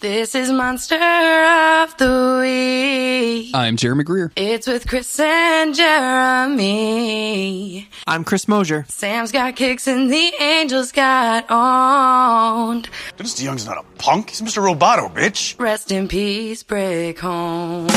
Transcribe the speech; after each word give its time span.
This 0.00 0.36
is 0.36 0.52
Monster 0.52 0.94
of 0.94 1.96
the 1.96 2.38
Week. 2.40 3.50
I'm 3.52 3.76
Jeremy 3.76 4.04
Greer. 4.04 4.30
It's 4.36 4.68
with 4.68 4.86
Chris 4.86 5.18
and 5.18 5.74
Jeremy. 5.74 6.68
I'm 8.06 8.22
Chris 8.22 8.46
Mosier. 8.46 8.86
Sam's 8.88 9.32
got 9.32 9.56
kicks 9.56 9.88
and 9.88 10.08
the 10.08 10.32
Angels 10.38 10.92
got 10.92 11.50
owned. 11.50 12.88
Mr. 13.16 13.42
Young's 13.42 13.66
not 13.66 13.76
a 13.76 13.82
punk. 14.00 14.30
He's 14.30 14.40
Mr. 14.40 14.62
Roboto, 14.62 15.12
bitch. 15.12 15.58
Rest 15.58 15.90
in 15.90 16.06
peace, 16.06 16.62
break 16.62 17.18
home. 17.18 17.88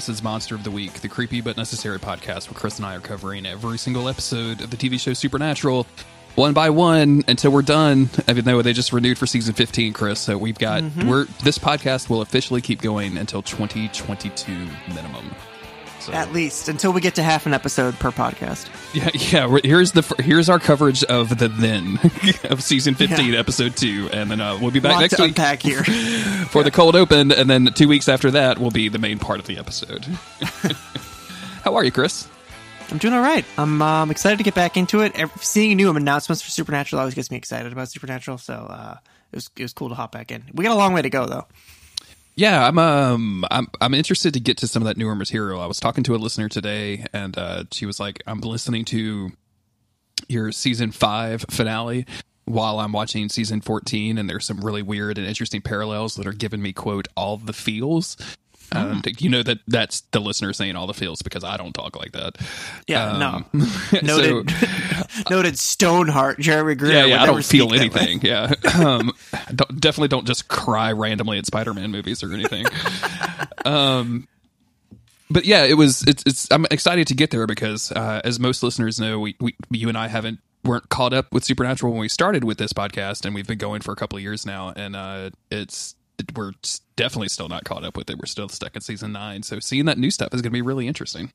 This 0.00 0.08
is 0.08 0.22
Monster 0.22 0.54
of 0.54 0.64
the 0.64 0.70
Week, 0.70 0.94
the 0.94 1.10
creepy 1.10 1.42
but 1.42 1.58
necessary 1.58 1.98
podcast 1.98 2.48
where 2.48 2.58
Chris 2.58 2.78
and 2.78 2.86
I 2.86 2.96
are 2.96 3.00
covering 3.00 3.44
every 3.44 3.76
single 3.76 4.08
episode 4.08 4.62
of 4.62 4.70
the 4.70 4.76
TV 4.78 4.98
show 4.98 5.12
Supernatural 5.12 5.86
one 6.36 6.54
by 6.54 6.70
one 6.70 7.22
until 7.28 7.50
we're 7.52 7.60
done. 7.60 8.08
Even 8.26 8.46
though 8.46 8.62
they 8.62 8.72
just 8.72 8.94
renewed 8.94 9.18
for 9.18 9.26
season 9.26 9.52
15, 9.52 9.92
Chris. 9.92 10.18
So 10.18 10.38
we've 10.38 10.58
got, 10.58 10.82
mm-hmm. 10.82 11.06
we're, 11.06 11.26
this 11.44 11.58
podcast 11.58 12.08
will 12.08 12.22
officially 12.22 12.62
keep 12.62 12.80
going 12.80 13.18
until 13.18 13.42
2022 13.42 14.50
minimum. 14.88 15.34
So, 16.00 16.12
At 16.12 16.32
least 16.32 16.68
until 16.68 16.92
we 16.92 17.00
get 17.02 17.14
to 17.16 17.22
half 17.22 17.44
an 17.44 17.52
episode 17.52 17.98
per 17.98 18.10
podcast. 18.10 18.68
yeah, 18.94 19.10
yeah. 19.14 19.58
Here's 19.62 19.92
the 19.92 20.02
here's 20.22 20.48
our 20.48 20.58
coverage 20.58 21.04
of 21.04 21.38
the 21.38 21.48
then 21.48 21.98
of 22.50 22.62
season 22.62 22.94
15, 22.94 23.32
Yeah. 23.32 23.38
episode 23.38 23.76
two, 23.76 24.08
and 24.12 24.30
then 24.30 24.40
uh, 24.40 24.58
we'll 24.60 24.70
be 24.70 24.80
back 24.80 24.92
Lot 24.94 25.00
next 25.02 25.16
to 25.16 25.22
week 25.22 25.30
unpack 25.30 25.60
here. 25.62 25.84
for 26.48 26.62
the 26.62 26.70
cold 26.70 26.96
open, 26.96 27.30
and 27.32 27.50
then 27.50 27.66
two 27.74 27.86
weeks 27.86 28.08
after 28.08 28.30
that 28.30 28.58
will 28.58 28.70
be 28.70 28.88
the 28.88 28.98
main 28.98 29.18
part 29.18 29.40
of 29.40 29.46
the 29.46 29.58
episode. 29.58 30.04
How 31.64 31.74
are 31.76 31.84
you, 31.84 31.92
Chris? 31.92 32.26
I'm 32.90 32.98
doing 32.98 33.14
all 33.14 33.20
right. 33.20 33.44
I'm 33.58 33.82
um, 33.82 34.10
excited 34.10 34.38
to 34.38 34.42
get 34.42 34.54
back 34.54 34.76
into 34.76 35.00
it. 35.00 35.14
Seeing 35.40 35.76
new 35.76 35.94
announcements 35.94 36.42
for 36.42 36.50
Supernatural 36.50 36.98
always 37.00 37.14
gets 37.14 37.30
me 37.30 37.36
excited 37.36 37.72
about 37.72 37.88
Supernatural. 37.88 38.38
So 38.38 38.54
uh, 38.54 38.96
it 39.32 39.36
was 39.36 39.50
it 39.56 39.62
was 39.62 39.72
cool 39.72 39.90
to 39.90 39.94
hop 39.94 40.12
back 40.12 40.32
in. 40.32 40.44
We 40.54 40.64
got 40.64 40.72
a 40.72 40.78
long 40.78 40.92
way 40.92 41.02
to 41.02 41.10
go 41.10 41.26
though. 41.26 41.46
Yeah, 42.40 42.66
I'm 42.66 42.78
um 42.78 43.44
I'm 43.50 43.68
I'm 43.82 43.92
interested 43.92 44.32
to 44.32 44.40
get 44.40 44.56
to 44.58 44.66
some 44.66 44.80
of 44.80 44.86
that 44.86 44.96
newer 44.96 45.14
material. 45.14 45.60
I 45.60 45.66
was 45.66 45.78
talking 45.78 46.02
to 46.04 46.14
a 46.14 46.16
listener 46.16 46.48
today 46.48 47.04
and 47.12 47.36
uh 47.36 47.64
she 47.70 47.84
was 47.84 48.00
like, 48.00 48.22
I'm 48.26 48.40
listening 48.40 48.86
to 48.86 49.32
your 50.26 50.50
season 50.50 50.90
five 50.90 51.44
finale 51.50 52.06
while 52.46 52.80
I'm 52.80 52.92
watching 52.92 53.28
season 53.28 53.60
14 53.60 54.16
and 54.16 54.26
there's 54.26 54.46
some 54.46 54.64
really 54.64 54.80
weird 54.80 55.18
and 55.18 55.26
interesting 55.26 55.60
parallels 55.60 56.14
that 56.14 56.26
are 56.26 56.32
giving 56.32 56.62
me 56.62 56.72
quote 56.72 57.08
all 57.14 57.36
the 57.36 57.52
feels. 57.52 58.16
Um, 58.72 59.02
you 59.18 59.28
know 59.28 59.42
that 59.42 59.58
that's 59.66 60.02
the 60.12 60.20
listener 60.20 60.52
saying 60.52 60.76
all 60.76 60.86
the 60.86 60.94
feels 60.94 61.22
because 61.22 61.42
I 61.44 61.56
don't 61.56 61.72
talk 61.72 61.96
like 61.96 62.12
that. 62.12 62.36
Yeah, 62.86 63.10
Um, 63.12 63.18
no. 63.52 63.66
Noted, 64.02 64.52
noted 65.30 65.58
Stoneheart, 65.58 66.38
Jeremy 66.38 66.74
Greer. 66.76 66.92
yeah, 66.92 67.04
yeah, 67.06 67.22
I 67.22 67.26
don't 67.26 67.44
feel 67.44 67.68
speak 67.68 67.80
that 67.92 67.94
way. 67.94 68.00
anything. 68.02 68.20
Yeah, 68.22 68.54
um, 68.82 69.12
don't, 69.54 69.80
definitely 69.80 70.08
don't 70.08 70.26
just 70.26 70.48
cry 70.48 70.92
randomly 70.92 71.38
at 71.38 71.46
Spider-Man 71.46 71.90
movies 71.90 72.22
or 72.22 72.32
anything. 72.32 72.66
um, 73.64 74.28
but 75.30 75.44
yeah, 75.44 75.64
it 75.64 75.74
was. 75.74 76.02
It's. 76.06 76.22
it's 76.26 76.48
I'm 76.50 76.66
excited 76.70 77.06
to 77.08 77.14
get 77.14 77.30
there 77.30 77.46
because, 77.46 77.92
uh, 77.92 78.20
as 78.24 78.40
most 78.40 78.62
listeners 78.62 78.98
know, 78.98 79.18
we, 79.20 79.36
we 79.40 79.54
you 79.70 79.88
and 79.88 79.96
I 79.96 80.08
haven't 80.08 80.40
weren't 80.64 80.88
caught 80.88 81.12
up 81.12 81.32
with 81.32 81.44
Supernatural 81.44 81.92
when 81.92 82.00
we 82.00 82.08
started 82.08 82.44
with 82.44 82.58
this 82.58 82.72
podcast, 82.72 83.24
and 83.24 83.34
we've 83.34 83.46
been 83.46 83.58
going 83.58 83.80
for 83.80 83.92
a 83.92 83.96
couple 83.96 84.16
of 84.16 84.22
years 84.22 84.44
now, 84.46 84.72
and 84.74 84.94
uh, 84.96 85.30
it's. 85.50 85.94
We're 86.34 86.52
definitely 86.96 87.28
still 87.28 87.48
not 87.48 87.64
caught 87.64 87.84
up 87.84 87.96
with 87.96 88.10
it. 88.10 88.18
We're 88.18 88.26
still 88.26 88.48
stuck 88.48 88.74
in 88.74 88.82
season 88.82 89.12
nine, 89.12 89.42
so 89.42 89.60
seeing 89.60 89.86
that 89.86 89.98
new 89.98 90.10
stuff 90.10 90.34
is 90.34 90.42
going 90.42 90.50
to 90.50 90.56
be 90.56 90.62
really 90.62 90.86
interesting. 90.86 91.32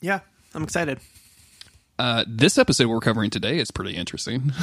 Yeah, 0.00 0.20
I'm 0.54 0.62
excited. 0.62 1.00
Uh, 1.98 2.24
this 2.28 2.58
episode 2.58 2.88
we're 2.88 3.00
covering 3.00 3.30
today 3.30 3.58
is 3.58 3.70
pretty 3.70 3.96
interesting. 3.96 4.52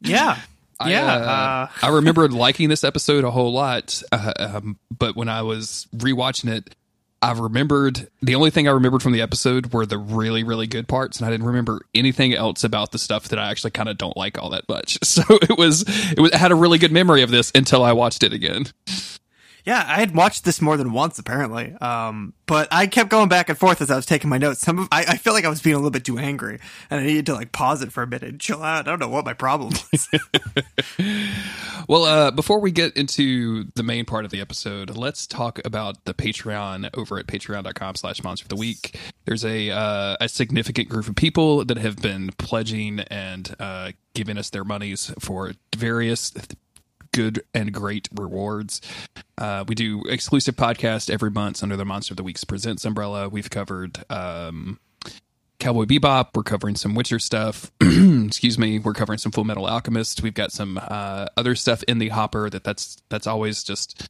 Yeah, 0.00 0.38
I, 0.80 0.90
yeah. 0.90 1.04
uh, 1.04 1.18
uh, 1.18 1.68
I 1.82 1.88
remember 1.88 2.28
liking 2.28 2.68
this 2.68 2.84
episode 2.84 3.24
a 3.24 3.30
whole 3.30 3.52
lot, 3.52 4.00
uh, 4.12 4.32
um, 4.38 4.78
but 4.96 5.16
when 5.16 5.28
I 5.28 5.42
was 5.42 5.86
rewatching 5.94 6.50
it, 6.50 6.74
I 7.20 7.32
remembered 7.32 8.08
the 8.22 8.36
only 8.36 8.50
thing 8.50 8.68
I 8.68 8.72
remembered 8.72 9.02
from 9.02 9.12
the 9.12 9.22
episode 9.22 9.72
were 9.72 9.84
the 9.84 9.98
really, 9.98 10.44
really 10.44 10.68
good 10.68 10.86
parts, 10.86 11.18
and 11.18 11.26
I 11.26 11.30
didn't 11.30 11.46
remember 11.46 11.80
anything 11.94 12.32
else 12.32 12.62
about 12.62 12.92
the 12.92 12.98
stuff 12.98 13.28
that 13.28 13.38
I 13.38 13.50
actually 13.50 13.72
kind 13.72 13.88
of 13.88 13.98
don't 13.98 14.16
like 14.16 14.38
all 14.38 14.50
that 14.50 14.68
much. 14.68 14.98
So 15.08 15.22
it 15.42 15.58
was, 15.58 15.84
it 16.12 16.20
was, 16.20 16.30
I 16.30 16.36
had 16.36 16.52
a 16.52 16.54
really 16.54 16.78
good 16.78 16.92
memory 16.92 17.22
of 17.22 17.30
this 17.30 17.50
until 17.54 17.82
I 17.82 17.92
watched 17.92 18.22
it 18.22 18.32
again. 18.32 18.66
Yeah, 19.68 19.84
I 19.86 19.96
had 20.00 20.14
watched 20.14 20.46
this 20.46 20.62
more 20.62 20.78
than 20.78 20.92
once 20.92 21.18
apparently, 21.18 21.74
um, 21.82 22.32
but 22.46 22.68
I 22.70 22.86
kept 22.86 23.10
going 23.10 23.28
back 23.28 23.50
and 23.50 23.58
forth 23.58 23.82
as 23.82 23.90
I 23.90 23.96
was 23.96 24.06
taking 24.06 24.30
my 24.30 24.38
notes. 24.38 24.60
Some 24.60 24.78
of, 24.78 24.88
I, 24.90 25.04
I 25.06 25.16
feel 25.18 25.34
like 25.34 25.44
I 25.44 25.50
was 25.50 25.60
being 25.60 25.74
a 25.74 25.78
little 25.78 25.90
bit 25.90 26.06
too 26.06 26.16
angry, 26.16 26.58
and 26.88 27.00
I 27.00 27.04
needed 27.04 27.26
to 27.26 27.34
like 27.34 27.52
pause 27.52 27.82
it 27.82 27.92
for 27.92 28.02
a 28.02 28.06
minute 28.06 28.30
and 28.30 28.40
chill 28.40 28.62
out. 28.62 28.88
I 28.88 28.90
don't 28.90 28.98
know 28.98 29.10
what 29.10 29.26
my 29.26 29.34
problem 29.34 29.74
was. 29.92 30.08
Well, 31.88 32.04
uh, 32.04 32.30
before 32.30 32.60
we 32.60 32.70
get 32.70 32.98
into 32.98 33.64
the 33.74 33.82
main 33.82 34.04
part 34.04 34.26
of 34.26 34.30
the 34.30 34.42
episode, 34.42 34.94
let's 34.94 35.26
talk 35.26 35.58
about 35.64 36.04
the 36.04 36.12
Patreon 36.12 36.90
over 36.92 37.18
at 37.18 37.26
patreon.com 37.26 37.94
slash 37.94 38.22
monster 38.22 38.44
of 38.44 38.50
the 38.50 38.56
week. 38.56 38.98
There's 39.24 39.42
a, 39.42 39.70
uh, 39.70 40.16
a 40.20 40.28
significant 40.28 40.90
group 40.90 41.08
of 41.08 41.16
people 41.16 41.64
that 41.64 41.78
have 41.78 41.96
been 41.96 42.28
pledging 42.36 43.00
and 43.00 43.56
uh, 43.58 43.92
giving 44.12 44.36
us 44.36 44.50
their 44.50 44.64
monies 44.64 45.10
for 45.18 45.52
various 45.74 46.30
good 47.12 47.42
and 47.54 47.72
great 47.72 48.08
rewards. 48.14 48.80
Uh, 49.36 49.64
we 49.66 49.74
do 49.74 50.02
exclusive 50.08 50.56
podcast 50.56 51.10
every 51.10 51.30
month 51.30 51.62
under 51.62 51.76
the 51.76 51.84
Monster 51.84 52.12
of 52.12 52.16
the 52.16 52.22
Weeks 52.22 52.44
Presents 52.44 52.84
umbrella. 52.84 53.28
We've 53.28 53.50
covered 53.50 54.04
um, 54.10 54.78
Cowboy 55.58 55.84
Bebop. 55.84 56.28
We're 56.34 56.42
covering 56.42 56.76
some 56.76 56.94
Witcher 56.94 57.18
stuff. 57.18 57.70
Excuse 57.80 58.58
me. 58.58 58.78
We're 58.78 58.94
covering 58.94 59.18
some 59.18 59.32
Full 59.32 59.44
Metal 59.44 59.66
Alchemist. 59.66 60.22
We've 60.22 60.34
got 60.34 60.52
some 60.52 60.80
uh, 60.80 61.26
other 61.36 61.54
stuff 61.54 61.82
in 61.84 61.98
the 61.98 62.08
hopper 62.08 62.48
that 62.50 62.64
that's 62.64 63.02
that's 63.08 63.26
always 63.26 63.62
just 63.64 64.08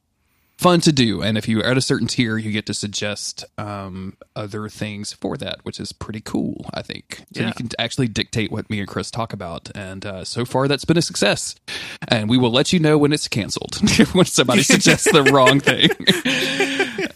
fun 0.59 0.81
to 0.81 0.91
do. 0.91 1.21
And 1.21 1.37
if 1.37 1.47
you 1.47 1.61
are 1.61 1.65
at 1.65 1.77
a 1.77 1.81
certain 1.81 2.05
tier, 2.05 2.37
you 2.37 2.51
get 2.51 2.65
to 2.65 2.73
suggest 2.73 3.45
um, 3.57 4.17
other 4.35 4.67
things 4.67 5.13
for 5.13 5.37
that, 5.37 5.59
which 5.63 5.79
is 5.79 5.93
pretty 5.93 6.19
cool. 6.19 6.69
I 6.73 6.81
think 6.81 7.23
so. 7.33 7.41
Yeah. 7.41 7.47
You 7.47 7.53
can 7.53 7.69
actually 7.79 8.09
dictate 8.09 8.51
what 8.51 8.69
me 8.69 8.79
and 8.79 8.87
Chris 8.87 9.09
talk 9.09 9.31
about, 9.31 9.71
and 9.73 10.05
uh, 10.05 10.25
so 10.25 10.43
far 10.43 10.67
that's 10.67 10.83
been 10.83 10.97
a 10.97 11.01
success. 11.01 11.55
And 12.09 12.29
we 12.29 12.37
will 12.37 12.51
let 12.51 12.73
you 12.73 12.79
know 12.79 12.97
when 12.97 13.13
it's 13.13 13.29
canceled 13.29 13.79
when 14.11 14.25
somebody 14.25 14.63
suggests 14.63 15.09
the 15.09 15.23
wrong 15.23 15.61
thing. 15.61 15.89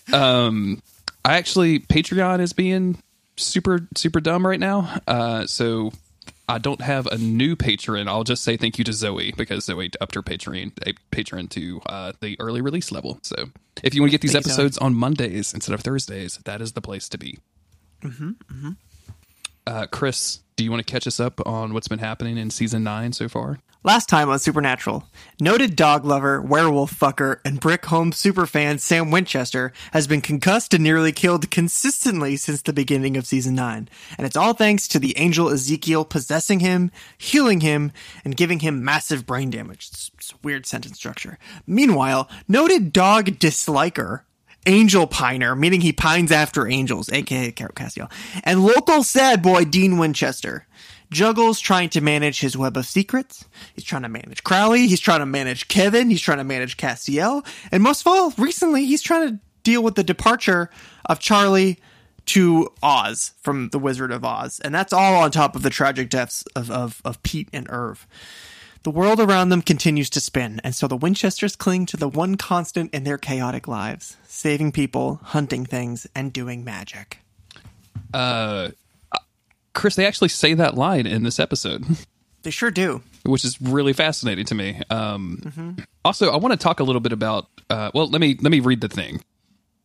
um, 0.13 0.81
I 1.25 1.35
actually 1.35 1.79
Patreon 1.79 2.39
is 2.39 2.53
being 2.53 2.97
super 3.35 3.89
super 3.97 4.21
dumb 4.21 4.47
right 4.47 4.59
now. 4.59 5.01
Uh, 5.05 5.47
so 5.47 5.91
I 6.47 6.57
don't 6.57 6.81
have 6.81 7.05
a 7.07 7.17
new 7.17 7.55
patron. 7.55 8.07
I'll 8.07 8.25
just 8.25 8.43
say 8.43 8.57
thank 8.57 8.77
you 8.77 8.83
to 8.83 8.93
Zoe 8.93 9.33
because 9.37 9.65
Zoe 9.65 9.89
upped 10.01 10.15
her 10.15 10.21
patron 10.21 10.73
a 10.85 10.93
patron 11.09 11.47
to 11.49 11.81
uh, 11.85 12.11
the 12.19 12.35
early 12.39 12.61
release 12.61 12.91
level. 12.91 13.19
So 13.21 13.49
if 13.81 13.95
you 13.95 14.01
want 14.01 14.09
to 14.09 14.11
get 14.11 14.21
these 14.21 14.33
Thank 14.33 14.45
episodes 14.45 14.77
on 14.77 14.93
Mondays 14.93 15.53
instead 15.53 15.73
of 15.73 15.81
Thursdays, 15.81 16.39
that 16.43 16.61
is 16.61 16.73
the 16.73 16.81
place 16.81 17.07
to 17.09 17.17
be. 17.17 17.39
Mm-hmm, 18.01 18.71
Uh, 19.65 19.87
Chris, 19.87 20.41
do 20.57 20.63
you 20.65 20.71
want 20.71 20.85
to 20.85 20.91
catch 20.91 21.07
us 21.07 21.19
up 21.21 21.39
on 21.45 21.73
what's 21.73 21.87
been 21.87 21.99
happening 21.99 22.37
in 22.37 22.49
season 22.49 22.83
nine 22.83 23.13
so 23.13 23.29
far? 23.29 23.59
Last 23.85 24.07
time 24.07 24.29
on 24.29 24.39
Supernatural, 24.39 25.09
noted 25.41 25.75
dog 25.75 26.05
lover, 26.05 26.41
werewolf 26.41 26.97
fucker, 26.97 27.41
and 27.43 27.59
Brick 27.59 27.83
Home 27.87 28.11
superfan 28.11 28.79
Sam 28.79 29.11
Winchester 29.11 29.73
has 29.91 30.07
been 30.07 30.21
concussed 30.21 30.73
and 30.73 30.81
nearly 30.81 31.11
killed 31.11 31.51
consistently 31.51 32.37
since 32.37 32.61
the 32.61 32.71
beginning 32.71 33.17
of 33.17 33.25
season 33.25 33.55
9. 33.55 33.89
And 34.17 34.25
it's 34.25 34.37
all 34.37 34.53
thanks 34.53 34.87
to 34.87 34.99
the 34.99 35.17
angel 35.17 35.49
Ezekiel 35.49 36.05
possessing 36.05 36.61
him, 36.61 36.91
healing 37.17 37.59
him, 37.59 37.91
and 38.23 38.37
giving 38.37 38.59
him 38.59 38.85
massive 38.85 39.25
brain 39.25 39.49
damage. 39.49 39.89
It's, 39.91 40.11
it's 40.13 40.31
a 40.31 40.35
weird 40.41 40.65
sentence 40.65 40.95
structure. 40.95 41.37
Meanwhile, 41.67 42.29
noted 42.47 42.93
dog 42.93 43.25
disliker 43.37 44.21
Angel 44.65 45.07
Piner, 45.07 45.57
meaning 45.57 45.81
he 45.81 45.91
pines 45.91 46.31
after 46.31 46.69
angels, 46.69 47.11
aka 47.11 47.51
Carol 47.51 47.73
Castiel, 47.73 48.09
and 48.45 48.63
local 48.63 49.03
sad 49.03 49.41
boy 49.41 49.65
Dean 49.65 49.97
Winchester 49.97 50.65
juggles 51.13 51.59
trying 51.59 51.89
to 51.89 52.01
manage 52.01 52.41
his 52.41 52.57
web 52.57 52.75
of 52.75 52.85
secrets. 52.85 53.45
He's 53.73 53.85
trying 53.85 54.01
to 54.01 54.09
manage 54.09 54.43
Crowley. 54.43 54.87
He's 54.87 54.99
trying 54.99 55.19
to 55.19 55.25
manage 55.25 55.67
Kevin. 55.67 56.09
He's 56.09 56.21
trying 56.21 56.39
to 56.39 56.43
manage 56.43 56.77
Castiel. 56.77 57.45
And 57.71 57.81
most 57.81 58.01
of 58.01 58.07
all, 58.07 58.33
recently, 58.37 58.85
he's 58.85 59.01
trying 59.01 59.29
to 59.29 59.39
deal 59.63 59.81
with 59.81 59.95
the 59.95 60.03
departure 60.03 60.69
of 61.05 61.19
Charlie 61.19 61.79
to 62.25 62.69
Oz 62.81 63.33
from 63.41 63.69
The 63.69 63.79
Wizard 63.79 64.11
of 64.11 64.25
Oz. 64.25 64.59
And 64.63 64.73
that's 64.73 64.93
all 64.93 65.15
on 65.15 65.31
top 65.31 65.55
of 65.55 65.61
the 65.61 65.69
tragic 65.69 66.09
deaths 66.09 66.43
of, 66.55 66.69
of, 66.71 67.01
of 67.05 67.21
Pete 67.23 67.49
and 67.53 67.67
Irv. 67.69 68.07
The 68.83 68.91
world 68.91 69.21
around 69.21 69.47
them 69.47 69.61
continues 69.61 70.09
to 70.09 70.19
spin, 70.19 70.59
and 70.61 70.75
so 70.75 70.89
the 70.89 70.97
Winchesters 70.97 71.55
cling 71.55 71.85
to 71.85 71.95
the 71.95 72.09
one 72.09 72.35
constant 72.35 72.93
in 72.93 73.05
their 73.05 73.17
chaotic 73.17 73.65
lives 73.65 74.17
saving 74.27 74.73
people, 74.73 75.21
hunting 75.23 75.65
things, 75.65 76.05
and 76.13 76.33
doing 76.33 76.65
magic. 76.65 77.19
Uh, 78.13 78.71
Chris, 79.73 79.95
they 79.95 80.05
actually 80.05 80.29
say 80.29 80.53
that 80.53 80.75
line 80.75 81.05
in 81.07 81.23
this 81.23 81.39
episode. 81.39 81.83
They 82.43 82.51
sure 82.51 82.71
do. 82.71 83.01
which 83.25 83.45
is 83.45 83.61
really 83.61 83.93
fascinating 83.93 84.43
to 84.47 84.53
me. 84.55 84.81
Um, 84.89 85.77
Also, 86.03 86.29
I 86.29 86.35
want 86.35 86.51
to 86.51 86.57
talk 86.61 86.81
a 86.81 86.83
little 86.83 86.99
bit 86.99 87.13
about. 87.13 87.47
Uh, 87.69 87.89
well, 87.93 88.09
let 88.09 88.19
me 88.19 88.37
let 88.41 88.51
me 88.51 88.59
read 88.59 88.81
the 88.81 88.89
thing. 88.89 89.21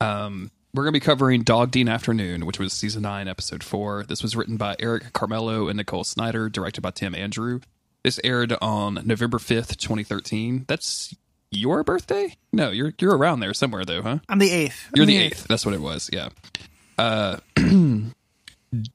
Um, 0.00 0.50
we're 0.74 0.82
going 0.82 0.92
to 0.92 1.00
be 1.00 1.04
covering 1.04 1.42
Dog 1.42 1.70
Dean 1.70 1.88
Afternoon, 1.88 2.46
which 2.46 2.58
was 2.58 2.72
season 2.72 3.02
nine, 3.02 3.28
episode 3.28 3.62
four. 3.62 4.04
This 4.08 4.24
was 4.24 4.34
written 4.34 4.56
by 4.56 4.74
Eric 4.80 5.12
Charmelo 5.12 5.68
and 5.70 5.76
Nicole 5.76 6.02
Snyder, 6.02 6.48
directed 6.48 6.80
by 6.80 6.90
Tim 6.90 7.14
Andrew. 7.14 7.60
This 8.02 8.18
aired 8.24 8.52
on 8.60 9.02
November 9.04 9.38
5th, 9.38 9.76
2013. 9.76 10.64
That's 10.66 11.14
your 11.52 11.84
birthday? 11.84 12.34
No, 12.52 12.70
you're 12.70 12.92
you're 12.98 13.16
around 13.16 13.38
there 13.38 13.54
somewhere 13.54 13.84
though, 13.84 14.02
huh? 14.02 14.18
I'm 14.28 14.40
the 14.40 14.50
eighth. 14.50 14.90
You're 14.96 15.04
I'm 15.04 15.08
the 15.08 15.18
eighth. 15.18 15.46
That's 15.46 15.64
what 15.64 15.74
it 15.76 15.80
was. 15.80 16.10
Yeah. 16.12 16.30
Uh, 16.98 17.36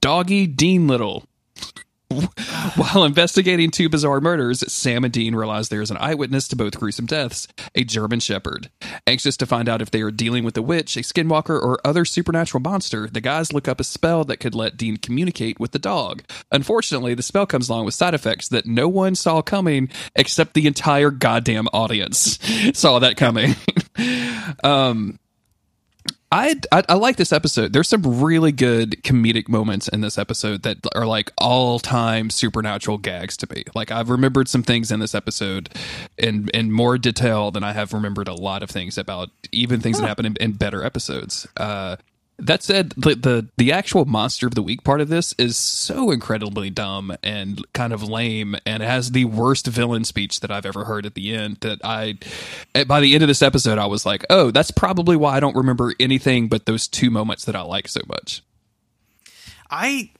Doggy 0.02 0.48
Dean 0.48 0.88
Little. 0.88 1.24
While 2.76 3.04
investigating 3.06 3.72
two 3.72 3.90
bizarre 3.90 4.22
murders, 4.22 4.72
Sam 4.72 5.04
and 5.04 5.12
Dean 5.12 5.36
realize 5.36 5.70
there 5.70 5.82
is 5.82 5.92
an 5.92 5.98
eyewitness 5.98 6.48
to 6.50 6.56
both 6.56 6.80
gruesome 6.80 7.06
deaths, 7.06 7.48
a 7.76 7.84
German 7.84 8.20
Shepherd. 8.20 8.70
Anxious 9.08 9.38
to 9.38 9.46
find 9.46 9.68
out 9.68 9.82
if 9.82 9.92
they 9.92 10.02
are 10.02 10.12
dealing 10.12 10.44
with 10.44 10.58
a 10.58 10.62
witch, 10.62 10.96
a 10.96 11.02
skinwalker, 11.02 11.60
or 11.62 11.80
other 11.84 12.06
supernatural 12.06 12.62
monster, 12.62 13.08
the 13.08 13.22
guys 13.22 13.54
look 13.54 13.68
up 13.68 13.80
a 13.80 13.84
spell 13.84 14.24
that 14.26 14.38
could 14.38 14.56
let 14.56 14.78
Dean 14.78 14.98
communicate 14.98 15.60
with 15.60 15.72
the 15.72 15.80
dog. 15.80 16.24
Unfortunately, 16.52 17.14
the 17.14 17.24
spell 17.24 17.46
comes 17.46 17.70
along 17.70 17.86
with 17.86 17.96
side 17.96 18.14
effects 18.14 18.48
that 18.50 18.66
no 18.66 18.88
one 18.88 19.16
saw 19.16 19.42
coming 19.42 19.90
except 20.16 20.54
the 20.54 20.68
entire 20.68 21.10
goddamn 21.10 21.68
audience 21.74 22.38
saw 22.74 23.00
that 23.00 23.18
coming. 23.18 23.56
um, 24.64 25.20
I, 26.34 26.56
I, 26.72 26.84
I 26.90 26.94
like 26.96 27.18
this 27.18 27.32
episode. 27.32 27.74
There's 27.74 27.88
some 27.88 28.24
really 28.24 28.52
good 28.52 29.04
comedic 29.04 29.48
moments 29.48 29.88
in 29.88 30.02
this 30.02 30.18
episode 30.18 30.64
that 30.64 30.80
are 30.96 31.06
like 31.06 31.32
all 31.38 31.78
time 31.78 32.32
supernatural 32.32 32.98
gags 32.98 33.38
to 33.38 33.48
me. 33.54 33.64
Like 33.76 33.92
I've 33.92 34.10
remembered 34.10 34.48
some 34.48 34.64
things 34.64 34.92
in 34.92 35.00
this 35.00 35.14
episode 35.14 35.70
in 36.18 36.50
in 36.50 36.72
more 36.72 36.98
detail 36.98 37.52
than 37.52 37.64
I 37.64 37.74
have 37.74 37.94
remembered 37.94 38.28
a 38.28 38.34
lot 38.34 38.64
of 38.64 38.72
things 38.72 38.98
about 38.98 39.30
even 39.52 39.80
things 39.80 40.00
that 40.00 40.08
happen 40.08 40.26
in, 40.26 40.36
in 40.38 40.54
better 40.54 40.84
episodes. 40.84 41.48
Uh, 41.56 41.98
that 42.46 42.64
said, 42.64 42.92
the, 42.92 43.16
the 43.16 43.48
the 43.58 43.72
actual 43.72 44.06
monster 44.06 44.48
of 44.48 44.56
the 44.56 44.64
week 44.64 44.84
part 44.84 45.02
of 45.02 45.10
this 45.10 45.34
is 45.38 45.58
so 45.58 46.12
incredibly 46.12 46.70
dumb 46.70 47.16
and 47.24 47.64
kind 47.74 47.94
of 47.94 48.04
lame, 48.04 48.56
and 48.66 48.84
has 48.84 49.12
the 49.12 49.26
worst 49.26 49.68
villain 49.68 50.04
speech 50.04 50.40
that 50.42 50.52
I've 50.52 50.66
ever 50.66 50.86
heard 50.86 51.06
at 51.06 51.16
the 51.16 51.34
end. 51.34 51.58
That 51.62 51.80
I, 51.84 52.18
by 52.88 53.00
the 53.00 53.14
end 53.14 53.24
of 53.24 53.28
this 53.28 53.42
episode, 53.42 53.78
I 53.78 53.86
was 53.86 54.06
like, 54.06 54.26
oh, 54.30 54.52
that's 54.52 54.72
probably 54.72 55.16
why 55.16 55.36
I 55.36 55.40
don't 55.40 55.56
remember 55.56 55.94
anything 56.00 56.48
but 56.48 56.66
those 56.66 56.88
two 56.88 57.10
moments 57.10 57.46
that 57.46 57.56
I 57.56 57.62
like 57.62 57.88
so 57.88 58.02
much. 58.08 58.44
I 59.70 60.12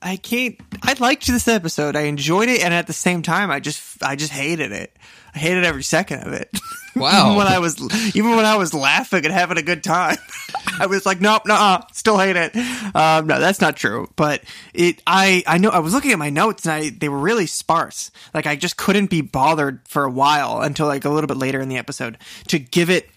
I 0.00 0.16
can't 0.16 0.56
I 0.82 0.94
liked 0.98 1.26
this 1.26 1.48
episode. 1.48 1.96
I 1.96 2.02
enjoyed 2.02 2.48
it 2.48 2.62
and 2.62 2.72
at 2.72 2.86
the 2.86 2.92
same 2.92 3.22
time 3.22 3.50
I 3.50 3.60
just 3.60 4.02
I 4.02 4.16
just 4.16 4.32
hated 4.32 4.72
it. 4.72 4.96
I 5.34 5.38
hated 5.38 5.64
every 5.64 5.82
second 5.82 6.26
of 6.26 6.32
it. 6.32 6.50
Wow. 6.96 7.26
even 7.26 7.36
when 7.36 7.46
I 7.46 7.60
was 7.60 8.16
even 8.16 8.34
when 8.34 8.44
I 8.44 8.56
was 8.56 8.74
laughing 8.74 9.24
and 9.24 9.32
having 9.32 9.56
a 9.56 9.62
good 9.62 9.84
time. 9.84 10.16
I 10.80 10.86
was 10.86 11.06
like, 11.06 11.20
nope, 11.20 11.42
nah, 11.46 11.82
still 11.92 12.18
hate 12.18 12.34
it. 12.34 12.56
Um, 12.94 13.28
no, 13.28 13.38
that's 13.38 13.60
not 13.60 13.76
true. 13.76 14.08
But 14.16 14.42
it 14.74 15.00
I 15.06 15.44
I 15.46 15.58
know 15.58 15.68
I 15.68 15.78
was 15.78 15.94
looking 15.94 16.10
at 16.10 16.18
my 16.18 16.30
notes 16.30 16.64
and 16.64 16.72
I 16.72 16.90
they 16.90 17.08
were 17.08 17.20
really 17.20 17.46
sparse. 17.46 18.10
Like 18.34 18.46
I 18.46 18.56
just 18.56 18.76
couldn't 18.76 19.10
be 19.10 19.20
bothered 19.20 19.80
for 19.86 20.02
a 20.04 20.10
while 20.10 20.60
until 20.60 20.86
like 20.88 21.04
a 21.04 21.08
little 21.08 21.28
bit 21.28 21.36
later 21.36 21.60
in 21.60 21.68
the 21.68 21.76
episode 21.78 22.18
to 22.48 22.58
give 22.58 22.90
it 22.90 23.08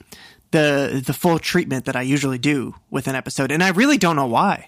the 0.51 1.01
the 1.03 1.13
full 1.13 1.39
treatment 1.39 1.85
that 1.85 1.95
I 1.95 2.03
usually 2.03 2.37
do 2.37 2.75
with 2.91 3.07
an 3.07 3.15
episode. 3.15 3.51
And 3.51 3.63
I 3.63 3.69
really 3.69 3.97
don't 3.97 4.15
know 4.15 4.27
why. 4.27 4.67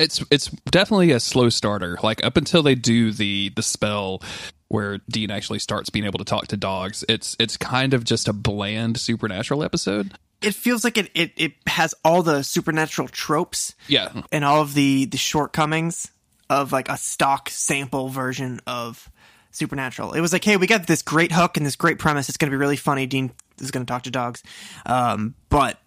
It's 0.00 0.24
it's 0.30 0.48
definitely 0.70 1.12
a 1.12 1.20
slow 1.20 1.48
starter. 1.48 1.98
Like 2.02 2.24
up 2.24 2.36
until 2.36 2.62
they 2.62 2.74
do 2.74 3.12
the 3.12 3.52
the 3.54 3.62
spell 3.62 4.22
where 4.68 4.98
Dean 5.10 5.30
actually 5.30 5.58
starts 5.58 5.90
being 5.90 6.04
able 6.04 6.18
to 6.18 6.24
talk 6.24 6.46
to 6.48 6.56
dogs, 6.56 7.04
it's 7.08 7.36
it's 7.38 7.56
kind 7.56 7.94
of 7.94 8.04
just 8.04 8.28
a 8.28 8.32
bland 8.32 8.98
supernatural 8.98 9.62
episode. 9.62 10.12
it 10.42 10.54
feels 10.54 10.84
like 10.84 10.96
it, 10.96 11.10
it, 11.14 11.32
it 11.36 11.52
has 11.66 11.94
all 12.04 12.22
the 12.22 12.42
supernatural 12.42 13.08
tropes 13.08 13.74
Yeah, 13.88 14.10
and 14.32 14.44
all 14.44 14.62
of 14.62 14.74
the, 14.74 15.04
the 15.06 15.18
shortcomings 15.18 16.10
of 16.48 16.72
like 16.72 16.88
a 16.88 16.96
stock 16.96 17.50
sample 17.50 18.08
version 18.08 18.60
of 18.66 19.10
supernatural. 19.50 20.12
It 20.12 20.20
was 20.20 20.32
like, 20.32 20.44
hey, 20.44 20.56
we 20.56 20.66
got 20.66 20.86
this 20.86 21.02
great 21.02 21.32
hook 21.32 21.56
and 21.56 21.66
this 21.66 21.76
great 21.76 21.98
premise. 21.98 22.28
It's 22.28 22.38
going 22.38 22.50
to 22.50 22.54
be 22.54 22.58
really 22.58 22.76
funny. 22.76 23.06
Dean 23.06 23.32
is 23.60 23.70
going 23.70 23.84
to 23.84 23.90
talk 23.90 24.04
to 24.04 24.10
dogs. 24.10 24.42
Um, 24.86 25.34
but 25.48 25.78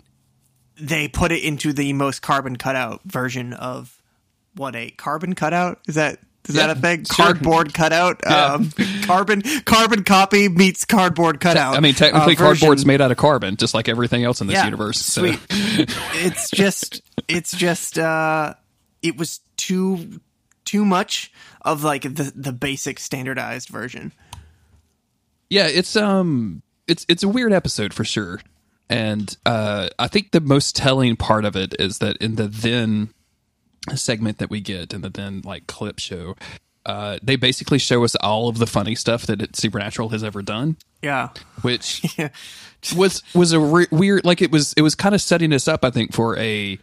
they 0.79 1.07
put 1.07 1.31
it 1.31 1.43
into 1.43 1.71
the 1.73 1.93
most 1.93 2.21
carbon 2.21 2.57
cutout 2.57 3.01
version 3.05 3.53
of 3.53 4.01
what 4.55 4.75
a 4.75 4.89
carbon 4.91 5.35
cutout 5.35 5.79
is 5.87 5.95
that 5.95 6.19
is 6.47 6.55
Yeah, 6.55 6.67
that 6.67 6.77
a 6.77 6.79
thing? 6.81 7.05
sure. 7.05 7.25
Cardboard 7.27 7.73
cutout. 7.73 8.19
Yeah. 8.25 8.53
Um, 8.55 8.71
carbon 9.03 9.41
carbon 9.65 10.03
copy 10.03 10.49
meets 10.49 10.83
cardboard 10.85 11.39
cutout. 11.39 11.75
I 11.75 11.79
mean 11.79 11.93
technically 11.93 12.33
uh, 12.35 12.37
cardboard's 12.39 12.85
made 12.85 12.99
out 13.01 13.11
of 13.11 13.17
carbon, 13.17 13.55
just 13.55 13.73
like 13.73 13.87
everything 13.87 14.23
else 14.23 14.41
in 14.41 14.47
this 14.47 14.55
Yeah, 14.55 14.65
universe. 14.65 14.99
So. 14.99 15.21
Sweet. 15.21 15.39
it's 15.49 16.49
just 16.51 17.01
it's 17.27 17.51
just 17.55 17.97
uh 17.97 18.53
it 19.01 19.17
was 19.17 19.39
too 19.57 20.19
too 20.65 20.83
much 20.85 21.31
of 21.61 21.83
like 21.83 22.01
the 22.03 22.31
the 22.35 22.51
basic 22.53 22.99
standardized 22.99 23.69
version. 23.69 24.11
Yeah, 25.49 25.67
it's 25.67 25.95
um 25.95 26.61
it's 26.87 27.05
it's 27.07 27.23
a 27.23 27.27
weird 27.27 27.53
episode 27.53 27.93
for 27.93 28.03
sure. 28.03 28.41
And 28.89 29.35
uh 29.45 29.89
I 29.97 30.07
think 30.07 30.31
the 30.31 30.41
most 30.41 30.75
telling 30.75 31.15
part 31.15 31.45
of 31.45 31.55
it 31.55 31.75
is 31.79 31.99
that 31.99 32.17
in 32.17 32.35
the 32.35 32.47
then 32.47 33.13
segment 33.95 34.37
that 34.39 34.49
we 34.49 34.61
get 34.61 34.93
in 34.93 35.01
the 35.01 35.09
then 35.09 35.41
like 35.43 35.67
clip 35.67 35.99
show, 35.99 36.35
uh 36.85 37.17
they 37.23 37.35
basically 37.35 37.79
show 37.79 38.03
us 38.03 38.15
all 38.15 38.47
of 38.49 38.57
the 38.57 38.67
funny 38.67 38.95
stuff 38.95 39.25
that 39.25 39.41
it, 39.41 39.55
Supernatural 39.55 40.09
has 40.09 40.23
ever 40.23 40.41
done, 40.41 40.77
Yeah. 41.01 41.29
which 41.61 42.01
Yeah. 42.17 42.29
was 42.95 43.23
was 43.33 43.51
a 43.53 43.59
re- 43.59 43.87
weird 43.91 44.25
like 44.25 44.41
it 44.41 44.51
was 44.51 44.73
it 44.73 44.81
was 44.81 44.95
kind 44.95 45.15
of 45.15 45.21
setting 45.21 45.53
us 45.53 45.67
up 45.67 45.83
I 45.85 45.89
think 45.89 46.13
for 46.13 46.37
a 46.37 46.77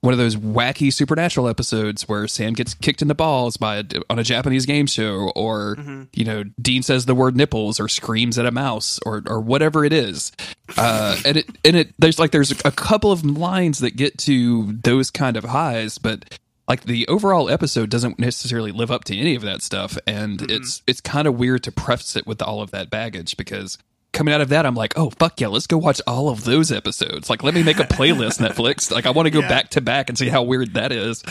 one 0.00 0.12
of 0.12 0.18
those 0.18 0.34
wacky 0.34 0.92
supernatural 0.92 1.46
episodes 1.48 2.08
where 2.08 2.26
Sam 2.26 2.54
gets 2.54 2.74
kicked 2.74 3.02
in 3.02 3.08
the 3.08 3.14
balls 3.14 3.56
by 3.56 3.76
a, 3.76 3.84
on 4.10 4.18
a 4.18 4.24
Japanese 4.24 4.66
game 4.66 4.86
show 4.86 5.30
or 5.36 5.78
you 6.12 6.24
know 6.24 6.42
Dean 6.60 6.82
says 6.82 7.06
the 7.06 7.14
word 7.14 7.36
nipples 7.36 7.78
or 7.80 7.88
screams 7.88 8.36
at 8.36 8.44
a 8.46 8.50
mouse 8.50 8.98
or 9.06 9.22
or 9.26 9.40
whatever 9.40 9.84
it 9.84 9.92
is 9.92 10.32
uh 10.76 11.16
and 11.24 11.36
it 11.38 11.46
and 11.64 11.76
it 11.76 11.94
there's 11.98 12.18
like 12.18 12.32
there's 12.32 12.50
a 12.64 12.72
couple 12.72 13.12
of 13.12 13.24
lines 13.24 13.78
that 13.78 13.96
get 13.96 14.18
to 14.18 14.72
those 14.82 15.10
kind 15.10 15.36
of 15.36 15.44
highs 15.44 15.96
but 15.98 16.38
like 16.68 16.82
the 16.84 17.06
overall 17.08 17.48
episode 17.48 17.90
doesn't 17.90 18.18
necessarily 18.18 18.72
live 18.72 18.90
up 18.90 19.04
to 19.04 19.16
any 19.16 19.34
of 19.34 19.42
that 19.42 19.62
stuff 19.62 19.96
and 20.06 20.50
it's 20.50 20.82
it's 20.86 21.00
kind 21.00 21.26
of 21.28 21.38
weird 21.38 21.62
to 21.64 21.72
preface 21.72 22.16
it 22.16 22.26
with 22.26 22.42
all 22.42 22.60
of 22.62 22.70
that 22.72 22.90
baggage 22.90 23.36
because 23.36 23.78
coming 24.12 24.32
out 24.32 24.40
of 24.40 24.48
that 24.48 24.64
i'm 24.66 24.74
like 24.74 24.96
oh 24.96 25.10
fuck 25.10 25.40
yeah 25.40 25.46
let's 25.48 25.66
go 25.66 25.76
watch 25.78 26.00
all 26.06 26.28
of 26.28 26.44
those 26.44 26.72
episodes. 26.72 27.28
Like 27.28 27.42
let 27.42 27.52
me 27.54 27.62
make 27.62 27.78
a 27.78 27.84
playlist 27.84 28.40
netflix. 28.46 28.90
Like 28.90 29.06
i 29.06 29.10
want 29.10 29.26
to 29.26 29.30
go 29.30 29.40
Yeah. 29.40 29.48
back 29.48 29.70
to 29.70 29.80
back 29.80 30.08
and 30.08 30.16
see 30.18 30.28
how 30.28 30.42
weird 30.42 30.74
that 30.74 30.90
is. 30.92 31.22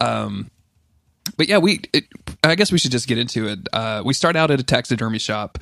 Um 0.00 0.50
but 1.36 1.48
yeah 1.48 1.58
we 1.58 1.80
it, 1.92 2.04
i 2.42 2.54
guess 2.54 2.70
we 2.72 2.78
should 2.78 2.92
just 2.92 3.06
get 3.08 3.18
into 3.18 3.48
it. 3.48 3.58
Uh 3.72 4.02
we 4.04 4.14
start 4.14 4.36
out 4.36 4.50
at 4.50 4.60
a 4.60 4.62
taxidermy 4.62 5.18
shop. 5.18 5.58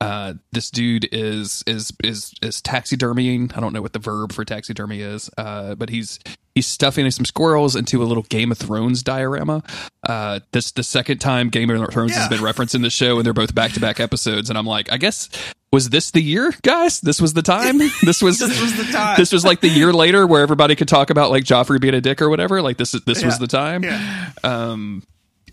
Uh 0.00 0.34
this 0.52 0.70
dude 0.70 1.06
is 1.12 1.62
is 1.66 1.92
is 2.02 2.32
is 2.42 2.60
taxidermying. 2.62 3.56
I 3.56 3.60
don't 3.60 3.72
know 3.72 3.82
what 3.82 3.92
the 3.92 3.98
verb 3.98 4.32
for 4.32 4.44
taxidermy 4.44 5.00
is 5.02 5.30
uh 5.38 5.74
but 5.74 5.90
he's 5.90 6.18
he's 6.56 6.66
stuffing 6.66 7.08
some 7.12 7.24
squirrels 7.24 7.76
into 7.76 8.02
a 8.02 8.06
little 8.06 8.24
game 8.24 8.50
of 8.50 8.58
thrones 8.58 9.04
diorama. 9.04 9.62
Uh 10.02 10.40
this 10.50 10.72
the 10.72 10.82
second 10.82 11.18
time 11.18 11.50
game 11.50 11.70
of 11.70 11.92
thrones 11.92 12.16
has 12.16 12.28
been 12.28 12.42
referenced 12.42 12.74
in 12.74 12.82
the 12.82 12.90
show 12.90 13.18
and 13.18 13.24
they're 13.24 13.32
both 13.32 13.54
back-to-back 13.54 14.00
episodes 14.00 14.48
and 14.48 14.58
i'm 14.58 14.66
like 14.66 14.90
i 14.90 14.96
guess 14.96 15.28
was 15.72 15.90
this 15.90 16.12
the 16.12 16.22
year 16.22 16.54
guys? 16.62 17.00
This 17.02 17.20
was 17.20 17.34
the 17.34 17.42
time? 17.42 17.78
This 18.02 18.22
was 18.22 18.38
This 18.38 18.60
was 18.60 18.76
the 18.76 18.84
time. 18.92 19.16
this 19.18 19.30
was 19.32 19.44
like 19.44 19.60
the 19.60 19.68
year 19.68 19.92
later 19.92 20.26
where 20.26 20.40
everybody 20.40 20.74
could 20.74 20.88
talk 20.88 21.10
about 21.10 21.30
like 21.30 21.44
joffrey 21.44 21.78
being 21.80 21.92
a 21.94 22.00
dick 22.00 22.22
or 22.22 22.30
whatever? 22.30 22.62
Like 22.62 22.78
this 22.78 22.94
is 22.94 23.02
this 23.02 23.22
was 23.22 23.38
the 23.38 23.46
time? 23.48 23.82
Yeah. 23.82 24.30
um 24.44 25.02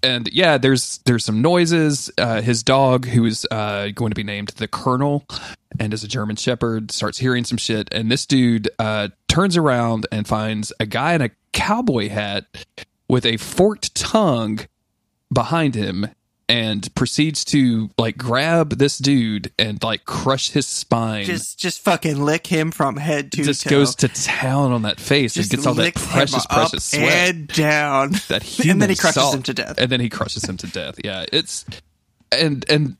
and 0.01 0.29
yeah 0.31 0.57
there's 0.57 0.99
there's 1.05 1.25
some 1.25 1.41
noises. 1.41 2.09
Uh 2.17 2.41
his 2.41 2.63
dog 2.63 3.05
who 3.07 3.25
is 3.25 3.45
uh 3.51 3.89
going 3.93 4.11
to 4.11 4.15
be 4.15 4.23
named 4.23 4.49
the 4.49 4.67
colonel 4.67 5.25
and 5.79 5.93
is 5.93 6.03
a 6.03 6.07
german 6.07 6.35
shepherd 6.35 6.91
starts 6.91 7.17
hearing 7.17 7.43
some 7.43 7.57
shit. 7.57 7.89
And 7.91 8.09
this 8.11 8.25
dude 8.25 8.69
uh 8.79 9.09
turns 9.33 9.57
around 9.57 10.05
and 10.11 10.27
finds 10.27 10.71
a 10.79 10.85
guy 10.85 11.13
in 11.13 11.21
a 11.21 11.29
cowboy 11.53 12.07
hat 12.09 12.45
with 13.07 13.25
a 13.25 13.37
forked 13.37 13.95
tongue 13.95 14.59
behind 15.33 15.73
him 15.75 16.07
and 16.49 16.93
proceeds 16.93 17.43
to 17.45 17.89
like 17.97 18.15
grab 18.17 18.71
this 18.77 18.97
dude 18.99 19.51
and 19.57 19.81
like 19.81 20.05
crush 20.05 20.51
his 20.51 20.67
spine 20.67 21.23
Just 21.25 21.57
just 21.57 21.79
fucking 21.79 22.23
lick 22.23 22.45
him 22.47 22.69
from 22.71 22.97
head 22.97 23.31
to 23.31 23.43
just 23.43 23.63
toe. 23.63 23.69
goes 23.71 23.95
to 23.95 24.07
town 24.09 24.71
on 24.71 24.83
that 24.83 24.99
face 24.99 25.33
Just 25.33 25.51
and 25.51 25.57
gets 25.57 25.67
all 25.67 25.73
that 25.75 25.95
precious 25.95 26.45
precious 26.45 26.83
sweat 26.83 27.29
and 27.35 27.47
down. 27.47 28.11
that 28.27 28.43
and 28.67 28.81
then 28.81 28.89
he 28.89 28.95
human 28.95 28.95
crushes 28.95 29.13
salt. 29.15 29.35
him 29.35 29.43
to 29.43 29.53
death. 29.53 29.75
and 29.79 29.89
then 29.91 29.99
he 30.01 30.09
crushes 30.09 30.43
him 30.43 30.57
to 30.57 30.67
death 30.67 30.95
yeah 31.03 31.25
it's 31.33 31.65
and 32.31 32.65
and 32.69 32.97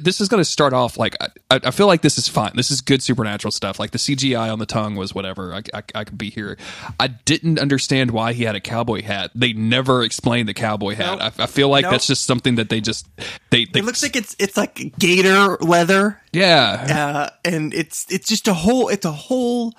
this 0.00 0.20
is 0.20 0.28
going 0.28 0.40
to 0.40 0.44
start 0.44 0.72
off 0.74 0.98
like 0.98 1.16
I, 1.50 1.60
I 1.64 1.70
feel 1.70 1.86
like 1.86 2.02
this 2.02 2.18
is 2.18 2.28
fine. 2.28 2.52
This 2.54 2.70
is 2.70 2.82
good 2.82 3.02
supernatural 3.02 3.50
stuff. 3.52 3.78
Like 3.78 3.92
the 3.92 3.98
CGI 3.98 4.52
on 4.52 4.58
the 4.58 4.66
tongue 4.66 4.96
was 4.96 5.14
whatever. 5.14 5.54
I, 5.54 5.62
I, 5.72 5.82
I 5.94 6.04
could 6.04 6.18
be 6.18 6.28
here. 6.28 6.58
I 7.00 7.08
didn't 7.08 7.58
understand 7.58 8.10
why 8.10 8.34
he 8.34 8.44
had 8.44 8.54
a 8.54 8.60
cowboy 8.60 9.02
hat. 9.02 9.30
They 9.34 9.54
never 9.54 10.02
explained 10.02 10.48
the 10.48 10.54
cowboy 10.54 10.94
hat. 10.94 11.18
Nope. 11.18 11.32
I, 11.38 11.44
I 11.44 11.46
feel 11.46 11.68
like 11.70 11.84
Nope. 11.84 11.92
that's 11.92 12.06
just 12.06 12.26
something 12.26 12.56
that 12.56 12.68
they 12.68 12.80
just 12.82 13.08
they. 13.50 13.64
they 13.64 13.80
It 13.80 13.84
looks 13.84 14.02
like 14.02 14.14
it's 14.14 14.36
it's 14.38 14.58
like 14.58 14.92
gator 14.98 15.56
leather, 15.60 16.20
yeah. 16.32 17.30
uh, 17.30 17.30
and 17.44 17.72
it's 17.72 18.06
it's 18.10 18.28
just 18.28 18.48
a 18.48 18.54
whole 18.54 18.88
it's 18.88 19.06
a 19.06 19.12
whole 19.12 19.72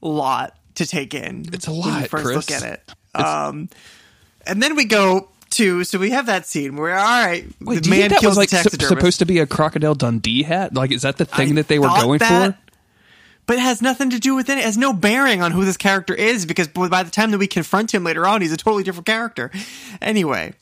lot 0.00 0.58
to 0.74 0.86
take 0.86 1.14
in. 1.14 1.44
It's 1.52 1.68
a 1.68 1.70
when 1.70 1.82
you 1.82 1.86
lot, 1.90 2.08
first 2.08 2.24
Chris. 2.24 2.36
look 2.36 2.50
at 2.50 2.62
it. 2.64 2.92
Um, 3.14 3.68
and 4.46 4.62
then 4.62 4.74
we 4.76 4.84
go 4.84 5.30
to 5.56 5.84
so 5.84 5.98
we 5.98 6.10
have 6.10 6.26
that 6.26 6.46
scene 6.46 6.76
where 6.76 6.96
all 6.96 7.04
right, 7.04 7.46
Wait, 7.60 7.84
the 7.84 7.90
man 7.90 8.10
kills 8.10 8.24
was 8.24 8.36
like 8.36 8.48
taxidermist. 8.48 8.88
supposed 8.88 9.18
to 9.18 9.26
be 9.26 9.38
a 9.38 9.46
crocodile 9.46 9.94
Dundee 9.94 10.42
hat? 10.42 10.74
Like, 10.74 10.92
is 10.92 11.02
that 11.02 11.16
the 11.16 11.24
thing 11.24 11.50
I 11.50 11.54
that 11.54 11.68
they 11.68 11.78
were 11.78 11.88
going 11.88 12.18
that, 12.18 12.54
for? 12.54 12.58
But 13.46 13.56
it 13.56 13.60
has 13.60 13.80
nothing 13.80 14.10
to 14.10 14.18
do 14.18 14.34
with 14.34 14.48
it. 14.50 14.58
It 14.58 14.64
has 14.64 14.76
no 14.76 14.92
bearing 14.92 15.40
on 15.40 15.52
who 15.52 15.64
this 15.64 15.76
character 15.76 16.14
is 16.14 16.46
because 16.46 16.68
by 16.68 17.02
the 17.02 17.10
time 17.10 17.30
that 17.30 17.38
we 17.38 17.46
confront 17.46 17.94
him 17.94 18.02
later 18.02 18.26
on, 18.26 18.42
he's 18.42 18.52
a 18.52 18.56
totally 18.56 18.82
different 18.82 19.06
character. 19.06 19.52
Anyway, 20.02 20.54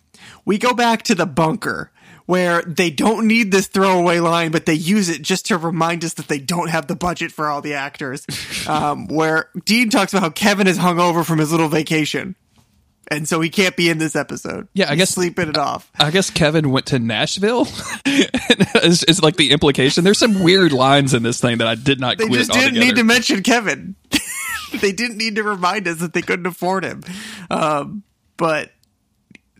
we 0.44 0.58
go 0.58 0.74
back 0.74 1.02
to 1.04 1.14
the 1.14 1.26
bunker 1.26 1.90
where 2.26 2.62
they 2.62 2.90
don't 2.90 3.26
need 3.26 3.52
this 3.52 3.66
throwaway 3.66 4.18
line, 4.18 4.50
but 4.50 4.66
they 4.66 4.74
use 4.74 5.08
it 5.08 5.22
just 5.22 5.46
to 5.46 5.58
remind 5.58 6.04
us 6.04 6.14
that 6.14 6.28
they 6.28 6.38
don't 6.38 6.68
have 6.68 6.86
the 6.86 6.96
budget 6.96 7.30
for 7.32 7.48
all 7.48 7.60
the 7.60 7.74
actors. 7.74 8.26
Um, 8.66 9.08
where 9.08 9.50
Dean 9.66 9.90
talks 9.90 10.14
about 10.14 10.22
how 10.22 10.30
Kevin 10.30 10.66
is 10.66 10.78
hungover 10.78 11.22
from 11.22 11.38
his 11.38 11.50
little 11.50 11.68
vacation. 11.68 12.34
And 13.14 13.28
so 13.28 13.40
he 13.40 13.48
can't 13.48 13.76
be 13.76 13.88
in 13.88 13.98
this 13.98 14.16
episode. 14.16 14.68
Yeah, 14.74 14.86
I 14.86 14.90
He's 14.90 14.98
guess- 14.98 15.10
sleeping 15.10 15.48
it 15.48 15.56
off. 15.56 15.90
I 15.98 16.10
guess 16.10 16.30
Kevin 16.30 16.70
went 16.70 16.86
to 16.86 16.98
Nashville. 16.98 17.68
is, 18.06 19.04
is 19.04 19.22
like 19.22 19.36
the 19.36 19.52
implication. 19.52 20.02
There's 20.04 20.18
some 20.18 20.42
weird 20.42 20.72
lines 20.72 21.14
in 21.14 21.22
this 21.22 21.40
thing 21.40 21.58
that 21.58 21.66
I 21.68 21.76
did 21.76 22.00
not. 22.00 22.18
They 22.18 22.28
just 22.28 22.50
didn't 22.50 22.64
altogether. 22.64 22.86
need 22.86 22.96
to 22.96 23.04
mention 23.04 23.42
Kevin. 23.42 23.94
they 24.80 24.92
didn't 24.92 25.18
need 25.18 25.36
to 25.36 25.42
remind 25.42 25.86
us 25.86 25.98
that 25.98 26.12
they 26.12 26.22
couldn't 26.22 26.46
afford 26.46 26.84
him. 26.84 27.02
Um, 27.50 28.02
but 28.36 28.72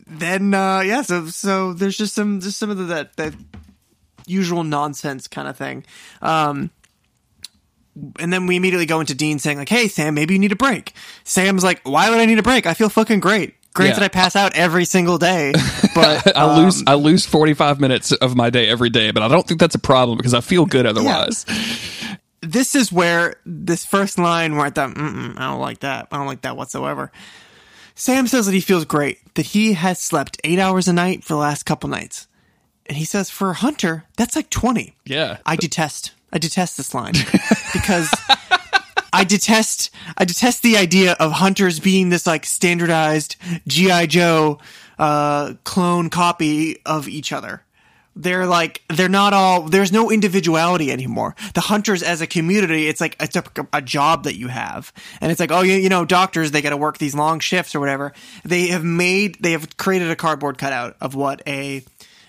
then, 0.06 0.52
uh, 0.52 0.80
yeah, 0.80 1.02
so 1.02 1.26
so 1.28 1.72
there's 1.72 1.96
just 1.96 2.14
some 2.14 2.40
just 2.40 2.58
some 2.58 2.70
of 2.70 2.76
the, 2.76 2.84
that 2.84 3.16
that 3.16 3.34
usual 4.26 4.64
nonsense 4.64 5.28
kind 5.28 5.48
of 5.48 5.56
thing. 5.56 5.84
Um, 6.20 6.70
and 8.18 8.32
then 8.32 8.46
we 8.46 8.56
immediately 8.56 8.86
go 8.86 9.00
into 9.00 9.14
Dean 9.14 9.38
saying 9.38 9.58
like, 9.58 9.68
"Hey, 9.68 9.88
Sam, 9.88 10.14
maybe 10.14 10.34
you 10.34 10.40
need 10.40 10.52
a 10.52 10.56
break." 10.56 10.92
Sam's 11.24 11.62
like, 11.64 11.80
"Why 11.84 12.10
would 12.10 12.18
I 12.18 12.26
need 12.26 12.38
a 12.38 12.42
break? 12.42 12.66
I 12.66 12.74
feel 12.74 12.88
fucking 12.88 13.20
great." 13.20 13.54
Granted, 13.74 13.98
Yeah. 14.00 14.04
I 14.04 14.08
pass 14.08 14.36
out 14.36 14.54
every 14.54 14.84
single 14.84 15.18
day, 15.18 15.52
but 15.96 16.36
I 16.36 16.56
lose 16.62 16.78
um, 16.80 16.84
I 16.86 16.94
lose 16.94 17.26
45 17.26 17.80
minutes 17.80 18.12
of 18.12 18.36
my 18.36 18.48
day 18.50 18.68
every 18.68 18.90
day, 18.90 19.10
but 19.10 19.22
I 19.22 19.28
don't 19.28 19.46
think 19.46 19.58
that's 19.60 19.74
a 19.74 19.80
problem 19.80 20.16
because 20.16 20.32
I 20.34 20.40
feel 20.40 20.64
good 20.64 20.86
otherwise. 20.86 21.44
this 22.40 22.74
is 22.76 22.92
where 22.92 23.36
this 23.44 23.84
first 23.84 24.16
line 24.18 24.54
where 24.56 24.66
I 24.66 24.70
thought, 24.70 24.90
Mm-mm, 24.94 25.36
I 25.38 25.50
don't 25.50 25.60
like 25.60 25.80
that. 25.80 26.06
I 26.12 26.18
don't 26.18 26.26
like 26.26 26.42
that 26.42 26.56
whatsoever. 26.56 27.10
Sam 27.96 28.26
says 28.26 28.46
that 28.46 28.52
he 28.52 28.60
feels 28.60 28.84
great, 28.84 29.18
that 29.34 29.46
he 29.46 29.72
has 29.74 30.00
slept 30.00 30.40
eight 30.44 30.58
hours 30.58 30.86
a 30.88 30.92
night 30.92 31.22
for 31.24 31.32
the 31.34 31.38
last 31.38 31.64
couple 31.64 31.88
nights. 31.88 32.26
And 32.86 32.98
he 32.98 33.04
says, 33.04 33.30
for 33.30 33.50
a 33.50 33.54
hunter, 33.54 34.04
that's 34.16 34.36
like 34.36 34.50
20. 34.50 34.94
Yeah. 35.06 35.38
I 35.46 35.56
detest, 35.56 36.12
I 36.32 36.38
detest 36.38 36.76
this 36.76 36.92
line 36.92 37.14
because 37.74 38.10
I 39.12 39.24
detest, 39.24 39.90
I 40.16 40.24
detest 40.24 40.62
the 40.62 40.78
idea 40.78 41.12
of 41.20 41.32
hunters 41.32 41.78
being 41.80 42.08
this 42.08 42.26
like 42.26 42.46
standardized 42.46 43.36
G.I. 43.68 44.06
Joe, 44.06 44.58
uh, 44.98 45.54
clone 45.64 46.08
copy 46.08 46.78
of 46.86 47.08
each 47.08 47.32
other. 47.32 47.62
They're 48.16 48.46
like, 48.46 48.82
they're 48.88 49.08
not 49.08 49.32
all, 49.32 49.62
there's 49.62 49.90
no 49.90 50.10
individuality 50.10 50.92
anymore. 50.92 51.34
The 51.54 51.60
hunters 51.60 52.02
as 52.02 52.20
a 52.20 52.28
community, 52.28 52.86
it's 52.86 53.00
like, 53.00 53.16
it's 53.18 53.34
a, 53.34 53.44
a 53.72 53.82
job 53.82 54.24
that 54.24 54.36
you 54.36 54.46
have. 54.46 54.92
And 55.20 55.32
it's 55.32 55.40
like, 55.40 55.50
oh, 55.50 55.62
you, 55.62 55.74
you 55.74 55.88
know, 55.88 56.04
doctors, 56.04 56.52
they 56.52 56.62
gotta 56.62 56.76
work 56.76 56.98
these 56.98 57.14
long 57.14 57.40
shifts 57.40 57.74
or 57.74 57.80
whatever. 57.80 58.12
They 58.44 58.68
have 58.68 58.84
made, 58.84 59.38
they 59.40 59.50
have 59.52 59.76
created 59.76 60.10
a 60.10 60.16
cardboard 60.16 60.58
cutout 60.58 60.96
of 61.00 61.16
what 61.16 61.42
a, 61.46 61.82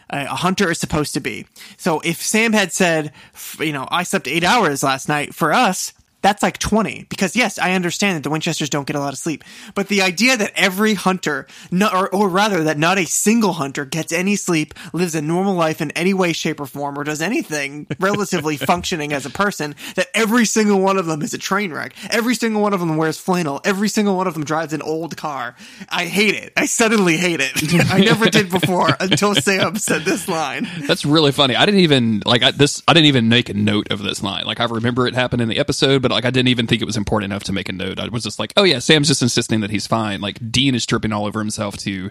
a 0.10 0.28
hunter 0.28 0.72
is 0.72 0.80
supposed 0.80 1.14
to 1.14 1.20
be. 1.20 1.46
So 1.78 2.00
if 2.02 2.22
Sam 2.22 2.54
had 2.54 2.72
said, 2.72 3.12
you 3.60 3.74
know, 3.74 3.88
I 3.90 4.04
slept 4.04 4.28
eight 4.28 4.44
hours 4.44 4.84
last 4.84 5.10
night 5.10 5.34
for 5.34 5.54
us, 5.54 5.94
that's 6.26 6.42
like 6.42 6.58
20. 6.58 7.06
Because 7.08 7.36
yes, 7.36 7.60
I 7.60 7.74
understand 7.74 8.18
that 8.18 8.24
the 8.24 8.32
Winchesters 8.32 8.72
don't 8.72 8.88
get 8.88 8.96
a 8.96 9.00
lot 9.00 9.14
of 9.14 9.20
sleep. 9.20 9.44
But 9.76 9.90
the 9.90 10.02
idea 10.02 10.36
that 10.36 10.54
every 10.56 10.96
hunter, 10.96 11.46
or, 11.72 12.10
or 12.10 12.30
rather 12.30 12.64
that 12.64 12.80
not 12.80 12.98
a 12.98 13.06
single 13.06 13.54
hunter 13.54 13.86
gets 13.86 14.12
any 14.12 14.36
sleep, 14.36 14.74
lives 14.92 15.14
a 15.14 15.22
normal 15.22 15.54
life 15.54 15.82
in 15.82 15.92
any 15.92 16.16
way, 16.16 16.34
shape, 16.34 16.60
or 16.60 16.66
form, 16.66 16.98
or 16.98 17.04
does 17.04 17.22
anything 17.22 17.86
relatively 18.00 18.58
functioning 18.58 19.14
as 19.14 19.28
a 19.28 19.30
person, 19.30 19.76
that 19.94 20.08
every 20.16 20.46
single 20.46 20.80
one 20.80 20.98
of 20.98 21.06
them 21.06 21.22
is 21.22 21.36
a 21.36 21.38
train 21.38 21.72
wreck. 21.72 21.94
Every 22.10 22.34
single 22.34 22.64
one 22.64 22.74
of 22.74 22.80
them 22.80 22.98
wears 22.98 23.20
flannel. 23.20 23.62
Every 23.64 23.88
single 23.88 24.18
one 24.18 24.26
of 24.26 24.34
them 24.34 24.46
drives 24.46 24.74
an 24.74 24.82
old 24.82 25.16
car. 25.18 25.56
I 25.90 26.06
hate 26.06 26.34
it. 26.34 26.54
I 26.58 26.66
suddenly 26.66 27.18
hate 27.18 27.40
it. 27.40 27.52
I 27.92 28.00
never 28.00 28.32
did 28.32 28.50
before 28.50 28.90
until 29.00 29.36
Sam 29.36 29.76
said 29.76 30.06
this 30.06 30.28
line. 30.28 30.68
That's 30.88 31.06
really 31.06 31.32
funny. 31.32 31.56
I 31.56 31.68
didn't 31.68 31.82
even 31.82 32.24
like 32.26 32.42
I, 32.42 32.50
this. 32.50 32.82
I 32.88 32.94
didn't 32.94 33.08
even 33.08 33.30
make 33.30 33.50
a 33.50 33.54
note 33.54 33.92
of 33.92 34.02
this 34.02 34.24
line. 34.24 34.46
Like 34.46 34.60
I 34.60 34.66
remember 34.66 35.06
it 35.06 35.14
happened 35.14 35.44
in 35.44 35.50
the 35.50 35.60
episode, 35.60 36.02
but 36.02 36.15
like 36.16 36.26
I 36.26 36.32
didn't 36.32 36.48
even 36.50 36.68
think 36.68 36.82
it 36.82 36.86
was 36.86 36.98
important 36.98 37.32
enough 37.32 37.44
to 37.44 37.54
make 37.54 37.70
a 37.70 37.74
note. 37.74 38.00
I 38.00 38.08
was 38.08 38.24
just 38.24 38.40
like, 38.40 38.54
oh 38.58 38.64
yeah, 38.64 38.80
Sam's 38.80 39.08
just 39.08 39.22
insisting 39.22 39.60
that 39.62 39.70
he's 39.70 39.86
fine. 39.88 40.22
Like 40.22 40.52
Dean 40.52 40.74
is 40.76 40.86
tripping 40.86 41.14
all 41.14 41.26
over 41.26 41.40
himself 41.40 41.78
to, 41.80 42.10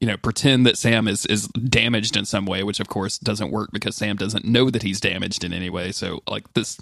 you 0.00 0.06
know, 0.06 0.16
pretend 0.16 0.66
that 0.66 0.78
Sam 0.78 1.06
is 1.08 1.26
is 1.26 1.48
damaged 1.48 2.16
in 2.16 2.24
some 2.24 2.46
way, 2.46 2.62
which 2.62 2.80
of 2.80 2.88
course 2.88 3.18
doesn't 3.18 3.50
work 3.50 3.70
because 3.72 3.96
Sam 3.96 4.16
doesn't 4.16 4.44
know 4.44 4.70
that 4.70 4.82
he's 4.82 5.00
damaged 5.00 5.44
in 5.44 5.52
any 5.52 5.68
way. 5.70 5.92
So 5.92 6.22
like 6.28 6.52
this. 6.54 6.80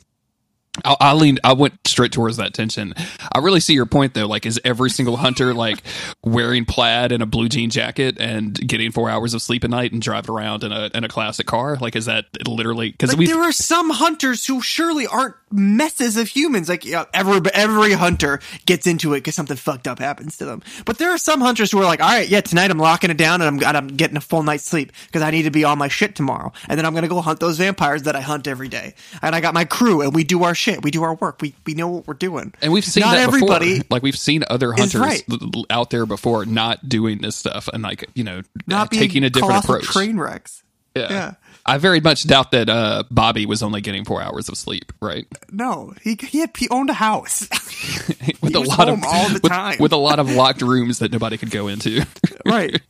I, 0.85 0.97
I 1.01 1.13
leaned. 1.15 1.41
I 1.43 1.55
went 1.55 1.75
straight 1.87 2.13
towards 2.13 2.37
that 2.37 2.55
tension. 2.55 2.95
I 3.33 3.39
really 3.41 3.59
see 3.59 3.73
your 3.75 3.87
point, 3.87 4.15
though. 4.15 4.27
Like, 4.29 4.47
is 4.47 4.61
every 4.65 4.91
single 4.91 5.17
hunter 5.17 5.53
like 5.53 5.83
wearing 6.23 6.65
plaid 6.67 7.11
and 7.11 7.21
a 7.21 7.27
blue 7.27 7.49
jean 7.49 7.69
jacket 7.71 8.17
and 8.21 8.55
getting 8.55 8.93
four 8.93 9.11
hours 9.11 9.35
of 9.35 9.43
sleep 9.43 9.65
a 9.65 9.69
night 9.69 9.91
and 9.91 10.01
driving 10.01 10.31
around 10.33 10.63
in 10.63 10.71
a 10.71 10.89
in 10.95 11.03
a 11.03 11.09
classic 11.09 11.47
car? 11.47 11.77
Like, 11.81 11.97
is 11.97 12.05
that 12.05 12.27
literally 12.47 12.91
because 12.93 13.11
Like 13.11 13.19
we? 13.19 13.27
there 13.27 13.43
are 13.43 13.51
some 13.51 13.91
hunters 13.91 14.47
who 14.47 14.61
surely 14.61 15.07
aren't 15.09 15.35
messes 15.51 16.17
of 16.17 16.29
humans. 16.29 16.69
Like 16.69 16.85
yeah, 16.85 17.05
every 17.15 17.41
every 17.53 17.93
hunter 17.93 18.41
gets 18.67 18.87
into 18.87 19.15
it 19.15 19.19
because 19.19 19.35
something 19.35 19.57
fucked 19.57 19.87
up 19.89 19.99
happens 19.99 20.37
to 20.39 20.45
them. 20.45 20.63
But 20.85 20.99
there 20.99 21.11
are 21.11 21.19
some 21.19 21.41
hunters 21.41 21.71
who 21.71 21.79
are 21.79 21.85
like, 21.85 22.01
all 22.03 22.09
right, 22.09 22.29
yeah, 22.29 22.41
tonight 22.41 22.71
I'm 22.71 22.79
locking 22.79 23.11
it 23.11 23.17
down 23.17 23.41
and 23.41 23.49
I'm 23.49 23.67
and 23.69 23.77
I'm 23.77 23.89
getting 23.89 24.17
a 24.17 24.21
full 24.21 24.43
night's 24.43 24.65
sleep 24.65 24.93
because 25.07 25.23
I 25.23 25.31
need 25.31 25.43
to 25.43 25.51
be 25.51 25.65
on 25.65 25.79
my 25.79 25.89
shit 25.89 26.15
tomorrow, 26.15 26.53
and 26.69 26.79
then 26.79 26.87
I'm 26.87 26.95
gonna 26.95 27.09
go 27.09 27.21
hunt 27.21 27.41
those 27.41 27.59
vampires 27.59 28.03
that 28.05 28.17
I 28.17 28.21
hunt 28.21 28.47
every 28.47 28.69
day. 28.69 28.95
And 29.23 29.35
I 29.35 29.41
got 29.41 29.55
my 29.55 29.65
crew, 29.65 30.03
and 30.03 30.15
we 30.15 30.25
do 30.25 30.45
our 30.45 30.55
shit. 30.55 30.83
We 30.83 30.91
do 30.91 31.03
our 31.03 31.15
work. 31.15 31.41
We 31.43 31.55
we 31.67 31.75
know 31.75 31.89
what 31.89 32.07
we're 32.07 32.15
doing. 32.15 32.55
and 32.63 32.73
we've 32.73 32.85
seen 32.85 33.03
not 33.03 33.13
that 33.13 33.23
everybody. 33.29 33.79
before. 33.79 33.85
Like 33.91 34.03
we've 34.03 34.19
seen 34.19 34.45
other 34.51 34.73
hunters 34.73 35.01
right. 35.01 35.25
out 35.71 35.91
there 35.91 36.05
before 36.07 36.45
not 36.45 36.89
doing 36.89 37.19
this 37.23 37.37
stuff 37.37 37.69
and 37.73 37.83
like 37.83 38.05
you 38.15 38.23
know 38.23 38.43
Not 38.67 38.89
uh, 38.95 38.99
taking 38.99 39.25
a 39.25 39.31
different 39.31 39.65
approach. 39.65 39.85
train 39.85 40.19
wrecks. 40.19 40.63
yeah. 40.95 41.07
yeah. 41.11 41.35
I 41.69 41.79
very 41.79 42.01
much 42.01 42.27
doubt 42.27 42.51
that 42.53 42.69
uh, 42.69 43.05
Bobby 43.11 43.47
was 43.47 43.63
only 43.63 43.81
getting 43.81 44.05
four 44.05 44.23
hours 44.23 44.49
of 44.49 44.57
sleep. 44.57 44.93
Right. 45.01 45.27
No, 45.51 45.95
he 46.03 46.17
he, 46.21 46.39
had, 46.39 46.57
he 46.57 46.69
owned 46.71 46.91
a 46.91 46.95
house. 46.95 47.49
with 48.43 48.55
a 48.55 48.61
was 48.61 48.69
lot 48.69 48.89
of 48.89 48.99
home 48.99 49.05
all 49.07 49.29
the 49.29 49.41
with, 49.43 49.53
time. 49.53 49.77
with 49.79 49.93
a 49.93 49.97
lot 49.97 50.19
of 50.19 50.31
locked 50.31 50.63
rooms 50.63 50.99
that 50.99 51.13
nobody 51.13 51.37
could 51.37 51.51
go 51.51 51.69
into. 51.69 52.05
right 52.47 52.81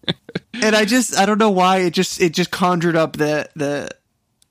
and 0.55 0.75
i 0.77 0.85
just 0.85 1.17
i 1.19 1.27
don't 1.27 1.39
know 1.39 1.51
why 1.51 1.79
it 1.79 1.91
just 1.93 2.21
it 2.21 2.33
just 2.33 2.51
conjured 2.51 2.97
up 2.97 3.15
the 3.15 3.49
the 3.57 3.89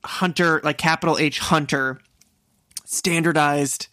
hunter 0.03 0.61
like 0.63 0.77
capital 0.77 1.17
h 1.17 1.39
hunter 1.39 1.99
standardized 2.85 3.87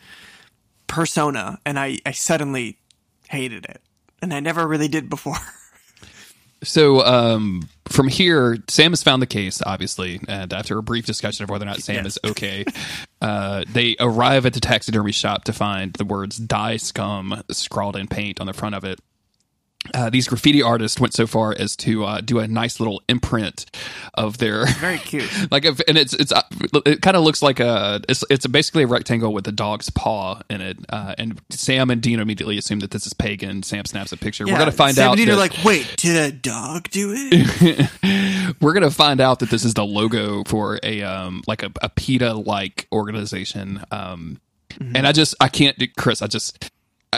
persona 0.87 1.59
and 1.65 1.79
i 1.79 1.99
i 2.07 2.13
suddenly 2.13 2.79
hated 3.29 3.65
it 3.65 3.81
and 4.23 4.33
i 4.33 4.41
never 4.41 4.67
really 4.67 4.89
did 4.89 5.09
before 5.09 5.37
So 6.63 7.05
um, 7.05 7.69
from 7.89 8.09
here, 8.09 8.59
Sam 8.69 8.93
has 8.93 9.03
found 9.03 9.21
the 9.21 9.27
case, 9.27 9.63
obviously, 9.65 10.21
and 10.27 10.53
after 10.53 10.79
a 10.79 10.83
brief 10.83 11.07
discussion 11.07 11.45
of 11.45 11.51
whether 11.51 11.65
or 11.65 11.69
not 11.69 11.81
Sam 11.81 12.07
is 12.07 12.19
okay, 12.25 12.65
uh, 13.21 13.65
they 13.69 13.97
arrive 14.01 14.47
at 14.47 14.55
the 14.55 14.61
taxidermy 14.61 15.13
shop 15.13 15.45
to 15.45 15.53
find 15.53 15.93
the 15.95 16.05
words 16.05 16.37
"Die 16.39 16.77
Scum" 16.79 17.43
scrawled 17.51 17.97
in 17.97 18.09
paint 18.09 18.41
on 18.41 18.47
the 18.47 18.53
front 18.53 18.75
of 18.75 18.85
it. 18.85 19.01
Uh, 19.93 20.09
these 20.09 20.27
graffiti 20.29 20.63
artists 20.63 20.99
went 20.99 21.13
so 21.13 21.27
far 21.27 21.55
as 21.59 21.77
to 21.77 22.05
uh, 22.05 22.21
do 22.21 22.39
a 22.39 22.49
nice 22.49 22.81
little 22.81 23.03
imprint 23.09 23.67
of 24.15 24.39
their 24.39 24.67
very 24.81 24.99
cute. 24.99 25.31
Like 25.51 25.65
if, 25.65 25.81
and 25.87 25.99
it's 25.99 26.15
it's 26.15 26.33
uh, 26.33 26.43
it 26.87 27.03
kind 27.03 27.17
of 27.17 27.23
looks 27.23 27.43
like 27.43 27.61
a 27.61 28.01
it's 28.09 28.25
it's 28.31 28.47
basically 28.47 28.85
a 28.85 28.87
rectangle 28.87 29.33
with 29.33 29.47
a 29.47 29.53
dog's 29.53 29.91
paw 29.91 30.41
in 30.49 30.61
it 30.61 30.79
uh, 30.89 31.15
and 31.19 31.41
Sam 31.51 31.91
and 31.91 32.01
Dean 32.01 32.19
immediately 32.19 32.57
assume 32.57 32.81
that 32.81 32.93
this 32.93 33.07
is 33.07 33.13
pagan. 33.13 33.63
Sam 33.63 33.85
snaps 33.85 34.13
a 34.13 34.17
picture. 34.17 34.47
We're 34.47 34.59
gonna 34.59 34.73
find 34.73 34.95
Sam 34.95 35.11
out 35.11 35.19
and 35.19 35.27
Dean 35.27 35.31
are 35.35 35.37
like 35.37 35.53
wait 35.65 35.95
did 35.99 36.17
a 36.17 36.33
dog 36.35 36.89
do 36.91 37.13
it? 37.15 38.57
We're 38.61 38.73
gonna 38.73 38.91
find 38.91 39.21
out 39.21 39.41
that 39.41 39.51
this 39.51 39.65
is 39.65 39.75
the 39.75 39.85
logo 39.85 40.45
for 40.45 40.81
a 40.83 41.03
um 41.03 41.43
like 41.47 41.63
a, 41.63 41.71
a 41.83 41.89
PETA 41.91 42.33
like 42.35 42.89
organization 42.93 43.83
um 43.91 44.41
Mm-hmm. 44.75 44.97
and 44.97 45.07
I 45.07 45.13
just 45.13 45.37
I 45.41 45.47
can't 45.47 45.79
do 45.79 45.87
Chris 45.97 46.21
I 46.21 46.27
just 46.27 46.69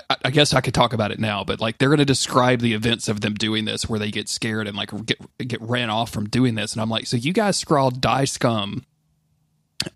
I, 0.08 0.16
I 0.26 0.30
guess 0.30 0.54
I 0.54 0.60
could 0.60 0.74
talk 0.74 0.92
about 0.92 1.10
it 1.10 1.18
now, 1.18 1.44
but 1.44 1.60
like 1.60 1.78
they're 1.78 1.88
going 1.88 1.98
to 1.98 2.04
describe 2.04 2.60
the 2.60 2.74
events 2.74 3.08
of 3.08 3.20
them 3.20 3.34
doing 3.34 3.64
this, 3.64 3.88
where 3.88 3.98
they 3.98 4.10
get 4.10 4.28
scared 4.28 4.66
and 4.66 4.76
like 4.76 4.90
get 5.06 5.18
get 5.38 5.60
ran 5.62 5.90
off 5.90 6.10
from 6.10 6.28
doing 6.28 6.54
this, 6.54 6.72
and 6.72 6.82
I'm 6.82 6.90
like, 6.90 7.06
so 7.06 7.16
you 7.16 7.32
guys 7.32 7.56
scrawled 7.56 8.00
die 8.00 8.24
scum 8.24 8.84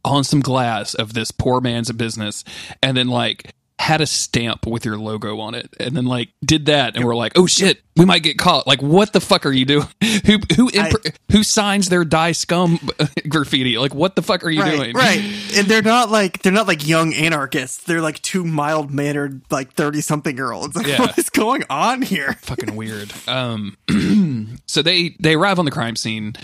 on 0.05 0.25
some 0.25 0.41
glass 0.41 0.95
of 0.95 1.15
this 1.15 1.31
poor 1.31 1.61
man's 1.61 1.91
business, 1.93 2.45
and 2.83 2.97
then 2.97 3.09
like 3.09 3.55
had 3.81 4.03
a 4.03 4.07
stamp 4.07 4.67
with 4.67 4.85
your 4.85 4.99
logo 4.99 5.41
on 5.41 5.55
it, 5.55 5.75
and 5.81 5.97
then 5.97 6.05
like 6.05 6.29
did 6.45 6.67
that, 6.67 6.97
and 6.97 7.05
we're 7.05 7.17
like, 7.17 7.33
oh 7.37 7.47
shit, 7.47 7.81
we 7.97 8.05
might 8.05 8.23
get 8.23 8.37
caught. 8.37 8.67
Like, 8.67 8.83
what 8.83 9.15
the 9.15 9.21
fuck 9.21 9.47
are 9.47 9.51
you 9.53 9.65
doing? 9.65 9.87
who 10.27 10.39
who 10.55 10.71
imp- 10.75 11.07
who 11.33 11.43
signs 11.43 11.89
their 11.89 12.05
die 12.05 12.33
scum 12.33 12.79
graffiti? 13.29 13.79
Like, 13.79 13.95
what 13.95 14.17
the 14.17 14.23
fuck 14.23 14.45
are 14.45 14.51
you 14.51 14.61
right, 14.61 14.77
doing? 14.77 14.95
Right. 14.95 15.21
And 15.57 15.67
they're 15.67 15.83
not 15.83 16.11
like 16.11 16.43
they're 16.43 16.53
not 16.53 16.69
like 16.69 16.87
young 16.87 17.13
anarchists. 17.15 17.83
They're 17.85 18.01
like 18.03 18.21
two 18.23 18.45
mild 18.45 18.91
mannered 18.93 19.43
like 19.51 19.73
thirty 19.73 20.01
something 20.03 20.37
year 20.37 20.53
olds. 20.53 20.77
Like, 20.77 20.87
Yeah. 20.87 21.01
what 21.01 21.19
is 21.19 21.29
going 21.31 21.65
on 21.71 22.03
here? 22.03 22.35
fucking 22.43 22.77
weird. 22.77 23.13
Um, 23.27 23.77
so 24.67 24.83
they 24.83 25.17
they 25.19 25.35
arrive 25.35 25.59
on 25.59 25.65
the 25.65 25.71
crime 25.71 25.97
scene. 25.97 26.35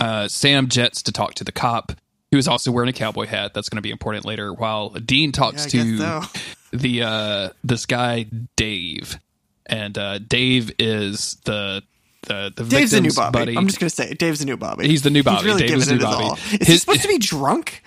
Uh, 0.00 0.28
Sam 0.28 0.68
jets 0.68 1.02
to 1.02 1.12
talk 1.12 1.34
to 1.34 1.44
the 1.44 1.52
cop, 1.52 1.92
who 2.32 2.38
is 2.38 2.48
also 2.48 2.70
wearing 2.72 2.88
a 2.88 2.92
cowboy 2.94 3.26
hat. 3.26 3.52
That's 3.54 3.68
going 3.68 3.76
to 3.78 3.82
be 3.82 3.90
important 3.90 4.24
later. 4.24 4.52
While 4.52 4.90
Dean 4.90 5.30
talks 5.32 5.72
Yeah, 5.74 5.82
to 5.82 5.98
so. 5.98 6.22
The 6.74 7.02
uh, 7.02 7.48
this 7.62 7.86
guy 7.86 8.26
Dave, 8.56 9.18
and 9.66 9.96
uh, 9.96 10.18
Dave 10.18 10.72
is 10.78 11.36
the 11.44 11.82
the 12.26 12.52
the 12.54 12.64
Dave's 12.64 12.90
the 12.92 13.00
new 13.00 13.12
Bobby. 13.12 13.38
buddy. 13.38 13.56
I'm 13.56 13.66
just 13.66 13.78
gonna 13.80 13.90
say. 13.90 14.14
Dave's 14.14 14.40
the 14.40 14.46
new 14.46 14.56
Bobby. 14.56 14.86
He's 14.88 15.02
the 15.02 15.10
new 15.10 15.22
Bobby. 15.22 15.36
He's 15.36 15.44
really 15.46 15.60
Dave 15.60 15.68
giving 15.68 15.80
is 15.82 15.86
the 15.88 15.94
it 15.94 15.98
new 15.98 16.06
his 16.06 16.14
Bobby. 16.14 16.24
all. 16.24 16.38
Is 16.60 16.68
he 16.68 16.76
supposed 16.78 17.02
to 17.02 17.08
be 17.08 17.18
drunk? 17.18 17.82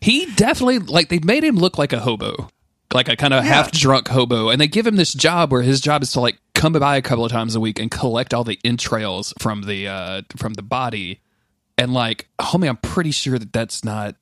he 0.00 0.26
definitely 0.34 0.78
like 0.78 1.08
they 1.08 1.18
made 1.20 1.42
him 1.42 1.56
look 1.56 1.78
like 1.78 1.92
a 1.92 2.00
hobo 2.00 2.48
like 2.94 3.08
a 3.08 3.16
kind 3.16 3.32
of 3.34 3.44
Yeah. 3.44 3.54
half 3.54 3.72
drunk 3.72 4.08
hobo 4.08 4.50
and 4.50 4.60
they 4.60 4.68
give 4.68 4.86
him 4.86 4.96
this 4.96 5.12
job 5.14 5.50
where 5.50 5.62
his 5.62 5.80
job 5.80 6.02
is 6.02 6.12
to 6.12 6.20
like 6.20 6.38
come 6.54 6.74
by 6.74 6.96
a 6.96 7.02
couple 7.02 7.24
of 7.24 7.32
times 7.32 7.54
a 7.56 7.60
week 7.60 7.78
and 7.80 7.90
collect 7.90 8.32
all 8.34 8.44
the 8.44 8.58
entrails 8.62 9.32
from 9.40 9.62
the 9.62 9.88
uh 9.88 10.22
from 10.36 10.52
the 10.54 10.62
body 10.62 11.20
and 11.78 11.92
like 11.94 12.28
homie 12.38 12.68
i'm 12.68 12.76
pretty 12.76 13.10
sure 13.10 13.38
that 13.38 13.52
that's 13.54 13.82
not 13.84 14.14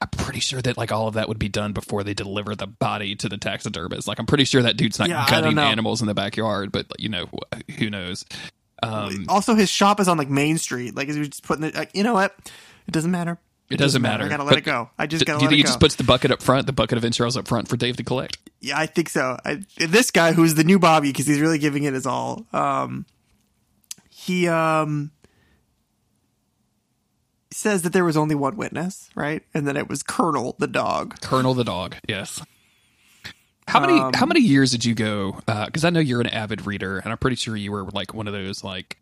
i'm 0.00 0.08
pretty 0.10 0.40
sure 0.40 0.60
that 0.62 0.76
like 0.76 0.92
all 0.92 1.08
of 1.08 1.14
that 1.14 1.28
would 1.28 1.38
be 1.38 1.48
done 1.48 1.72
before 1.72 2.04
they 2.04 2.14
deliver 2.14 2.54
the 2.54 2.66
body 2.66 3.14
to 3.16 3.28
the 3.28 3.36
taxidermist 3.38 4.06
like 4.06 4.18
i'm 4.18 4.26
pretty 4.26 4.44
sure 4.44 4.62
that 4.62 4.76
dude's 4.76 4.98
not 4.98 5.08
Yeah, 5.08 5.26
gutting 5.28 5.58
animals 5.58 6.00
in 6.00 6.06
the 6.06 6.14
backyard 6.14 6.70
but 6.72 6.86
you 6.98 7.08
know 7.08 7.26
who 7.78 7.90
knows 7.90 8.24
um 8.82 9.24
Also, 9.28 9.54
his 9.56 9.68
shop 9.68 9.98
is 9.98 10.06
on 10.06 10.16
like 10.16 10.30
Main 10.30 10.56
Street. 10.56 10.94
Like, 10.94 11.08
is 11.08 11.16
he 11.16 11.22
just 11.26 11.42
putting 11.42 11.64
it? 11.64 11.74
Like, 11.74 11.90
you 11.94 12.04
know 12.04 12.14
what? 12.14 12.36
It 12.86 12.92
doesn't 12.92 13.10
matter. 13.10 13.36
it 13.70 13.76
doesn't 13.76 14.00
matter 14.02 14.24
I 14.24 14.28
gotta 14.28 14.44
let 14.44 14.50
But 14.52 14.58
it 14.58 14.64
go. 14.64 14.88
I 14.96 15.08
just 15.08 15.18
d- 15.20 15.24
gotta 15.24 15.40
do 15.40 15.44
you 15.46 15.48
think 15.48 15.56
he 15.56 15.62
just 15.64 15.80
puts 15.80 15.96
the 15.96 16.04
bucket 16.04 16.30
up 16.30 16.40
front 16.40 16.66
the 16.66 16.72
bucket 16.72 16.96
of 16.96 17.04
entrails 17.04 17.36
up 17.36 17.48
front 17.48 17.66
for 17.66 17.76
dave 17.76 17.96
to 17.96 18.04
collect 18.04 18.38
yeah, 18.60 18.78
I 18.78 18.86
think 18.86 19.08
so. 19.08 19.36
I, 19.44 19.62
this 19.78 20.10
guy 20.12 20.32
who's 20.32 20.54
the 20.54 20.62
new 20.64 20.78
Bobby 20.78 21.10
because 21.10 21.26
he's 21.26 21.40
really 21.40 21.58
giving 21.58 21.84
it 21.84 21.94
his 21.94 22.06
all. 22.06 22.44
Um, 22.52 23.04
he 24.10 24.48
um 24.48 25.10
says 27.50 27.82
that 27.82 27.92
there 27.92 28.04
was 28.04 28.16
only 28.16 28.34
one 28.34 28.56
witness, 28.56 29.10
right? 29.14 29.42
And 29.54 29.66
that 29.66 29.76
it 29.76 29.88
was 29.88 30.02
Colonel 30.02 30.56
the 30.58 30.66
dog. 30.66 31.20
Colonel 31.20 31.54
the 31.54 31.64
dog. 31.64 31.96
Yes. 32.08 32.42
How 33.66 33.80
many 33.80 33.98
Um, 33.98 34.12
how 34.14 34.26
many 34.26 34.40
years 34.40 34.70
did 34.70 34.84
you 34.84 34.94
go? 34.94 35.40
Because 35.46 35.84
I 35.84 35.90
know 35.90 36.00
you're 36.00 36.20
an 36.22 36.26
avid 36.26 36.66
reader, 36.66 36.98
and 36.98 37.12
I'm 37.12 37.18
pretty 37.18 37.36
sure 37.36 37.54
you 37.54 37.70
were 37.70 37.84
like 37.84 38.14
one 38.14 38.26
of 38.26 38.32
those 38.32 38.64
like 38.64 38.96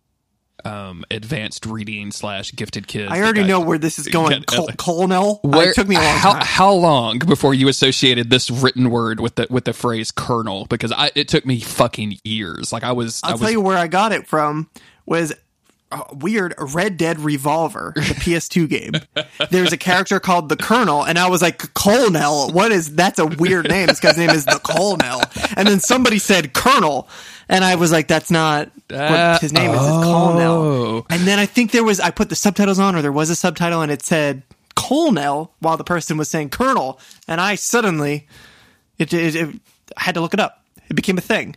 um 0.64 1.04
advanced 1.10 1.66
reading 1.66 2.10
slash 2.10 2.50
gifted 2.52 2.88
kids. 2.88 3.12
I 3.12 3.20
already 3.20 3.44
know 3.44 3.60
where 3.60 3.78
this 3.78 3.98
is 3.98 4.08
going. 4.08 4.42
Col- 4.44 4.68
Colonel. 4.78 5.40
Uh, 5.44 5.48
Where, 5.48 5.70
it 5.70 5.74
took 5.74 5.86
me 5.86 5.94
a 5.96 6.00
long 6.00 6.16
how, 6.16 6.32
time. 6.32 6.42
How 6.44 6.72
long 6.72 7.18
before 7.20 7.54
you 7.54 7.68
associated 7.68 8.30
this 8.30 8.50
written 8.50 8.90
word 8.90 9.20
with 9.20 9.36
the 9.36 9.46
with 9.50 9.66
the 9.66 9.72
phrase 9.72 10.10
"colonel"? 10.10 10.66
Because 10.66 10.90
I, 10.90 11.12
it 11.14 11.28
took 11.28 11.46
me 11.46 11.60
fucking 11.60 12.18
years. 12.24 12.72
Like 12.72 12.82
I 12.82 12.92
was, 12.92 13.20
I 13.22 13.28
I'll 13.28 13.32
was 13.34 13.42
tell 13.42 13.50
you 13.50 13.60
where 13.60 13.78
I 13.78 13.86
got 13.86 14.12
it 14.12 14.26
from 14.26 14.68
was 15.04 15.32
uh, 15.92 16.02
weird 16.12 16.54
Red 16.58 16.96
Dead 16.96 17.20
Revolver, 17.20 17.92
the 17.94 18.00
PS2 18.00 18.68
game. 18.68 18.92
There's 19.50 19.72
a 19.72 19.76
character 19.76 20.18
called 20.20 20.48
the 20.48 20.56
Colonel, 20.56 21.04
and 21.04 21.18
I 21.18 21.28
was 21.28 21.42
like, 21.42 21.72
Colonel, 21.74 22.50
what 22.50 22.72
is 22.72 22.94
that's 22.94 23.18
a 23.18 23.26
weird 23.26 23.68
name. 23.68 23.86
This 23.86 24.00
guy's 24.00 24.18
name 24.18 24.30
is 24.30 24.44
the 24.44 24.60
Colonel. 24.64 25.20
And 25.56 25.66
then 25.68 25.80
somebody 25.80 26.18
said 26.18 26.52
Colonel, 26.52 27.08
and 27.48 27.64
I 27.64 27.76
was 27.76 27.92
like, 27.92 28.08
that's 28.08 28.30
not 28.30 28.68
Uh, 28.90 29.30
what 29.32 29.40
his 29.40 29.52
name 29.52 29.70
is. 29.70 29.76
It's 29.76 29.84
oh. 29.84 30.32
Colonel. 30.34 31.06
And 31.10 31.22
then 31.26 31.38
I 31.38 31.46
think 31.46 31.70
there 31.70 31.84
was 31.84 32.00
I 32.00 32.10
put 32.10 32.28
the 32.30 32.36
subtitles 32.36 32.78
on, 32.78 32.96
or 32.96 33.02
there 33.02 33.12
was 33.12 33.30
a 33.30 33.36
subtitle, 33.36 33.80
and 33.82 33.92
it 33.92 34.02
said 34.02 34.42
Colonel 34.74 35.52
while 35.60 35.76
the 35.76 35.84
person 35.84 36.16
was 36.16 36.28
saying 36.28 36.50
Colonel, 36.50 36.98
and 37.28 37.40
I 37.40 37.54
suddenly 37.54 38.26
it, 38.98 39.12
it, 39.14 39.34
it 39.36 39.54
I 39.96 40.02
had 40.02 40.14
to 40.16 40.20
look 40.20 40.34
it 40.34 40.40
up. 40.40 40.64
It 40.88 40.94
became 40.94 41.18
a 41.18 41.22
thing. 41.22 41.56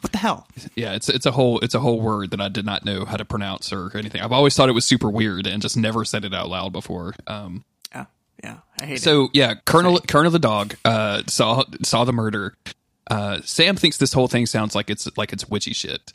What 0.00 0.12
the 0.12 0.18
hell? 0.18 0.46
yeah. 0.74 0.92
It's 0.94 1.08
it's 1.08 1.26
a 1.26 1.30
whole 1.32 1.58
it's 1.60 1.74
a 1.74 1.80
whole 1.80 2.00
word 2.00 2.30
that 2.30 2.40
I 2.40 2.48
did 2.48 2.64
not 2.64 2.84
know 2.84 3.04
how 3.04 3.16
to 3.16 3.24
pronounce 3.24 3.72
or 3.72 3.90
anything. 3.96 4.20
I've 4.20 4.32
always 4.32 4.54
thought 4.56 4.68
it 4.68 4.72
was 4.72 4.84
super 4.84 5.10
weird 5.10 5.46
and 5.46 5.60
just 5.62 5.76
never 5.76 6.04
said 6.04 6.24
it 6.24 6.32
out 6.34 6.48
loud 6.48 6.72
before. 6.72 7.14
Um, 7.26 7.64
Yeah, 7.94 8.06
yeah, 8.42 8.56
I 8.80 8.86
hate 8.86 8.94
it. 8.96 9.02
So 9.02 9.28
yeah, 9.32 9.54
Colonel 9.66 10.00
Colonel 10.00 10.30
the 10.30 10.38
dog 10.38 10.74
uh, 10.84 11.22
saw 11.26 11.64
saw 11.82 12.04
the 12.04 12.12
murder. 12.12 12.54
Uh, 13.10 13.40
Sam 13.44 13.76
thinks 13.76 13.96
this 13.98 14.12
whole 14.12 14.28
thing 14.28 14.46
sounds 14.46 14.74
like 14.74 14.88
it's 14.88 15.08
like 15.16 15.32
it's 15.32 15.48
witchy 15.48 15.74
shit. 15.74 16.12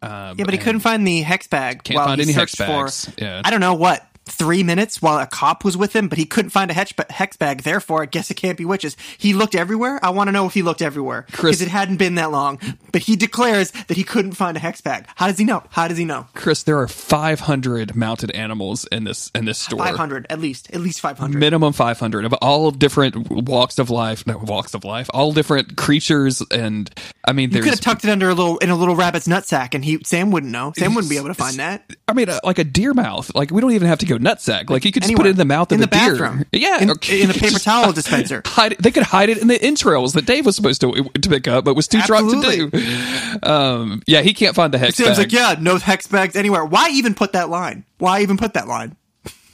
Um, 0.00 0.38
Yeah, 0.38 0.44
but 0.44 0.54
he 0.54 0.58
couldn't 0.58 0.80
find 0.80 1.06
the 1.06 1.20
hex 1.22 1.46
bag. 1.46 1.82
Can't 1.84 1.96
while 1.96 2.06
find 2.06 2.20
he 2.20 2.24
any 2.26 2.32
hex 2.32 2.54
bags. 2.54 3.04
For, 3.06 3.12
Yeah. 3.20 3.42
I 3.44 3.50
don't 3.50 3.60
know 3.60 3.74
what 3.74 4.06
three 4.28 4.62
minutes 4.62 5.00
while 5.02 5.18
a 5.18 5.26
cop 5.26 5.64
was 5.64 5.76
with 5.76 5.94
him, 5.94 6.08
but 6.08 6.18
he 6.18 6.24
couldn't 6.24 6.50
find 6.50 6.70
a 6.70 6.74
hex, 6.74 6.92
hex 7.10 7.36
bag. 7.36 7.62
Therefore, 7.62 8.02
I 8.02 8.06
guess 8.06 8.30
it 8.30 8.34
can't 8.34 8.58
be 8.58 8.64
witches. 8.64 8.96
He 9.16 9.32
looked 9.32 9.54
everywhere. 9.54 9.98
I 10.02 10.10
want 10.10 10.28
to 10.28 10.32
know 10.32 10.46
if 10.46 10.54
he 10.54 10.62
looked 10.62 10.82
everywhere 10.82 11.26
because 11.30 11.62
it 11.62 11.68
hadn't 11.68 11.96
been 11.96 12.16
that 12.16 12.30
long. 12.30 12.58
But 12.92 13.02
he 13.02 13.16
declares 13.16 13.70
that 13.70 13.96
he 13.96 14.04
couldn't 14.04 14.32
find 14.32 14.56
a 14.56 14.60
hex 14.60 14.80
bag. 14.80 15.06
How 15.16 15.26
does 15.26 15.38
he 15.38 15.44
know? 15.44 15.62
How 15.70 15.88
does 15.88 15.98
he 15.98 16.04
know? 16.04 16.26
Chris, 16.34 16.62
there 16.62 16.78
are 16.78 16.88
500 16.88 17.96
mounted 17.96 18.30
animals 18.32 18.84
in 18.86 19.04
this 19.04 19.30
in 19.34 19.44
this 19.44 19.58
store. 19.58 19.78
Five 19.78 19.96
hundred 19.96 20.26
at 20.30 20.40
least. 20.40 20.70
At 20.72 20.80
least 20.80 21.00
five 21.00 21.18
hundred. 21.18 21.38
Minimum 21.38 21.72
500 21.72 22.24
of 22.24 22.32
all 22.34 22.70
different 22.70 23.30
walks 23.30 23.78
of 23.78 23.90
life, 23.90 24.26
no 24.26 24.38
walks 24.38 24.74
of 24.74 24.84
life, 24.84 25.08
all 25.14 25.32
different 25.32 25.76
creatures, 25.76 26.42
and 26.50 26.90
I 27.26 27.32
mean, 27.32 27.50
You 27.50 27.62
could 27.62 27.70
have 27.70 27.80
tucked 27.80 28.04
it 28.04 28.10
under 28.10 28.28
a 28.28 28.34
little 28.34 28.58
in 28.58 28.70
a 28.70 28.76
little 28.76 28.96
rabbit's 28.96 29.26
nutsack, 29.26 29.74
and 29.74 29.84
he 29.84 29.98
Sam 30.04 30.30
wouldn't 30.30 30.52
know. 30.52 30.72
Sam 30.76 30.94
wouldn't 30.94 31.10
be 31.10 31.16
able 31.16 31.28
to 31.28 31.34
find 31.34 31.56
that. 31.56 31.90
I 32.06 32.12
mean, 32.12 32.28
uh, 32.28 32.40
like 32.44 32.58
a 32.58 32.64
deer 32.64 32.94
mouth. 32.94 33.34
Like 33.34 33.50
we 33.50 33.60
don't 33.60 33.72
even 33.72 33.88
have 33.88 33.98
to 33.98 34.06
go 34.06 34.17
nutsack. 34.18 34.70
Like 34.70 34.84
you 34.84 34.92
could 34.92 35.02
just 35.02 35.14
put 35.14 35.26
it 35.26 35.30
in 35.30 35.36
the 35.36 35.44
mouth 35.44 35.70
of 35.72 35.78
in 35.78 35.82
a 35.82 35.86
the 35.86 35.90
deer. 35.96 36.12
bathroom. 36.18 36.44
Yeah, 36.52 36.82
in, 36.82 36.90
or- 36.90 36.96
in 37.10 37.30
a 37.30 37.34
paper 37.34 37.58
towel 37.58 37.92
dispenser. 37.92 38.42
hide 38.46 38.72
it, 38.72 38.82
they 38.82 38.90
could 38.90 39.02
hide 39.04 39.28
it 39.30 39.38
in 39.38 39.48
the 39.48 39.60
entrails 39.62 40.12
that 40.14 40.26
Dave 40.26 40.44
was 40.46 40.56
supposed 40.56 40.80
to 40.82 40.92
to 41.04 41.28
pick 41.28 41.48
up, 41.48 41.64
but 41.64 41.74
was 41.74 41.88
too 41.88 42.00
drunk 42.02 42.30
to 42.30 42.36
Absolutely. 42.36 42.80
do. 42.80 43.48
Um, 43.48 44.02
yeah, 44.06 44.20
he 44.22 44.34
can't 44.34 44.54
find 44.54 44.72
the 44.74 44.78
hex 44.78 44.96
Sam's 44.96 45.10
bag. 45.10 45.18
like, 45.18 45.32
yeah, 45.32 45.56
no 45.60 45.76
hex 45.78 46.06
bags 46.06 46.36
anywhere. 46.36 46.64
Why 46.64 46.88
even 46.90 47.14
put 47.14 47.32
that 47.32 47.48
line? 47.48 47.84
Why 47.98 48.20
even 48.22 48.36
put 48.36 48.54
that 48.54 48.68
line? 48.68 48.96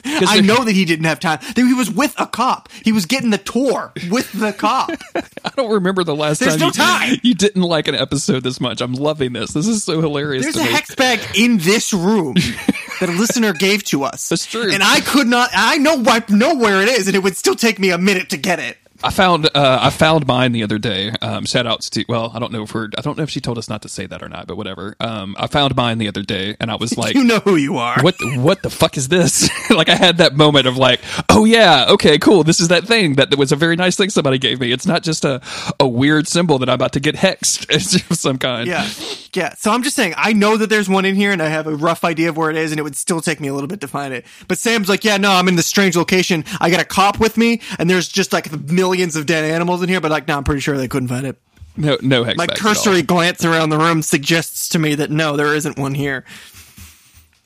I 0.05 0.41
know 0.41 0.65
that 0.65 0.73
he 0.73 0.85
didn't 0.85 1.07
have 1.07 1.21
time. 1.21 1.41
He 1.55 1.75
was 1.75 1.91
with 1.91 2.15
a 2.19 2.27
cop. 2.27 2.69
He 2.85 2.93
was 2.93 3.07
getting 3.07 3.31
the 3.31 3.39
tour 3.39 3.93
with 4.11 4.33
the 4.33 4.53
cop. 4.53 4.91
I 5.15 5.51
don't 5.57 5.73
remember 5.73 6.05
the 6.05 6.15
last 6.15 6.41
There's 6.41 6.53
time, 6.53 6.61
no 6.61 6.67
you, 6.67 6.73
time. 6.73 7.21
you 7.23 7.35
didn't 7.35 7.63
like 7.63 7.89
an 7.89 7.95
episode 7.95 8.43
this 8.43 8.61
much. 8.61 8.81
I'm 8.81 8.95
loving 8.95 9.33
this. 9.33 9.53
This 9.53 9.67
is 9.67 9.85
so 9.85 10.01
hilarious. 10.01 10.45
There's 10.45 10.57
a 10.57 10.65
me. 10.65 10.73
hex 10.73 10.95
bag 10.95 11.21
in 11.35 11.59
this 11.59 11.93
room 11.93 12.35
that 13.01 13.09
a 13.09 13.13
listener 13.13 13.53
gave 13.53 13.85
to 13.85 14.05
us. 14.05 14.29
That's 14.29 14.47
true. 14.47 14.71
And 14.71 14.83
I 14.83 15.01
could 15.01 15.27
not. 15.27 15.51
I 15.55 15.79
know. 15.79 16.03
I 16.07 16.23
know 16.29 16.55
where 16.55 16.83
it 16.83 16.89
is, 16.89 17.07
and 17.07 17.17
it 17.17 17.23
would 17.23 17.37
still 17.37 17.57
take 17.57 17.79
me 17.79 17.91
a 17.91 17.99
minute 17.99 18.31
to 18.31 18.37
get 18.37 18.59
it. 18.59 18.79
I 19.05 19.11
found 19.11 19.47
uh, 19.55 19.79
I 19.83 19.91
found 19.91 20.27
mine 20.27 20.53
the 20.53 20.63
other 20.63 20.79
day. 20.79 21.11
Um, 21.21 21.45
shout 21.45 21.67
outs 21.67 21.91
to 21.91 22.05
well, 22.09 22.33
I 22.35 22.39
don't 22.39 22.53
know 22.53 22.63
if 22.63 22.75
we're 22.75 22.89
I 22.97 23.03
don't 23.03 23.17
know 23.17 23.23
if 23.23 23.31
she 23.31 23.41
told 23.41 23.59
us 23.59 23.69
not 23.69 23.83
to 23.83 23.89
say 23.89 24.07
that 24.07 24.23
or 24.23 24.29
not, 24.29 24.47
but 24.47 24.57
whatever. 24.57 24.97
Um, 24.99 25.37
I 25.39 25.47
found 25.47 25.77
mine 25.77 25.99
the 25.99 26.09
other 26.09 26.23
day, 26.23 26.57
and 26.59 26.71
I 26.71 26.77
was 26.77 26.97
like, 27.05 27.15
You 27.15 27.25
know 27.25 27.41
who 27.41 27.57
you 27.57 27.77
are. 27.77 28.01
what 28.03 28.17
what 28.37 28.63
the 28.63 28.71
fuck 28.71 28.97
is 28.97 29.09
this? 29.09 29.51
like 29.71 29.89
I 29.89 29.95
had 29.95 30.19
that 30.19 30.35
moment 30.35 30.67
of 30.67 30.77
like, 30.77 31.01
oh 31.29 31.45
yeah, 31.45 31.87
okay, 31.91 32.19
cool. 32.19 32.45
This 32.45 32.61
is 32.61 32.69
that 32.69 32.85
thing 32.85 33.15
that 33.17 33.37
was 33.37 33.53
a 33.53 33.57
very 33.57 33.77
nice 33.77 33.97
thing 33.97 34.11
somebody 34.11 34.39
gave 34.39 34.61
me. 34.61 34.73
It's 34.73 34.87
not 34.87 35.03
just 35.03 35.25
a 35.25 35.41
a 35.79 35.87
weird 35.87 36.27
symbol 36.27 36.59
that 36.59 36.69
I'm 36.69 36.75
about 36.75 36.93
to 36.95 37.01
get 37.01 37.15
hexed 37.15 38.11
of 38.11 38.17
some 38.17 38.39
kind. 38.39 38.67
Yeah. 38.67 38.89
Yeah. 39.35 39.55
So 39.55 39.73
I'm 39.73 39.83
just 39.83 39.97
saying, 39.97 40.15
I 40.17 40.33
know 40.33 40.57
that 40.57 40.71
there's 40.71 40.89
one 40.89 41.05
in 41.05 41.17
here 41.17 41.33
and 41.33 41.43
I 41.43 41.49
have 41.49 41.67
a 41.67 41.75
rough 41.75 42.05
idea 42.05 42.29
of 42.29 42.37
where 42.37 42.51
it 42.51 42.57
is 42.57 42.71
and 42.71 42.79
it 42.79 42.83
would 42.85 42.97
still 42.97 43.21
take 43.21 43.41
me 43.41 43.49
a 43.49 43.55
little 43.55 43.67
bit 43.67 43.81
to 43.81 43.89
find 43.89 44.15
it. 44.15 44.25
But 44.47 44.59
Sam's 44.59 44.89
like, 44.89 45.05
yeah, 45.05 45.17
no, 45.17 45.33
I'm 45.33 45.49
in 45.49 45.57
this 45.57 45.67
strange 45.67 45.97
location. 45.97 46.45
I 46.61 46.71
got 46.71 46.81
a 46.81 46.85
cop 46.85 47.19
with 47.19 47.37
me 47.37 47.61
and 47.79 47.91
there's 47.91 48.09
just 48.09 48.33
like 48.33 48.49
millions 48.95 49.17
of 49.17 49.27
dead 49.27 49.45
animals 49.45 49.83
in 49.83 49.89
here, 49.89 50.01
but 50.01 50.11
like, 50.11 50.29
no, 50.29 50.37
I'm 50.37 50.45
pretty 50.45 50.61
sure 50.61 50.77
they 50.77 50.89
couldn't 50.89 51.09
find 51.09 51.27
it. 51.27 51.37
No 51.77 51.99
no 52.01 52.23
hex 52.23 52.37
My 52.37 52.47
bags 52.47 52.61
at 52.61 52.67
all. 52.67 52.75
cursory 52.75 53.03
glance 53.03 53.45
around 53.45 53.71
the 53.71 53.79
room 53.79 54.01
suggests 54.03 54.69
to 54.71 54.79
me 54.79 54.95
that 54.95 55.11
no, 55.11 55.37
there 55.37 55.55
isn't 55.55 55.77
one 55.77 55.95
here. 55.95 56.25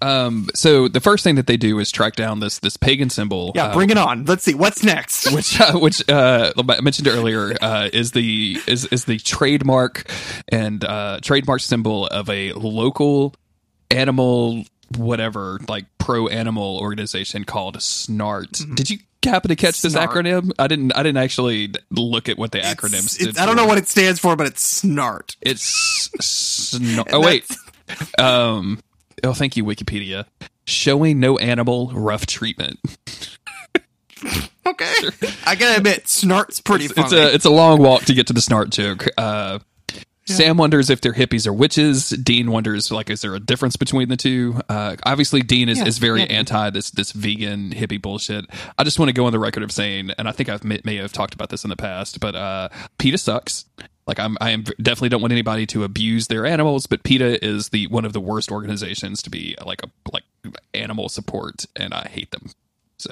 Um, 0.01 0.49
so 0.55 0.87
the 0.87 1.01
first 1.01 1.25
thing 1.25 1.37
that 1.37 1.47
they 1.47 1.57
do 1.57 1.79
is 1.79 1.91
track 1.91 2.15
down 2.15 2.41
this 2.41 2.59
this 2.59 2.77
pagan 2.77 3.09
symbol. 3.09 3.53
Yeah, 3.55 3.69
uh, 3.69 3.75
bring 3.75 3.89
it 3.89 3.97
on. 3.97 4.27
Let's 4.27 4.45
see. 4.45 4.53
What's 4.53 4.85
next? 4.85 5.33
which 5.35 5.59
uh, 5.59 5.79
which 5.79 6.07
uh, 6.11 6.53
I 6.57 6.81
mentioned 6.83 7.09
earlier 7.09 7.57
uh, 7.61 7.89
is 7.91 8.13
the 8.13 8.59
is 8.67 8.85
is 8.87 9.07
the 9.07 9.19
trademark 9.19 10.09
and 10.49 10.85
uh, 10.85 11.21
trademark 11.23 11.63
symbol 11.63 12.07
of 12.09 12.29
a 12.29 12.53
local 12.53 13.35
animal 13.91 14.65
whatever 14.97 15.59
like 15.69 15.87
pro 15.99 16.29
animal 16.29 16.79
organization 16.79 17.45
called 17.45 17.79
Snart. 17.79 18.51
Mm-hmm. 18.51 18.75
Did 18.75 18.91
you 18.91 18.99
happen 19.25 19.49
to 19.49 19.57
catch 19.57 19.83
this 19.83 19.95
acronym? 19.95 20.51
I 20.59 20.67
didn't. 20.69 20.93
I 20.93 21.03
didn't 21.03 21.19
actually 21.23 21.73
look 21.91 22.29
at 22.29 22.39
what 22.39 22.53
the 22.53 22.59
acronym 22.61 23.09
stood 23.09 23.29
it's- 23.29 23.43
I 23.43 23.47
don't 23.47 23.57
know 23.57 23.67
what 23.67 23.79
it 23.79 23.89
stands 23.89 24.21
for, 24.21 24.37
but 24.37 24.47
it's 24.47 24.83
snart. 24.83 25.37
It's 25.41 26.09
snor- 26.21 27.09
oh 27.13 27.21
wait. 27.21 27.45
Um. 28.19 28.81
Oh, 29.25 29.33
thank 29.33 29.57
you, 29.57 29.65
Wikipedia. 29.65 30.27
Showing 30.67 31.19
no 31.21 31.39
animal 31.39 31.91
rough 31.95 32.27
treatment. 32.27 32.79
Okay. 34.67 34.93
I 35.47 35.55
gotta 35.55 35.79
admit, 35.79 36.05
snart's 36.05 36.61
pretty 36.61 36.85
It's 36.87 36.95
funny. 36.95 37.17
a 37.17 37.33
it's 37.33 37.45
a 37.47 37.51
long 37.51 37.81
walk 37.81 38.05
to 38.05 38.15
get 38.15 38.27
to 38.27 38.33
the 38.33 38.41
snart 38.41 38.71
joke. 38.71 39.07
Uh, 39.17 39.61
Sam 40.37 40.57
wonders 40.57 40.91
if 40.91 41.01
they're 41.01 41.13
hippies 41.13 41.47
or 41.47 41.53
witches. 41.53 42.11
Dean 42.11 42.51
wonders 42.51 42.91
like, 42.91 43.11
is 43.11 43.21
there 43.23 43.35
a 43.35 43.41
difference 43.41 43.77
between 43.77 44.09
the 44.09 44.17
two? 44.17 44.61
Uh, 44.69 44.97
obviously, 45.05 45.43
Dean 45.43 45.69
is, 45.69 45.79
Yeah, 45.79 45.87
is 45.87 45.99
very 45.99 46.21
yeah. 46.21 46.27
anti 46.27 46.71
this 46.71 46.91
this 46.91 47.13
vegan 47.13 47.71
hippie 47.71 48.01
bullshit. 48.01 48.47
I 48.77 48.85
just 48.85 48.99
want 48.99 49.09
to 49.09 49.13
go 49.13 49.27
on 49.27 49.33
the 49.33 49.39
record 49.39 49.63
of 49.63 49.73
saying, 49.73 50.11
and 50.19 50.29
I 50.29 50.33
think 50.33 50.49
I've 50.49 50.65
may, 50.65 50.81
may 50.85 50.97
have 50.97 51.13
talked 51.13 51.35
about 51.35 51.51
this 51.51 51.65
in 51.65 51.71
the 51.71 51.77
past, 51.77 52.21
but 52.21 52.35
uh, 52.35 52.69
PETA 52.99 53.19
sucks. 53.19 53.65
Like 54.07 54.19
I'm, 54.19 54.39
I 54.41 54.51
am 54.51 54.63
definitely 54.81 55.11
don't 55.11 55.21
want 55.21 55.33
anybody 55.33 55.67
to 55.67 55.85
abuse 55.85 56.29
their 56.29 56.47
animals, 56.47 56.87
but 56.87 57.03
PETA 57.03 57.45
is 57.45 57.69
the 57.69 57.87
one 57.89 58.05
of 58.07 58.15
the 58.15 58.21
worst 58.21 58.51
organizations 58.51 59.21
to 59.23 59.31
be 59.31 59.55
like 59.65 59.83
a 59.83 59.91
like 60.13 60.25
animal 60.73 61.09
support, 61.11 61.67
and 61.77 61.93
I 61.93 62.09
hate 62.09 62.31
them. 62.31 62.51
So 62.99 63.11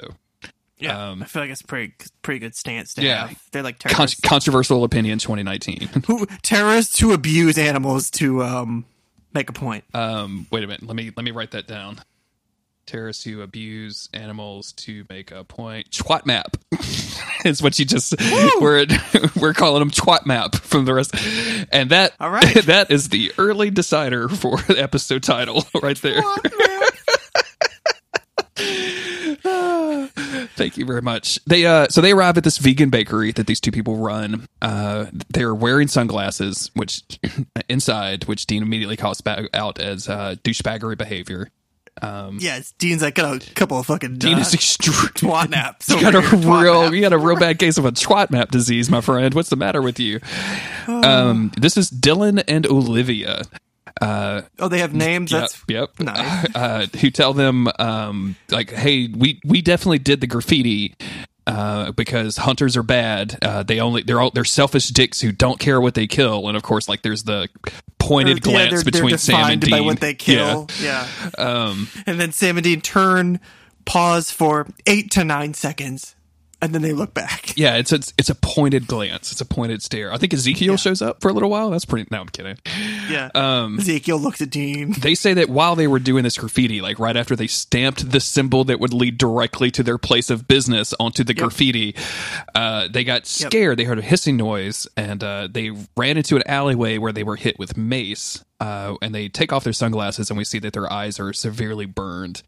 yeah, 0.78 1.10
um, 1.10 1.22
I 1.22 1.26
feel 1.26 1.42
like 1.42 1.50
it's 1.50 1.62
pretty 1.62 1.94
pretty 2.22 2.40
good 2.40 2.54
stance 2.54 2.94
to 2.94 3.02
Yeah. 3.02 3.28
have. 3.28 3.42
They're 3.52 3.62
like 3.62 3.78
con- 3.78 4.08
controversial 4.22 4.84
opinion 4.84 5.18
2019. 5.18 5.88
who 6.06 6.26
terrorists 6.42 6.98
who 7.00 7.12
abuse 7.12 7.56
animals 7.58 8.10
to 8.12 8.42
um 8.42 8.84
make 9.34 9.48
a 9.48 9.52
point. 9.52 9.84
Um, 9.94 10.46
wait 10.50 10.64
a 10.64 10.66
minute. 10.66 10.82
Let 10.86 10.96
me 10.96 11.12
let 11.16 11.24
me 11.24 11.30
write 11.30 11.52
that 11.52 11.66
down. 11.66 12.00
Terrorists 12.86 13.24
who 13.24 13.42
abuse 13.42 14.08
animals 14.14 14.70
to 14.74 15.04
make 15.10 15.32
a 15.32 15.42
point. 15.42 15.90
Twat 15.90 16.24
map 16.24 16.56
is 17.44 17.60
what 17.60 17.76
you 17.80 17.84
just 17.84 18.14
we're 18.60 18.86
we're 19.40 19.54
calling 19.54 19.80
them 19.80 19.90
twat 19.90 20.24
map 20.24 20.54
from 20.54 20.84
the 20.84 20.94
rest. 20.94 21.12
And 21.72 21.90
that 21.90 22.12
All 22.20 22.30
right. 22.30 22.64
that 22.66 22.92
is 22.92 23.08
the 23.08 23.32
early 23.38 23.70
decider 23.70 24.28
for 24.28 24.58
episode 24.68 25.24
title 25.24 25.64
right 25.82 25.96
there. 26.00 26.22
Thank 30.56 30.76
you 30.78 30.86
very 30.86 31.02
much. 31.02 31.38
They 31.46 31.66
uh 31.66 31.88
so 31.88 32.00
they 32.00 32.12
arrive 32.12 32.36
at 32.38 32.44
this 32.44 32.58
vegan 32.58 32.90
bakery 32.90 33.32
that 33.32 33.46
these 33.46 33.60
two 33.60 33.70
people 33.72 33.96
run. 33.96 34.46
Uh 34.62 35.06
they're 35.28 35.54
wearing 35.54 35.88
sunglasses, 35.88 36.70
which 36.74 37.02
inside, 37.68 38.24
which 38.24 38.46
Dean 38.46 38.62
immediately 38.62 38.96
calls 38.96 39.20
back 39.20 39.44
out 39.54 39.78
as 39.78 40.08
uh 40.08 40.36
douchebaggery 40.42 40.96
behavior. 40.96 41.48
yeah, 42.02 42.60
Dean's 42.78 43.02
like 43.02 43.14
got 43.14 43.46
a 43.46 43.54
couple 43.54 43.78
of 43.78 43.86
fucking 43.86 44.18
Dean 44.18 44.34
uh, 44.34 44.40
is 44.40 44.54
extreme. 44.54 44.94
twat 45.14 45.50
naps. 45.50 45.88
You 45.94 46.00
got 46.00 46.14
a 46.14 46.20
twat 46.20 46.62
real, 46.62 46.82
nap. 46.84 46.92
you 46.92 47.00
got 47.00 47.12
a 47.12 47.18
real 47.18 47.36
bad 47.38 47.58
case 47.58 47.78
of 47.78 47.84
a 47.84 47.92
twat 47.92 48.30
map 48.30 48.50
disease, 48.50 48.90
my 48.90 49.00
friend. 49.00 49.34
What's 49.34 49.50
the 49.50 49.56
matter 49.56 49.82
with 49.82 50.00
you? 50.00 50.20
Um, 50.88 51.50
this 51.58 51.76
is 51.76 51.90
Dylan 51.90 52.44
and 52.46 52.64
Olivia. 52.64 53.42
Uh, 54.00 54.42
Oh, 54.58 54.68
they 54.68 54.78
have 54.80 54.94
names. 54.94 55.32
yep, 55.32 55.40
That's 55.42 55.62
yep. 55.68 55.90
nice. 56.00 56.46
Uh, 56.54 56.86
who 57.00 57.10
tell 57.10 57.32
them, 57.32 57.68
um, 57.78 58.36
like, 58.50 58.70
hey, 58.70 59.08
we 59.08 59.40
we 59.44 59.62
definitely 59.62 59.98
did 60.00 60.20
the 60.20 60.26
graffiti. 60.26 60.94
Uh, 61.48 61.92
because 61.92 62.36
hunters 62.38 62.76
are 62.76 62.82
bad. 62.82 63.38
Uh, 63.40 63.62
they 63.62 63.78
only 63.78 64.02
they're 64.02 64.20
all 64.20 64.32
they're 64.32 64.44
selfish 64.44 64.88
dicks 64.88 65.20
who 65.20 65.30
don't 65.30 65.60
care 65.60 65.80
what 65.80 65.94
they 65.94 66.08
kill. 66.08 66.48
And 66.48 66.56
of 66.56 66.64
course, 66.64 66.88
like 66.88 67.02
there's 67.02 67.22
the 67.22 67.48
pointed 68.00 68.42
They're- 68.42 68.52
yeah, 68.52 68.68
glance 68.68 68.82
they're, 68.82 68.90
between 68.90 69.10
they're 69.10 69.18
Sam 69.18 69.50
and 69.52 69.60
Dean. 69.60 69.70
by 69.70 69.80
what 69.80 70.00
they 70.00 70.14
kill. 70.14 70.66
Yeah. 70.82 71.06
Um, 71.38 71.86
and 72.04 72.18
then 72.18 72.32
Sam 72.32 72.56
and 72.56 72.64
Dean 72.64 72.80
turn, 72.80 73.38
pause 73.84 74.28
for 74.32 74.66
eight 74.86 75.12
to 75.12 75.22
nine 75.22 75.54
seconds, 75.54 76.15
and 76.62 76.74
then 76.74 76.82
they 76.82 76.92
look 76.92 77.12
back. 77.12 77.52
yeah, 77.56 77.76
it's 77.76 77.92
it's 77.92 78.12
it's 78.18 78.30
a 78.30 78.34
pointed 78.34 78.86
glance. 78.86 79.32
It's 79.32 79.40
a 79.40 79.44
pointed 79.44 79.82
stare. 79.82 80.12
I 80.12 80.16
think 80.18 80.32
Ezekiel 80.32 80.76
shows 80.76 81.02
up 81.02 81.20
for 81.20 81.28
a 81.28 81.32
little 81.32 81.50
while. 81.50 81.70
That's 81.70 81.84
pretty. 81.84 82.08
No, 82.10 82.20
I'm 82.20 82.28
kidding. 82.28 82.56
Yeah. 83.10 83.30
Um, 83.34 83.78
Ezekiel 83.78 84.18
looks 84.18 84.40
at 84.40 84.50
Dean. 84.50 84.92
they 84.98 85.14
say 85.14 85.34
that 85.34 85.48
while 85.48 85.76
they 85.76 85.86
were 85.86 85.98
doing 85.98 86.24
this 86.24 86.38
graffiti, 86.38 86.80
like 86.80 86.98
right 86.98 87.16
after 87.16 87.36
they 87.36 87.46
stamped 87.46 88.10
the 88.10 88.20
symbol 88.20 88.64
that 88.64 88.80
would 88.80 88.92
lead 88.92 89.18
directly 89.18 89.70
to 89.72 89.82
their 89.82 89.98
place 89.98 90.30
of 90.30 90.48
business 90.48 90.94
onto 90.98 91.24
the 91.24 91.34
graffiti, 91.34 91.94
uh, 92.54 92.88
they 92.88 93.04
got 93.04 93.26
scared. 93.26 93.78
They 93.78 93.84
heard 93.84 93.98
a 93.98 94.02
hissing 94.02 94.36
noise 94.36 94.86
and 94.96 95.22
uh, 95.22 95.48
they 95.50 95.70
ran 95.96 96.16
into 96.16 96.36
an 96.36 96.42
alleyway 96.46 96.98
where 96.98 97.12
they 97.12 97.24
were 97.24 97.36
hit 97.36 97.58
with 97.58 97.76
mace. 97.76 98.44
Uh, 98.58 98.96
and 99.02 99.14
they 99.14 99.28
take 99.28 99.52
off 99.52 99.64
their 99.64 99.72
sunglasses 99.74 100.30
and 100.30 100.38
we 100.38 100.44
see 100.44 100.58
that 100.58 100.72
their 100.72 100.90
eyes 100.90 101.20
are 101.20 101.34
severely 101.34 101.84
burned. 101.84 102.42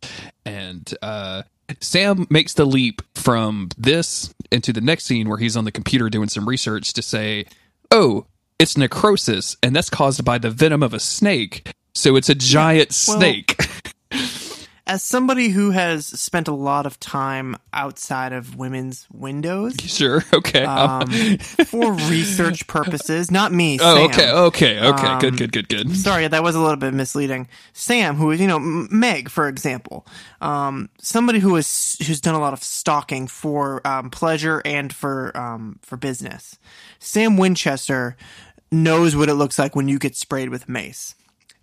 And 0.46 0.90
uh, 1.02 1.42
Sam 1.81 2.26
makes 2.31 2.54
the 2.54 2.64
leap 2.64 3.02
from 3.14 3.68
this 3.76 4.35
into 4.50 4.72
the 4.72 4.81
next 4.81 5.04
scene 5.04 5.28
where 5.28 5.38
he's 5.38 5.57
on 5.57 5.64
the 5.64 5.72
computer 5.72 6.09
doing 6.09 6.28
some 6.28 6.48
research 6.48 6.92
to 6.94 7.02
say, 7.02 7.46
oh, 7.90 8.26
it's 8.59 8.76
necrosis, 8.76 9.57
and 9.62 9.74
that's 9.76 9.90
caused 9.90 10.24
by 10.24 10.38
the 10.38 10.50
venom 10.50 10.83
of 10.83 10.92
a 10.94 11.00
snake. 11.00 11.70
So 11.94 12.16
it's 12.16 12.28
a 12.28 12.35
giant 12.35 12.88
well- 13.09 13.18
snake. 13.18 13.57
As 14.88 15.03
somebody 15.05 15.51
who 15.51 15.70
has 15.70 16.07
spent 16.07 16.48
a 16.48 16.55
lot 16.55 16.87
of 16.87 16.98
time 16.98 17.57
outside 17.74 18.33
of 18.33 18.57
women's 18.57 19.07
windows 19.12 19.74
sure. 19.85 20.24
Okay. 20.33 20.64
um, 20.64 21.07
for 21.66 21.92
research 21.92 22.66
purposes, 22.66 23.31
not 23.31 23.53
me. 23.53 23.79
oh, 23.83 23.94
Sam. 23.96 24.11
okay. 24.11 24.31
Okay. 24.31 24.81
Okay. 24.81 25.07
Um, 25.07 25.18
good. 25.20 25.37
Good. 25.37 25.53
Good. 25.53 25.68
Good. 25.68 25.94
Sorry, 25.94 26.27
that 26.27 26.42
was 26.42 26.55
a 26.55 26.61
little 26.61 26.77
bit 26.77 26.94
misleading. 26.94 27.48
Sam, 27.74 28.16
who 28.16 28.31
is 28.31 28.40
you 28.40 28.46
know 28.46 28.57
M- 28.57 28.88
Meg, 28.90 29.29
for 29.29 29.46
example, 29.46 30.07
um, 30.40 30.88
somebody 30.98 31.38
who 31.38 31.55
is 31.57 31.98
who's 32.07 32.20
done 32.22 32.35
a 32.35 32.40
lot 32.40 32.55
of 32.55 32.62
stalking 32.64 33.27
for 33.27 33.87
um, 33.87 34.09
pleasure 34.11 34.62
and 34.64 34.90
for 34.92 35.37
um, 35.37 35.79
for 35.83 35.96
business. 35.98 36.59
Sam 36.98 37.37
Winchester 37.37 38.16
knows 38.72 39.14
what 39.14 39.29
it 39.29 39.35
looks 39.35 39.59
like 39.59 39.77
when 39.77 39.88
you 39.88 39.98
get 39.98 40.16
sprayed 40.16 40.48
with 40.48 40.68
mace. 40.68 41.14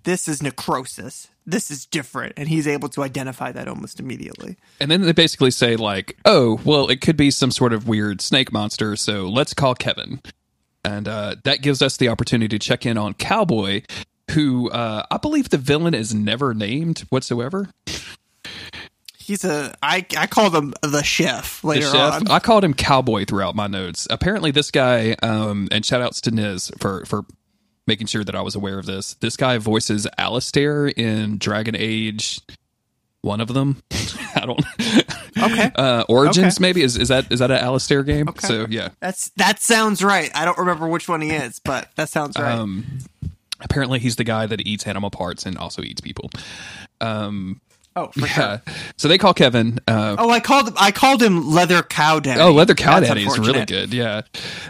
This 0.04 0.28
is 0.28 0.44
necrosis. 0.44 1.30
This 1.47 1.69
is 1.69 1.86
different, 1.86 2.34
and 2.38 2.47
he's 2.49 2.67
able 2.67 2.89
to 2.89 3.03
identify 3.03 3.51
that 3.51 3.67
almost 3.67 3.99
immediately. 3.99 4.58
And 4.79 4.89
then 4.89 5.01
they 5.01 5.12
basically 5.12 5.51
say 5.51 5.75
like, 5.75 6.17
"Oh, 6.25 6.60
well, 6.65 6.88
it 6.89 7.01
could 7.01 7.17
be 7.17 7.29
some 7.31 7.51
sort 7.51 7.71
of 7.73 7.88
weird 7.88 8.19
snake 8.21 8.51
monster, 8.51 8.95
so 8.95 9.27
let's 9.27 9.53
call 9.53 9.75
Kevin." 9.75 10.21
And 10.84 11.08
uh, 11.08 11.36
that 11.43 11.62
gives 11.62 11.81
us 11.81 11.97
the 11.97 12.10
opportunity 12.10 12.58
to 12.58 12.60
check 12.60 12.86
in 12.86 12.97
on 12.97 13.13
Cowboy, 13.13 13.84
who 14.31 14.69
uh, 14.71 15.03
I 15.10 15.17
believe 15.17 15.49
the 15.49 15.58
villain 15.58 15.93
is 15.93 16.13
never 16.13 16.53
named 16.53 16.99
whatsoever. 17.10 17.69
He's 19.17 19.43
a 19.43 19.75
I 19.81 20.05
I 20.17 20.27
call 20.27 20.51
him 20.51 20.73
the 20.84 21.01
chef 21.01 21.62
The 21.62 21.67
later 21.67 21.89
chef. 21.91 22.13
on. 22.21 22.27
I 22.29 22.38
called 22.39 22.63
him 22.63 22.73
Cowboy 22.75 23.25
throughout 23.25 23.55
my 23.55 23.65
notes. 23.65 24.08
Apparently, 24.12 24.51
this 24.51 24.69
guy, 24.69 25.15
um, 25.23 25.67
and 25.71 25.84
shout 25.84 26.01
outs 26.01 26.21
to 26.21 26.31
Niz 26.31 26.71
for 26.79 27.05
for 27.05 27.25
making 27.88 28.08
sure 28.08 28.24
that 28.24 28.36
I 28.36 28.41
was 28.41 28.56
aware 28.56 28.80
of 28.80 28.86
this. 28.86 29.13
This 29.15 29.38
guy 29.38 29.58
voices 29.58 30.08
Alistair 30.17 30.88
in 30.88 31.38
Dragon 31.38 31.76
Age. 31.78 32.41
One 33.21 33.41
of 33.41 33.48
them, 33.54 33.82
I 34.36 34.45
don't. 34.45 34.62
Okay. 35.38 35.69
Uh, 35.76 36.06
Origins, 36.08 36.56
Okay. 36.56 36.62
maybe 36.62 36.82
is 36.82 36.95
is 36.98 37.10
that 37.10 37.30
is 37.30 37.39
that 37.39 37.52
an 37.52 37.58
Alistair 37.58 38.04
game? 38.04 38.30
Okay. 38.30 38.48
So 38.48 38.67
yeah. 38.69 38.89
That's 39.02 39.32
that 39.32 39.60
sounds 39.60 40.02
right. 40.02 40.32
I 40.34 40.45
don't 40.45 40.58
remember 40.58 40.88
which 40.88 41.10
one 41.10 41.19
he 41.19 41.30
is, 41.32 41.60
but 41.60 41.89
that 41.98 42.08
sounds 42.08 42.38
right. 42.39 42.54
Um, 42.58 42.86
apparently, 43.60 44.00
he's 44.00 44.15
the 44.15 44.24
guy 44.24 44.45
that 44.45 44.62
eats 44.65 44.88
animal 44.88 45.10
parts 45.10 45.45
and 45.45 45.58
also 45.58 45.82
eats 45.82 46.00
people. 46.00 46.30
Um, 47.02 47.60
oh, 47.95 48.08
for 48.08 48.27
sure. 48.27 48.43
yeah. 48.43 48.60
So 48.97 49.08
they 49.08 49.17
call 49.17 49.34
Kevin. 49.34 49.79
Uh, 49.88 50.15
Oh, 50.17 50.29
I 50.29 50.39
called 50.39 50.73
I 50.77 50.91
called 50.91 51.21
him 51.21 51.49
Leather 51.51 51.84
Cow 51.84 52.19
Daddy. 52.19 52.39
oh, 52.41 52.51
Leather 52.51 52.73
Cow 52.75 52.99
That's 52.99 53.10
Daddy 53.10 53.25
is 53.25 53.38
really 53.39 53.65
good. 53.65 53.93
Yeah. 53.93 54.21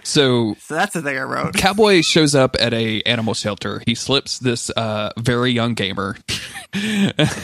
So 0.04 0.56
So 0.60 0.76
that's 0.76 0.94
the 0.94 1.02
thing 1.02 1.18
I 1.18 1.22
wrote. 1.24 1.54
Cowboy 1.56 2.02
shows 2.02 2.36
up 2.36 2.56
at 2.60 2.74
a 2.74 3.02
animal 3.04 3.34
shelter. 3.34 3.82
He 3.86 3.96
slips 3.96 4.40
this 4.40 4.70
uh, 4.72 5.12
very 5.18 5.52
young 5.52 5.74
gamer. 5.74 6.18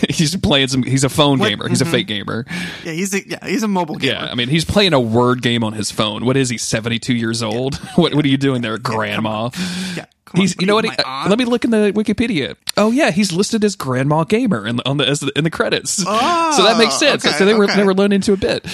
he's 0.09 0.35
playing 0.37 0.67
some. 0.67 0.83
He's 0.83 1.03
a 1.03 1.09
phone 1.09 1.39
What- 1.39 1.49
gamer. 1.49 1.67
He's 1.69 1.81
a 1.81 1.85
fake 1.85 2.07
gamer. 2.07 2.45
Yeah, 2.83 2.91
he's 2.93 3.13
a 3.13 3.27
yeah, 3.27 3.45
he's 3.47 3.63
a 3.63 3.67
mobile 3.67 3.95
gamer. 3.95 4.13
Yeah, 4.13 4.25
I 4.31 4.35
mean, 4.35 4.49
he's 4.49 4.65
playing 4.65 4.93
a 4.93 4.99
word 4.99 5.41
game 5.41 5.63
on 5.63 5.73
his 5.73 5.91
phone. 5.91 6.25
What 6.25 6.37
is 6.37 6.49
he? 6.49 6.57
Seventy 6.57 6.99
two 6.99 7.15
years 7.15 7.41
old. 7.43 7.75
What 7.95 8.13
What 8.15 8.25
are 8.25 8.29
you 8.29 8.37
doing 8.37 8.61
there, 8.61 8.77
Grandma? 8.77 9.49
Yeah, 9.95 10.05
come 10.31 10.39
on, 10.39 10.41
He's, 10.41 10.55
you 10.59 10.65
know 10.65 10.75
what? 10.75 10.85
He, 10.85 10.91
let 11.29 11.37
me 11.37 11.45
look 11.45 11.65
in 11.65 11.71
the 11.71 11.91
Wikipedia. 11.93 12.55
Oh 12.77 12.91
yeah, 12.91 13.11
he's 13.11 13.31
listed 13.31 13.63
as 13.63 13.75
Grandma 13.75 14.23
Gamer 14.23 14.65
in 14.65 14.77
the, 14.77 14.89
on 14.89 14.97
the 14.97 15.07
as 15.07 15.19
the, 15.19 15.31
in 15.35 15.43
the 15.43 15.49
credits. 15.49 15.91
so 16.03 16.03
that 16.05 16.75
makes 16.77 16.95
sense. 16.95 17.25
Oh, 17.25 17.29
okay, 17.29 17.37
so 17.37 17.45
they 17.45 17.53
were 17.53 17.65
okay. 17.65 17.75
they 17.75 17.83
were 17.83 17.93
learning 17.93 18.17
into 18.17 18.33
a 18.33 18.37
bit. 18.37 18.65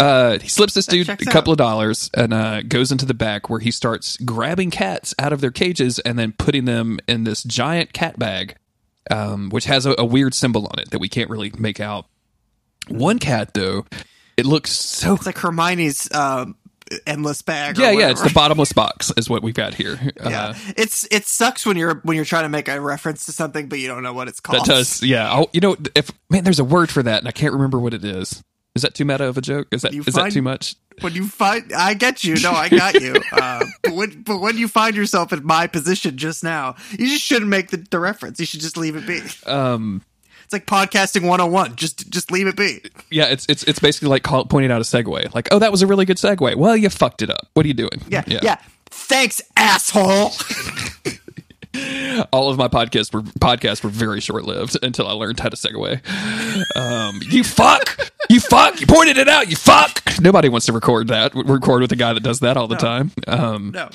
Uh, 0.00 0.38
he 0.38 0.48
slips 0.48 0.74
this 0.74 0.86
dude 0.86 1.08
a 1.08 1.16
couple 1.16 1.52
of 1.52 1.58
dollars 1.58 2.10
and 2.14 2.32
uh, 2.32 2.62
goes 2.62 2.90
into 2.90 3.06
the 3.06 3.14
back 3.14 3.50
where 3.50 3.60
he 3.60 3.70
starts 3.70 4.16
grabbing 4.18 4.70
cats 4.70 5.14
out 5.18 5.32
of 5.32 5.40
their 5.40 5.50
cages 5.50 5.98
and 6.00 6.18
then 6.18 6.32
putting 6.32 6.64
them 6.64 6.98
in 7.06 7.24
this 7.24 7.42
giant 7.42 7.92
cat 7.92 8.18
bag, 8.18 8.56
um, 9.10 9.50
which 9.50 9.66
has 9.66 9.86
a, 9.86 9.94
a 9.98 10.04
weird 10.04 10.34
symbol 10.34 10.66
on 10.66 10.78
it 10.78 10.90
that 10.90 10.98
we 10.98 11.08
can't 11.08 11.30
really 11.30 11.52
make 11.58 11.80
out. 11.80 12.06
One 12.88 13.18
cat 13.18 13.54
though, 13.54 13.86
it 14.36 14.46
looks 14.46 14.72
so 14.72 15.14
It's 15.14 15.26
like 15.26 15.38
Hermione's 15.38 16.12
um, 16.12 16.56
endless 17.06 17.42
bag. 17.42 17.78
or 17.78 17.82
yeah, 17.82 17.90
yeah. 17.90 18.10
It's 18.10 18.22
the 18.22 18.30
bottomless 18.30 18.72
box, 18.72 19.12
is 19.16 19.28
what 19.30 19.42
we've 19.42 19.54
got 19.54 19.74
here. 19.74 19.98
yeah. 20.24 20.48
Uh, 20.48 20.54
it's 20.76 21.06
it 21.10 21.26
sucks 21.26 21.64
when 21.66 21.76
you're 21.76 21.96
when 22.04 22.16
you're 22.16 22.24
trying 22.24 22.44
to 22.44 22.48
make 22.48 22.68
a 22.68 22.80
reference 22.80 23.26
to 23.26 23.32
something, 23.32 23.68
but 23.68 23.78
you 23.78 23.88
don't 23.88 24.02
know 24.02 24.12
what 24.12 24.28
it's 24.28 24.40
called. 24.40 24.60
that 24.60 24.66
does, 24.66 25.02
yeah. 25.02 25.30
I'll, 25.30 25.48
you 25.52 25.60
know, 25.60 25.76
if 25.94 26.10
man, 26.30 26.44
there's 26.44 26.58
a 26.58 26.64
word 26.64 26.90
for 26.90 27.02
that, 27.02 27.18
and 27.20 27.28
I 27.28 27.32
can't 27.32 27.52
remember 27.52 27.78
what 27.78 27.94
it 27.94 28.04
is. 28.04 28.42
Is 28.74 28.82
that 28.82 28.94
too 28.94 29.04
meta 29.04 29.24
of 29.26 29.36
a 29.36 29.42
joke? 29.42 29.68
Is 29.70 29.82
that 29.82 29.92
You 29.92 30.02
is 30.06 30.14
find- 30.14 30.28
that 30.28 30.32
too 30.34 30.42
much? 30.42 30.76
when 31.00 31.14
you 31.14 31.26
find 31.26 31.72
I 31.72 31.94
get 31.94 32.22
you. 32.22 32.36
No, 32.36 32.52
I 32.52 32.68
got 32.68 33.00
you. 33.00 33.14
Uh, 33.32 33.64
but 33.82 33.94
when 33.94 34.22
but 34.22 34.38
when 34.40 34.56
you 34.58 34.68
find 34.68 34.94
yourself 34.94 35.32
in 35.32 35.44
my 35.44 35.66
position 35.66 36.16
just 36.16 36.44
now, 36.44 36.76
you 36.90 37.06
just 37.08 37.22
shouldn't 37.22 37.48
make 37.50 37.70
the, 37.70 37.78
the 37.90 37.98
reference. 37.98 38.38
You 38.38 38.46
should 38.46 38.60
just 38.60 38.76
leave 38.76 38.94
it 38.94 39.06
be. 39.06 39.20
Um, 39.50 40.02
It's 40.52 40.68
like 40.70 40.90
podcasting 40.90 41.22
101. 41.22 41.76
Just 41.76 42.10
just 42.10 42.30
leave 42.30 42.46
it 42.46 42.56
be. 42.56 42.82
yeah, 43.10 43.24
it's 43.24 43.46
it's 43.48 43.62
it's 43.62 43.78
basically 43.78 44.08
like 44.08 44.22
call, 44.22 44.44
pointing 44.44 44.70
out 44.70 44.82
a 44.82 44.84
segue. 44.84 45.34
Like, 45.34 45.48
oh, 45.50 45.58
that 45.58 45.70
was 45.70 45.80
a 45.80 45.86
really 45.86 46.04
good 46.04 46.18
segue. 46.18 46.56
Well, 46.56 46.76
you 46.76 46.90
fucked 46.90 47.22
it 47.22 47.30
up. 47.30 47.48
What 47.54 47.64
are 47.64 47.68
you 47.68 47.74
doing? 47.74 48.02
Yeah. 48.08 48.22
Yeah. 48.26 48.56
Thanks, 48.86 49.40
asshole. 49.56 50.32
All 52.32 52.50
of 52.50 52.58
my 52.58 52.68
podcasts 52.68 53.14
were 53.14 53.22
podcasts 53.22 53.82
were 53.82 53.88
very 53.88 54.20
short 54.20 54.44
lived 54.44 54.76
until 54.82 55.08
I 55.08 55.12
learned 55.12 55.40
how 55.40 55.48
to 55.48 55.56
segue. 55.56 56.76
Um, 56.76 57.20
you 57.30 57.44
fuck, 57.44 58.12
you 58.28 58.38
fuck, 58.38 58.78
you 58.78 58.86
pointed 58.86 59.16
it 59.16 59.28
out. 59.28 59.48
You 59.48 59.56
fuck. 59.56 60.02
Nobody 60.20 60.50
wants 60.50 60.66
to 60.66 60.74
record 60.74 61.08
that. 61.08 61.34
Record 61.34 61.80
with 61.80 61.92
a 61.92 61.96
guy 61.96 62.12
that 62.12 62.22
does 62.22 62.40
that 62.40 62.58
all 62.58 62.68
the 62.68 62.76
time. 62.76 63.10
Um, 63.26 63.70
No. 63.70 63.88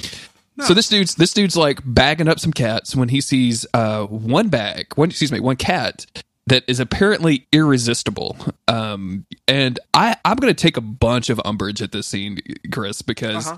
So 0.66 0.74
this 0.74 0.90
dude's 0.90 1.14
this 1.14 1.34
dude's 1.34 1.56
like 1.56 1.82
bagging 1.86 2.28
up 2.28 2.40
some 2.40 2.52
cats 2.52 2.96
when 2.96 3.10
he 3.10 3.22
sees 3.22 3.68
uh 3.76 4.06
one 4.08 4.50
bag, 4.50 4.88
one 4.96 5.12
excuse 5.12 5.32
me, 5.32 5.40
one 5.40 5.56
cat 5.56 6.08
that 6.48 6.64
is 6.68 6.80
apparently 6.80 7.48
irresistible. 7.52 8.38
Um 8.68 9.26
and 9.48 9.80
I 9.94 10.18
I'm 10.26 10.38
going 10.38 10.54
to 10.54 10.62
take 10.62 10.78
a 10.78 10.82
bunch 10.82 11.30
of 11.30 11.40
umbrage 11.46 11.82
at 11.82 11.92
this 11.92 12.08
scene 12.08 12.40
Chris 12.72 13.02
because 13.02 13.52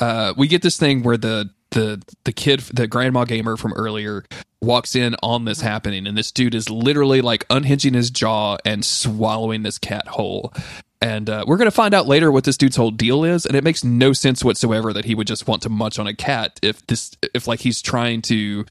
uh 0.00 0.32
we 0.36 0.48
get 0.48 0.62
this 0.62 0.78
thing 0.78 1.02
where 1.02 1.16
the 1.16 1.50
the 1.70 2.02
the 2.24 2.32
kid 2.32 2.60
the 2.60 2.86
grandma 2.86 3.24
gamer 3.24 3.56
from 3.56 3.72
earlier 3.74 4.24
walks 4.62 4.96
in 4.96 5.14
on 5.22 5.44
this 5.44 5.60
happening 5.60 6.06
and 6.06 6.16
this 6.16 6.30
dude 6.32 6.54
is 6.54 6.70
literally 6.70 7.20
like 7.20 7.44
unhinging 7.50 7.94
his 7.94 8.10
jaw 8.10 8.56
and 8.64 8.84
swallowing 8.84 9.62
this 9.62 9.78
cat 9.78 10.06
whole. 10.08 10.52
And 11.02 11.28
uh, 11.28 11.44
we're 11.46 11.58
going 11.58 11.66
to 11.66 11.70
find 11.70 11.92
out 11.92 12.06
later 12.06 12.32
what 12.32 12.44
this 12.44 12.56
dude's 12.56 12.76
whole 12.76 12.90
deal 12.90 13.24
is 13.24 13.44
and 13.44 13.56
it 13.56 13.64
makes 13.64 13.84
no 13.84 14.14
sense 14.14 14.42
whatsoever 14.42 14.92
that 14.94 15.04
he 15.04 15.14
would 15.14 15.26
just 15.26 15.46
want 15.46 15.62
to 15.62 15.68
munch 15.68 15.98
on 15.98 16.06
a 16.06 16.14
cat 16.14 16.58
if 16.62 16.86
this 16.86 17.10
if 17.34 17.46
like 17.46 17.60
he's 17.60 17.82
trying 17.82 18.22
to 18.22 18.64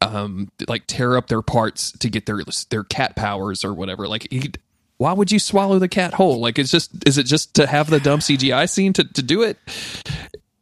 um 0.00 0.50
like 0.68 0.84
tear 0.86 1.16
up 1.16 1.26
their 1.28 1.42
parts 1.42 1.92
to 1.92 2.08
get 2.08 2.26
their 2.26 2.40
their 2.70 2.84
cat 2.84 3.16
powers 3.16 3.64
or 3.64 3.74
whatever 3.74 4.06
like 4.06 4.28
he 4.30 4.50
why 4.98 5.12
would 5.12 5.30
you 5.32 5.38
swallow 5.38 5.78
the 5.78 5.88
cat 5.88 6.14
whole 6.14 6.40
like 6.40 6.58
it's 6.58 6.70
just 6.70 6.90
is 7.06 7.18
it 7.18 7.24
just 7.24 7.54
to 7.54 7.66
have 7.66 7.90
the 7.90 7.98
dumb 8.00 8.20
cgi 8.20 8.68
scene 8.68 8.92
to, 8.92 9.04
to 9.04 9.22
do 9.22 9.42
it 9.42 9.58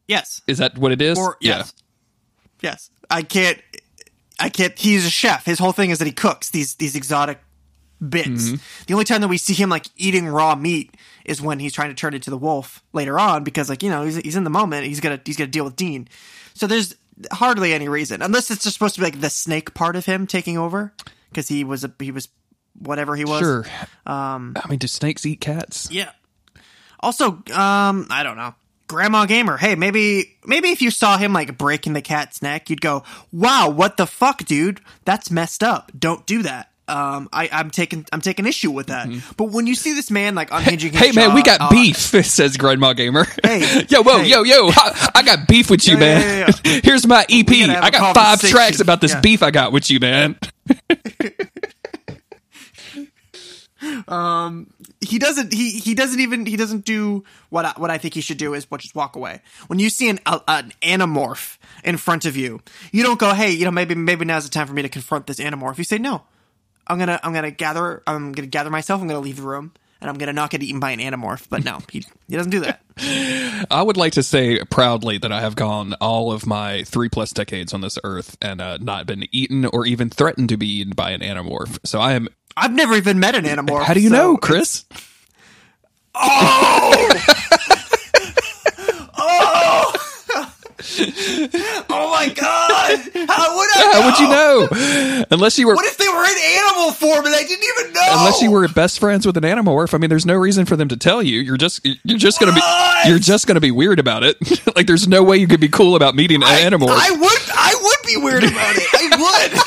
Yes. 0.09 0.41
is 0.47 0.59
that 0.59 0.79
what 0.79 0.93
it 0.93 1.03
is 1.03 1.19
Or 1.19 1.37
yes. 1.41 1.75
Yes. 2.63 2.91
I 3.11 3.23
can't 3.23 3.59
I 4.39 4.49
can't 4.49 4.79
he's 4.79 5.07
a 5.07 5.11
chef. 5.11 5.45
His 5.45 5.59
whole 5.59 5.73
thing 5.73 5.91
is 5.91 5.99
that 5.99 6.07
he 6.07 6.13
cooks 6.13 6.51
these 6.51 6.75
these 6.77 6.95
exotic 6.97 7.41
bits. 8.07 8.29
Mm-hmm. 8.29 8.57
The 8.87 8.95
only 8.95 9.05
time 9.05 9.21
that 9.23 9.29
we 9.29 9.39
see 9.39 9.55
him 9.55 9.69
like 9.71 9.87
eating 9.97 10.27
raw 10.29 10.55
meat 10.55 10.95
is 11.25 11.41
when 11.41 11.59
he's 11.59 11.73
trying 11.73 11.89
to 11.89 11.95
turn 11.95 12.15
into 12.15 12.31
the 12.31 12.39
wolf 12.39 12.83
later 12.93 13.19
on 13.19 13.43
because 13.45 13.69
like, 13.69 13.83
you 13.83 13.91
know, 13.91 14.03
he's 14.05 14.17
he's 14.17 14.37
in 14.37 14.45
the 14.45 14.51
moment. 14.51 14.87
He's 14.87 15.01
to 15.01 15.21
he's 15.25 15.37
to 15.37 15.47
deal 15.47 15.65
with 15.65 15.77
Dean. 15.77 16.09
So 16.55 16.67
there's 16.67 16.95
hardly 17.33 17.73
any 17.73 17.89
reason 17.89 18.21
unless 18.23 18.51
it's 18.51 18.63
just 18.65 18.75
supposed 18.75 18.95
to 18.95 19.01
be 19.01 19.05
like 19.07 19.21
the 19.21 19.31
snake 19.31 19.73
part 19.75 19.97
of 19.97 20.05
him 20.05 20.27
taking 20.27 20.59
over 20.59 20.93
because 21.31 21.49
he 21.49 21.65
was 21.65 21.83
a 21.85 21.93
he 21.99 22.11
was 22.11 22.29
whatever 22.79 23.17
he 23.17 23.25
was. 23.25 23.41
sure 23.41 23.65
um 24.05 24.55
i 24.63 24.69
mean 24.69 24.79
do 24.79 24.87
snakes 24.87 25.25
eat 25.25 25.41
cats 25.41 25.89
Yeah. 25.91 26.11
Also, 27.01 27.43
um, 27.53 28.07
I 28.11 28.23
don't 28.23 28.37
know. 28.39 28.55
Grandma 28.89 29.27
gamer. 29.27 29.59
Hey, 29.59 29.75
maybe 29.75 30.37
maybe 30.47 30.71
if 30.71 30.81
you 30.81 30.91
saw 30.91 31.19
him 31.19 31.33
like 31.35 31.59
breaking 31.59 31.93
the 31.93 32.01
cat's 32.01 32.41
neck, 32.41 32.71
you'd 32.71 32.81
go, 32.81 33.05
"Wow, 33.31 33.69
what 33.69 33.97
the 33.99 34.07
fuck, 34.07 34.45
dude? 34.47 34.81
That's 35.05 35.31
messed 35.31 35.63
up. 35.63 35.93
Don't 35.97 36.25
do 36.27 36.43
that." 36.43 36.71
Um, 36.89 37.29
I, 37.33 37.49
I'm 37.51 37.71
taking 37.71 38.07
I'm 38.13 38.21
taking 38.21 38.47
issue 38.47 38.71
with 38.71 38.87
that. 38.89 39.09
But 39.37 39.47
when 39.47 39.67
you 39.67 39.75
see 39.75 39.93
this 39.95 40.09
man 40.11 40.35
like 40.37 40.51
unhinging, 40.53 40.93
his 40.93 41.01
Mm-hmm. 41.01 41.05
Hey 41.19 41.27
man, 41.27 41.35
we 41.35 41.43
got 41.43 41.61
uh, 41.61 41.69
beef, 41.71 41.97
says 42.25 42.57
Grandma 42.57 42.93
Gamer. 42.93 43.27
Hey, 43.43 43.85
yo, 43.89 44.03
whoa, 44.03 44.19
hey. 44.21 44.29
yo, 44.29 44.45
yo, 44.45 44.69
I, 44.71 45.11
I 45.17 45.23
got 45.25 45.49
beef 45.49 45.69
with 45.69 45.87
you, 45.89 45.99
Yeah, 45.99 46.19
yeah, 46.19 46.47
man. 46.47 46.55
yeah, 46.65 46.81
Here's 46.85 47.07
my 47.07 47.27
EP. 47.29 47.51
I 47.51 47.91
got 47.91 48.15
five 48.15 48.41
tracks 48.41 48.79
about 48.81 49.01
this 49.01 49.13
Yeah. 49.15 49.21
beef 49.21 49.43
I 49.43 49.51
got 49.51 49.73
with 49.73 49.91
you, 49.91 49.99
man. 49.99 50.39
he 55.01 55.19
doesn't 55.19 55.53
he 55.53 55.71
he 55.79 55.95
doesn't 55.95 56.21
even 56.21 56.47
he 56.47 56.57
doesn't 56.57 56.85
do 56.85 57.25
what 57.51 57.65
I, 57.65 57.73
what 57.77 57.91
I 57.91 57.99
think 57.99 58.15
he 58.15 58.21
should 58.21 58.39
do 58.39 58.55
is 58.55 58.71
what 58.71 58.81
just 58.81 58.95
walk 58.95 59.17
away. 59.17 59.41
When 59.67 59.79
you 59.79 59.91
see 59.91 60.09
an 60.09 60.19
a, 60.27 60.41
an 60.49 60.73
animorph 60.83 61.59
in 61.85 61.97
front 61.97 62.25
of 62.25 62.37
you, 62.37 62.61
you 62.93 63.03
don't 63.03 63.19
go, 63.19 63.35
"Hey, 63.35 63.51
you 63.51 63.65
know, 63.65 63.71
maybe 63.71 63.95
maybe 63.95 64.25
now's 64.25 64.45
the 64.45 64.51
time 64.51 64.67
for 64.67 64.73
me 64.73 64.83
to 64.83 64.89
confront 64.89 65.27
this 65.27 65.39
animorph." 65.39 65.79
You 65.79 65.85
say, 65.85 65.99
"No. 65.99 66.23
I'm 66.87 66.99
going 66.99 67.09
to 67.09 67.21
I'm 67.25 67.35
to 67.35 67.51
gather 67.51 68.03
I'm 68.07 68.35
to 68.35 68.47
gather 68.47 68.71
myself, 68.71 69.01
I'm 69.01 69.09
going 69.09 69.21
to 69.21 69.25
leave 69.25 69.37
the 69.37 69.43
room, 69.43 69.73
and 70.01 70.11
I'm 70.11 70.17
going 70.17 70.29
to 70.29 70.33
not 70.33 70.51
get 70.51 70.63
eaten 70.63 70.81
by 70.81 70.91
an 70.93 71.01
animorph." 71.01 71.49
But 71.49 71.65
no, 71.65 71.81
he 71.91 72.05
he 72.29 72.37
doesn't 72.37 72.51
do 72.51 72.61
that. 72.61 72.83
I 73.71 73.83
would 73.83 73.97
like 73.97 74.15
to 74.15 74.23
say 74.23 74.63
proudly 74.65 75.19
that 75.19 75.33
I 75.33 75.41
have 75.41 75.57
gone 75.57 75.95
all 75.95 76.33
of 76.33 76.47
my 76.47 76.85
three 76.85 77.09
plus 77.09 77.33
decades 77.33 77.75
on 77.75 77.81
this 77.81 77.99
earth 78.05 78.37
and 78.41 78.61
uh, 78.61 78.79
not 78.79 79.07
been 79.07 79.27
eaten 79.33 79.67
or 79.67 79.87
even 79.87 80.11
threatened 80.11 80.49
to 80.51 80.57
be 80.57 80.67
eaten 80.81 80.93
by 80.95 81.11
an 81.11 81.21
animorph. 81.21 81.79
So 81.85 82.01
I 82.01 82.13
am. 82.13 82.29
I've 82.57 82.73
never 82.73 82.95
even 82.95 83.21
met 83.21 83.35
an 83.35 83.45
animorph. 83.45 83.85
How 83.85 83.95
do 83.95 84.01
you 84.01 84.09
so 84.09 84.15
know, 84.17 84.37
Chris? 84.37 84.85
Oh 86.19 87.83
Oh 91.89 92.11
my 92.11 92.29
god! 92.29 92.99
How 93.29 93.57
would 93.57 93.69
I? 93.75 93.91
How 93.93 94.05
would 94.07 94.19
you 94.19 94.29
know? 94.29 95.25
Unless 95.31 95.59
you 95.59 95.67
were. 95.67 95.75
What 95.75 95.87
if 95.87 95.97
they 95.97 96.09
were 96.09 96.25
in 96.25 96.37
animal 96.59 96.93
form 96.93 97.25
and 97.27 97.35
I 97.35 97.43
didn't 97.43 97.65
even 97.79 97.93
know? 97.95 98.07
Unless 98.11 98.43
you 98.43 98.51
were 98.51 98.67
best 98.69 98.99
friends 98.99 99.25
with 99.27 99.37
an 99.37 99.45
animorph, 99.45 99.95
I 99.95 99.99
mean, 99.99 100.11
there's 100.11 100.27
no 100.27 100.35
reason 100.35 100.67
for 100.67 100.77
them 100.77 100.89
to 100.89 100.97
tell 100.97 101.23
you. 101.23 101.41
You're 101.41 101.57
just 101.57 101.85
you're 102.05 102.19
just 102.19 102.41
gonna 102.41 102.53
What? 102.53 103.05
be 103.05 103.11
you're 103.11 103.19
just 103.19 103.47
gonna 103.47 103.61
be 103.61 103.71
weird 103.71 103.99
about 103.99 104.23
it. 104.25 104.37
like 104.77 104.87
there's 104.87 105.07
no 105.09 105.23
way 105.23 105.37
you 105.39 105.47
could 105.47 105.61
be 105.61 105.69
cool 105.69 105.97
about 105.97 106.15
meeting 106.15 106.43
an 106.43 106.49
animal. 106.49 106.89
I 106.91 107.11
would 107.11 107.43
I 107.55 107.75
would 107.81 108.07
be 108.07 108.17
weird 108.17 108.45
about 108.45 108.75
it. 108.77 108.89
I 108.93 109.17
would. 109.17 109.61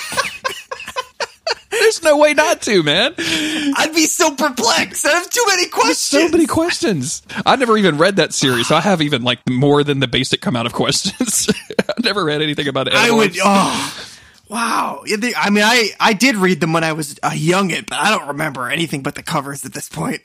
There's 1.90 2.04
no 2.04 2.18
way 2.18 2.36
not 2.36 2.62
to, 2.62 2.84
man. 2.84 3.16
I'd 3.18 3.92
be 3.96 4.06
so 4.06 4.36
perplexed. 4.36 5.08
I 5.08 5.10
have 5.10 5.30
too 5.30 5.44
many 5.48 5.68
questions. 5.68 5.98
So 5.98 6.30
many 6.30 6.46
questions. 6.46 7.24
I 7.48 7.56
never 7.56 7.78
even 7.78 7.98
read 7.98 8.18
that 8.18 8.32
series, 8.32 8.68
so 8.68 8.76
I 8.76 8.82
have 8.82 9.02
even 9.02 9.24
like 9.24 9.40
more 9.50 9.84
than 9.84 10.00
the 10.00 10.08
basic 10.08 10.40
come 10.40 10.56
out 10.56 10.68
of 10.68 10.74
questions. 10.74 11.50
I've 11.90 12.04
never 12.04 12.24
read 12.24 12.44
anything 12.44 12.68
about 12.68 12.88
it. 12.88 12.94
I 12.94 13.10
would. 13.10 13.36
Oh, 13.44 14.08
wow. 14.50 15.04
I 15.04 15.50
mean, 15.50 15.64
I 15.64 15.90
I 16.00 16.14
did 16.14 16.36
read 16.36 16.62
them 16.62 16.74
when 16.74 16.84
I 16.84 16.94
was 16.94 17.14
a 17.24 17.32
youngin, 17.32 17.88
but 17.90 17.98
I 17.98 18.16
don't 18.16 18.28
remember 18.28 18.70
anything 18.70 19.02
but 19.02 19.16
the 19.16 19.24
covers 19.24 19.66
at 19.66 19.74
this 19.74 19.90
point. 19.90 20.22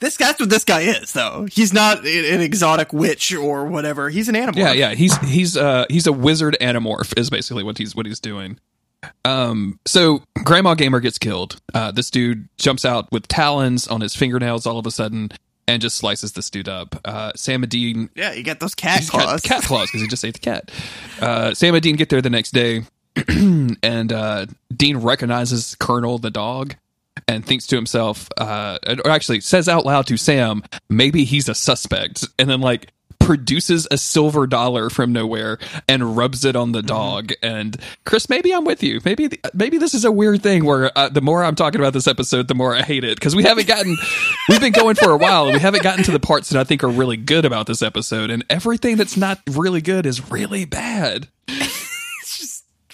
This 0.00 0.16
that's 0.16 0.38
what 0.38 0.50
this 0.50 0.64
guy 0.64 0.82
is, 0.82 1.12
though. 1.14 1.48
He's 1.50 1.72
not 1.72 2.00
an 2.06 2.40
exotic 2.42 2.92
witch 2.92 3.34
or 3.34 3.64
whatever. 3.64 4.10
He's 4.10 4.28
an 4.28 4.36
animal. 4.36 4.60
Yeah, 4.60 4.72
yeah. 4.72 4.94
He's 4.94 5.16
he's 5.22 5.56
uh 5.56 5.86
he's 5.88 6.06
a 6.06 6.12
wizard 6.12 6.56
animorph 6.60 7.18
is 7.18 7.30
basically 7.30 7.64
what 7.64 7.78
he's 7.78 7.96
what 7.96 8.04
he's 8.04 8.20
doing. 8.20 8.60
Um 9.24 9.78
so 9.86 10.22
Grandma 10.44 10.74
Gamer 10.74 11.00
gets 11.00 11.18
killed. 11.18 11.60
Uh 11.74 11.90
this 11.92 12.10
dude 12.10 12.48
jumps 12.58 12.84
out 12.84 13.10
with 13.12 13.28
talons 13.28 13.86
on 13.88 14.00
his 14.00 14.14
fingernails 14.14 14.66
all 14.66 14.78
of 14.78 14.86
a 14.86 14.90
sudden 14.90 15.30
and 15.66 15.82
just 15.82 15.96
slices 15.96 16.32
this 16.32 16.50
dude 16.50 16.68
up. 16.68 16.96
Uh 17.04 17.32
Sam 17.36 17.62
and 17.62 17.70
Dean 17.70 18.10
Yeah, 18.14 18.32
you 18.32 18.42
got 18.42 18.58
those 18.60 18.74
cat 18.74 19.02
got 19.12 19.22
claws. 19.22 19.40
cat 19.42 19.62
claws 19.62 19.88
because 19.88 20.00
he 20.00 20.08
just 20.08 20.24
ate 20.24 20.34
the 20.34 20.40
cat. 20.40 20.70
Uh, 21.20 21.54
Sam 21.54 21.74
and 21.74 21.82
Dean 21.82 21.96
get 21.96 22.08
there 22.08 22.22
the 22.22 22.30
next 22.30 22.52
day, 22.52 22.82
and 23.28 24.12
uh, 24.12 24.46
Dean 24.74 24.98
recognizes 24.98 25.74
Colonel 25.80 26.18
the 26.18 26.30
dog 26.30 26.76
and 27.26 27.44
thinks 27.44 27.66
to 27.66 27.76
himself, 27.76 28.28
uh, 28.38 28.78
or 29.04 29.10
actually 29.10 29.40
says 29.40 29.68
out 29.68 29.84
loud 29.84 30.06
to 30.06 30.16
Sam, 30.16 30.62
maybe 30.88 31.24
he's 31.24 31.48
a 31.48 31.54
suspect, 31.54 32.24
and 32.38 32.48
then 32.48 32.60
like 32.60 32.92
produces 33.28 33.86
a 33.90 33.98
silver 33.98 34.46
dollar 34.46 34.88
from 34.88 35.12
nowhere 35.12 35.58
and 35.86 36.16
rubs 36.16 36.46
it 36.46 36.56
on 36.56 36.72
the 36.72 36.80
dog. 36.80 37.30
And 37.42 37.76
Chris, 38.06 38.30
maybe 38.30 38.54
I'm 38.54 38.64
with 38.64 38.82
you. 38.82 39.02
Maybe 39.04 39.28
maybe 39.52 39.76
this 39.76 39.92
is 39.92 40.06
a 40.06 40.10
weird 40.10 40.42
thing 40.42 40.64
where 40.64 40.90
uh, 40.96 41.10
the 41.10 41.20
more 41.20 41.44
I'm 41.44 41.54
talking 41.54 41.78
about 41.78 41.92
this 41.92 42.06
episode, 42.06 42.48
the 42.48 42.54
more 42.54 42.74
I 42.74 42.80
hate 42.80 43.04
it 43.04 43.18
because 43.18 43.36
we 43.36 43.42
haven't 43.42 43.68
gotten. 43.68 43.98
we've 44.48 44.62
been 44.62 44.72
going 44.72 44.94
for 44.94 45.10
a 45.10 45.18
while 45.18 45.44
and 45.44 45.52
we 45.52 45.60
haven't 45.60 45.82
gotten 45.82 46.04
to 46.04 46.10
the 46.10 46.18
parts 46.18 46.48
that 46.48 46.58
I 46.58 46.64
think 46.64 46.82
are 46.82 46.88
really 46.88 47.18
good 47.18 47.44
about 47.44 47.66
this 47.66 47.82
episode, 47.82 48.30
and 48.30 48.46
everything 48.48 48.96
that's 48.96 49.18
not 49.18 49.40
really 49.46 49.82
good 49.82 50.06
is 50.06 50.30
really 50.30 50.64
bad. 50.64 51.28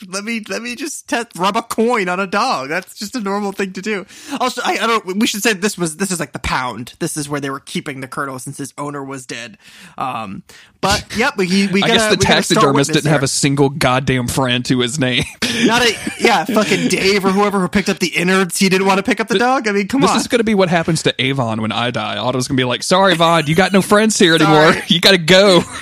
Let 0.09 0.24
me 0.24 0.42
let 0.48 0.62
me 0.62 0.74
just 0.74 1.09
te- 1.09 1.22
rub 1.37 1.57
a 1.57 1.62
coin 1.62 2.09
on 2.09 2.20
a 2.20 2.26
dog. 2.26 2.68
That's 2.68 2.94
just 2.94 3.14
a 3.14 3.20
normal 3.20 3.52
thing 3.52 3.72
to 3.74 3.83
do. 3.83 4.07
Also, 4.40 4.61
I, 4.64 4.78
I 4.78 4.87
don't. 4.87 5.18
We 5.18 5.26
should 5.26 5.42
say 5.42 5.52
this 5.52 5.78
was 5.78 5.96
this 5.96 6.11
is 6.11 6.20
like 6.20 6.33
the 6.33 6.38
pound. 6.38 6.94
This 6.98 7.16
is 7.16 7.28
where 7.28 7.40
they 7.40 7.50
were 7.50 7.61
keeping 7.61 8.00
the 8.00 8.09
colonel 8.09 8.38
since 8.38 8.59
his 8.59 8.74
owner 8.76 9.02
was 9.04 9.26
dead. 9.26 9.59
Um, 9.96 10.42
but 10.80 11.04
yep, 11.16 11.37
we 11.37 11.68
we 11.68 11.80
gotta, 11.80 11.92
guess 11.92 12.11
the 12.11 12.16
we 12.18 12.24
gotta 12.24 12.42
start 12.42 12.57
taxidermist 12.57 12.92
didn't 12.92 13.11
have 13.11 13.22
a 13.22 13.28
single 13.28 13.70
goddamn 13.70 14.28
friend 14.28 14.64
to 14.66 14.80
his 14.80 14.98
name. 14.98 15.24
not 15.64 15.83
a 15.83 15.94
yeah 16.20 16.44
fucking 16.44 16.88
Dave 16.88 17.24
or 17.24 17.30
whoever 17.30 17.61
who 17.61 17.68
picked 17.68 17.88
up 17.88 17.98
the 17.98 18.09
innards. 18.09 18.59
He 18.59 18.68
didn't 18.68 18.87
want 18.87 18.98
to 18.98 19.02
pick 19.02 19.20
up 19.20 19.28
the 19.28 19.38
dog. 19.38 19.68
I 19.68 19.72
mean, 19.72 19.88
come 19.88 20.00
This 20.00 20.11
on. 20.11 20.16
is 20.16 20.26
going 20.26 20.40
to 20.40 20.44
be 20.44 20.54
what 20.54 20.68
happens 20.68 21.02
to 21.04 21.14
Avon 21.22 21.62
when 21.62 21.72
I 21.72 21.90
die. 21.90 22.16
Otto's 22.18 22.48
going 22.48 22.57
to 22.57 22.61
be 22.61 22.64
like, 22.64 22.83
"Sorry, 22.83 23.14
Vaughn, 23.14 23.46
you 23.46 23.54
got 23.54 23.72
no 23.72 23.83
friends 23.83 24.18
here 24.18 24.35
anymore. 24.35 24.74
You 24.88 25.00
got 25.00 25.12
to 25.12 25.18
go." 25.18 25.62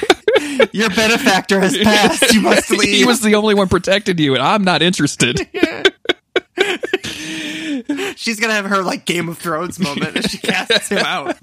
Your 0.73 0.91
benefactor 0.91 1.61
has 1.61 1.77
passed. 1.77 2.33
You 2.33 2.41
must 2.41 2.71
leave. 2.71 2.89
he 2.89 3.05
was 3.05 3.21
the 3.21 3.35
only 3.35 3.55
one 3.55 3.69
protecting 4.03 4.25
you, 4.25 4.35
and 4.35 4.43
I'm 4.43 4.65
not 4.65 4.83
interested. 4.83 5.49
she's 8.17 8.39
gonna 8.41 8.53
have 8.53 8.67
her 8.67 8.83
like 8.83 9.05
Game 9.05 9.29
of 9.29 9.39
Thrones 9.39 9.79
moment 9.79 10.17
as 10.17 10.31
she 10.31 10.39
casts 10.43 10.89
him 10.89 10.99
out. 10.99 11.37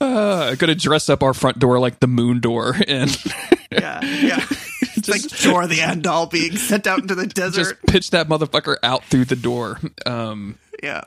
Uh, 0.00 0.54
gonna 0.56 0.74
dress 0.74 1.08
up 1.08 1.22
our 1.22 1.34
front 1.34 1.58
door 1.58 1.78
like 1.78 2.00
the 2.00 2.06
moon 2.06 2.40
door 2.40 2.76
and 2.88 3.10
Yeah, 3.70 4.00
yeah. 4.04 4.44
It's 4.96 5.08
like 5.08 5.22
Jorah 5.22 5.68
the 5.68 5.78
Andal 5.78 6.30
being 6.30 6.56
sent 6.56 6.86
out 6.86 7.00
into 7.00 7.14
the 7.14 7.26
desert. 7.26 7.62
just 7.62 7.74
pitch 7.86 8.10
that 8.10 8.28
motherfucker 8.28 8.76
out 8.82 9.04
through 9.04 9.26
the 9.26 9.36
door. 9.36 9.78
Um, 10.06 10.58
Yeah. 10.82 11.02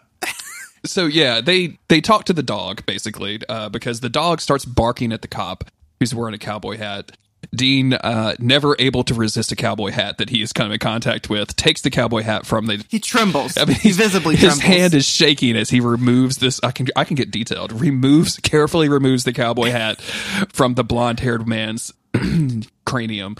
so 0.86 1.06
yeah, 1.06 1.42
they 1.42 1.78
they 1.88 2.02
talk 2.02 2.26
to 2.26 2.34
the 2.34 2.44
dog 2.44 2.86
basically 2.86 3.40
uh, 3.50 3.70
because 3.70 4.02
the 4.02 4.10
dog 4.10 4.40
starts 4.42 4.66
barking 4.66 5.12
at 5.14 5.22
the 5.24 5.28
cop 5.28 5.64
who's 6.00 6.14
wearing 6.14 6.36
a 6.36 6.38
cowboy 6.38 6.78
hat. 6.78 7.18
Dean, 7.56 7.94
uh, 7.94 8.36
never 8.40 8.76
able 8.80 9.04
to 9.04 9.14
resist 9.14 9.52
a 9.52 9.56
cowboy 9.56 9.92
hat 9.92 10.18
that 10.18 10.30
he 10.30 10.40
has 10.42 10.52
come 10.54 10.72
in 10.72 10.80
contact 10.80 11.30
with, 11.30 11.56
takes 11.56 11.82
the 11.82 11.90
cowboy 11.90 12.22
hat 12.22 12.46
from 12.46 12.66
the. 12.68 12.84
He 12.90 13.00
trembles. 13.00 13.58
I 13.58 13.66
mean, 13.66 13.78
he 13.78 13.92
visibly 13.92 14.36
his 14.36 14.58
trembles. 14.58 14.62
hand 14.78 14.94
is 14.94 15.08
shaking 15.08 15.56
as 15.56 15.70
he 15.70 15.80
removes 15.80 16.38
this. 16.38 16.60
I 16.64 16.72
can 16.72 16.88
I 16.96 17.04
can 17.04 17.16
get 17.16 17.32
detailed. 17.32 17.72
Removes 17.80 18.38
carefully 18.38 18.90
removes 18.90 19.24
the 19.24 19.34
cowboy 19.34 19.70
hat 19.72 20.02
from 20.02 20.76
the 20.76 20.84
blonde 20.84 21.20
haired 21.22 21.48
man's 21.48 21.94
cranium, 22.86 23.36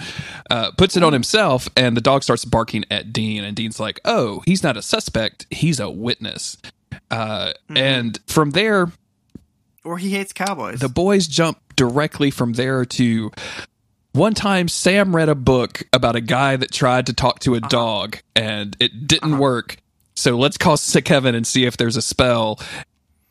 uh, 0.50 0.72
puts 0.78 0.96
it 0.98 1.04
on 1.04 1.14
himself, 1.14 1.68
and 1.76 1.96
the 1.98 2.02
dog 2.02 2.24
starts 2.24 2.46
barking 2.46 2.86
at 2.92 3.12
Dean. 3.14 3.44
And 3.44 3.56
Dean's 3.56 3.80
like, 3.80 4.00
"Oh, 4.06 4.42
he's 4.46 4.64
not 4.64 4.78
a 4.78 4.82
suspect. 4.82 5.46
He's 5.52 5.80
a 5.80 5.90
witness." 5.90 6.58
Uh, 7.12 7.54
And 7.70 8.20
from 8.28 8.52
there, 8.52 8.92
or 9.84 9.98
he 9.98 10.10
hates 10.12 10.34
cowboys. 10.34 10.80
the 10.80 10.90
boys 10.90 11.28
jump 11.28 11.58
directly 11.76 12.32
from 12.32 12.54
there 12.54 12.84
to 12.86 13.32
one 14.14 14.34
time 14.34 14.68
Sam 14.68 15.16
read 15.16 15.30
a 15.30 15.36
book 15.36 15.84
about 15.94 16.16
a 16.16 16.22
guy 16.22 16.56
that 16.56 16.72
tried 16.72 17.06
to 17.08 17.14
talk 17.14 17.40
to 17.40 17.56
a 17.56 17.58
uh-huh. 17.58 17.68
dog 17.68 18.18
and 18.36 18.76
it 18.80 19.08
didn't 19.08 19.34
uh-huh. 19.34 19.42
work. 19.42 19.78
So 20.16 20.38
let's 20.38 20.58
call 20.58 20.78
Kevin 20.78 21.36
and 21.36 21.46
see 21.46 21.66
if 21.66 21.78
there's 21.78 21.96
a 21.96 22.02
spell. 22.02 22.60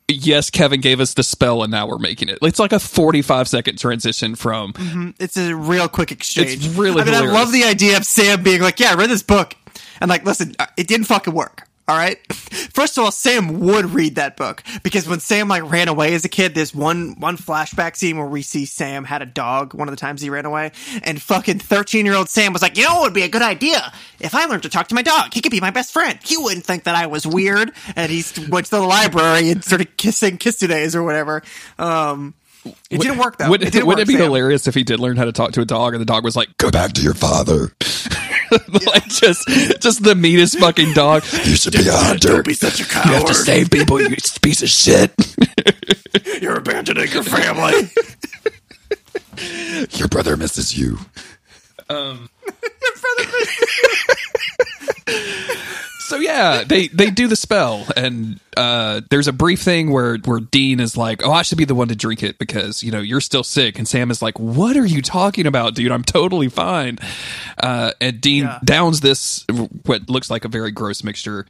Yes, 0.07 0.49
Kevin 0.49 0.79
gave 0.79 1.01
us 1.01 1.13
the 1.15 1.23
spell 1.23 1.63
and 1.63 1.71
now 1.71 1.85
we're 1.85 1.97
making 1.97 2.29
it. 2.29 2.39
It's 2.41 2.59
like 2.59 2.71
a 2.71 2.79
45 2.79 3.49
second 3.49 3.77
transition 3.77 4.35
from 4.35 4.71
mm-hmm. 4.73 5.09
it's 5.19 5.35
a 5.35 5.53
real 5.53 5.89
quick 5.89 6.13
exchange. 6.13 6.65
It's 6.65 6.67
really 6.67 7.01
I 7.01 7.05
mean, 7.05 7.13
hilarious. 7.13 7.35
I 7.35 7.39
love 7.39 7.51
the 7.51 7.63
idea 7.65 7.97
of 7.97 8.05
Sam 8.05 8.41
being 8.41 8.61
like, 8.61 8.79
"Yeah, 8.79 8.91
I 8.91 8.95
read 8.95 9.09
this 9.09 9.21
book," 9.21 9.53
and 9.99 10.09
like, 10.09 10.23
listen, 10.23 10.55
uh, 10.59 10.67
it 10.77 10.87
didn't 10.87 11.07
fucking 11.07 11.33
work. 11.33 11.66
All 11.87 11.95
right. 11.95 12.19
First 12.33 12.97
of 12.97 13.05
all, 13.05 13.11
Sam 13.11 13.61
would 13.61 13.85
read 13.85 14.15
that 14.15 14.35
book 14.35 14.61
because 14.83 15.07
when 15.07 15.21
Sam 15.21 15.47
like 15.47 15.69
ran 15.71 15.87
away 15.87 16.13
as 16.15 16.25
a 16.25 16.29
kid, 16.29 16.53
there's 16.53 16.75
one 16.75 17.15
one 17.17 17.37
flashback 17.37 17.95
scene 17.95 18.17
where 18.17 18.27
we 18.27 18.41
see 18.41 18.65
Sam 18.65 19.05
had 19.05 19.21
a 19.21 19.25
dog 19.25 19.73
one 19.73 19.87
of 19.87 19.93
the 19.93 19.99
times 19.99 20.21
he 20.21 20.29
ran 20.29 20.45
away, 20.45 20.73
and 21.03 21.21
fucking 21.21 21.59
thirteen 21.59 22.05
year 22.05 22.15
old 22.15 22.27
Sam 22.27 22.51
was 22.51 22.61
like, 22.61 22.77
"You 22.77 22.83
know, 22.83 22.99
it 22.99 23.01
would 23.03 23.13
be 23.13 23.23
a 23.23 23.29
good 23.29 23.41
idea 23.41 23.93
if 24.19 24.35
I 24.35 24.45
learned 24.45 24.63
to 24.63 24.69
talk 24.69 24.89
to 24.89 24.95
my 24.95 25.01
dog. 25.01 25.33
He 25.33 25.39
could 25.39 25.51
be 25.51 25.61
my 25.61 25.71
best 25.71 25.93
friend. 25.93 26.19
He 26.21 26.35
wouldn't 26.35 26.65
think 26.65 26.83
that 26.83 26.95
I 26.95 27.07
was 27.07 27.25
weird." 27.25 27.71
And 27.95 28.11
he 28.11 28.23
went 28.49 28.65
to 28.65 28.71
the 28.71 28.81
library 28.81 29.49
and 29.49 29.63
started 29.63 29.95
kissing 29.95 30.37
kiss 30.37 30.57
days 30.57 30.93
or 30.93 31.03
whatever. 31.03 31.41
Um, 31.79 32.33
it 32.89 32.99
didn't 32.99 33.17
work 33.17 33.37
though. 33.37 33.49
Would, 33.49 33.63
it 33.63 33.71
didn't 33.71 33.87
would 33.87 33.97
work, 33.97 34.03
it 34.03 34.07
be 34.07 34.15
Sam. 34.15 34.23
hilarious 34.23 34.67
if 34.67 34.75
he 34.75 34.83
did 34.83 34.99
learn 34.99 35.15
how 35.15 35.23
to 35.25 35.31
talk 35.31 35.53
to 35.53 35.61
a 35.61 35.65
dog 35.65 35.93
and 35.93 36.01
the 36.01 36.05
dog 36.05 36.25
was 36.25 36.35
like, 36.35 36.57
Go 36.57 36.69
back 36.69 36.91
to 36.93 37.01
your 37.01 37.13
father. 37.13 37.71
like 38.85 39.07
just 39.07 39.47
just 39.81 40.03
the 40.03 40.15
meanest 40.15 40.59
fucking 40.59 40.93
dog. 40.93 41.23
You 41.47 41.55
should 41.55 41.73
be 41.73 41.87
a 41.87 41.91
hunter. 41.91 42.43
be 42.43 42.53
such 42.53 42.81
a 42.81 42.85
coward. 42.85 43.07
You 43.07 43.13
have 43.13 43.25
to 43.25 43.33
save 43.33 43.69
people, 43.69 44.01
you 44.01 44.09
piece 44.41 44.61
of 44.61 44.69
shit. 44.69 45.11
You're 46.41 46.57
abandoning 46.57 47.09
your 47.11 47.23
family. 47.23 47.89
your 49.91 50.07
brother 50.07 50.35
misses 50.35 50.77
you. 50.77 50.97
Um. 51.89 52.29
Your 52.45 52.93
brother 53.01 53.31
misses 53.39 53.69
you. 55.07 55.73
So 56.07 56.15
yeah, 56.15 56.63
they 56.63 56.87
they 56.87 57.09
do 57.11 57.27
the 57.27 57.35
spell, 57.35 57.85
and 57.97 58.39
uh, 58.55 59.01
there's 59.09 59.27
a 59.27 59.33
brief 59.33 59.59
thing 59.61 59.91
where 59.91 60.17
where 60.19 60.39
Dean 60.39 60.79
is 60.79 60.95
like, 60.95 61.21
"Oh, 61.25 61.33
I 61.33 61.41
should 61.41 61.57
be 61.57 61.65
the 61.65 61.75
one 61.75 61.89
to 61.89 61.95
drink 61.97 62.23
it 62.23 62.39
because 62.39 62.81
you 62.81 62.91
know 62.91 63.01
you're 63.01 63.19
still 63.19 63.43
sick," 63.43 63.77
and 63.77 63.85
Sam 63.85 64.09
is 64.09 64.21
like, 64.21 64.39
"What 64.39 64.77
are 64.77 64.85
you 64.85 65.01
talking 65.01 65.45
about, 65.45 65.75
dude? 65.75 65.91
I'm 65.91 66.05
totally 66.05 66.47
fine." 66.47 66.97
Uh, 67.61 67.91
and 67.99 68.21
Dean 68.21 68.43
Yeah. 68.45 68.59
downs 68.63 69.01
this 69.01 69.45
what 69.85 70.09
looks 70.09 70.29
like 70.31 70.45
a 70.45 70.47
very 70.47 70.71
gross 70.71 71.03
mixture, 71.03 71.45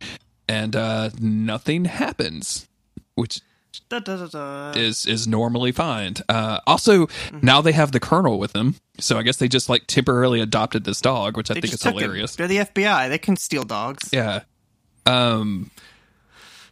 and 0.50 0.76
uh, 0.76 1.12
nothing 1.20 1.86
happens, 1.86 2.68
which 3.14 3.42
Da, 3.90 4.00
da, 4.00 4.28
da, 4.28 4.72
is 4.72 5.06
is 5.06 5.28
normally 5.28 5.72
fine. 5.72 6.16
Uh, 6.30 6.60
also, 6.68 7.08
Mm-hmm. 7.08 7.40
now 7.42 7.62
they 7.62 7.72
have 7.72 7.92
the 7.92 8.00
Colonel 8.00 8.38
with 8.40 8.54
them, 8.54 8.76
so 9.00 9.18
I 9.18 9.24
guess 9.24 9.38
they 9.38 9.48
just 9.48 9.70
like 9.70 9.88
temporarily 9.88 10.40
adopted 10.42 10.84
this 10.84 11.00
dog, 11.02 11.38
which 11.38 11.50
I 11.52 11.56
They 11.56 11.62
think 11.62 11.74
is 11.74 11.84
hilarious. 11.84 12.36
They're 12.36 12.48
the 12.48 12.58
FBI. 12.58 13.10
They 13.10 13.18
can 13.18 13.36
steal 13.38 13.64
dogs. 13.64 14.10
Yeah. 14.12 14.42
Um 15.06 15.72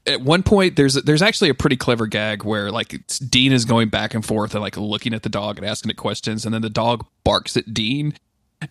at 0.07 0.21
one 0.21 0.43
point 0.43 0.75
there's 0.75 0.93
there's 0.95 1.21
actually 1.21 1.49
a 1.49 1.53
pretty 1.55 1.75
clever 1.77 2.05
gag 2.05 2.43
where 2.43 2.69
like 2.71 3.01
Dean 3.29 3.51
is 3.51 3.65
going 3.65 3.89
back 3.89 4.13
and 4.13 4.23
forth 4.23 4.53
and 4.53 4.61
like 4.61 4.77
looking 4.77 5.13
at 5.13 5.23
the 5.23 5.29
dog 5.29 5.57
and 5.57 5.65
asking 5.65 5.89
it 5.89 5.97
questions 5.97 6.45
and 6.45 6.53
then 6.53 6.61
the 6.61 6.69
dog 6.69 7.05
barks 7.23 7.57
at 7.57 7.73
Dean 7.73 8.13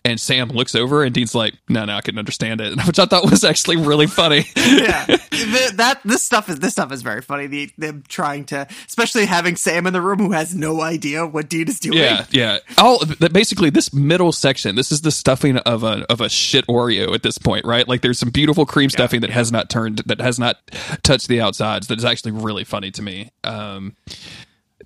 and 0.03 0.19
Sam 0.19 0.49
looks 0.49 0.75
over 0.75 1.03
and 1.03 1.13
Dean's 1.13 1.35
like 1.35 1.53
no 1.69 1.85
no 1.85 1.95
I 1.95 2.01
couldn't 2.01 2.19
understand 2.19 2.61
it 2.61 2.75
which 2.87 2.99
I 2.99 3.05
thought 3.05 3.29
was 3.29 3.43
actually 3.43 3.77
really 3.77 4.07
funny. 4.07 4.45
yeah, 4.55 5.05
The- 5.31 5.73
that 5.75 6.01
this 6.05 6.23
stuff 6.23 6.49
is 6.49 6.59
this 6.59 6.71
stuff 6.73 6.91
is 6.91 7.01
very 7.01 7.21
funny. 7.21 7.47
The, 7.47 7.71
them 7.77 8.03
trying 8.07 8.45
to, 8.45 8.67
especially 8.87 9.25
having 9.25 9.55
Sam 9.55 9.85
in 9.85 9.93
the 9.93 10.01
room 10.01 10.19
who 10.19 10.31
has 10.31 10.55
no 10.55 10.81
idea 10.81 11.25
what 11.25 11.49
Dean 11.49 11.67
is 11.67 11.79
doing. 11.79 11.97
yeah, 11.97 12.25
yeah. 12.31 12.59
All 12.77 12.99
that 13.05 13.31
basically 13.33 13.69
this 13.69 13.93
middle 13.93 14.31
section 14.31 14.75
this 14.75 14.91
is 14.91 15.01
the 15.01 15.11
stuffing 15.11 15.57
of 15.57 15.83
a 15.83 16.05
of 16.11 16.21
a 16.21 16.29
shit 16.29 16.65
Oreo 16.67 17.13
at 17.13 17.23
this 17.23 17.37
point, 17.37 17.65
right? 17.65 17.87
Like 17.87 18.01
there's 18.01 18.17
some 18.19 18.29
beautiful 18.29 18.65
cream 18.65 18.89
stuffing 18.89 19.21
that 19.21 19.29
has 19.29 19.51
not 19.51 19.69
turned 19.69 19.99
that 20.05 20.19
has 20.21 20.39
not 20.39 20.57
touched 21.03 21.27
the 21.27 21.41
outsides 21.41 21.87
that 21.87 21.97
is 21.97 22.05
actually 22.05 22.31
really 22.31 22.63
funny 22.63 22.91
to 22.91 23.01
me. 23.01 23.31
Um 23.43 23.95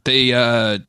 they 0.04 0.34
uh 0.34 0.80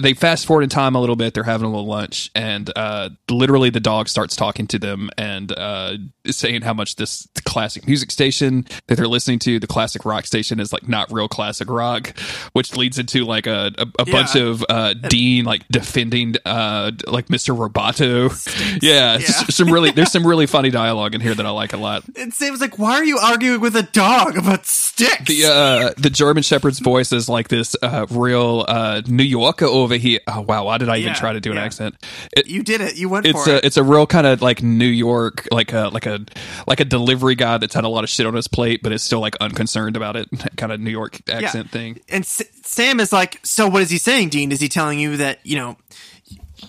they 0.00 0.12
fast 0.14 0.46
forward 0.46 0.62
in 0.62 0.68
time 0.68 0.94
a 0.94 1.00
little 1.00 1.16
bit. 1.16 1.32
They're 1.34 1.42
having 1.44 1.64
a 1.66 1.70
little 1.70 1.86
lunch, 1.86 2.30
and 2.34 2.70
uh, 2.76 3.10
literally 3.30 3.70
the 3.70 3.80
dog 3.80 4.08
starts 4.08 4.36
talking 4.36 4.66
to 4.68 4.78
them 4.78 5.08
and 5.16 5.50
uh, 5.52 5.96
saying 6.26 6.62
how 6.62 6.74
much 6.74 6.96
this 6.96 7.26
classic 7.44 7.86
music 7.86 8.10
station 8.10 8.66
that 8.88 8.96
they're 8.96 9.08
listening 9.08 9.38
to, 9.40 9.58
the 9.58 9.66
classic 9.66 10.04
rock 10.04 10.26
station, 10.26 10.60
is 10.60 10.72
like 10.72 10.88
not 10.88 11.10
real 11.12 11.28
classic 11.28 11.70
rock, 11.70 12.16
which 12.52 12.76
leads 12.76 12.98
into 12.98 13.24
like 13.24 13.46
a, 13.46 13.72
a, 13.78 13.86
a 14.00 14.04
bunch 14.04 14.36
of 14.36 14.64
uh, 14.68 14.92
Dean 15.08 15.44
like 15.46 15.66
defending 15.68 16.34
uh, 16.44 16.90
like 17.06 17.28
Mr. 17.28 17.56
Roboto. 17.56 18.26
Yeah, 18.82 19.14
Yeah. 19.18 19.18
some 19.26 19.72
really 19.72 19.90
there's 19.92 20.12
some 20.12 20.26
really 20.26 20.46
funny 20.46 20.70
dialogue 20.70 21.14
in 21.14 21.20
here 21.20 21.34
that 21.34 21.46
I 21.46 21.50
like 21.50 21.72
a 21.72 21.76
lot. 21.78 22.02
And 22.16 22.34
Sam's 22.34 22.60
like, 22.60 22.78
"Why 22.78 22.92
are 22.96 23.04
you 23.04 23.18
arguing 23.18 23.60
with 23.60 23.74
a 23.76 23.82
dog 23.84 24.36
about 24.36 24.66
Styx?" 24.66 25.24
the 25.26 25.46
uh 25.46 25.94
the 25.96 26.10
German 26.10 26.42
Shepherd's 26.42 26.80
voice 26.80 27.12
is 27.12 27.28
like 27.28 27.48
this 27.48 27.74
uh 27.82 28.06
real 28.10 28.64
uh 28.68 29.00
New 29.06 29.22
Yorker 29.24 29.64
over 29.86 29.96
here. 29.96 30.20
Oh 30.26 30.42
wow, 30.42 30.64
why 30.66 30.76
did 30.78 30.88
I 30.90 30.98
even 30.98 31.08
Yeah, 31.08 31.14
try 31.14 31.32
to 31.32 31.40
do 31.40 31.50
an 31.52 31.56
yeah. 31.56 31.64
accent? 31.64 31.94
It, 32.36 32.46
you 32.46 32.62
did 32.62 32.80
it. 32.82 32.96
You 32.96 33.08
went 33.08 33.24
it's 33.26 33.44
for 33.44 33.50
a 33.50 33.56
it. 33.56 33.64
it's 33.64 33.76
a 33.78 33.82
real 33.82 34.06
kind 34.06 34.26
of 34.26 34.42
like 34.42 34.62
New 34.62 34.86
York 34.86 35.48
like 35.50 35.72
a 35.72 35.88
like 35.88 36.04
a 36.06 36.20
like 36.66 36.80
a 36.80 36.84
delivery 36.84 37.34
guy 37.34 37.56
that's 37.58 37.74
had 37.74 37.84
a 37.84 37.88
lot 37.88 38.04
of 38.04 38.10
shit 38.10 38.26
on 38.26 38.34
his 38.34 38.48
plate 38.48 38.82
but 38.82 38.92
is 38.92 39.02
still 39.02 39.20
like 39.20 39.36
unconcerned 39.40 39.96
about 39.96 40.16
it 40.16 40.28
kind 40.56 40.72
of 40.72 40.80
New 40.80 40.90
York 40.90 41.20
accent 41.28 41.70
thing. 41.70 42.00
And 42.08 42.22
S- 42.24 42.42
Sam 42.62 43.00
is 43.00 43.12
like, 43.12 43.40
"So 43.44 43.68
what 43.68 43.80
is 43.82 43.90
he 43.90 43.98
saying, 43.98 44.28
Dean? 44.28 44.52
Is 44.52 44.60
he 44.60 44.68
telling 44.68 44.98
you 44.98 45.16
that 45.16 45.38
you 45.44 45.56
know?" 45.56 45.76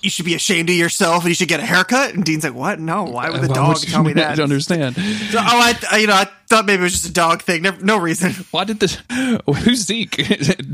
You 0.02 0.10
should 0.10 0.26
be 0.26 0.36
ashamed 0.36 0.70
of 0.70 0.76
yourself, 0.76 1.24
and 1.24 1.30
you 1.30 1.36
should 1.36 1.48
get 1.48 1.60
a 1.60 1.66
haircut. 1.66 2.14
And 2.14 2.24
Dean's 2.24 2.44
like, 2.44 2.54
"What? 2.54 2.80
No, 2.80 3.04
why 3.04 3.30
would 3.30 3.42
the 3.42 3.48
Why 3.48 3.56
dog 3.56 3.80
would 3.80 3.88
tell 3.88 4.04
me 4.04 4.14
that? 4.16 4.32
I 4.32 4.36
don't 4.36 4.46
understand. 4.46 4.96
So, 4.96 5.40
oh, 5.40 5.42
I, 5.42 5.74
I- 5.92 5.98
you 5.98 6.08
know, 6.08 6.14
I 6.14 6.28
thought 6.48 6.66
maybe 6.66 6.82
it 6.82 6.84
was 6.84 6.94
just 6.94 7.06
a 7.10 7.14
dog 7.14 7.42
thing. 7.42 7.62
No, 7.64 7.72
no 7.82 7.98
reason. 7.98 8.32
Why 8.52 8.64
did 8.64 8.80
this? 8.80 8.98
Who's 9.46 9.86
Zeke? 9.86 10.16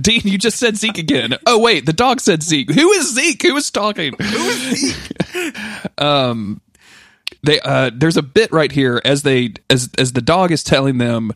Dean, 0.01 0.21
you 0.23 0.38
just 0.38 0.57
said 0.59 0.77
Zeke 0.77 0.97
again. 0.97 1.36
Oh 1.47 1.59
wait, 1.59 1.86
the 1.86 1.93
dog 1.93 2.19
said 2.21 2.43
Zeke. 2.43 2.71
Who 2.71 2.91
is 2.91 3.13
Zeke? 3.13 3.41
Who 3.43 3.55
is 3.55 3.71
talking? 3.71 4.13
Who 4.19 4.23
is 4.49 4.95
Zeke? 5.36 6.01
um, 6.01 6.62
they 7.43 7.59
uh, 7.59 7.91
there's 7.93 8.17
a 8.17 8.21
bit 8.21 8.51
right 8.51 8.71
here 8.71 9.01
as 9.03 9.23
they 9.23 9.53
as 9.69 9.89
as 9.97 10.13
the 10.13 10.21
dog 10.21 10.51
is 10.51 10.63
telling 10.63 10.97
them 10.97 11.31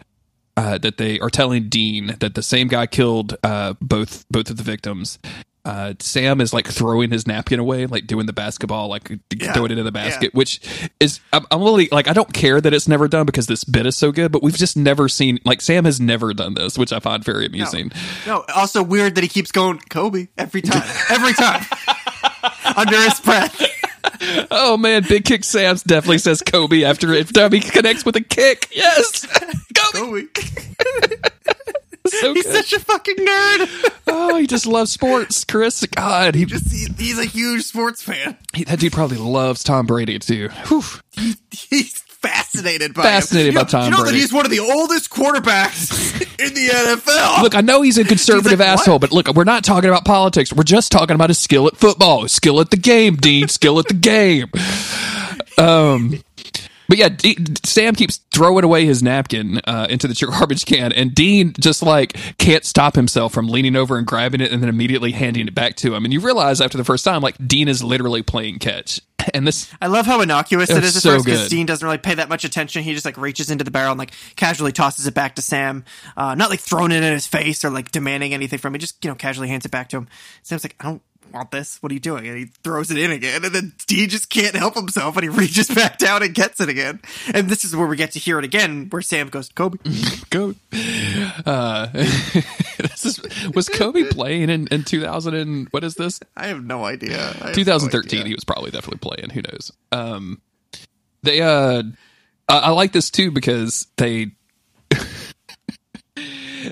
uh, 0.55 0.77
that 0.77 0.97
they 0.97 1.19
are 1.19 1.29
telling 1.29 1.69
Dean 1.69 2.15
that 2.19 2.33
the 2.35 2.41
same 2.43 2.67
guy 2.67 2.87
killed 2.87 3.35
uh, 3.43 3.73
both 3.81 4.25
both 4.29 4.49
of 4.49 4.57
the 4.57 4.63
victims. 4.63 5.19
Uh, 5.67 5.93
Sam 5.99 6.39
is 6.39 6.53
like 6.53 6.65
throwing 6.65 7.11
his 7.11 7.27
napkin 7.27 7.59
away, 7.59 7.87
like 7.87 8.07
doing 8.07 8.25
the 8.25 8.31
basketball, 8.31 8.87
like 8.87 9.11
Yeah. 9.35 9.51
throw 9.51 9.65
it 9.65 9.71
into 9.71 9.83
the 9.83 9.91
basket, 9.91 10.33
which 10.33 10.61
is 11.01 11.19
I'm, 11.33 11.45
I'm 11.51 11.61
really 11.61 11.89
like 11.91 12.07
I 12.07 12.13
don't 12.13 12.31
care 12.33 12.61
that 12.61 12.73
it's 12.73 12.87
never 12.87 13.09
done 13.09 13.25
because 13.25 13.47
this 13.47 13.65
bit 13.65 13.85
is 13.85 13.97
so 13.97 14.13
good, 14.13 14.31
but 14.31 14.41
we've 14.41 14.55
just 14.55 14.77
never 14.77 15.09
seen 15.09 15.39
like 15.43 15.59
Sam 15.61 15.83
has 15.83 15.99
never 15.99 16.33
done 16.33 16.53
this, 16.53 16.77
which 16.77 16.93
I 16.93 16.99
find 17.01 17.21
very 17.21 17.45
amusing. 17.47 17.91
No, 18.25 18.45
also 18.55 18.81
weird 18.81 19.15
that 19.15 19.23
he 19.23 19.27
keeps 19.27 19.51
going 19.51 19.79
Kobe 19.89 20.27
every 20.37 20.61
time, 20.61 20.83
every 21.09 21.33
time, 21.33 21.65
under 22.77 22.95
his 23.01 23.19
breath. 23.19 23.61
Oh 24.49 24.77
man, 24.77 25.03
Big 25.07 25.25
Kick 25.25 25.43
Sam's 25.43 25.83
definitely 25.83 26.19
says 26.19 26.41
Kobe 26.41 26.83
after 26.83 27.13
if 27.13 27.33
Darby 27.33 27.59
connects 27.59 28.05
with 28.05 28.15
a 28.15 28.21
kick. 28.21 28.67
Yes, 28.73 29.25
Kobe. 29.75 30.23
Kobe. 30.33 31.15
So 32.09 32.33
He's 32.33 32.43
good. 32.45 32.65
such 32.65 32.73
a 32.73 32.79
fucking 32.79 33.15
nerd. 33.17 33.93
Oh, 34.09 34.37
he 34.37 34.47
just 34.47 34.65
loves 34.65 34.89
sports, 34.91 35.43
Chris. 35.43 35.85
God, 35.85 36.33
he, 36.33 36.45
Just 36.45 36.71
he, 36.71 36.87
he's 36.97 37.19
a 37.19 37.25
huge 37.25 37.63
sports 37.63 38.01
fan. 38.01 38.37
he 38.55 38.63
that 38.63 38.79
dude 38.79 38.93
probably 38.93 39.17
loves 39.17 39.63
Tom 39.63 39.85
Brady 39.85 40.17
too. 40.17 40.47
Whew. 40.67 40.81
He's 41.51 41.91
fascinated 42.21 42.93
by 42.93 43.03
Fascinated 43.03 43.49
him. 43.49 43.55
by 43.55 43.59
You 43.59 43.65
know- 43.65 43.69
Tom 43.69 43.83
You 43.85 43.91
know 43.91 43.97
that 43.97 44.03
Brady. 44.03 44.19
he's 44.19 44.31
one 44.33 44.45
of 44.45 44.51
the 44.51 44.59
oldest 44.59 45.09
quarterbacks 45.09 46.21
in 46.39 46.53
the 46.53 46.67
NFL. 46.69 47.43
Look, 47.43 47.53
I 47.53 47.59
know 47.61 47.81
he's 47.81 47.97
a 47.97 48.05
conservative 48.05 48.51
He's 48.51 48.59
like, 48.59 48.67
asshole, 48.69 48.99
but 48.99 49.11
look, 49.11 49.27
we're 49.33 49.43
not 49.43 49.65
talking 49.65 49.89
about 49.89 50.05
politics. 50.05 50.53
We're 50.53 50.63
just 50.63 50.89
talking 50.91 51.13
about 51.15 51.29
his 51.29 51.37
skill 51.39 51.67
at 51.67 51.75
football, 51.75 52.27
skill 52.29 52.61
at 52.61 52.71
the 52.71 52.77
game, 52.77 53.17
Dean, 53.17 53.49
skill 53.49 53.77
at 53.77 53.87
the 53.89 53.93
game. 53.93 54.49
Um, 55.57 56.21
but 56.87 56.97
yeah, 56.97 57.09
D- 57.09 57.37
Sam 57.63 57.95
keeps 57.95 58.17
throwing 58.33 58.63
away 58.63 58.85
his 58.85 59.03
napkin 59.03 59.59
uh, 59.65 59.87
into 59.89 60.07
the 60.07 60.15
garbage 60.29 60.65
can, 60.65 60.91
and 60.91 61.13
Dean 61.13 61.53
just 61.59 61.83
like 61.83 62.13
can't 62.37 62.65
stop 62.65 62.95
himself 62.95 63.33
from 63.33 63.47
leaning 63.47 63.75
over 63.75 63.97
and 63.97 64.07
grabbing 64.07 64.41
it 64.41 64.51
and 64.51 64.61
then 64.61 64.69
immediately 64.69 65.11
handing 65.11 65.47
it 65.47 65.55
back 65.55 65.75
to 65.77 65.93
him. 65.93 66.05
And 66.05 66.13
you 66.13 66.19
realize 66.19 66.61
after 66.61 66.77
the 66.77 66.83
first 66.83 67.03
time, 67.03 67.21
like 67.21 67.35
Dean 67.45 67.67
is 67.67 67.83
literally 67.83 68.21
playing 68.21 68.59
catch. 68.59 69.01
And 69.33 69.45
this, 69.45 69.69
I 69.81 69.87
love 69.87 70.05
how 70.05 70.21
innocuous 70.21 70.69
It's 70.69 70.77
at 70.77 71.01
so 71.01 71.15
first 71.15 71.25
because. 71.25 71.49
Dean 71.49 71.65
doesn't 71.65 71.85
really 71.85 71.97
pay 71.97 72.13
that 72.13 72.29
much 72.29 72.45
attention. 72.45 72.83
He 72.83 72.93
just 72.93 73.03
like 73.03 73.17
reaches 73.17 73.51
into 73.51 73.65
the 73.65 73.71
barrel 73.71 73.91
and 73.91 73.99
like 73.99 74.13
casually 74.37 74.71
tosses 74.71 75.05
it 75.05 75.13
back 75.13 75.35
to 75.35 75.41
Sam, 75.41 75.83
uh, 76.15 76.33
not 76.35 76.49
like 76.49 76.61
throwing 76.61 76.93
it 76.93 77.03
in 77.03 77.11
his 77.11 77.27
face 77.27 77.65
or 77.65 77.69
like 77.69 77.91
demanding 77.91 78.33
anything 78.33 78.57
from 78.57 78.69
him. 78.69 78.75
He 78.75 78.79
Just 78.79 79.03
you 79.03 79.11
know 79.11 79.15
casually 79.15 79.49
hands 79.49 79.65
it 79.65 79.71
back 79.71 79.89
to 79.89 79.97
him. 79.97 80.07
Sam's 80.43 80.63
like, 80.63 80.77
I 80.79 80.85
don't 80.85 81.01
want 81.33 81.51
this. 81.51 81.81
What 81.81 81.91
are 81.91 81.93
you 81.93 81.99
doing? 81.99 82.27
And 82.27 82.37
he 82.37 82.45
throws 82.63 82.91
it 82.91 82.97
in 82.97 83.11
again, 83.11 83.43
and 83.45 83.53
then 83.53 83.73
Dean 83.85 84.09
just 84.09 84.29
can't 84.29 84.55
help 84.55 84.75
himself, 84.75 85.15
and 85.17 85.23
he 85.23 85.29
reaches 85.37 85.67
back 85.69 85.97
down 85.97 86.23
and 86.23 86.33
gets 86.33 86.59
it 86.59 86.69
again. 86.69 87.01
And 87.33 87.49
this 87.49 87.63
is 87.63 87.75
where 87.75 87.87
we 87.87 87.95
get 87.95 88.11
to 88.11 88.19
hear 88.19 88.39
it 88.39 88.45
again, 88.45 88.87
where 88.89 89.01
Sam 89.01 89.29
goes, 89.29 89.49
Kobe. 89.49 89.77
go. 90.29 90.55
Uh, 91.45 91.87
this 91.93 93.05
is, 93.05 93.21
was 93.53 93.69
Kobe 93.69 94.03
playing 94.03 94.49
in, 94.49 94.67
in 94.67 94.83
2000 94.83 95.33
and 95.33 95.67
what 95.69 95.83
is 95.83 95.95
this? 95.95 96.19
I 96.35 96.47
have 96.47 96.63
no 96.63 96.85
idea. 96.85 97.17
Have 97.17 97.45
no 97.45 97.53
2013 97.53 98.19
idea. 98.19 98.27
he 98.27 98.33
was 98.35 98.43
probably 98.43 98.71
definitely 98.71 98.99
playing 98.99 99.29
who 99.29 99.41
knows 99.41 99.71
um 99.91 100.41
they 101.23 101.41
uh 101.41 101.83
I, 102.47 102.57
I 102.57 102.69
like 102.69 102.91
this 102.91 103.09
too 103.09 103.31
because 103.31 103.87
they 103.97 104.31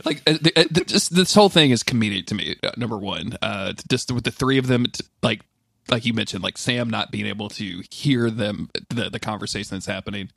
like 0.05 0.21
uh, 0.27 0.33
the, 0.41 0.51
uh, 0.55 0.63
the, 0.71 0.83
just 0.85 1.15
this 1.15 1.33
whole 1.33 1.49
thing 1.49 1.71
is 1.71 1.83
comedic 1.83 2.25
to 2.27 2.35
me 2.35 2.55
uh, 2.63 2.71
number 2.77 2.97
one. 2.97 3.37
Uh 3.41 3.73
just 3.89 4.11
with 4.11 4.23
the 4.23 4.31
three 4.31 4.57
of 4.57 4.67
them 4.67 4.85
t- 4.85 5.05
like 5.23 5.41
like 5.89 6.05
you 6.05 6.13
mentioned 6.13 6.43
like 6.43 6.57
sam 6.57 6.89
not 6.89 7.11
being 7.11 7.27
able 7.27 7.49
to 7.49 7.83
hear 7.91 8.29
them 8.29 8.69
the, 8.89 9.09
the 9.09 9.19
conversation 9.19 9.75
that's 9.75 9.85
happening 9.85 10.29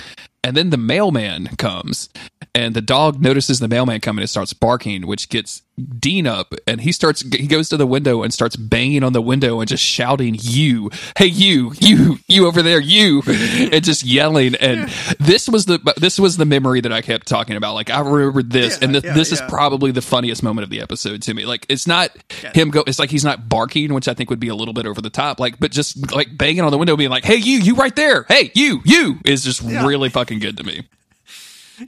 and 0.45 0.57
then 0.57 0.71
the 0.71 0.77
mailman 0.77 1.47
comes 1.57 2.09
and 2.55 2.75
the 2.75 2.81
dog 2.81 3.21
notices 3.21 3.61
the 3.61 3.69
mailman 3.69 4.01
coming 4.01 4.23
and 4.23 4.31
starts 4.31 4.53
barking 4.53 5.07
which 5.07 5.29
gets 5.29 5.63
dean 5.99 6.27
up 6.27 6.55
and 6.67 6.81
he 6.81 6.91
starts 6.91 7.23
he 7.33 7.47
goes 7.47 7.69
to 7.69 7.77
the 7.77 7.87
window 7.87 8.23
and 8.23 8.35
starts 8.35 8.57
banging 8.57 9.05
on 9.05 9.13
the 9.13 9.23
window 9.23 9.61
and 9.61 9.69
just 9.69 9.83
shouting 9.83 10.37
you 10.41 10.91
hey 11.17 11.27
you 11.27 11.73
you 11.81 12.19
you 12.27 12.47
over 12.47 12.63
there 12.63 12.81
you 12.81 13.23
and 13.27 13.85
just 13.85 14.05
yelling. 14.05 14.55
And 14.57 14.89
this 15.21 15.49
was 15.49 15.67
the 15.67 15.79
this 15.97 16.19
was 16.19 16.37
the 16.37 16.45
memory 16.45 16.81
that 16.81 16.93
i 16.93 17.01
kept 17.01 17.27
talking 17.27 17.57
about. 17.57 17.75
Like 17.75 17.91
i 17.91 18.01
remember 18.01 18.43
this 18.43 18.77
Yeah, 18.79 18.85
and 18.85 18.93
th- 18.95 19.05
yeah, 19.05 19.13
this 19.15 19.33
is 19.33 19.41
probably 19.43 19.91
the 19.93 20.03
funniest 20.03 20.43
moment 20.43 20.65
of 20.65 20.71
the 20.71 20.81
episode 20.81 21.23
to 21.23 21.35
me. 21.35 21.47
Like 21.47 21.65
it's 21.69 21.87
not 21.87 22.11
him 22.55 22.71
go 22.71 22.83
it's 22.87 22.99
like 22.99 23.11
he's 23.11 23.25
not 23.25 23.49
barking 23.49 23.95
which 23.95 24.09
i 24.09 24.15
think 24.15 24.31
would 24.31 24.41
be 24.41 24.49
a 24.49 24.55
little 24.55 24.75
bit 24.75 24.87
over 24.87 25.01
the 25.01 25.11
top. 25.11 25.39
Like 25.39 25.59
but 25.61 25.71
just 25.71 26.13
like 26.13 26.37
banging 26.37 26.63
on 26.63 26.71
the 26.71 26.79
window 26.79 26.97
being 26.97 27.11
like 27.11 27.25
hey 27.25 27.37
you 27.37 27.59
you 27.59 27.75
right 27.77 27.95
there. 27.95 28.25
Hey 28.25 28.51
you 28.55 28.81
you 28.85 29.19
is 29.25 29.45
just 29.45 29.63
really 29.63 30.09
fucking 30.09 30.28
good 30.39 30.57
to 30.59 30.65
me 30.65 30.83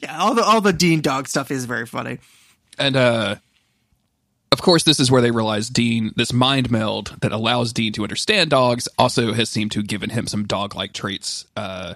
Yeah, 0.03 0.19
all 0.19 0.35
the 0.35 0.43
all 0.43 0.61
the 0.63 0.73
Dean 0.73 1.01
dog 1.03 1.29
stuff 1.29 1.51
is 1.51 1.67
very 1.67 1.85
funny. 1.87 2.19
and 2.79 2.97
uh 2.97 3.37
of 4.53 4.63
course 4.63 4.83
this 4.85 4.99
is 4.99 5.11
where 5.11 5.23
they 5.23 5.31
realize 5.31 5.69
dean 5.69 6.13
this 6.17 6.33
mind 6.33 6.71
meld 6.71 7.17
that 7.21 7.33
allows 7.33 7.73
dean 7.73 7.93
to 7.93 8.03
understand 8.03 8.49
dogs 8.51 8.89
also 8.99 9.33
has 9.33 9.49
seemed 9.51 9.71
to 9.73 9.79
have 9.81 9.87
given 9.87 10.11
him 10.11 10.27
some 10.27 10.45
dog 10.47 10.75
like 10.75 10.93
traits 10.93 11.45
uh 11.57 11.95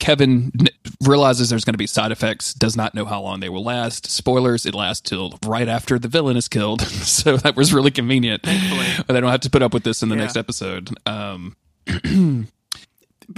Kevin 0.00 0.52
n- 0.58 0.68
realizes 1.02 1.50
there's 1.50 1.64
going 1.64 1.74
to 1.74 1.78
be 1.78 1.86
side 1.86 2.12
effects, 2.12 2.54
does 2.54 2.76
not 2.76 2.94
know 2.94 3.04
how 3.04 3.20
long 3.20 3.40
they 3.40 3.48
will 3.48 3.64
last. 3.64 4.06
Spoilers, 4.08 4.64
it 4.64 4.72
lasts 4.74 5.08
till 5.08 5.36
right 5.44 5.66
after 5.68 5.98
the 5.98 6.06
villain 6.06 6.36
is 6.36 6.46
killed. 6.48 6.82
so 6.82 7.36
that 7.38 7.56
was 7.56 7.74
really 7.74 7.90
convenient. 7.90 8.44
They 8.44 9.02
don't 9.08 9.24
have 9.24 9.40
to 9.40 9.50
put 9.50 9.60
up 9.62 9.74
with 9.74 9.82
this 9.82 10.02
in 10.02 10.08
the 10.08 10.14
Yeah. 10.14 10.22
next 10.22 10.36
episode. 10.36 10.90
Um, 11.04 11.56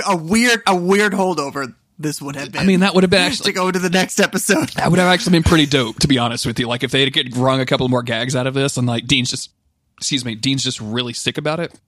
A 0.07 0.16
weird 0.16 0.62
a 0.66 0.76
weird 0.76 1.12
holdover 1.12 1.74
this 2.01 2.20
would 2.22 2.36
have 2.36 2.53
been. 2.53 2.62
I 2.62 2.64
mean, 2.64 2.80
that 2.80 2.94
would 2.94 3.05
have 3.05 3.11
been 3.11 3.20
actually 3.30 3.53
to 3.53 3.57
go 3.57 3.70
to 3.70 3.78
the 3.78 3.90
next 3.90 4.18
episode. 4.20 4.70
that 4.70 4.90
would 4.90 4.98
have 4.98 5.09
actually 5.12 5.32
been 5.32 5.42
pretty 5.42 5.66
dope, 5.66 5.98
to 6.01 6.09
be 6.09 6.18
honest 6.18 6.46
with 6.46 6.59
you. 6.59 6.66
Like 6.66 6.82
if 6.82 6.90
they 6.90 7.01
had 7.05 7.12
get 7.12 7.36
wrung 7.36 7.61
a 7.61 7.66
couple 7.66 7.88
more 7.88 8.03
gags 8.03 8.34
out 8.34 8.46
of 8.46 8.55
this 8.55 8.76
and 8.76 8.86
like 8.86 9.07
Dean's 9.07 9.30
just, 9.30 9.51
excuse 9.98 10.24
me, 10.24 10.34
Dean's 10.34 10.64
just 10.64 10.80
really 10.80 11.12
sick 11.12 11.38
about 11.38 11.61
it. 11.61 11.78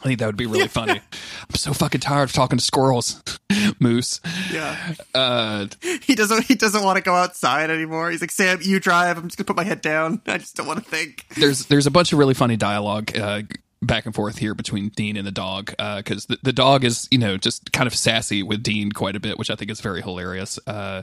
I 0.00 0.04
think 0.06 0.18
that 0.18 0.26
would 0.26 0.36
be 0.36 0.46
really 0.46 0.66
funny. 0.66 0.92
I'm 1.48 1.54
so 1.54 1.72
fucking 1.72 2.00
tired 2.00 2.24
of 2.24 2.32
talking 2.32 2.58
to 2.58 2.64
squirrels, 2.64 3.22
Moose. 3.78 4.20
Yeah. 4.52 4.94
Uh, 5.14 5.66
He 6.02 6.16
doesn't 6.16 6.44
he 6.46 6.56
doesn't 6.56 6.82
want 6.82 6.96
to 6.96 7.02
go 7.02 7.14
outside 7.14 7.70
anymore. 7.70 8.10
He's 8.10 8.20
like, 8.20 8.32
Sam, 8.32 8.58
you 8.62 8.80
drive. 8.80 9.16
I'm 9.16 9.28
just 9.28 9.36
gonna 9.38 9.46
put 9.46 9.56
my 9.56 9.62
head 9.64 9.80
down. 9.80 10.20
I 10.26 10.38
just 10.38 10.56
don't 10.56 10.66
want 10.66 10.82
to 10.82 10.84
think. 10.90 11.26
there's 11.36 11.66
there's 11.66 11.86
a 11.86 11.90
bunch 11.92 12.12
of 12.12 12.18
really 12.18 12.34
funny 12.34 12.56
dialogue 12.56 13.16
uh, 13.16 13.42
back 13.82 14.06
and 14.06 14.14
forth 14.14 14.38
here 14.38 14.54
between 14.54 14.88
Dean 14.90 15.16
and 15.16 15.26
the 15.26 15.32
dog 15.32 15.74
because 15.96 16.26
the, 16.26 16.38
the 16.42 16.52
dog 16.52 16.84
is 16.84 17.08
you 17.10 17.18
know 17.18 17.36
just 17.36 17.72
kind 17.72 17.86
of 17.86 17.94
sassy 17.94 18.42
with 18.42 18.62
Dean 18.62 18.92
quite 18.92 19.16
a 19.16 19.20
bit, 19.20 19.38
which 19.38 19.50
I 19.50 19.54
think 19.54 19.70
is 19.70 19.80
very 19.80 20.00
hilarious. 20.00 20.58
Uh, 20.66 21.02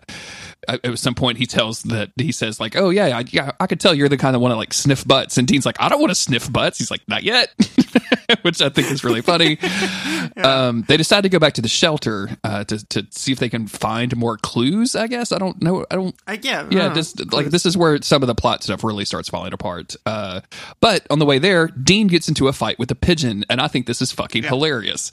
at 0.67 0.83
at 0.85 0.99
some 0.99 1.15
point, 1.15 1.37
he 1.37 1.45
tells 1.45 1.83
that 1.83 2.11
he 2.15 2.31
says 2.31 2.59
like, 2.59 2.75
"Oh 2.75 2.89
yeah, 2.89 3.17
I, 3.17 3.25
yeah, 3.27 3.51
I 3.59 3.67
could 3.67 3.79
tell 3.79 3.93
you're 3.93 4.09
the 4.09 4.17
kind 4.17 4.35
of 4.35 4.41
want 4.41 4.53
to 4.53 4.57
like 4.57 4.73
sniff 4.73 5.05
butts," 5.05 5.37
and 5.37 5.47
Dean's 5.47 5.65
like, 5.65 5.77
"I 5.79 5.89
don't 5.89 5.99
want 5.99 6.11
to 6.11 6.15
sniff 6.15 6.51
butts." 6.51 6.77
He's 6.77 6.91
like, 6.91 7.07
"Not 7.07 7.23
yet," 7.23 7.53
which 8.41 8.61
I 8.61 8.69
think 8.69 8.91
is 8.91 9.03
really 9.03 9.21
funny. 9.21 9.57
um, 10.37 10.83
they 10.87 10.97
decide 10.97 11.21
to 11.21 11.29
go 11.29 11.39
back 11.39 11.53
to 11.53 11.61
the 11.61 11.67
shelter 11.67 12.29
uh, 12.43 12.63
to 12.65 12.85
to 12.87 13.07
see 13.11 13.31
if 13.31 13.39
they 13.39 13.49
can 13.49 13.67
find 13.67 14.15
more 14.15 14.37
clues. 14.37 14.95
I 14.95 15.07
guess 15.07 15.31
I 15.31 15.37
don't 15.37 15.61
know. 15.61 15.85
I 15.89 15.95
don't 15.95 16.15
I, 16.27 16.39
yeah. 16.41 16.67
yeah, 16.69 16.93
just 16.93 17.31
like 17.33 17.47
this 17.47 17.65
is 17.65 17.77
where 17.77 18.01
some 18.01 18.21
of 18.23 18.27
the 18.27 18.35
plot 18.35 18.63
stuff 18.63 18.83
really 18.83 19.05
starts 19.05 19.29
falling 19.29 19.53
apart. 19.53 19.95
Uh, 20.05 20.41
but 20.79 21.05
on 21.09 21.19
the 21.19 21.25
way 21.25 21.39
there, 21.39 21.67
Dean 21.67 22.07
gets 22.07 22.27
into 22.27 22.47
a 22.47 22.53
fight 22.53 22.79
with 22.79 22.91
a 22.91 22.95
pigeon, 22.95 23.45
and 23.49 23.61
I 23.61 23.67
think 23.67 23.85
this 23.85 24.01
is 24.01 24.11
fucking 24.11 24.43
hilarious. 24.43 25.11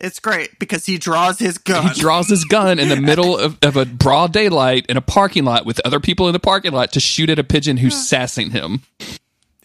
it's 0.00 0.20
great 0.20 0.58
because 0.58 0.86
he 0.86 0.98
draws 0.98 1.38
his 1.38 1.58
gun. 1.58 1.88
He 1.88 2.00
draws 2.00 2.28
his 2.28 2.44
gun 2.44 2.78
in 2.78 2.88
the 2.88 2.96
middle 3.00 3.36
of, 3.36 3.58
of 3.62 3.76
a 3.76 3.84
broad 3.84 4.32
daylight 4.32 4.86
in 4.88 4.96
a 4.96 5.02
parking 5.02 5.44
lot 5.44 5.66
with 5.66 5.80
other 5.84 6.00
people 6.00 6.26
in 6.26 6.32
the 6.32 6.40
parking 6.40 6.72
lot 6.72 6.92
to 6.92 7.00
shoot 7.00 7.30
at 7.30 7.38
a 7.38 7.44
pigeon 7.44 7.78
who's 7.78 8.08
sassing 8.08 8.50
him. 8.50 8.82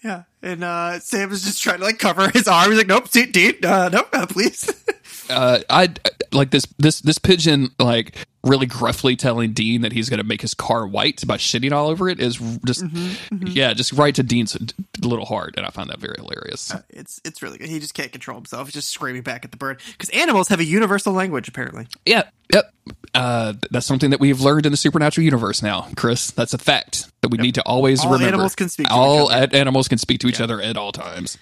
yeah, 0.04 0.24
and 0.44 0.64
uh, 0.64 1.00
Sam 1.00 1.32
is 1.32 1.44
just 1.44 1.64
trying 1.64 1.80
to 1.80 1.86
like 1.86 1.98
cover 1.98 2.30
his 2.30 2.48
arm. 2.48 2.70
He's 2.70 2.78
like, 2.78 2.88
"Nope, 2.88 3.08
see, 3.08 3.26
Dean, 3.26 3.56
uh, 3.64 3.90
nope, 3.92 4.10
uh, 4.14 4.28
please." 4.28 4.70
Uh, 5.30 5.60
I 5.70 5.90
like 6.34 6.52
this 6.52 6.66
this 6.78 7.00
this 7.00 7.18
pigeon 7.18 7.70
like 7.80 8.18
really 8.44 8.66
gruffly 8.66 9.16
telling 9.16 9.54
Dean 9.54 9.82
that 9.82 9.94
he's 9.94 10.10
going 10.10 10.18
to 10.18 10.24
make 10.26 10.42
his 10.42 10.54
car 10.54 10.86
white 10.86 11.26
by 11.26 11.38
shitting 11.38 11.72
all 11.72 11.88
over 11.88 12.10
it 12.10 12.20
is 12.20 12.38
just 12.66 12.84
yeah, 13.32 13.74
just 13.74 13.94
right 13.94 14.14
to 14.16 14.24
Dean's 14.24 14.58
little 15.02 15.26
heart, 15.26 15.54
and 15.56 15.66
I 15.66 15.70
find 15.70 15.90
that 15.90 16.00
very 16.00 16.16
hilarious. 16.18 16.74
it's 16.90 17.22
it's 17.24 17.42
really 17.42 17.58
good. 17.58 17.70
He 17.70 17.80
just 17.80 17.94
can't 17.94 18.12
control 18.12 18.36
himself. 18.38 18.68
He's 18.68 18.74
just 18.74 18.90
screaming 18.90 19.22
back 19.22 19.46
at 19.46 19.52
the 19.52 19.58
bird 19.58 19.80
because 19.94 20.10
animals 20.10 20.50
have 20.50 20.60
a 20.60 20.66
universal 20.66 21.14
language. 21.14 21.48
Apparently, 21.48 21.88
Yeah, 22.06 22.24
yep. 22.54 22.74
Uh, 23.16 23.54
that's 23.72 23.86
something 23.86 24.10
that 24.10 24.20
we've 24.20 24.42
learned 24.42 24.66
in 24.66 24.74
the 24.74 24.78
supernatural 24.78 25.24
universe 25.24 25.62
now, 25.62 25.88
Chris. 25.96 26.32
That's 26.32 26.54
a 26.54 26.58
fact 26.58 27.08
that 27.22 27.30
we 27.30 27.38
need 27.38 27.56
to 27.56 27.62
always 27.62 28.04
All 28.04 28.12
remember. 28.12 28.28
animals 28.28 28.56
can 28.56 28.68
speak 28.70 28.88
all 28.92 29.32
animals 29.32 29.88
can 29.88 29.98
speak 29.98 30.20
to 30.22 30.28
each 30.28 30.33
other 30.33 30.33
at 30.40 30.78
all 30.78 30.92
times. 30.92 31.38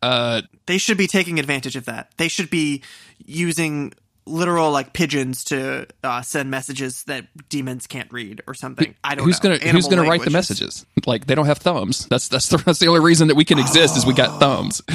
Uh, 0.00 0.42
they 0.66 0.78
should 0.78 0.98
be 0.98 1.06
taking 1.06 1.38
advantage 1.38 1.76
of 1.76 1.86
that. 1.86 2.12
They 2.16 2.28
should 2.28 2.50
be 2.50 2.82
using 3.24 3.92
literal 4.26 4.70
like 4.70 4.92
pigeons 4.92 5.44
to 5.44 5.86
uh, 6.04 6.22
send 6.22 6.50
messages 6.50 7.04
that 7.04 7.26
demons 7.48 7.86
can't 7.86 8.12
read 8.12 8.42
or 8.46 8.54
something. 8.54 8.94
I 9.02 9.14
don't 9.14 9.24
who's 9.24 9.42
know. 9.42 9.56
gonna 9.56 9.70
who's 9.72 9.88
gonna 9.88 10.02
write 10.08 10.22
the 10.22 10.30
messages? 10.30 10.86
Like 11.06 11.26
they 11.26 11.34
don't 11.34 11.46
have 11.46 11.58
thumbs. 11.58 12.06
That's 12.06 12.28
that's 12.28 12.48
the, 12.48 12.58
that's 12.58 12.78
the 12.78 12.88
only 12.88 13.00
reason 13.00 13.28
that 13.28 13.36
we 13.36 13.44
can 13.44 13.58
exist 13.58 13.96
is 13.96 14.06
we 14.06 14.14
got 14.14 14.40
thumbs. 14.40 14.82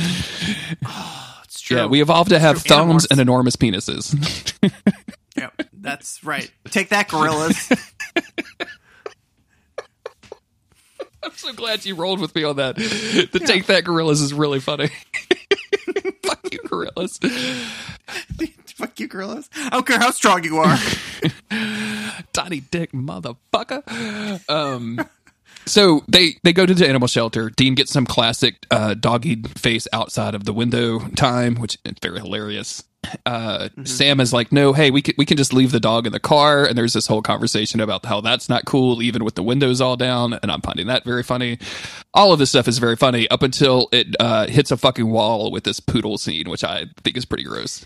It's 1.46 1.62
true. 1.62 1.78
Yeah, 1.78 1.86
we 1.86 2.02
evolved 2.02 2.32
to 2.32 2.40
have 2.40 2.64
thumbs 2.64 3.06
Animorphs. 3.06 3.12
and 3.12 3.20
enormous 3.20 3.56
penises. 3.56 4.54
Yep, 5.36 5.62
that's 5.74 6.24
right. 6.24 6.52
Take 6.70 6.90
that, 6.90 7.08
gorillas. 7.08 7.70
I'm 11.26 11.32
so 11.36 11.54
glad 11.54 11.86
you 11.86 11.96
rolled 11.96 12.20
with 12.20 12.36
me 12.36 12.44
on 12.44 12.58
that. 12.58 12.76
The 12.76 13.40
take 13.40 13.68
that 13.68 13.84
gorillas 13.84 14.22
is 14.22 14.34
really 14.34 14.60
funny. 14.60 14.90
Fuck 16.24 16.52
you, 16.52 16.60
gorillas. 16.66 17.18
Fuck 18.76 19.00
you, 19.00 19.08
gorillas. 19.08 19.50
I 19.56 19.70
don't 19.70 19.86
care 19.86 20.00
how 20.00 20.12
strong 20.12 20.44
you 20.44 20.58
are. 20.58 20.78
tiny 22.34 22.60
dick 22.60 22.92
motherfucker. 22.92 24.50
Um, 24.50 25.00
so 25.66 26.02
they 26.08 26.36
they 26.44 26.54
go 26.54 26.66
to 26.66 26.74
the 26.74 26.88
animal 26.88 27.08
shelter. 27.08 27.50
Dean 27.50 27.76
gets 27.76 27.92
some 27.92 28.06
classic 28.06 28.66
uh, 28.72 28.96
doggy 28.96 29.42
face 29.58 29.88
outside 29.94 30.36
of 30.36 30.44
the 30.44 30.54
window 30.54 31.00
time, 31.16 31.56
which 31.56 31.78
is 31.86 31.94
very 32.02 32.20
hilarious. 32.20 32.84
Uh, 33.26 33.70
Sam 33.84 34.20
is 34.20 34.34
like, 34.34 34.52
"No, 34.52 34.74
hey, 34.74 34.92
we 34.92 35.02
can 35.02 35.16
we 35.18 35.26
can 35.26 35.38
just 35.38 35.54
leave 35.54 35.72
the 35.72 35.80
dog 35.80 36.06
in 36.06 36.14
the 36.14 36.20
car." 36.20 36.66
And 36.66 36.78
there's 36.78 36.94
this 36.94 37.08
whole 37.08 37.22
conversation 37.22 37.80
about 37.80 38.06
how 38.06 38.22
that's 38.22 38.50
not 38.50 38.66
cool, 38.66 39.02
even 39.02 39.24
with 39.24 39.36
the 39.36 39.44
windows 39.44 39.82
all 39.82 39.96
down. 39.98 40.34
And 40.42 40.52
I'm 40.52 40.62
finding 40.62 40.88
that 40.88 41.04
very 41.04 41.24
funny. 41.24 41.60
All 42.14 42.32
of 42.32 42.40
this 42.40 42.50
stuff 42.50 42.68
is 42.68 42.78
very 42.78 42.96
funny 42.96 43.30
up 43.30 43.44
until 43.44 43.90
it 43.92 44.16
uh, 44.20 44.48
hits 44.48 44.72
a 44.72 44.78
fucking 44.78 45.10
wall 45.10 45.52
with 45.52 45.64
this 45.64 45.80
poodle 45.80 46.18
scene, 46.18 46.50
which 46.50 46.64
I 46.64 46.86
think 47.04 47.18
is 47.18 47.26
pretty 47.26 47.44
gross. 47.44 47.86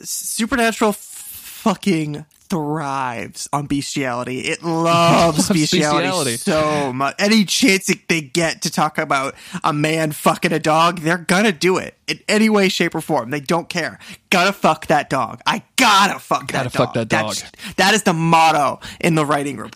Supernatural 0.00 0.90
f- 0.90 0.96
fucking 0.96 2.24
thrives 2.52 3.48
on 3.52 3.66
bestiality. 3.66 4.40
It 4.40 4.62
loves 4.64 5.48
bestiality, 5.48 6.06
bestiality. 6.08 6.36
so 6.36 6.92
much. 6.92 7.14
Any 7.18 7.44
chance 7.44 7.90
they 8.08 8.20
get 8.20 8.62
to 8.62 8.70
talk 8.70 8.98
about 8.98 9.34
a 9.64 9.72
man 9.72 10.12
fucking 10.12 10.52
a 10.52 10.58
dog, 10.58 11.00
they're 11.00 11.18
gonna 11.18 11.52
do 11.52 11.78
it 11.78 11.96
in 12.06 12.20
any 12.28 12.48
way, 12.48 12.68
shape, 12.68 12.94
or 12.94 13.00
form. 13.00 13.30
They 13.30 13.40
don't 13.40 13.68
care. 13.68 13.98
Gotta 14.30 14.52
fuck 14.52 14.86
that 14.88 15.08
dog. 15.10 15.40
I 15.46 15.62
gotta 15.76 16.18
fuck 16.18 16.48
Gotta 16.52 16.68
that 16.68 16.72
fuck 16.76 16.94
dog. 16.94 17.08
that 17.08 17.08
dog. 17.08 17.34
That's- 17.34 17.74
that 17.76 17.94
is 17.94 18.02
the 18.02 18.12
motto 18.12 18.80
in 19.00 19.14
the 19.14 19.24
writing 19.24 19.56
room. 19.56 19.70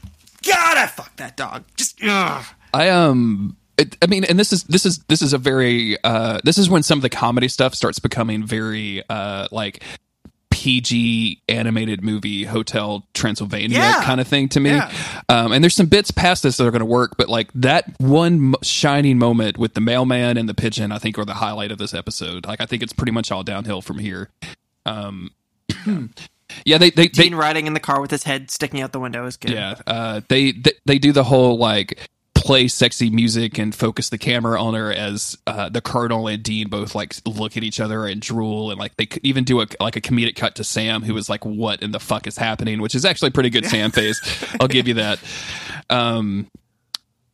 Gotta 0.47 0.87
fuck 0.89 1.17
that 1.17 1.37
dog. 1.37 1.65
Just 1.77 1.99
ugh. 2.05 2.45
I 2.75 2.91
um 2.91 3.57
it, 3.79 3.97
I 4.03 4.07
mean 4.07 4.25
and 4.25 4.39
this 4.39 4.53
is 4.53 4.65
this 4.65 4.87
is 4.87 4.99
this 5.09 5.23
is 5.23 5.33
a 5.33 5.39
very 5.39 5.97
uh 6.05 6.41
this 6.45 6.57
is 6.59 6.69
when 6.71 6.83
some 6.83 6.99
of 6.99 7.03
the 7.03 7.09
comedy 7.11 7.49
stuff 7.49 7.75
starts 7.75 7.99
becoming 7.99 8.45
very 8.47 9.03
uh 9.09 9.49
like 9.51 9.83
PG 10.67 11.43
animated 11.49 12.03
movie 12.03 12.43
Hotel 12.43 13.07
Transylvania 13.15 13.79
Yeah. 13.79 14.03
kind 14.03 14.21
of 14.21 14.27
thing 14.27 14.49
to 14.49 14.59
me. 14.59 14.71
Yeah. 14.71 14.91
Um 15.29 15.53
and 15.53 15.63
there's 15.63 15.77
some 15.77 15.87
bits 15.87 16.11
past 16.11 16.43
this 16.43 16.57
that 16.57 16.67
are 16.67 16.73
going 16.73 16.81
to 16.81 16.85
work 16.85 17.17
but 17.17 17.29
like 17.29 17.53
that 17.55 17.85
one 18.01 18.55
shining 18.65 19.17
moment 19.17 19.59
with 19.59 19.75
the 19.75 19.81
mailman 19.81 20.37
and 20.37 20.49
the 20.49 20.55
pigeon 20.55 20.91
I 20.91 20.99
think 20.99 21.19
are 21.21 21.25
the 21.25 21.35
highlight 21.35 21.71
of 21.71 21.79
this 21.79 21.95
episode. 21.95 22.47
Like 22.47 22.61
I 22.61 22.67
think 22.67 22.83
it's 22.83 22.93
pretty 22.93 23.13
much 23.13 23.31
all 23.31 23.45
downhill 23.45 23.81
from 23.81 23.99
here. 24.01 24.29
Um 24.85 25.31
Yeah, 26.65 26.79
they 26.79 26.91
they, 26.91 27.09
they 27.09 27.29
riding 27.31 27.67
in 27.67 27.75
the 27.75 27.81
car 27.81 28.01
with 28.01 28.11
his 28.11 28.23
head 28.25 28.51
sticking 28.51 28.81
out 28.81 28.91
the 28.93 29.01
window 29.01 29.27
is 29.27 29.37
good. 29.37 29.51
yeah, 29.53 29.75
uh, 29.87 30.21
they, 30.29 30.53
they 30.53 30.73
they 30.85 30.99
do 30.99 31.11
the 31.13 31.25
whole 31.25 31.59
like 31.59 32.09
play 32.47 32.69
sexy 32.69 33.11
music 33.11 33.59
and 33.59 33.75
focus 33.75 34.09
the 34.11 34.19
camera 34.19 34.63
on 34.63 34.73
her 34.75 34.93
as 34.93 35.37
uh, 35.49 35.69
the 35.69 35.81
colonel 35.81 36.29
and 36.29 36.45
Dean 36.45 36.69
both 36.69 36.95
like 36.95 37.13
look 37.27 37.57
at 37.57 37.65
each 37.65 37.81
other 37.81 38.07
and 38.07 38.23
drool 38.23 38.71
and 38.71 38.79
like 38.79 38.97
they 38.97 39.09
even 39.25 39.43
do 39.43 39.61
a 39.61 39.67
like 39.81 39.97
a 39.97 40.01
comedic 40.01 40.37
cut 40.37 40.55
to 40.55 40.63
Sam 40.63 41.03
who 41.03 41.17
is 41.17 41.29
like 41.29 41.45
what 41.45 41.83
in 41.83 41.91
the 41.91 41.99
fuck 41.99 42.29
is 42.29 42.39
happening 42.39 42.81
which 42.81 42.95
is 42.95 43.05
actually 43.05 43.31
a 43.31 43.33
pretty 43.33 43.51
good 43.51 43.67
Sam 43.67 43.91
face. 44.01 44.21
I'll 44.61 44.69
give 44.69 44.87
you 44.87 44.95
that. 44.95 45.19
Um 45.91 46.47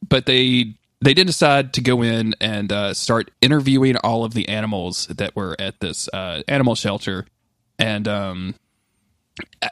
but 0.08 0.24
they 0.24 0.76
they 1.02 1.12
did 1.12 1.26
decide 1.26 1.74
to 1.74 1.82
go 1.82 2.00
in 2.00 2.34
and 2.40 2.72
uh, 2.72 2.94
start 2.94 3.30
interviewing 3.42 3.98
all 3.98 4.24
of 4.24 4.32
the 4.32 4.48
animals 4.48 5.08
that 5.08 5.36
were 5.36 5.54
at 5.58 5.80
this 5.80 6.08
uh, 6.14 6.42
animal 6.48 6.74
shelter. 6.74 7.26
And 7.78 8.08
um 8.08 8.54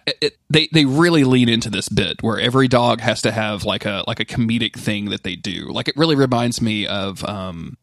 it, 0.06 0.16
it- 0.20 0.36
they 0.48 0.68
they 0.72 0.84
really 0.84 1.22
lean 1.24 1.48
into 1.48 1.70
this 1.70 1.88
bit 1.88 2.22
where 2.22 2.38
every 2.40 2.66
dog 2.66 3.00
has 3.00 3.22
to 3.22 3.30
have 3.30 3.64
like 3.64 3.84
a 3.86 4.02
like 4.06 4.18
a 4.18 4.24
comedic 4.24 4.74
thing 4.74 5.10
that 5.10 5.22
they 5.22 5.36
do. 5.36 5.68
Like 5.70 5.86
it 5.88 5.96
really 5.96 6.16
reminds 6.16 6.60
me 6.60 6.86
of 6.86 7.24
um 7.24 7.76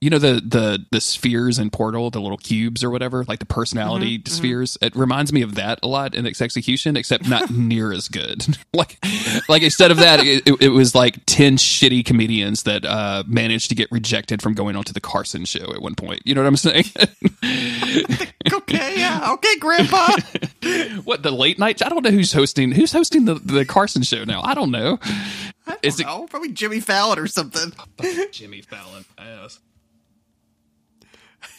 you 0.00 0.10
know 0.10 0.18
the 0.18 0.34
the 0.34 0.84
the 0.90 1.00
spheres 1.00 1.58
in 1.58 1.70
Portal, 1.70 2.10
the 2.10 2.20
little 2.20 2.36
cubes 2.36 2.84
or 2.84 2.90
whatever, 2.90 3.24
like 3.24 3.40
the 3.40 3.46
personality 3.46 4.22
spheres. 4.26 4.78
It 4.80 4.94
reminds 4.94 5.32
me 5.32 5.42
of 5.42 5.56
that 5.56 5.80
a 5.82 5.88
lot 5.88 6.14
in 6.14 6.24
its 6.24 6.40
execution, 6.40 6.96
except 6.96 7.28
not 7.28 7.50
near 7.50 7.92
as 7.92 8.08
good. 8.08 8.58
like 8.72 8.98
like 9.48 9.62
instead 9.62 9.90
of 9.90 9.96
that, 9.98 10.20
it, 10.20 10.46
it, 10.60 10.68
was 10.68 10.94
like 10.94 11.18
ten 11.26 11.56
shitty 11.56 12.04
comedians 12.04 12.62
that 12.62 12.84
uh 12.84 13.24
managed 13.26 13.70
to 13.70 13.74
get 13.74 13.90
rejected 13.90 14.40
from 14.40 14.54
going 14.54 14.76
onto 14.76 14.92
the 14.92 15.00
Carson 15.00 15.44
show 15.44 15.72
at 15.74 15.82
one 15.82 15.96
point. 15.96 16.22
You 16.24 16.34
know 16.34 16.42
what 16.42 16.48
I'm 16.48 16.56
saying? 16.56 16.84
Okay, 18.50 18.98
yeah. 18.98 19.32
Okay, 19.32 19.58
Grandpa. 19.58 20.08
what 21.04 21.22
the 21.22 21.30
late 21.30 21.58
night? 21.58 21.84
I 21.84 21.88
don't 21.88 22.02
know 22.02 22.10
who's 22.10 22.32
hosting. 22.32 22.72
Who's 22.72 22.92
hosting 22.92 23.24
the 23.24 23.34
the 23.34 23.64
Carson 23.64 24.02
show 24.02 24.24
now? 24.24 24.40
I 24.42 24.54
don't 24.54 24.70
know. 24.70 24.98
Is 25.82 26.00
it 26.00 26.06
probably 26.06 26.52
Jimmy 26.52 26.80
Fallon 26.80 27.18
or 27.18 27.26
something. 27.26 27.72
Jimmy 28.32 28.62
Fallon? 28.62 29.04
Yes. 29.18 29.60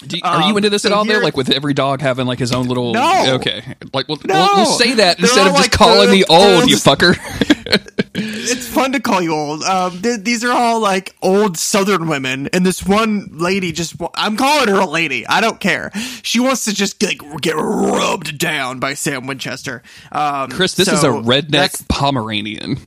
Do 0.08 0.16
you, 0.18 0.22
are 0.24 0.42
you 0.44 0.52
Um, 0.52 0.58
into 0.58 0.70
this 0.70 0.86
at 0.86 0.92
all 0.94 1.04
though? 1.04 1.14
here- 1.14 1.24
Like 1.24 1.36
with 1.36 1.50
every 1.52 1.74
dog 1.74 2.02
having 2.02 2.26
like 2.26 2.40
his 2.40 2.52
own 2.54 2.68
little. 2.68 2.94
No. 2.94 3.34
Okay. 3.36 3.62
Like 3.94 4.08
we'll, 4.08 4.18
No. 4.26 4.34
we'll, 4.34 4.56
we'll 4.56 4.66
say 4.78 4.94
that 4.94 5.18
They're 5.18 5.26
instead 5.26 5.48
of 5.48 5.54
just 5.54 5.64
like 5.64 5.72
calling 5.72 6.10
me 6.10 6.24
old, 6.30 6.70
you 6.70 6.78
fucker. 6.78 7.18
It's 8.22 8.68
fun 8.68 8.92
to 8.94 9.00
call 9.00 9.22
you 9.22 9.34
old. 9.34 9.64
Um, 9.64 10.02
th- 10.02 10.22
these 10.22 10.44
are 10.44 10.52
all 10.52 10.82
like 10.82 11.16
old 11.22 11.58
Southern 11.58 12.08
women, 12.08 12.50
and 12.52 12.66
this 12.66 12.84
one 12.84 13.30
lady 13.32 13.72
just—I'm 13.72 14.36
calling 14.36 14.68
her 14.68 14.80
a 14.80 14.86
lady. 14.88 15.26
I 15.28 15.40
don't 15.40 15.60
care. 15.60 15.92
She 16.24 16.40
wants 16.40 16.66
to 16.66 16.74
just 16.74 17.02
like 17.04 17.22
get 17.42 17.56
rubbed 17.56 18.38
down 18.40 18.80
by 18.80 18.96
Sam 18.96 19.28
Winchester. 19.28 19.84
Um, 20.12 20.50
Chris, 20.50 20.74
this 20.74 20.88
so 20.88 20.96
is 20.96 21.04
a 21.04 21.10
redneck 21.10 21.88
Pomeranian, 21.88 22.78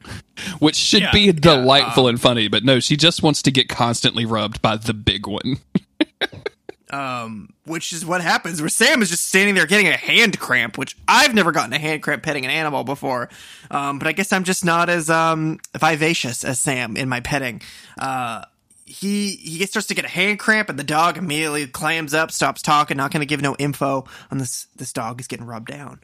which 0.59 0.75
should 0.77 1.03
Yeah, 1.03 1.13
be 1.13 1.21
yeah, 1.21 1.33
delightful 1.33 2.09
and 2.09 2.21
funny, 2.21 2.49
but 2.49 2.65
no, 2.65 2.81
she 2.81 2.97
just 2.97 3.23
wants 3.23 3.41
to 3.43 3.53
get 3.53 3.69
constantly 3.69 4.27
rubbed 4.27 4.61
by 4.61 4.77
the 4.77 4.93
big 4.93 5.27
one. 5.29 5.59
which 7.65 7.93
is 7.93 8.05
what 8.05 8.21
happens 8.21 8.61
where 8.61 8.69
Sam 8.69 9.01
is 9.03 9.09
just 9.09 9.27
standing 9.27 9.55
there 9.55 9.67
getting 9.67 9.89
a 9.89 9.97
hand 9.97 10.39
cramp, 10.39 10.77
which 10.77 10.97
I've 11.09 11.35
never 11.35 11.51
gotten 11.51 11.73
a 11.73 11.79
hand 11.79 12.03
cramp 12.03 12.23
petting 12.23 12.45
an 12.45 12.51
animal 12.51 12.85
before. 12.85 13.31
Um, 13.71 13.99
but 13.99 14.09
I 14.09 14.13
guess 14.13 14.33
I'm 14.33 14.45
just 14.45 14.65
not 14.65 14.91
as 14.91 15.09
um, 15.09 15.59
vivacious 15.77 16.45
as 16.45 16.61
Sam 16.61 16.97
in 16.97 17.09
my 17.09 17.21
petting. 17.21 17.63
Uh, 17.99 18.45
he 18.85 19.31
he 19.37 19.65
starts 19.65 19.89
to 19.89 19.95
get 19.95 20.05
a 20.05 20.09
hand 20.09 20.39
cramp, 20.39 20.69
and 20.69 20.79
the 20.79 20.85
dog 20.85 21.17
immediately 21.17 21.67
clams 21.67 22.13
up, 22.13 22.31
stops 22.31 22.61
talking, 22.61 22.99
not 22.99 23.11
going 23.11 23.21
to 23.21 23.27
give 23.27 23.41
no 23.41 23.57
info 23.59 24.05
on 24.31 24.39
this. 24.39 24.67
This 24.77 24.93
dog 24.93 25.19
is 25.19 25.27
getting 25.27 25.47
rubbed 25.47 25.69
down, 25.69 26.01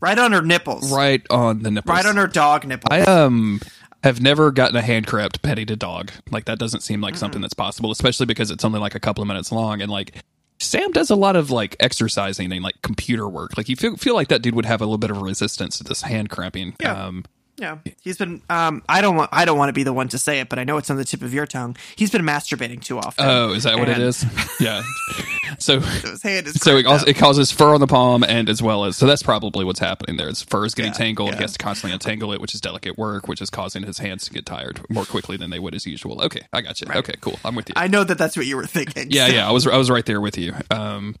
right 0.00 0.18
on 0.18 0.32
her 0.32 0.40
nipples, 0.40 0.90
right, 0.90 1.26
right 1.30 1.30
on 1.30 1.62
the 1.62 1.70
nipples. 1.70 1.94
Right 1.94 2.06
on 2.06 2.16
her 2.16 2.26
dog 2.26 2.66
nipples. 2.66 2.88
I 2.90 3.02
um 3.02 3.60
have 4.06 4.20
never 4.20 4.52
gotten 4.52 4.76
a 4.76 4.82
hand 4.82 5.06
cramped 5.06 5.42
petting 5.42 5.70
a 5.70 5.76
dog. 5.76 6.12
Like 6.30 6.44
that 6.44 6.60
doesn't 6.60 6.82
seem 6.82 7.00
like 7.00 7.16
something 7.16 7.40
that's 7.40 7.54
possible, 7.54 7.90
especially 7.90 8.26
because 8.26 8.52
it's 8.52 8.64
only 8.64 8.78
like 8.78 8.94
a 8.94 9.00
couple 9.00 9.20
of 9.20 9.28
minutes 9.28 9.50
long 9.50 9.82
and 9.82 9.90
like 9.90 10.14
Sam 10.58 10.92
does 10.92 11.10
a 11.10 11.16
lot 11.16 11.34
of 11.36 11.50
like 11.50 11.76
exercising 11.80 12.52
and 12.52 12.62
like 12.62 12.80
computer 12.82 13.28
work. 13.28 13.56
Like 13.56 13.68
you 13.68 13.74
feel 13.74 13.96
feel 13.96 14.14
like 14.14 14.28
that 14.28 14.42
dude 14.42 14.54
would 14.54 14.64
have 14.64 14.80
a 14.80 14.84
little 14.84 14.96
bit 14.96 15.10
of 15.10 15.20
resistance 15.20 15.78
to 15.78 15.84
this 15.84 16.02
hand 16.02 16.30
cramping. 16.30 16.76
Yeah. 16.80 17.06
Um 17.06 17.24
Yeah, 17.58 17.78
he's 18.02 18.18
been. 18.18 18.42
Um, 18.50 18.82
I 18.88 19.00
don't 19.00 19.16
want. 19.16 19.30
I 19.32 19.46
don't 19.46 19.56
want 19.56 19.70
to 19.70 19.72
be 19.72 19.82
the 19.82 19.92
one 19.92 20.08
to 20.08 20.18
say 20.18 20.40
it, 20.40 20.48
but 20.50 20.58
I 20.58 20.64
know 20.64 20.76
it's 20.76 20.90
on 20.90 20.98
the 20.98 21.04
tip 21.06 21.22
of 21.22 21.32
your 21.32 21.46
tongue. 21.46 21.74
He's 21.96 22.10
been 22.10 22.20
masturbating 22.22 22.82
too 22.84 22.98
often. 22.98 23.24
oh, 23.26 23.52
is 23.54 23.62
that 23.62 23.78
what 23.78 23.88
it 23.88 23.98
is? 23.98 24.24
Yeah. 24.60 24.82
So 25.58 25.80
So 25.80 26.08
his 26.10 26.22
hand 26.22 26.46
is. 26.48 26.54
so 26.54 26.76
it, 26.76 26.86
also, 26.86 27.06
it 27.06 27.16
causes 27.16 27.52
fur 27.52 27.74
on 27.74 27.80
the 27.80 27.86
palm 27.86 28.24
and 28.24 28.48
as 28.48 28.62
well 28.62 28.84
as 28.84 28.96
so 28.96 29.06
that's 29.06 29.22
probably 29.22 29.64
what's 29.64 29.78
happening 29.78 30.16
there. 30.16 30.28
His 30.28 30.42
fur 30.42 30.64
is 30.64 30.74
getting 30.74 30.92
Yeah, 30.92 30.98
tangled. 30.98 31.30
yeah. 31.30 31.36
He 31.36 31.42
has 31.42 31.52
to 31.52 31.58
constantly 31.58 31.92
untangle 31.92 32.32
it, 32.32 32.40
which 32.40 32.54
is 32.54 32.60
delicate 32.60 32.96
work, 32.98 33.28
which 33.28 33.40
is 33.40 33.48
causing 33.50 33.82
his 33.84 33.98
hands 33.98 34.24
to 34.26 34.32
get 34.32 34.44
tired 34.46 34.80
more 34.90 35.04
quickly 35.04 35.36
than 35.36 35.50
they 35.50 35.58
would 35.58 35.74
as 35.74 35.86
usual. 35.86 36.20
Okay, 36.22 36.40
I 36.52 36.62
got 36.62 36.80
you. 36.80 36.88
Okay, 36.90 37.14
cool. 37.20 37.38
I'm 37.44 37.54
with 37.54 37.68
you. 37.68 37.74
I 37.76 37.86
know 37.86 38.02
that 38.04 38.18
that's 38.18 38.36
what 38.36 38.46
you 38.46 38.56
were 38.56 38.66
thinking. 38.66 39.08
Yeah, 39.10 39.28
yeah, 39.28 39.48
I 39.48 39.52
was 39.52 39.66
I 39.66 39.76
was 39.76 39.90
right 39.90 40.04
there 40.06 40.20
with 40.20 40.36
you. 40.38 40.54
Um, 40.70 41.16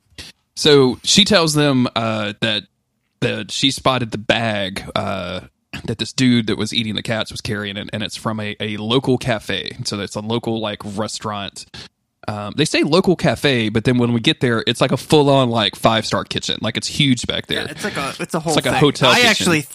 so 0.54 0.98
she 1.04 1.24
tells 1.24 1.54
them 1.54 1.86
uh, 1.94 2.32
that 2.40 2.64
that 3.20 3.50
she 3.50 3.70
spotted 3.70 4.10
the 4.10 4.18
bag 4.18 4.82
uh, 4.94 5.40
that 5.84 5.98
this 5.98 6.12
dude 6.12 6.46
that 6.48 6.56
was 6.58 6.72
eating 6.72 6.94
the 6.94 7.02
cats 7.02 7.30
was 7.30 7.40
carrying, 7.40 7.76
it, 7.76 7.88
and 7.92 8.02
it's 8.02 8.16
from 8.16 8.40
a, 8.40 8.56
a 8.60 8.76
local 8.78 9.18
cafe. 9.18 9.76
So 9.84 10.00
it's 10.00 10.16
a 10.16 10.20
local 10.20 10.60
like 10.60 10.80
restaurant. 10.84 11.66
Um, 12.28 12.54
they 12.56 12.64
say 12.64 12.82
local 12.82 13.14
cafe, 13.14 13.68
but 13.68 13.84
then 13.84 13.98
when 13.98 14.12
we 14.12 14.18
get 14.20 14.40
there, 14.40 14.64
it's 14.66 14.80
like 14.80 14.90
a 14.92 14.96
full 14.96 15.30
on 15.30 15.48
like 15.50 15.76
five 15.76 16.04
star 16.04 16.24
kitchen. 16.24 16.58
Like 16.60 16.76
it's 16.76 16.88
huge 16.88 17.26
back 17.26 17.46
there. 17.46 17.62
Yeah, 17.64 17.70
it's 17.70 17.84
like 17.84 17.96
a 17.96 18.14
it's 18.18 18.34
a 18.34 18.40
whole 18.40 18.54
like 18.54 18.66
a 18.66 18.72
hotel 18.76 19.10
I 19.10 19.14
kitchen. 19.16 19.30
actually 19.30 19.62
th- 19.62 19.70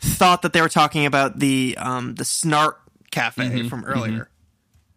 thought 0.00 0.42
that 0.42 0.52
they 0.52 0.60
were 0.60 0.68
talking 0.68 1.04
about 1.06 1.38
the 1.40 1.76
um 1.80 2.14
the 2.14 2.24
Snart 2.24 2.74
Cafe 3.10 3.42
Mm-hmm, 3.48 3.68
from 3.68 3.84
earlier. 3.84 4.28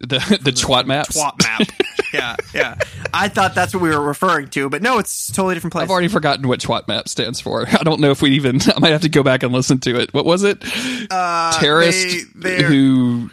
the 0.00 0.18
the 0.42 0.52
twat 0.52 0.86
maps. 0.86 1.16
Twat 1.20 1.42
map. 1.42 1.68
yeah, 2.12 2.36
yeah. 2.54 2.76
I 3.12 3.28
thought 3.28 3.54
that's 3.54 3.74
what 3.74 3.82
we 3.82 3.90
were 3.90 4.00
referring 4.00 4.48
to, 4.48 4.68
but 4.68 4.82
no, 4.82 4.98
it's 4.98 5.28
a 5.28 5.32
totally 5.32 5.54
different 5.54 5.72
place. 5.72 5.82
I've 5.84 5.90
already 5.90 6.08
forgotten 6.08 6.46
what 6.48 6.60
twat 6.60 6.88
map 6.88 7.08
stands 7.08 7.40
for. 7.40 7.66
I 7.72 7.82
don't 7.82 8.00
know 8.00 8.10
if 8.10 8.22
we 8.22 8.30
even. 8.30 8.60
I 8.76 8.78
might 8.80 8.92
have 8.92 9.02
to 9.02 9.08
go 9.08 9.22
back 9.22 9.42
and 9.42 9.52
listen 9.52 9.78
to 9.80 10.00
it. 10.00 10.12
What 10.14 10.24
was 10.24 10.42
it? 10.44 10.62
uh, 11.10 11.58
terrorists 11.60 12.24
they- 12.34 12.62
who 12.62 13.30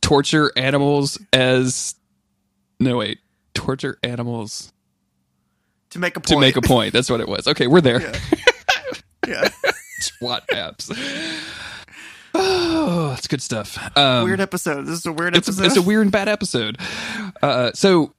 torture 0.00 0.50
animals 0.56 1.18
as 1.32 1.94
no 2.80 2.96
wait 2.96 3.18
torture 3.54 3.98
animals 4.02 4.72
to 5.90 5.98
make 5.98 6.16
a 6.16 6.20
point. 6.20 6.26
to 6.28 6.38
make 6.40 6.56
a 6.56 6.62
point 6.62 6.92
that's 6.92 7.10
what 7.10 7.20
it 7.20 7.28
was 7.28 7.46
okay 7.46 7.66
we're 7.66 7.80
there 7.80 8.00
yeah. 9.28 9.48
SWAT 10.00 10.46
apps 10.48 10.90
oh 12.34 13.14
it's 13.16 13.26
good 13.26 13.42
stuff 13.42 13.78
um, 13.96 14.24
Weird 14.24 14.40
episode. 14.40 14.86
This 14.86 14.98
is 15.00 15.06
a 15.06 15.12
weird 15.12 15.36
it's 15.36 15.48
a, 15.48 15.52
episode. 15.52 15.66
it's 15.66 15.76
a 15.76 15.82
weird 15.82 16.02
and 16.02 16.12
bad 16.12 16.28
episode 16.28 16.78
uh, 17.42 17.72
so 17.74 18.14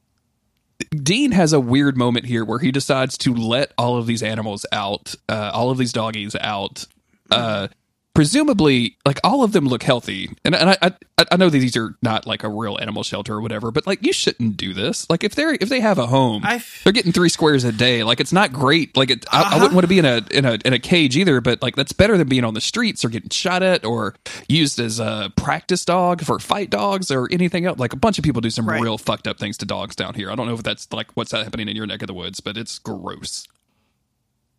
Dean 0.91 1.31
has 1.31 1.53
a 1.53 1.59
weird 1.59 1.95
moment 1.95 2.25
here 2.25 2.43
where 2.43 2.59
he 2.59 2.71
decides 2.71 3.17
to 3.19 3.33
let 3.33 3.71
all 3.77 3.97
of 3.97 4.07
these 4.07 4.23
animals 4.23 4.65
out, 4.71 5.15
uh, 5.29 5.51
all 5.53 5.69
of 5.69 5.77
these 5.77 5.93
doggies 5.93 6.35
out. 6.41 6.85
Uh, 7.29 7.67
presumably, 8.13 8.97
like 9.05 9.19
all 9.23 9.43
of 9.43 9.51
them 9.51 9.65
look 9.67 9.83
healthy, 9.83 10.29
and 10.43 10.55
and 10.55 10.71
I, 10.71 10.77
I 10.81 10.91
I 11.31 11.37
know 11.37 11.49
that 11.49 11.57
these 11.57 11.77
are 11.77 11.95
not 12.01 12.25
like 12.27 12.43
a 12.43 12.49
real 12.49 12.77
animal 12.79 13.03
shelter 13.03 13.33
or 13.35 13.41
whatever, 13.41 13.71
but 13.71 13.87
like 13.87 14.05
you 14.05 14.13
shouldn't 14.13 14.57
do 14.57 14.73
this. 14.73 15.09
Like 15.09 15.23
if 15.23 15.35
they're 15.35 15.53
if 15.53 15.69
they 15.69 15.79
have 15.79 15.97
a 15.97 16.07
home, 16.07 16.41
I- 16.45 16.63
they're 16.83 16.93
getting 16.93 17.11
three 17.11 17.29
squares 17.29 17.63
a 17.63 17.71
day. 17.71 18.03
Like 18.03 18.19
it's 18.19 18.33
not 18.33 18.51
great. 18.51 18.95
Like 18.97 19.09
it, 19.11 19.25
I, 19.31 19.41
I 19.41 19.43
wouldn't 19.55 19.63
uh-huh. 19.63 19.75
want 19.75 19.83
to 19.83 19.87
be 19.87 19.99
in 19.99 20.05
a 20.05 20.21
in 20.31 20.45
a 20.45 20.57
in 20.65 20.73
a 20.73 20.79
cage 20.79 21.17
either. 21.17 21.41
But 21.41 21.61
like 21.61 21.75
that's 21.75 21.93
better 21.93 22.17
than 22.17 22.27
being 22.27 22.43
on 22.43 22.53
the 22.53 22.61
streets 22.61 23.05
or 23.05 23.09
getting 23.09 23.29
shot 23.29 23.63
at 23.63 23.85
or 23.85 24.15
used 24.47 24.79
as 24.79 24.99
a 24.99 25.31
practice 25.35 25.85
dog 25.85 26.21
for 26.21 26.39
fight 26.39 26.69
dogs 26.69 27.11
or 27.11 27.27
anything 27.31 27.65
else. 27.65 27.79
Like 27.79 27.93
a 27.93 27.97
bunch 27.97 28.17
of 28.17 28.23
people 28.23 28.41
do 28.41 28.49
some 28.49 28.67
Right. 28.67 28.81
real 28.81 28.97
fucked 28.97 29.27
up 29.27 29.39
things 29.39 29.57
to 29.57 29.65
dogs 29.65 29.95
down 29.95 30.13
here. 30.13 30.31
I 30.31 30.35
don't 30.35 30.47
know 30.47 30.53
if 30.53 30.63
that's 30.63 30.91
like 30.93 31.07
what's 31.15 31.31
happening 31.31 31.67
in 31.67 31.75
your 31.75 31.87
neck 31.87 32.01
of 32.01 32.07
the 32.07 32.13
woods, 32.13 32.39
but 32.39 32.57
it's 32.57 32.79
gross. 32.79 33.47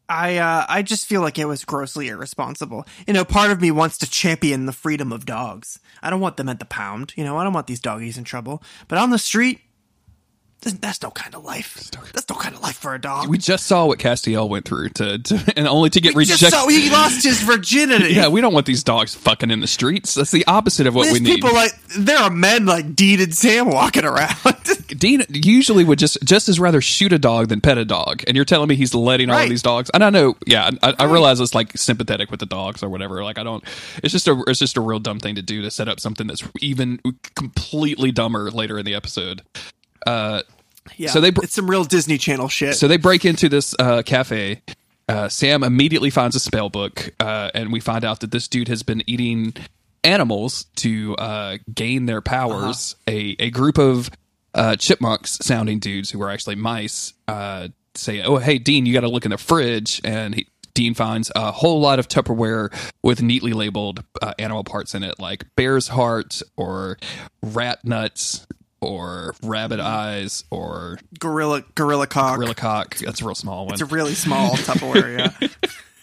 I 0.09 0.39
uh, 0.39 0.67
I 0.69 0.83
just 0.83 1.07
feel 1.07 1.21
like 1.21 1.39
it 1.39 1.47
was 1.47 1.65
grossly 1.65 2.09
irresponsible. 2.09 2.87
You 3.07 3.15
know, 3.15 3.25
part 3.25 3.51
of 3.51 3.61
me 3.61 3.71
wants 3.71 3.99
to 3.99 4.11
champion 4.11 4.67
the 4.67 4.73
freedom 4.73 5.13
of 5.13 5.25
dogs. 5.25 5.79
I 6.03 6.11
don't 6.11 6.21
want 6.21 6.37
them 6.37 6.49
at 6.49 6.59
the 6.59 6.65
pound. 6.65 7.13
You 7.17 7.25
know, 7.25 7.39
I 7.39 7.45
don't 7.45 7.53
want 7.53 7.67
these 7.67 7.81
doggies 7.81 8.19
in 8.19 8.25
trouble. 8.25 8.63
But 8.89 8.99
on 8.99 9.11
the 9.11 9.19
street, 9.19 9.61
that's- 10.63 11.03
no 11.03 11.11
kind 11.11 11.35
of 11.35 11.45
life. 11.45 11.91
That's 12.13 12.29
no 12.29 12.37
kind 12.37 12.55
of 12.55 12.63
life 12.63 12.77
for 12.77 12.95
a 12.95 13.01
dog. 13.01 13.29
We 13.29 13.37
just 13.39 13.67
saw 13.67 13.87
what 13.87 13.99
Castiel 13.99 14.49
went 14.49 14.65
through 14.67 14.91
to, 14.91 15.19
to 15.19 15.53
and 15.57 15.67
only 15.67 15.91
to 15.91 16.01
get 16.01 16.15
We 16.15 16.25
just 16.25 16.41
rejected. 16.43 16.57
saw 16.61 16.69
he 16.69 16.91
lost 16.91 17.25
his 17.25 17.41
virginity. 17.43 18.15
yeah, 18.15 18.29
we 18.29 18.41
don't 18.41 18.53
want 18.55 18.67
these 18.67 18.85
dogs 18.85 19.15
fucking 19.15 19.51
in 19.51 19.61
the 19.61 19.67
streets. 19.67 20.15
That's 20.15 20.31
the 20.31 20.47
opposite 20.47 20.87
of 20.87 20.95
what 20.95 21.05
There's 21.05 21.15
we 21.15 21.21
need. 21.21 21.35
people 21.37 21.53
like 21.53 21.73
there 21.99 22.19
are 22.19 22.31
men 22.31 22.67
like 22.67 22.95
Dean 22.95 23.21
and 23.21 23.35
Sam 23.35 23.69
walking 23.71 24.05
around. 24.05 24.37
Dean 24.99 25.23
usually 25.31 25.85
would 25.85 25.99
just 25.99 26.19
just 26.23 26.49
as 26.49 26.61
rather 26.61 26.81
shoot 26.81 27.13
a 27.13 27.19
dog 27.19 27.49
than 27.49 27.61
pet 27.61 27.79
a 27.79 27.85
dog, 27.85 28.23
and 28.27 28.37
you're 28.37 28.45
telling 28.45 28.69
me 28.69 28.77
he's 28.77 28.95
letting 28.95 29.31
all 29.31 29.39
of 29.43 29.49
these 29.49 29.63
dogs. 29.63 29.91
And 29.95 30.05
I 30.05 30.11
know, 30.11 30.37
yeah, 30.47 30.71
I, 30.83 30.95
I 30.99 31.05
realize 31.05 31.41
it's 31.41 31.55
like 31.55 31.77
sympathetic 31.77 32.31
with 32.31 32.41
the 32.41 32.47
dogs 32.47 32.83
or 32.83 32.89
whatever. 32.89 33.25
Like 33.25 33.39
I 33.39 33.43
don't. 33.43 33.65
It's 34.03 34.13
just 34.13 34.29
a 34.29 34.43
it's 34.47 34.59
just 34.61 34.77
a 34.77 34.81
real 34.81 34.99
dumb 35.01 35.19
thing 35.19 35.35
to 35.37 35.43
do 35.43 35.63
to 35.63 35.71
set 35.71 35.89
up 35.89 35.99
something 35.99 36.27
that's 36.27 36.43
even 36.61 37.01
completely 37.35 38.13
dumber 38.13 38.51
later 38.51 38.79
in 38.79 38.85
the 38.85 38.95
episode. 38.95 39.43
Yeah, 40.97 41.11
So 41.11 41.21
they 41.21 41.31
br- 41.31 41.45
it's 41.45 41.55
some 41.55 41.71
real 41.71 41.85
Disney 41.85 42.19
Channel 42.19 42.49
shit. 42.49 42.75
So 42.75 42.89
they 42.89 42.97
break 42.97 43.25
into 43.25 43.49
this 43.49 43.75
uh, 43.79 44.03
cafe. 44.03 44.63
Uh, 45.09 45.29
Sam 45.29 45.63
immediately 45.63 46.11
finds 46.11 46.37
a 46.37 46.41
spell 46.41 46.71
book, 46.71 47.11
uh, 47.21 47.51
and 47.55 47.73
we 47.73 47.81
find 47.81 48.05
out 48.05 48.21
that 48.21 48.31
this 48.31 48.49
dude 48.49 48.69
has 48.69 48.83
been 48.83 49.03
eating 49.07 49.55
animals 50.05 50.65
to 50.77 51.15
uh, 51.17 51.59
gain 51.73 52.07
their 52.07 52.21
powers. 52.21 52.97
A 53.09 53.37
a 53.39 53.51
group 53.51 53.79
of 53.79 54.11
uh, 54.55 54.77
chipmunks 54.77 55.39
sounding 55.43 55.79
dudes 55.79 56.11
who 56.11 56.23
are 56.23 56.31
actually 56.31 56.57
mice 56.57 57.15
uh, 57.29 57.69
say, 57.95 58.23
"Oh, 58.23 58.39
hey, 58.39 58.59
Dean, 58.59 58.87
you 58.87 58.93
got 58.93 59.01
to 59.01 59.09
look 59.09 59.25
in 59.25 59.31
the 59.31 59.39
fridge," 59.39 60.01
and 60.05 60.35
he. 60.35 60.47
Dean 60.75 60.95
finds 60.95 61.31
a 61.37 61.53
whole 61.53 61.83
lot 61.83 61.99
of 61.99 62.09
Tupperware 62.09 62.73
with 63.03 63.21
neatly 63.21 63.53
labeled 63.53 64.03
uh, 64.23 64.33
animal 64.39 64.65
parts 64.65 64.95
in 64.95 65.03
it, 65.03 65.21
like 65.21 65.45
bear's 65.55 65.89
heart 65.89 66.41
or 66.57 66.97
rat 67.43 67.85
nuts 67.85 68.47
or 68.83 69.35
rabbit 69.43 69.81
eyes 69.81 70.45
or 70.51 70.99
gorilla 71.19 71.63
gorilla 71.75 72.07
cock. 72.07 72.37
gorilla 72.37 72.55
cock. 72.55 72.97
That's 72.97 73.21
a 73.21 73.25
real 73.25 73.35
small 73.35 73.65
one. 73.67 73.75
It's 73.75 73.83
a 73.83 73.87
really 73.87 74.15
small 74.15 74.51
Tupperware. 74.57 75.31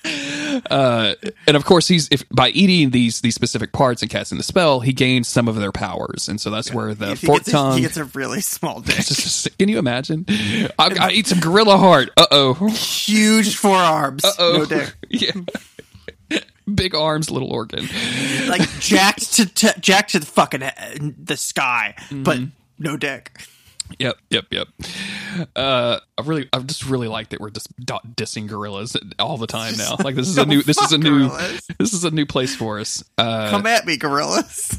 Yeah. 0.03 1.13
and 1.45 1.57
of 1.57 1.65
course, 1.65 1.87
he's 1.87 2.07
if 2.09 2.23
by 2.29 2.49
eating 2.49 2.91
these 2.91 3.21
these 3.21 3.35
specific 3.35 3.71
parts 3.73 4.01
and 4.01 4.09
casting 4.09 4.37
the 4.37 4.43
spell, 4.43 4.79
he 4.79 4.93
gains 4.93 5.27
some 5.27 5.47
of 5.47 5.55
their 5.57 5.71
powers, 5.71 6.27
and 6.29 6.39
so 6.39 6.49
that's 6.49 6.73
where 6.73 6.93
the 6.93 7.15
fork 7.15 7.39
gets 7.39 7.47
a- 7.49 7.51
tongue. 7.51 7.75
he 7.75 7.81
gets 7.81 7.97
a 7.97 8.05
really 8.05 8.41
small 8.41 8.79
dick. 8.81 8.95
Just- 8.95 9.57
can 9.57 9.67
you 9.69 9.77
imagine? 9.77 10.25
I, 10.29 10.69
I 10.99 11.11
eat 11.11 11.27
some 11.27 11.39
gorilla 11.39 11.77
heart. 11.77 12.09
Uh 12.17 12.27
oh. 12.31 12.53
Huge 12.69 13.55
forearms. 13.57 14.23
Uh 14.23 14.31
oh, 14.39 14.57
No 14.59 14.65
dick. 14.65 14.93
yeah. 15.09 15.31
Big 16.73 16.93
arms, 16.93 17.31
little 17.31 17.51
organ. 17.51 17.87
Like 18.47 18.61
jacked 18.79 19.33
to, 19.33 19.45
to 19.47 19.73
jacked 19.79 20.11
to 20.11 20.19
the 20.19 20.25
fucking 20.27 20.61
uh, 20.63 20.71
the 21.17 21.35
sky, 21.35 21.95
but 22.11 22.37
Mm-hmm. 22.37 22.45
No 22.79 22.97
dick. 22.97 23.39
Yep, 23.97 24.17
yep, 24.29 24.45
yep. 24.51 24.67
Uh, 25.55 25.99
I 26.17 26.21
really, 26.23 26.47
I 26.53 26.59
just 26.59 26.85
really 26.85 27.07
like 27.07 27.29
that 27.29 27.39
we're 27.39 27.49
just 27.49 27.75
dissing 27.85 28.47
gorillas 28.47 28.95
all 29.17 29.37
the 29.37 29.47
time 29.47 29.75
now. 29.77 29.95
Like 30.03 30.15
this 30.15 30.27
is 30.27 30.37
a 30.37 30.45
new, 30.47 30.61
this 30.61 30.79
is 30.79 30.91
a 30.91 30.97
new, 30.97 31.27
gorillas. 31.27 31.67
this 31.79 31.93
is 31.93 32.03
a 32.03 32.11
new 32.11 32.25
place 32.25 32.55
for 32.55 32.79
us. 32.79 33.03
Uh, 33.17 33.49
Come 33.49 33.65
at 33.65 33.85
me, 33.87 33.97
gorillas. 33.97 34.77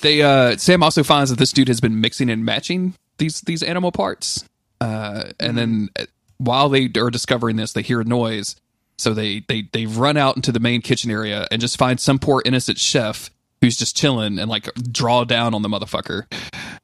they 0.00 0.22
uh 0.22 0.56
Sam 0.58 0.82
also 0.82 1.02
finds 1.02 1.30
that 1.30 1.38
this 1.38 1.52
dude 1.52 1.68
has 1.68 1.80
been 1.80 2.00
mixing 2.00 2.28
and 2.30 2.44
matching 2.44 2.94
these 3.18 3.40
these 3.42 3.62
animal 3.62 3.90
parts. 3.92 4.44
Uh 4.80 5.30
and 5.40 5.56
then 5.56 5.88
uh, 5.98 6.04
while 6.38 6.68
they 6.68 6.90
are 6.98 7.10
discovering 7.10 7.56
this, 7.56 7.72
they 7.72 7.82
hear 7.82 8.00
a 8.00 8.04
noise. 8.04 8.56
So 8.98 9.12
they 9.14 9.40
they 9.48 9.62
they 9.72 9.86
run 9.86 10.16
out 10.16 10.36
into 10.36 10.52
the 10.52 10.60
main 10.60 10.82
kitchen 10.82 11.10
area 11.10 11.48
and 11.50 11.60
just 11.60 11.78
find 11.78 11.98
some 11.98 12.18
poor 12.18 12.42
innocent 12.44 12.78
chef 12.78 13.30
who's 13.64 13.76
just 13.76 13.96
chilling 13.96 14.38
and 14.38 14.50
like 14.50 14.72
draw 14.74 15.24
down 15.24 15.54
on 15.54 15.62
the 15.62 15.68
motherfucker. 15.68 16.26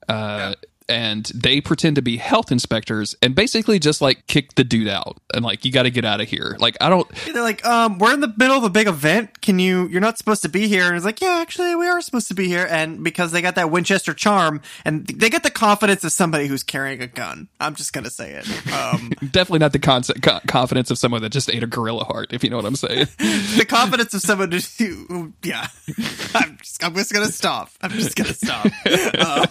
Uh 0.08 0.54
and 0.90 1.26
they 1.34 1.60
pretend 1.60 1.96
to 1.96 2.02
be 2.02 2.16
health 2.16 2.50
inspectors 2.50 3.14
and 3.22 3.34
basically 3.34 3.78
just 3.78 4.00
like 4.00 4.26
kick 4.26 4.56
the 4.56 4.64
dude 4.64 4.88
out 4.88 5.18
and 5.32 5.44
like 5.44 5.64
you 5.64 5.70
got 5.70 5.84
to 5.84 5.90
get 5.90 6.04
out 6.04 6.20
of 6.20 6.28
here. 6.28 6.56
Like 6.58 6.76
I 6.80 6.90
don't 6.90 7.08
They're 7.32 7.42
like, 7.42 7.64
um, 7.64 7.98
we're 7.98 8.12
in 8.12 8.20
the 8.20 8.34
middle 8.36 8.56
of 8.56 8.64
a 8.64 8.70
big 8.70 8.88
event. 8.88 9.40
Can 9.40 9.58
you? 9.58 9.86
You're 9.86 10.00
not 10.00 10.18
supposed 10.18 10.42
to 10.42 10.48
be 10.48 10.66
here. 10.66 10.86
And 10.86 10.96
it's 10.96 11.04
like, 11.04 11.20
yeah, 11.20 11.38
actually, 11.40 11.76
we 11.76 11.86
are 11.86 12.00
supposed 12.00 12.28
to 12.28 12.34
be 12.34 12.48
here. 12.48 12.66
And 12.68 13.04
because 13.04 13.30
they 13.30 13.40
got 13.40 13.54
that 13.54 13.70
Winchester 13.70 14.12
charm, 14.12 14.60
and 14.84 15.06
they 15.06 15.30
get 15.30 15.42
the 15.42 15.50
confidence 15.50 16.02
of 16.04 16.12
somebody 16.12 16.46
who's 16.46 16.62
carrying 16.62 17.00
a 17.00 17.06
gun. 17.06 17.48
I'm 17.60 17.74
just 17.74 17.92
gonna 17.92 18.10
say 18.10 18.32
it. 18.32 18.72
Um, 18.72 19.10
definitely 19.30 19.60
not 19.60 19.72
the 19.72 19.78
concept, 19.78 20.22
co- 20.22 20.40
confidence 20.46 20.90
of 20.90 20.98
someone 20.98 21.22
that 21.22 21.30
just 21.30 21.48
ate 21.48 21.62
a 21.62 21.66
gorilla 21.66 22.04
heart 22.04 22.32
if 22.32 22.42
you 22.42 22.50
know 22.50 22.56
what 22.56 22.66
I'm 22.66 22.76
saying. 22.76 23.06
the 23.18 23.66
confidence 23.68 24.12
of 24.14 24.22
someone 24.22 24.50
who, 24.50 25.32
yeah. 25.42 25.68
I'm 26.34 26.58
just, 26.58 26.84
I'm 26.84 26.94
just 26.94 27.12
gonna 27.12 27.26
stop. 27.26 27.70
I'm 27.80 27.90
just 27.90 28.16
gonna 28.16 28.34
stop. 28.34 28.66
Uh, 28.86 29.46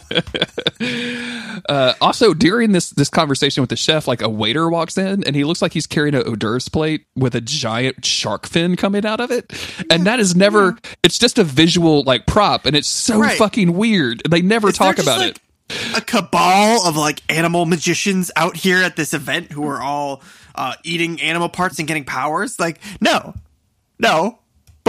Uh, 1.68 1.94
also, 2.02 2.34
during 2.34 2.72
this 2.72 2.90
this 2.92 3.10
conversation 3.10 3.62
with 3.62 3.70
the 3.70 3.76
chef, 3.76 4.08
like 4.08 4.22
a 4.22 4.30
waiter 4.30 4.70
walks 4.70 4.98
in 4.98 5.24
and 5.26 5.36
he 5.36 5.44
looks 5.44 5.62
like 5.62 5.74
he's 5.74 5.88
carrying 5.88 6.16
a 6.16 6.22
hors 6.22 6.36
d'oeuvres 6.38 6.70
plate 6.70 7.06
with 7.16 7.36
a 7.36 7.42
giant 7.42 8.06
shark 8.06 8.48
fin 8.48 8.76
coming 8.76 9.06
out 9.06 9.20
of 9.20 9.32
it, 9.32 9.52
and 9.90 10.06
that 10.08 10.20
is 10.20 10.36
never. 10.36 10.78
It's 11.04 11.18
just 11.20 11.38
a 11.38 11.44
visual 11.44 12.04
like 12.04 12.26
prop, 12.26 12.66
and 12.66 12.76
it's 12.76 12.88
so 12.88 13.20
Right. 13.20 13.38
fucking 13.38 13.74
weird. 13.74 14.22
They 14.30 14.42
never 14.42 14.70
Is 14.70 14.78
talk 14.78 14.98
about 15.00 15.20
like, 15.20 15.32
it. 15.32 15.40
A 15.96 16.02
cabal 16.02 16.88
of 16.88 16.96
like 16.98 17.22
animal 17.30 17.66
magicians 17.66 18.32
out 18.36 18.56
here 18.56 18.82
at 18.82 18.96
this 18.96 19.14
event 19.14 19.52
who 19.52 19.68
are 19.68 19.82
all 19.82 20.24
uh, 20.56 20.74
eating 20.84 21.22
animal 21.22 21.50
parts 21.50 21.78
and 21.78 21.88
getting 21.88 22.06
powers. 22.06 22.60
Like, 22.60 22.80
no, 23.02 23.36
no. 24.00 24.39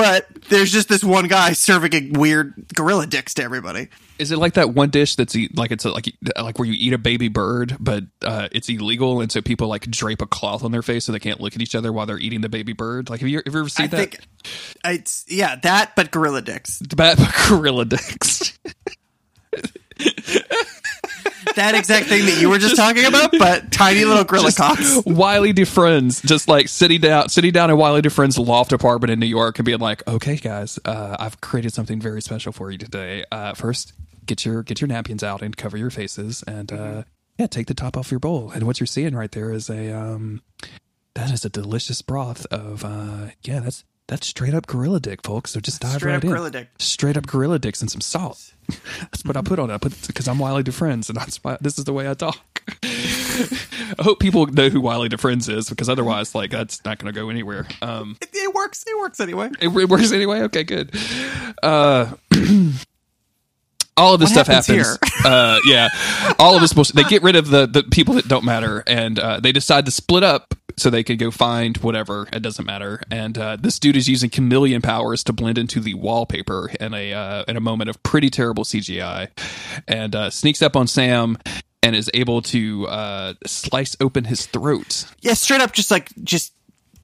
But 0.01 0.27
there's 0.49 0.73
just 0.73 0.89
this 0.89 1.05
one 1.05 1.29
guy 1.29 1.53
serving 1.53 1.95
a 1.95 2.19
weird 2.19 2.55
gorilla 2.75 3.07
dicks 3.07 3.35
to 3.35 3.43
everybody. 3.43 3.89
Is 4.19 4.33
it 4.33 4.39
like 4.39 4.55
that 4.55 4.73
one 4.73 4.89
dish 4.89 5.17
that's 5.17 5.37
like 5.55 5.73
it's 5.73 5.85
a, 5.85 5.91
like 5.91 6.15
like 6.41 6.59
where 6.59 6.67
you 6.67 6.73
eat 6.73 6.95
a 6.95 6.99
baby 6.99 7.29
bird, 7.29 7.77
but 7.79 8.05
uh, 8.25 8.49
it's 8.51 8.71
illegal, 8.71 9.21
and 9.21 9.31
so 9.31 9.43
people 9.43 9.69
like 9.69 9.83
drape 9.91 10.23
a 10.23 10.27
cloth 10.27 10.65
on 10.65 10.73
their 10.73 10.81
face 10.81 11.05
so 11.05 11.13
they 11.13 11.19
can't 11.19 11.39
look 11.39 11.55
at 11.55 11.61
each 11.61 11.75
other 11.75 11.93
while 11.93 12.07
they're 12.07 12.19
eating 12.19 12.41
the 12.41 12.49
baby 12.49 12.73
bird? 12.73 13.11
Like, 13.11 13.21
have 13.21 13.29
you, 13.29 13.43
have 13.45 13.53
you 13.53 13.61
ever 13.61 13.69
seen 13.69 13.85
I 13.85 13.89
that? 13.89 13.97
think 13.97 14.21
it's 14.87 15.27
yeah 15.29 15.57
that, 15.57 15.95
but 15.97 16.11
gorilla 16.11 16.41
dicks. 16.41 16.81
Bad 16.81 17.19
gorilla 17.49 17.85
dicks. 17.85 18.59
That 21.57 21.75
exact 21.75 22.07
thing 22.07 22.27
that 22.27 22.41
you 22.41 22.49
were 22.49 22.59
just 22.59 22.77
talking 22.77 23.05
about, 23.05 23.33
but 23.39 23.73
tiny 23.73 24.05
little 24.05 24.25
gorilla 24.25 24.53
cocks. 24.53 25.01
Wylie 25.07 25.53
Dufresne's 25.53 26.21
just 26.23 26.49
like 26.49 26.69
sitting 26.69 27.01
down, 27.01 27.29
sitting 27.29 27.53
down 27.53 27.71
in 27.71 27.77
Wylie 27.77 28.03
Dufresne's 28.03 28.39
loft 28.39 28.73
apartment 28.73 29.11
in 29.11 29.19
New 29.21 29.27
York 29.27 29.59
and 29.59 29.67
being 29.67 29.79
like, 29.81 30.07
"Okay, 30.07 30.37
guys, 30.37 30.79
uh, 30.85 31.17
I've 31.19 31.41
created 31.41 31.73
something 31.73 32.01
very 32.01 32.23
special 32.23 32.53
for 32.53 32.71
you 32.71 32.79
today. 32.79 33.25
Uh, 33.31 33.55
first, 33.55 33.93
get 34.27 34.45
your 34.45 34.63
get 34.63 34.81
your 34.81 34.89
napkins 34.89 35.23
out 35.23 35.43
and 35.43 35.57
cover 35.57 35.77
your 35.77 35.91
faces, 35.91 36.43
and 36.47 36.73
uh, 36.73 37.03
yeah, 37.39 37.47
take 37.47 37.67
the 37.67 37.75
top 37.75 37.97
off 37.97 38.11
your 38.11 38.21
bowl. 38.21 38.51
And 38.51 38.65
what 38.65 38.81
you're 38.81 38.87
seeing 38.87 39.15
right 39.15 39.33
there 39.33 39.53
is 39.53 39.69
a 39.71 39.93
um, 39.93 40.43
that 41.15 41.31
is 41.31 41.45
a 41.45 41.51
delicious 41.51 42.03
broth 42.03 42.47
of 42.47 42.85
uh, 42.85 43.29
yeah, 43.43 43.61
that's 43.61 43.85
that's 44.11 44.27
straight 44.27 44.55
up 44.55 44.67
gorilla 44.67 44.99
dick, 44.99 45.21
folks. 45.23 45.53
So 45.53 45.61
just 45.61 45.81
dive 45.81 45.93
Straight 45.99 46.11
right 46.11 46.17
up 46.19 46.25
in. 46.25 46.31
gorilla 46.31 46.51
dick. 46.51 46.69
Straight 46.79 47.17
up 47.17 47.27
gorilla 47.27 47.59
dicks 47.61 47.81
and 47.81 47.89
some 47.91 48.01
salt. 48.01 48.53
That's 49.01 49.25
what 49.25 49.37
I 49.37 49.43
put 49.43 49.59
on 49.59 49.71
it. 49.71 49.75
I 49.75 49.79
put 49.79 50.07
because 50.07 50.29
I'm 50.29 50.39
Wylie 50.39 50.63
Dufresne's, 50.63 51.09
and 51.09 51.17
that's 51.19 51.43
why 51.43 51.59
this 51.61 51.77
is 51.77 51.85
the 51.87 51.93
way 51.93 52.09
I 52.09 52.15
talk. 52.15 52.63
I 52.85 54.03
hope 54.03 54.21
people 54.21 54.47
know 54.47 54.69
who 54.69 54.81
Wylie 54.81 55.09
Dufresne's 55.09 55.49
is 55.49 55.69
because 55.69 55.89
otherwise, 55.89 56.37
like, 56.37 56.53
that's 56.53 56.85
not 56.85 56.99
going 56.99 57.13
to 57.13 57.21
go 57.21 57.31
anywhere. 57.31 57.67
Um, 57.83 58.17
It, 58.21 58.29
it 58.33 58.55
works. 58.55 58.85
It 58.87 58.97
works 58.99 59.19
anyway. 59.19 59.51
it, 59.61 59.69
it 59.69 59.89
works 59.89 60.13
anyway. 60.13 60.43
Okay, 60.43 60.63
good. 60.63 60.95
Uh, 61.65 62.13
all 63.97 64.15
of 64.15 64.21
this 64.21 64.31
What 64.35 64.47
stuff 64.47 64.47
happens 64.47 64.87
happens. 64.87 64.99
Uh, 65.25 65.59
yeah, 65.67 65.89
all 66.39 66.55
of 66.55 66.63
this 66.63 66.73
bullshit. 66.73 66.97
They 66.97 67.03
get 67.05 67.23
rid 67.23 67.37
of 67.37 67.51
the 67.51 67.67
the 67.67 67.83
people 67.83 68.15
that 68.15 68.27
don't 68.27 68.45
matter, 68.45 68.83
and 68.87 69.19
uh, 69.19 69.39
they 69.41 69.53
decide 69.53 69.85
to 69.85 69.91
split 69.91 70.23
up 70.23 70.55
so 70.77 70.91
they 70.91 71.03
could 71.03 71.19
go 71.19 71.31
find 71.31 71.77
whatever. 71.79 72.29
It 72.33 72.41
doesn't 72.41 72.65
matter. 72.65 73.01
And 73.11 73.37
uh, 73.37 73.57
this 73.57 73.79
dude 73.79 73.97
is 73.97 74.09
using 74.09 74.31
chameleon 74.31 74.83
powers 74.83 75.25
to 75.25 75.33
blend 75.33 75.59
into 75.59 75.81
the 75.81 75.95
wallpaper 75.95 76.71
in 76.81 76.95
a 76.95 77.13
uh, 77.13 77.45
in 77.49 77.57
a 77.57 77.61
moment 77.61 77.91
of 77.91 78.03
pretty 78.03 78.31
terrible 78.31 78.65
CGI, 78.65 79.29
and 79.87 80.15
uh, 80.15 80.31
sneaks 80.31 80.63
up 80.63 80.77
on 80.77 80.87
Sam. 80.87 81.39
And 81.83 81.97
is 81.97 82.11
able 82.13 82.43
to 82.43 82.87
uh, 82.89 83.35
slice 83.47 83.97
open 84.01 84.25
his 84.25 84.45
throat. 84.45 85.07
Yeah, 85.23 85.33
straight 85.33 85.63
up, 85.63 85.73
just 85.73 85.91
like 85.91 86.11
just 86.23 86.53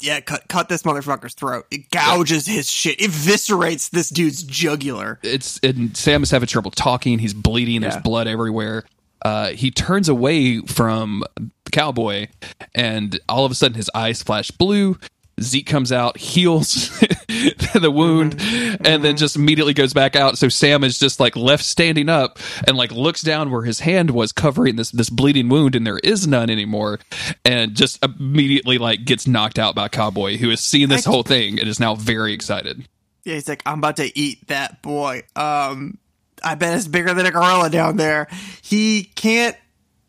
yeah, 0.00 0.20
cut 0.20 0.48
cut 0.48 0.68
this 0.68 0.82
motherfucker's 0.82 1.34
throat. 1.34 1.66
It 1.70 1.90
gouges 1.90 2.46
his 2.46 2.68
shit. 2.68 3.00
It 3.00 3.10
eviscerates 3.10 3.90
this 3.90 4.10
dude's 4.10 4.42
jugular. 4.42 5.18
it's 5.22 5.58
and 5.62 5.96
Sam 5.96 6.22
is 6.22 6.30
having 6.30 6.46
trouble 6.46 6.70
talking. 6.70 7.18
He's 7.18 7.34
bleeding. 7.34 7.80
There's 7.80 7.96
blood 7.96 8.28
everywhere. 8.28 8.84
Uh, 9.22 9.48
he 9.48 9.70
turns 9.70 10.08
away 10.08 10.60
from 10.60 11.24
the 11.66 11.70
cowboy, 11.70 12.28
and 12.74 13.20
all 13.28 13.44
of 13.44 13.52
a 13.52 13.54
sudden 13.54 13.76
his 13.76 13.90
eyes 13.94 14.22
flash 14.22 14.50
blue. 14.50 14.98
Zeke 15.38 15.66
comes 15.66 15.92
out, 15.92 16.16
heals 16.16 16.88
the 17.74 17.90
wound 17.94 18.40
and 18.40 19.04
then 19.04 19.18
just 19.18 19.36
immediately 19.36 19.74
goes 19.74 19.92
back 19.92 20.16
out. 20.16 20.38
So 20.38 20.48
Sam 20.48 20.82
is 20.82 20.98
just 20.98 21.20
like 21.20 21.36
left 21.36 21.62
standing 21.62 22.08
up 22.08 22.38
and 22.66 22.74
like 22.74 22.90
looks 22.90 23.20
down 23.20 23.50
where 23.50 23.60
his 23.62 23.80
hand 23.80 24.12
was 24.12 24.32
covering 24.32 24.76
this 24.76 24.90
this 24.92 25.10
bleeding 25.10 25.50
wound 25.50 25.74
and 25.74 25.86
there 25.86 25.98
is 25.98 26.26
none 26.26 26.48
anymore 26.48 27.00
and 27.44 27.74
just 27.76 28.02
immediately 28.02 28.78
like 28.78 29.04
gets 29.04 29.26
knocked 29.26 29.58
out 29.58 29.74
by 29.74 29.88
Cowboy 29.88 30.38
who 30.38 30.48
has 30.48 30.60
seen 30.60 30.88
this 30.88 31.06
I- 31.06 31.10
whole 31.10 31.22
thing 31.22 31.60
and 31.60 31.68
is 31.68 31.78
now 31.78 31.94
very 31.96 32.32
excited. 32.32 32.88
Yeah, 33.24 33.34
he's 33.34 33.46
like, 33.46 33.62
I'm 33.66 33.76
about 33.80 33.96
to 33.96 34.18
eat 34.18 34.46
that 34.48 34.80
boy. 34.80 35.24
Um, 35.36 35.98
I 36.42 36.54
bet 36.54 36.76
it's 36.78 36.86
bigger 36.86 37.12
than 37.12 37.26
a 37.26 37.30
gorilla 37.30 37.68
down 37.68 37.98
there. 37.98 38.28
He 38.62 39.04
can't. 39.16 39.54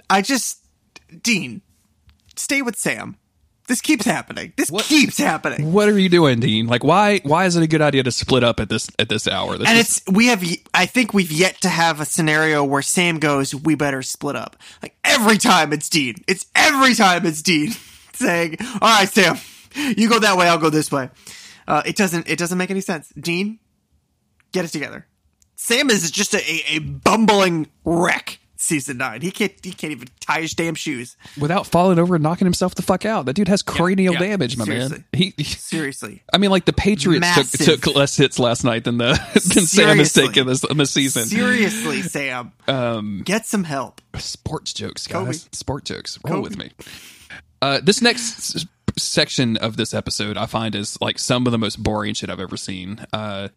I 0.09 0.21
just, 0.21 0.63
Dean, 1.23 1.61
stay 2.35 2.61
with 2.61 2.77
Sam. 2.77 3.17
This 3.67 3.81
keeps 3.81 4.05
happening. 4.05 4.53
This 4.55 4.71
What- 4.71 4.85
keeps 4.85 5.17
happening. 5.17 5.73
What 5.73 5.89
are 5.89 5.99
you 5.99 6.07
doing, 6.07 6.39
Dean? 6.39 6.67
Like 6.67 6.85
why 6.85 7.19
why 7.23 7.45
is 7.45 7.57
it 7.57 7.63
a 7.63 7.67
good 7.67 7.81
idea 7.81 8.01
to 8.03 8.11
split 8.11 8.41
up 8.43 8.61
at 8.61 8.69
this 8.69 8.87
at 8.97 9.09
this 9.09 9.27
hour? 9.27 9.57
This 9.57 9.67
And 9.67 9.77
is- 9.77 9.97
it's 9.97 10.03
we 10.09 10.27
have. 10.27 10.41
I 10.73 10.85
think 10.85 11.13
we've 11.13 11.31
yet 11.31 11.59
to 11.61 11.69
have 11.69 11.99
a 11.99 12.05
scenario 12.05 12.63
where 12.63 12.81
Sam 12.81 13.19
goes, 13.19 13.53
"We 13.53 13.75
better 13.75 14.01
split 14.03 14.37
up." 14.37 14.55
Like 14.81 14.95
every 15.03 15.37
time 15.37 15.73
it's 15.73 15.89
Dean. 15.89 16.15
It's 16.27 16.45
every 16.55 16.95
time 16.95 17.25
it's 17.25 17.41
Dean 17.41 17.75
saying, 18.13 18.55
"All 18.81 18.99
right, 18.99 19.09
Sam, 19.09 19.37
you 19.97 20.07
go 20.07 20.19
that 20.19 20.37
way. 20.37 20.47
I'll 20.47 20.57
go 20.59 20.69
this 20.69 20.89
way." 20.89 21.09
Uh, 21.67 21.81
it 21.85 21.97
doesn't. 21.97 22.29
It 22.29 22.39
doesn't 22.39 22.57
make 22.57 22.71
any 22.71 22.79
sense. 22.79 23.11
Dean, 23.19 23.59
get 24.53 24.63
it 24.63 24.69
together. 24.69 25.07
Sam 25.57 25.89
is 25.89 26.09
just 26.09 26.33
a, 26.33 26.37
a, 26.37 26.75
a 26.75 26.79
bumbling 26.79 27.67
wreck. 27.83 28.39
Season 28.59 28.97
nine. 28.97 29.21
He 29.21 29.31
can't. 29.31 29.53
He 29.63 29.71
can't 29.71 29.91
even 29.91 30.07
tie 30.19 30.41
his 30.41 30.53
damn 30.53 30.75
shoes. 30.75 31.15
without 31.39 31.67
falling 31.67 31.99
over 31.99 32.15
and 32.15 32.23
knocking 32.23 32.45
himself 32.45 32.75
the 32.75 32.81
fuck 32.81 33.05
out. 33.05 33.25
That 33.27 33.33
dude 33.33 33.47
has 33.47 33.61
cranial 33.61 34.13
yeah, 34.15 34.19
damage, 34.19 34.57
my 34.57 34.65
seriously. 34.65 34.97
man. 34.97 35.05
He, 35.13 35.33
he- 35.37 35.43
Seriously. 35.67 36.23
I 36.33 36.37
mean, 36.37 36.49
like 36.49 36.65
the 36.65 36.73
Patriots 36.73 37.21
Massive. 37.21 37.65
took, 37.65 37.81
took 37.81 37.95
less 37.95 38.17
hits 38.17 38.39
last 38.39 38.63
night 38.63 38.83
than 38.83 38.97
the 38.97 39.11
than 39.33 39.65
Sam 39.65 39.97
has 39.97 40.13
taken 40.13 40.47
this 40.47 40.63
in 40.63 40.77
the 40.77 40.85
season. 40.85 41.25
Seriously, 41.25 42.01
Sam. 42.01 42.51
Um, 42.67 43.21
get 43.23 43.45
some 43.45 43.63
help. 43.63 44.01
Sports 44.15 44.73
jokes, 44.73 45.05
guys. 45.07 45.43
Kobe. 45.43 45.49
Sport 45.51 45.85
jokes. 45.85 46.17
Roll 46.25 46.37
Kobe. 46.37 46.43
with 46.49 46.57
me. 46.57 46.71
Uh, 47.61 47.79
this 47.83 48.01
next 48.01 48.65
section 48.97 49.57
of 49.57 49.77
this 49.77 49.93
episode, 49.93 50.37
I 50.37 50.47
find 50.47 50.73
is 50.75 50.99
like 51.01 51.19
some 51.19 51.45
of 51.45 51.51
the 51.51 51.57
most 51.57 51.81
boring 51.81 52.13
shit 52.15 52.29
I've 52.29 52.39
ever 52.39 52.57
seen. 52.57 53.05
Uh, 53.13 53.49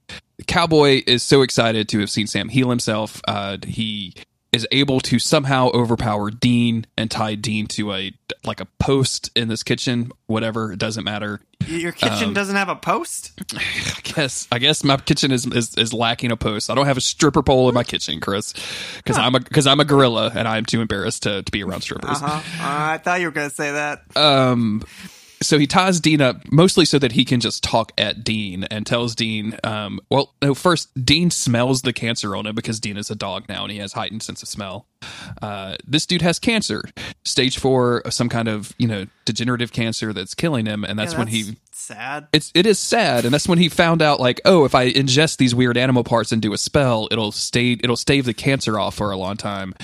Cowboy 0.46 1.02
is 1.06 1.22
so 1.22 1.42
excited 1.42 1.88
to 1.90 2.00
have 2.00 2.10
seen 2.10 2.26
Sam 2.26 2.48
heal 2.48 2.70
himself. 2.70 3.20
Uh, 3.26 3.58
he 3.66 4.14
is 4.52 4.66
able 4.72 4.98
to 5.00 5.18
somehow 5.18 5.68
overpower 5.68 6.30
Dean 6.30 6.84
and 6.96 7.10
tie 7.10 7.34
Dean 7.36 7.66
to 7.68 7.92
a 7.92 8.12
like 8.44 8.60
a 8.60 8.66
post 8.78 9.30
in 9.36 9.48
this 9.48 9.62
kitchen. 9.62 10.10
Whatever, 10.26 10.72
it 10.72 10.78
doesn't 10.78 11.04
matter. 11.04 11.40
Your 11.66 11.92
kitchen 11.92 12.28
Um, 12.28 12.34
doesn't 12.34 12.56
have 12.56 12.68
a 12.68 12.74
post. 12.74 13.32
I 13.54 14.00
guess 14.02 14.48
I 14.50 14.58
guess 14.58 14.82
my 14.82 14.96
kitchen 14.96 15.30
is, 15.30 15.46
is 15.46 15.74
is 15.76 15.92
lacking 15.92 16.32
a 16.32 16.36
post. 16.36 16.68
I 16.70 16.74
don't 16.74 16.86
have 16.86 16.96
a 16.96 17.02
stripper 17.02 17.42
pole 17.42 17.68
in 17.68 17.74
my 17.74 17.84
kitchen, 17.84 18.18
Chris, 18.18 18.52
because 18.96 19.18
I'm 19.18 19.34
a 19.34 19.40
because 19.40 19.66
I'm 19.66 19.78
a 19.78 19.84
gorilla 19.84 20.32
and 20.34 20.48
I'm 20.48 20.64
too 20.64 20.80
embarrassed 20.80 21.22
to, 21.24 21.42
to 21.42 21.52
be 21.52 21.62
around 21.62 21.82
strippers. 21.82 22.20
Uh-huh. 22.22 22.26
Uh, 22.36 22.92
I 22.92 22.98
thought 22.98 23.20
you 23.20 23.26
were 23.26 23.32
gonna 23.32 23.50
say 23.50 23.70
that. 23.72 24.02
Um, 24.16 24.82
so 25.42 25.58
he 25.58 25.66
ties 25.66 26.00
Dean 26.00 26.20
up 26.20 26.50
mostly 26.52 26.84
so 26.84 26.98
that 26.98 27.12
he 27.12 27.24
can 27.24 27.40
just 27.40 27.62
talk 27.64 27.92
at 27.96 28.22
Dean 28.22 28.64
and 28.64 28.86
tells 28.86 29.14
Dean, 29.14 29.56
um, 29.64 29.98
well, 30.10 30.34
no, 30.42 30.54
first 30.54 30.88
Dean 31.04 31.30
smells 31.30 31.82
the 31.82 31.92
cancer 31.92 32.36
on 32.36 32.46
him 32.46 32.54
because 32.54 32.78
Dean 32.78 32.96
is 32.96 33.10
a 33.10 33.14
dog 33.14 33.48
now 33.48 33.62
and 33.62 33.72
he 33.72 33.78
has 33.78 33.94
heightened 33.94 34.22
sense 34.22 34.42
of 34.42 34.48
smell. 34.48 34.86
Uh, 35.40 35.76
this 35.86 36.04
dude 36.04 36.20
has 36.22 36.38
cancer, 36.38 36.84
stage 37.24 37.58
four, 37.58 38.02
some 38.10 38.28
kind 38.28 38.48
of 38.48 38.74
you 38.78 38.86
know 38.86 39.06
degenerative 39.24 39.72
cancer 39.72 40.12
that's 40.12 40.34
killing 40.34 40.66
him, 40.66 40.84
and 40.84 40.98
that's 40.98 41.12
Yeah, 41.14 41.18
when 41.20 41.28
he 41.28 41.56
sad. 41.72 42.28
it's 42.34 42.52
it 42.54 42.66
is 42.66 42.78
sad 42.78 43.24
and 43.24 43.32
that's 43.32 43.48
when 43.48 43.56
he 43.58 43.70
found 43.70 44.02
out 44.02 44.20
like 44.20 44.38
oh 44.44 44.66
if 44.66 44.74
i 44.74 44.92
ingest 44.92 45.38
these 45.38 45.54
weird 45.54 45.78
animal 45.78 46.04
parts 46.04 46.30
and 46.30 46.42
do 46.42 46.52
a 46.52 46.58
spell 46.58 47.08
it'll 47.10 47.32
stay 47.32 47.72
it'll 47.72 47.96
stave 47.96 48.26
the 48.26 48.34
cancer 48.34 48.78
off 48.78 48.94
for 48.96 49.10
a 49.10 49.16
long 49.16 49.34
time 49.34 49.74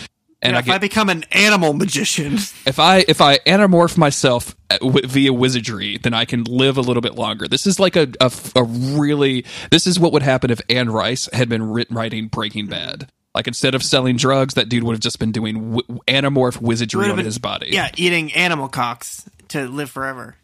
and 0.42 0.52
Yeah, 0.52 0.56
i 0.58 0.60
if 0.60 0.68
I 0.70 0.78
become 0.78 1.08
an 1.08 1.24
animal 1.32 1.72
magician, 1.72 2.34
if 2.66 2.78
i 2.78 3.04
if 3.08 3.20
i 3.20 3.38
animorph 3.38 3.96
myself 3.96 4.54
uh, 4.70 4.78
via 5.04 5.32
wizardry 5.32 5.96
then 5.98 6.12
i 6.14 6.24
can 6.24 6.44
live 6.44 6.76
a 6.76 6.80
little 6.82 7.00
bit 7.00 7.14
longer. 7.14 7.46
This 7.48 7.66
is 7.66 7.78
like 7.80 7.96
a, 7.96 8.08
a, 8.20 8.30
a 8.54 8.62
really 8.64 9.44
this 9.70 9.86
is 9.86 9.98
what 9.98 10.12
would 10.12 10.22
happen 10.22 10.50
if 10.50 10.60
anne 10.68 10.90
rice 10.90 11.28
had 11.32 11.48
been 11.48 11.62
writ- 11.70 11.90
writing 11.90 12.28
breaking 12.28 12.66
bad. 12.66 13.10
Like 13.34 13.46
instead 13.46 13.74
of 13.74 13.82
selling 13.82 14.16
drugs 14.16 14.54
that 14.54 14.68
dude 14.70 14.82
would 14.84 14.92
have 14.94 15.00
just 15.00 15.18
been 15.18 15.30
doing 15.32 15.76
w- 15.76 16.00
animorph 16.08 16.60
wizardry 16.60 17.08
on 17.10 17.16
been- 17.16 17.24
his 17.26 17.38
body. 17.38 17.68
Yeah, 17.70 17.90
eating 17.96 18.32
animal 18.32 18.68
cocks 18.68 19.28
to 19.48 19.66
live 19.68 19.90
forever. 19.90 20.36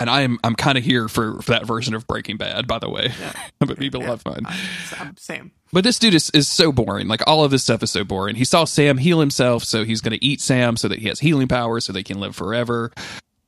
and 0.00 0.10
i'm 0.10 0.38
i'm 0.44 0.54
kind 0.56 0.76
of 0.76 0.84
here 0.84 1.08
for, 1.08 1.40
for 1.40 1.52
that 1.52 1.64
version 1.66 1.94
of 1.94 2.06
breaking 2.06 2.36
bad 2.36 2.66
by 2.66 2.78
the 2.78 2.88
way. 2.90 3.10
But 3.60 3.78
people 3.78 4.02
have 4.02 4.20
fun 4.22 4.44
I'm 4.98 5.16
Sam. 5.16 5.52
But 5.72 5.84
this 5.84 5.98
dude 5.98 6.14
is, 6.14 6.30
is 6.30 6.48
so 6.48 6.70
boring. 6.70 7.08
Like 7.08 7.22
all 7.26 7.44
of 7.44 7.50
this 7.50 7.62
stuff 7.62 7.82
is 7.82 7.90
so 7.90 8.04
boring. 8.04 8.36
He 8.36 8.44
saw 8.44 8.64
Sam 8.64 8.98
heal 8.98 9.20
himself, 9.20 9.64
so 9.64 9.84
he's 9.84 10.02
going 10.02 10.16
to 10.16 10.24
eat 10.24 10.40
Sam 10.40 10.76
so 10.76 10.88
that 10.88 10.98
he 10.98 11.08
has 11.08 11.20
healing 11.20 11.48
powers 11.48 11.86
so 11.86 11.92
they 11.92 12.02
can 12.02 12.20
live 12.20 12.36
forever. 12.36 12.92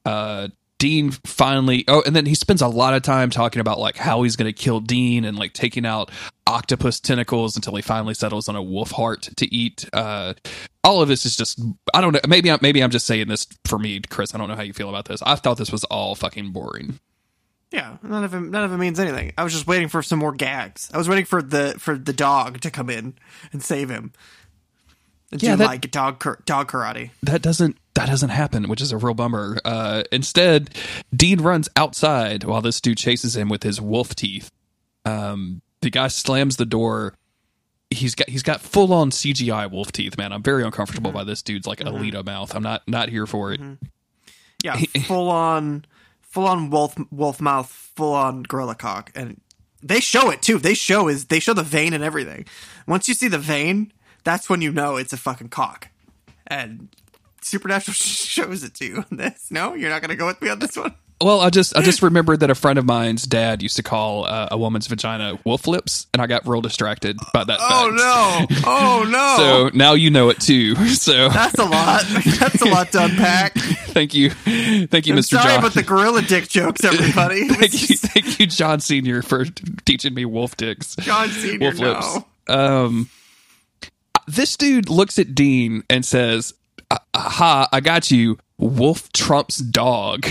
Uh, 0.06 0.48
Dean 0.78 1.12
finally, 1.12 1.84
oh, 1.88 2.02
and 2.04 2.16
then 2.16 2.26
he 2.26 2.34
spends 2.34 2.60
a 2.60 2.68
lot 2.68 2.94
of 2.94 3.02
time 3.02 3.30
talking 3.30 3.60
about 3.60 3.78
like 3.78 3.96
how 3.96 4.22
he's 4.22 4.36
going 4.36 4.52
to 4.52 4.52
kill 4.52 4.80
Dean 4.80 5.24
and 5.24 5.38
like 5.38 5.52
taking 5.52 5.86
out 5.86 6.10
octopus 6.46 6.98
tentacles 7.00 7.56
until 7.56 7.74
he 7.76 7.82
finally 7.82 8.14
settles 8.14 8.48
on 8.48 8.56
a 8.56 8.62
wolf 8.62 8.90
heart 8.90 9.28
to 9.36 9.54
eat. 9.54 9.88
Uh, 9.92 10.34
all 10.82 11.00
of 11.00 11.08
this 11.08 11.24
is 11.24 11.36
just, 11.36 11.60
I 11.94 12.00
don't 12.00 12.12
know. 12.12 12.20
Maybe 12.26 12.50
I'm, 12.50 12.58
maybe 12.60 12.82
I'm 12.82 12.90
just 12.90 13.06
saying 13.06 13.28
this 13.28 13.46
for 13.66 13.78
me, 13.78 14.00
Chris. 14.00 14.34
I 14.34 14.38
don't 14.38 14.48
know 14.48 14.56
how 14.56 14.62
you 14.62 14.72
feel 14.72 14.88
about 14.88 15.06
this. 15.06 15.22
I 15.22 15.36
thought 15.36 15.58
this 15.58 15.72
was 15.72 15.84
all 15.84 16.14
fucking 16.14 16.52
boring. 16.52 16.98
Yeah, 17.74 17.96
none 18.04 18.22
of 18.22 18.32
it. 18.34 18.40
None 18.40 18.62
of 18.64 18.72
it 18.72 18.76
means 18.76 19.00
anything. 19.00 19.32
I 19.36 19.42
was 19.42 19.52
just 19.52 19.66
waiting 19.66 19.88
for 19.88 20.00
some 20.02 20.20
more 20.20 20.32
gags. 20.32 20.88
I 20.94 20.98
was 20.98 21.08
waiting 21.08 21.24
for 21.24 21.42
the 21.42 21.74
for 21.78 21.98
the 21.98 22.12
dog 22.12 22.60
to 22.60 22.70
come 22.70 22.88
in 22.88 23.14
and 23.52 23.62
save 23.62 23.88
him. 23.90 24.12
And 25.32 25.42
Yeah, 25.42 25.52
do 25.52 25.56
that- 25.58 25.66
like 25.66 25.90
dog 25.90 26.22
dog 26.46 26.70
karate. 26.70 27.10
that 27.24 27.42
doesn't 27.42 27.76
that 27.94 28.06
doesn't 28.06 28.28
happen, 28.30 28.68
which 28.68 28.80
is 28.80 28.92
a 28.92 28.96
real 28.96 29.14
bummer. 29.14 29.58
Uh, 29.64 30.02
instead, 30.12 30.70
Dean 31.14 31.40
runs 31.40 31.68
outside 31.76 32.44
while 32.44 32.60
this 32.60 32.80
dude 32.80 32.98
chases 32.98 33.36
him 33.36 33.48
with 33.48 33.62
his 33.64 33.80
wolf 33.80 34.14
teeth. 34.14 34.50
Um, 35.04 35.60
the 35.80 35.90
guy 35.90 36.08
slams 36.08 36.56
the 36.56 36.66
door. 36.66 37.14
He's 37.90 38.14
got 38.14 38.28
he's 38.28 38.42
got 38.42 38.60
full 38.60 38.92
on 38.92 39.10
CGI 39.10 39.70
wolf 39.70 39.90
teeth, 39.92 40.16
man. 40.16 40.32
I'm 40.32 40.42
very 40.42 40.62
uncomfortable 40.64 41.10
by 41.12 41.24
this 41.24 41.42
dude's 41.42 41.66
like 41.66 41.80
Alita 41.80 42.24
mouth. 42.24 42.54
I'm 42.54 42.62
not 42.62 42.86
not 42.88 43.08
here 43.08 43.26
for 43.26 43.52
it. 43.52 43.60
Yeah, 44.64 44.76
full 45.06 45.28
on, 45.30 45.84
full 46.34 46.48
on 46.48 46.68
wolf 46.68 46.96
wolf 47.12 47.40
mouth, 47.40 47.70
full 47.70 48.12
on 48.12 48.42
gorilla 48.42 48.74
cock, 48.74 49.12
and 49.14 49.40
they 49.80 50.00
show 50.00 50.30
it 50.30 50.42
too. 50.42 50.58
They 50.58 50.74
show 50.74 51.06
is 51.06 51.26
they 51.26 51.38
show 51.38 51.54
the 51.54 51.62
vein 51.62 51.92
and 51.92 52.02
everything. 52.02 52.46
Once 52.88 53.06
you 53.06 53.14
see 53.14 53.28
the 53.28 53.38
vein, 53.38 53.92
that's 54.24 54.50
when 54.50 54.60
you 54.60 54.72
know 54.72 54.96
it's 54.96 55.12
a 55.12 55.16
fucking 55.16 55.50
cock. 55.50 55.88
And 56.48 56.88
Supernatural 57.40 57.94
shows 57.94 58.64
it 58.64 58.74
to 58.74 58.84
you. 58.84 59.04
in 59.12 59.16
This 59.16 59.48
no, 59.52 59.74
you're 59.74 59.90
not 59.90 60.02
gonna 60.02 60.16
go 60.16 60.26
with 60.26 60.42
me 60.42 60.48
on 60.48 60.58
this 60.58 60.76
one. 60.76 60.94
Well, 61.22 61.40
I 61.40 61.48
just 61.48 61.76
I 61.76 61.80
just 61.82 62.02
remembered 62.02 62.40
that 62.40 62.50
a 62.50 62.54
friend 62.54 62.78
of 62.78 62.84
mine's 62.84 63.22
dad 63.22 63.62
used 63.62 63.76
to 63.76 63.82
call 63.82 64.24
uh, 64.26 64.48
a 64.50 64.58
woman's 64.58 64.88
vagina 64.88 65.38
wolf 65.44 65.66
lips, 65.66 66.06
and 66.12 66.20
I 66.20 66.26
got 66.26 66.46
real 66.46 66.60
distracted 66.60 67.18
by 67.32 67.44
that. 67.44 67.58
Oh 67.62 68.46
fact. 68.46 68.50
no! 68.50 68.62
Oh 68.66 69.04
no! 69.08 69.36
So 69.70 69.76
now 69.78 69.94
you 69.94 70.10
know 70.10 70.28
it 70.30 70.40
too. 70.40 70.74
So 70.94 71.28
that's 71.28 71.54
a 71.58 71.64
lot. 71.64 72.02
That's 72.40 72.60
a 72.62 72.66
lot 72.66 72.90
to 72.92 73.04
unpack. 73.04 73.54
thank 73.54 74.12
you, 74.14 74.30
thank 74.30 75.06
you, 75.06 75.14
I'm 75.14 75.20
Mr. 75.20 75.24
sorry 75.36 75.44
John. 75.50 75.58
about 75.60 75.74
the 75.74 75.82
gorilla 75.82 76.22
dick 76.22 76.48
jokes, 76.48 76.82
everybody. 76.84 77.42
It 77.42 77.48
was 77.48 77.56
thank 77.58 77.72
you, 77.72 77.78
just- 77.86 78.02
thank 78.06 78.40
you, 78.40 78.46
John 78.46 78.80
Senior, 78.80 79.22
for 79.22 79.44
teaching 79.84 80.14
me 80.14 80.24
wolf 80.24 80.56
dicks. 80.56 80.96
John 80.96 81.28
Senior. 81.28 81.70
wolf 81.74 81.78
lips. 81.78 82.18
Um, 82.48 83.08
this 84.26 84.56
dude 84.56 84.88
looks 84.90 85.18
at 85.18 85.34
Dean 85.34 85.84
and 85.88 86.04
says, 86.04 86.54
"Aha, 87.14 87.68
I 87.72 87.80
got 87.80 88.10
you, 88.10 88.38
Wolf 88.58 89.12
Trump's 89.12 89.58
dog," 89.58 90.26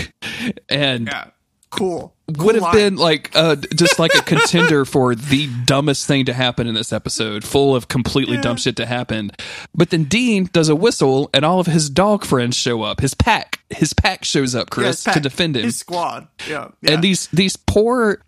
and 0.68 1.06
Yeah. 1.08 1.30
Cool. 1.70 2.14
Cool 2.36 2.46
would 2.46 2.54
have 2.54 2.62
line. 2.62 2.74
been 2.74 2.96
like 2.96 3.30
uh, 3.34 3.56
just 3.56 3.98
like 3.98 4.14
a 4.14 4.22
contender 4.22 4.84
for 4.84 5.14
the 5.14 5.48
dumbest 5.66 6.06
thing 6.06 6.24
to 6.26 6.32
happen 6.32 6.66
in 6.68 6.74
this 6.74 6.92
episode, 6.92 7.42
full 7.44 7.74
of 7.74 7.88
completely 7.88 8.36
dumb 8.38 8.56
shit 8.56 8.76
to 8.76 8.86
happen. 8.86 9.32
But 9.74 9.90
then 9.90 10.04
Dean 10.04 10.48
does 10.52 10.68
a 10.68 10.76
whistle, 10.76 11.28
and 11.34 11.44
all 11.44 11.58
of 11.60 11.66
his 11.66 11.90
dog 11.90 12.24
friends 12.24 12.56
show 12.56 12.82
up. 12.82 13.00
His 13.00 13.12
pack, 13.12 13.58
his 13.70 13.92
pack 13.92 14.24
shows 14.24 14.54
up, 14.54 14.70
Chris, 14.70 15.02
pack, 15.04 15.14
to 15.14 15.20
defend 15.20 15.56
him. 15.56 15.64
His 15.64 15.76
squad. 15.76 16.28
Yeah. 16.48 16.68
yeah. 16.80 16.92
and 16.92 17.02
these 17.02 17.26
these 17.28 17.56
poor 17.56 18.22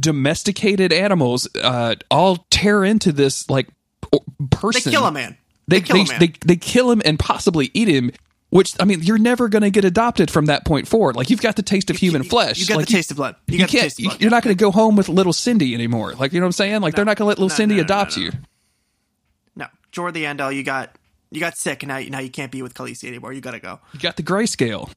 domesticated 0.00 0.92
animals 0.92 1.48
uh, 1.62 1.94
all 2.10 2.46
tear 2.50 2.84
into 2.84 3.12
this 3.12 3.48
like 3.48 3.68
o- 4.12 4.24
they 4.72 4.80
kill 4.80 5.04
a 5.04 5.12
man. 5.12 5.36
They 5.68 5.80
They 5.80 5.86
kill 5.86 5.96
they, 5.96 6.04
man. 6.10 6.20
they 6.20 6.32
they 6.44 6.56
kill 6.56 6.90
him 6.90 7.00
and 7.04 7.18
possibly 7.18 7.70
eat 7.74 7.86
him. 7.88 8.10
Which 8.50 8.74
I 8.80 8.86
mean, 8.86 9.02
you're 9.02 9.18
never 9.18 9.50
going 9.50 9.60
to 9.62 9.68
get 9.70 9.84
adopted 9.84 10.30
from 10.30 10.46
that 10.46 10.64
point 10.64 10.88
forward. 10.88 11.16
Like 11.16 11.28
you've 11.28 11.42
got 11.42 11.56
the 11.56 11.62
taste 11.62 11.90
of 11.90 11.96
human 11.96 12.22
You- 12.22 12.30
flesh. 12.30 12.58
You 12.58 12.66
got 12.66 12.78
like, 12.78 12.86
the 12.86 12.92
taste 12.92 13.10
of 13.10 13.18
blood. 13.18 13.36
You, 13.46 13.58
You, 13.58 13.66
can't. 13.66 13.94
blood. 13.96 14.20
You're 14.22 14.30
not 14.30 14.42
going 14.42 14.56
to 14.56 14.58
go 14.60 14.70
home 14.70 14.96
with 14.96 15.10
little 15.10 15.34
Cindy 15.34 15.74
anymore. 15.74 16.14
Like 16.14 16.32
you 16.32 16.40
know 16.40 16.44
what 16.46 16.48
I'm 16.48 16.52
saying? 16.52 16.80
Like 16.80 16.94
they're 16.94 17.04
not 17.04 17.18
going 17.18 17.26
to 17.26 17.28
let 17.28 17.38
little 17.38 17.50
No, 17.50 17.54
Cindy 17.54 17.74
no, 17.74 17.82
no, 17.82 17.86
no, 17.86 17.94
adopt 18.00 18.16
no. 18.16 18.22
you. 18.22 18.32
No, 19.56 19.66
Jorah 19.92 20.12
the 20.14 20.24
Andal, 20.24 20.46
oh, 20.46 20.48
you 20.48 20.62
got 20.62 20.96
you 21.30 21.40
got 21.40 21.58
sick, 21.58 21.82
and 21.82 21.88
now 21.88 21.98
now 22.08 22.20
you 22.20 22.30
can't 22.30 22.50
be 22.50 22.62
with 22.62 22.72
Khaleesi 22.72 23.06
anymore. 23.06 23.34
You 23.34 23.42
got 23.42 23.50
to 23.50 23.60
go. 23.60 23.80
You 23.92 24.00
got 24.00 24.16
the 24.16 24.22
grayscale. 24.22 24.90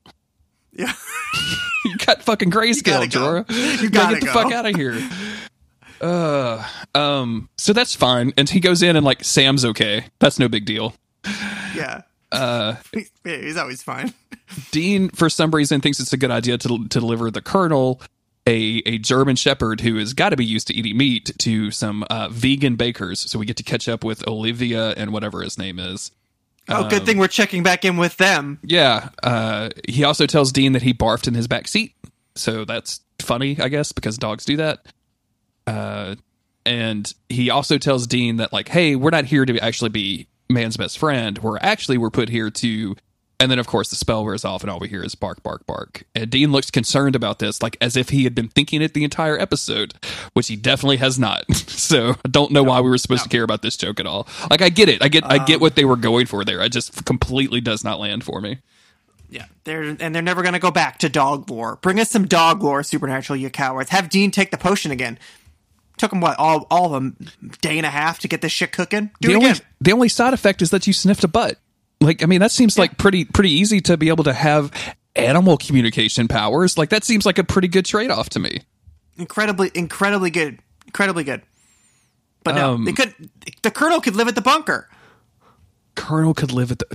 Yeah. 0.72 0.94
you 1.86 1.98
got 1.98 2.24
fucking 2.24 2.52
grayscale, 2.52 2.86
gotta 2.86 3.08
go. 3.10 3.44
Jorah. 3.44 3.82
You 3.82 3.90
gotta 3.90 3.90
gotta 3.90 4.20
get 4.20 4.26
the 4.26 4.32
fuck 4.32 4.52
out 4.54 4.66
of 4.66 4.76
here. 4.78 4.98
Uh, 6.02 6.68
um. 6.96 7.50
So 7.58 7.74
that's 7.74 7.96
fine, 7.96 8.34
and 8.38 8.50
he 8.50 8.60
goes 8.60 8.82
in 8.82 8.96
and 8.96 9.06
like 9.06 9.24
Sam's 9.24 9.64
okay. 9.64 10.06
That's 10.20 10.40
no 10.40 10.50
big 10.50 10.66
deal. 10.66 10.94
Yeah. 11.76 12.02
Uh, 12.32 12.76
he's 13.24 13.58
always 13.58 13.84
fine. 13.84 14.14
Dean, 14.72 15.10
for 15.10 15.30
some 15.30 15.52
reason, 15.52 15.82
thinks 15.82 16.00
it's 16.00 16.14
a 16.14 16.18
good 16.18 16.32
idea 16.32 16.58
to, 16.58 16.68
to 16.88 17.00
deliver 17.00 17.30
the 17.32 17.42
Colonel, 17.42 18.02
a, 18.48 18.82
a 18.86 18.98
German 18.98 19.36
Shepherd 19.36 19.82
who 19.82 19.98
has 19.98 20.14
got 20.14 20.30
to 20.30 20.38
be 20.38 20.46
used 20.46 20.68
to 20.68 20.74
eating 20.74 20.98
meat, 20.98 21.32
to 21.40 21.72
some 21.72 22.04
uh, 22.10 22.30
vegan 22.30 22.76
bakers. 22.76 23.20
So 23.30 23.40
we 23.40 23.46
get 23.46 23.58
to 23.58 23.64
catch 23.64 23.88
up 23.88 24.04
with 24.04 24.28
Olivia 24.28 24.92
and 24.92 25.12
whatever 25.12 25.42
his 25.42 25.58
name 25.58 25.80
is. 25.80 26.12
Oh, 26.70 26.88
good 26.88 27.06
thing 27.06 27.18
we're 27.18 27.28
checking 27.28 27.64
back 27.64 27.84
in 27.84 27.98
with 27.98 28.16
them. 28.18 28.60
Yeah. 28.64 29.10
Uh, 29.24 29.70
he 29.90 30.04
also 30.04 30.26
tells 30.26 30.52
Dean 30.52 30.74
that 30.74 30.84
he 30.84 30.94
barfed 30.94 31.28
in 31.28 31.34
his 31.34 31.48
back 31.48 31.68
seat. 31.68 31.96
So 32.36 32.64
that's 32.66 33.02
funny, 33.20 33.60
I 33.60 33.68
guess, 33.68 33.92
because 33.92 34.18
dogs 34.18 34.46
do 34.46 34.58
that. 34.58 34.86
Uh, 35.68 36.16
and 36.66 37.14
he 37.30 37.50
also 37.50 37.78
tells 37.78 38.08
Dean 38.08 38.38
that, 38.38 38.54
like, 38.54 38.70
hey, 38.70 38.96
we're 38.96 39.10
not 39.10 39.26
here 39.26 39.46
to 39.46 39.58
actually 39.60 39.90
be 39.90 40.28
man's 40.50 40.78
best 40.78 40.98
friend. 40.98 41.38
We're 41.40 41.58
actually, 41.58 41.98
we're 41.98 42.10
put 42.10 42.30
here 42.30 42.50
to. 42.50 42.96
And 43.40 43.50
then, 43.50 43.58
of 43.58 43.66
course, 43.66 43.90
the 43.90 43.96
spell 43.96 44.24
wears 44.24 44.46
off, 44.46 44.62
and 44.62 44.70
all 44.70 44.80
we 44.80 44.88
hear 44.88 45.04
is 45.04 45.16
bark, 45.16 45.42
bark, 45.42 45.66
bark. 45.66 46.04
And 46.14 46.30
Dean 46.30 46.52
looks 46.52 46.70
concerned 46.70 47.16
about 47.16 47.40
this, 47.40 47.64
like 47.64 47.76
as 47.82 47.98
if 47.98 48.10
he 48.10 48.24
had 48.24 48.36
been 48.36 48.50
thinking 48.50 48.84
it 48.84 48.94
the 48.94 49.04
entire 49.04 49.36
episode, 49.36 49.96
which 50.34 50.48
he 50.48 50.56
definitely 50.56 50.98
has 50.98 51.18
not. 51.18 51.52
so 51.56 52.12
I 52.24 52.30
don't 52.30 52.52
know 52.52 52.62
why 52.62 52.82
we 52.82 52.90
were 52.92 53.00
supposed 53.00 53.24
to 53.24 53.30
care 53.30 53.42
about 53.42 53.64
this 53.64 53.76
joke 53.76 54.00
at 54.00 54.06
all. 54.06 54.28
Like 54.52 54.62
I 54.62 54.70
get 54.70 54.90
it, 54.90 55.04
I 55.04 55.08
get, 55.08 55.24
I 55.26 55.44
get 55.44 55.60
what 55.60 55.76
they 55.76 55.86
were 55.86 55.96
going 55.96 56.28
for 56.28 56.46
there. 56.46 56.62
I 56.62 56.68
just 56.68 57.04
completely 57.04 57.62
does 57.62 57.84
not 57.84 58.00
land 58.00 58.24
for 58.24 58.42
me. 58.42 58.60
Yeah, 59.32 59.46
they're 59.64 59.82
and 59.82 60.14
they're 60.14 60.22
never 60.22 60.44
gonna 60.44 60.60
go 60.60 60.72
back 60.72 61.00
to 61.00 61.10
dog 61.10 61.50
lore. 61.50 61.78
Bring 61.78 62.02
us 62.02 62.12
some 62.12 62.28
dog 62.28 62.62
lore, 62.62 62.84
supernatural, 62.84 63.38
you 63.38 63.50
cowards. 63.50 63.90
Have 63.90 64.10
Dean 64.10 64.30
take 64.30 64.52
the 64.52 64.58
potion 64.58 64.92
again. 64.92 65.18
Took 65.98 66.14
him 66.14 66.22
what 66.22 66.38
all 66.40 66.66
all 66.72 66.94
of 66.96 67.04
a 67.04 67.12
day 67.62 67.78
and 67.78 67.86
a 67.86 67.90
half 67.90 68.20
to 68.20 68.28
get 68.28 68.42
this 68.42 68.52
shit 68.52 68.72
cooking. 68.72 69.12
Do 69.22 69.28
the 69.28 69.34
it 69.34 69.38
only 69.38 69.50
again. 69.52 69.62
the 69.82 69.92
only 69.94 70.10
side 70.10 70.34
effect 70.34 70.62
is 70.62 70.72
that 70.72 70.88
you 70.88 70.94
sniffed 70.94 71.24
a 71.24 71.28
butt. 71.28 71.58
Like 72.00 72.24
I 72.24 72.26
mean, 72.26 72.40
that 72.40 72.52
seems 72.52 72.80
like 72.80 72.98
pretty 72.98 73.26
pretty 73.26 73.52
easy 73.52 73.82
to 73.82 73.98
be 73.98 74.10
able 74.10 74.24
to 74.24 74.34
have 74.34 74.72
animal 75.16 75.58
communication 75.58 76.28
powers. 76.28 76.78
Like 76.78 76.90
that 76.90 77.04
seems 77.04 77.26
like 77.26 77.38
a 77.38 77.44
pretty 77.44 77.68
good 77.68 77.86
trade 77.86 78.10
off 78.10 78.30
to 78.30 78.40
me. 78.40 78.62
Incredibly, 79.18 79.70
incredibly 79.76 80.32
good, 80.32 80.58
incredibly 80.88 81.24
good. 81.24 81.44
But 82.44 82.56
no, 82.56 82.74
Um, 82.74 82.86
they 82.86 82.94
could. 82.94 83.14
The 83.62 83.70
colonel 83.70 84.02
could 84.02 84.16
live 84.16 84.28
at 84.28 84.34
the 84.34 84.42
bunker. 84.42 84.90
Colonel 85.96 86.34
could 86.34 86.52
live 86.52 86.72
at 86.72 86.80
the 86.80 86.88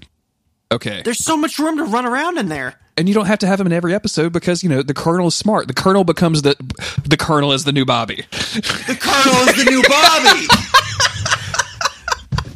okay, 0.73 1.03
There's 1.05 1.19
so 1.25 1.37
much 1.37 1.59
room 1.59 1.77
to 1.79 1.85
run 1.85 2.07
around 2.07 2.39
in 2.39 2.49
there. 2.49 2.75
and 2.97 3.09
you 3.09 3.14
don't 3.14 3.27
have 3.27 3.39
to 3.41 3.47
have 3.47 3.61
him 3.61 3.67
in 3.67 3.73
every 3.73 3.95
episode 3.95 4.33
because 4.33 4.62
you 4.62 4.69
know 4.69 4.83
the 4.83 4.95
Colonel 4.95 5.29
is 5.29 5.35
smart. 5.35 5.69
The 5.69 5.75
Colonel 5.75 6.05
becomes 6.05 6.43
the 6.43 6.57
the 7.05 7.17
Colonel 7.17 7.53
is 7.53 7.64
the 7.64 7.73
new 7.73 7.85
Bobby. 7.85 8.25
The 8.33 8.97
colonel 9.01 9.49
is 9.49 9.57
the 9.64 9.71
new 9.71 9.83
Bobby. 9.83 10.47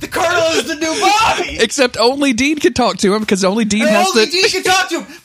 the 0.01 0.09
colonel 0.09 0.49
is 0.59 0.67
the 0.67 0.75
new 0.77 1.01
Bobby. 1.01 1.59
Except 1.61 1.97
only 1.99 2.33
Dean 2.33 2.59
can 2.59 2.73
talk 2.73 2.97
to 2.99 3.15
him 3.15 3.21
because 3.21 3.45
only 3.45 3.65
Dean 3.65 3.83
And 3.83 3.91
has 3.91 4.09
only 4.09 4.27
to. 4.27 4.31
Dean 4.33 4.49
can 4.49 4.63
talk 4.63 4.89
to 4.91 5.03
him. 5.03 5.17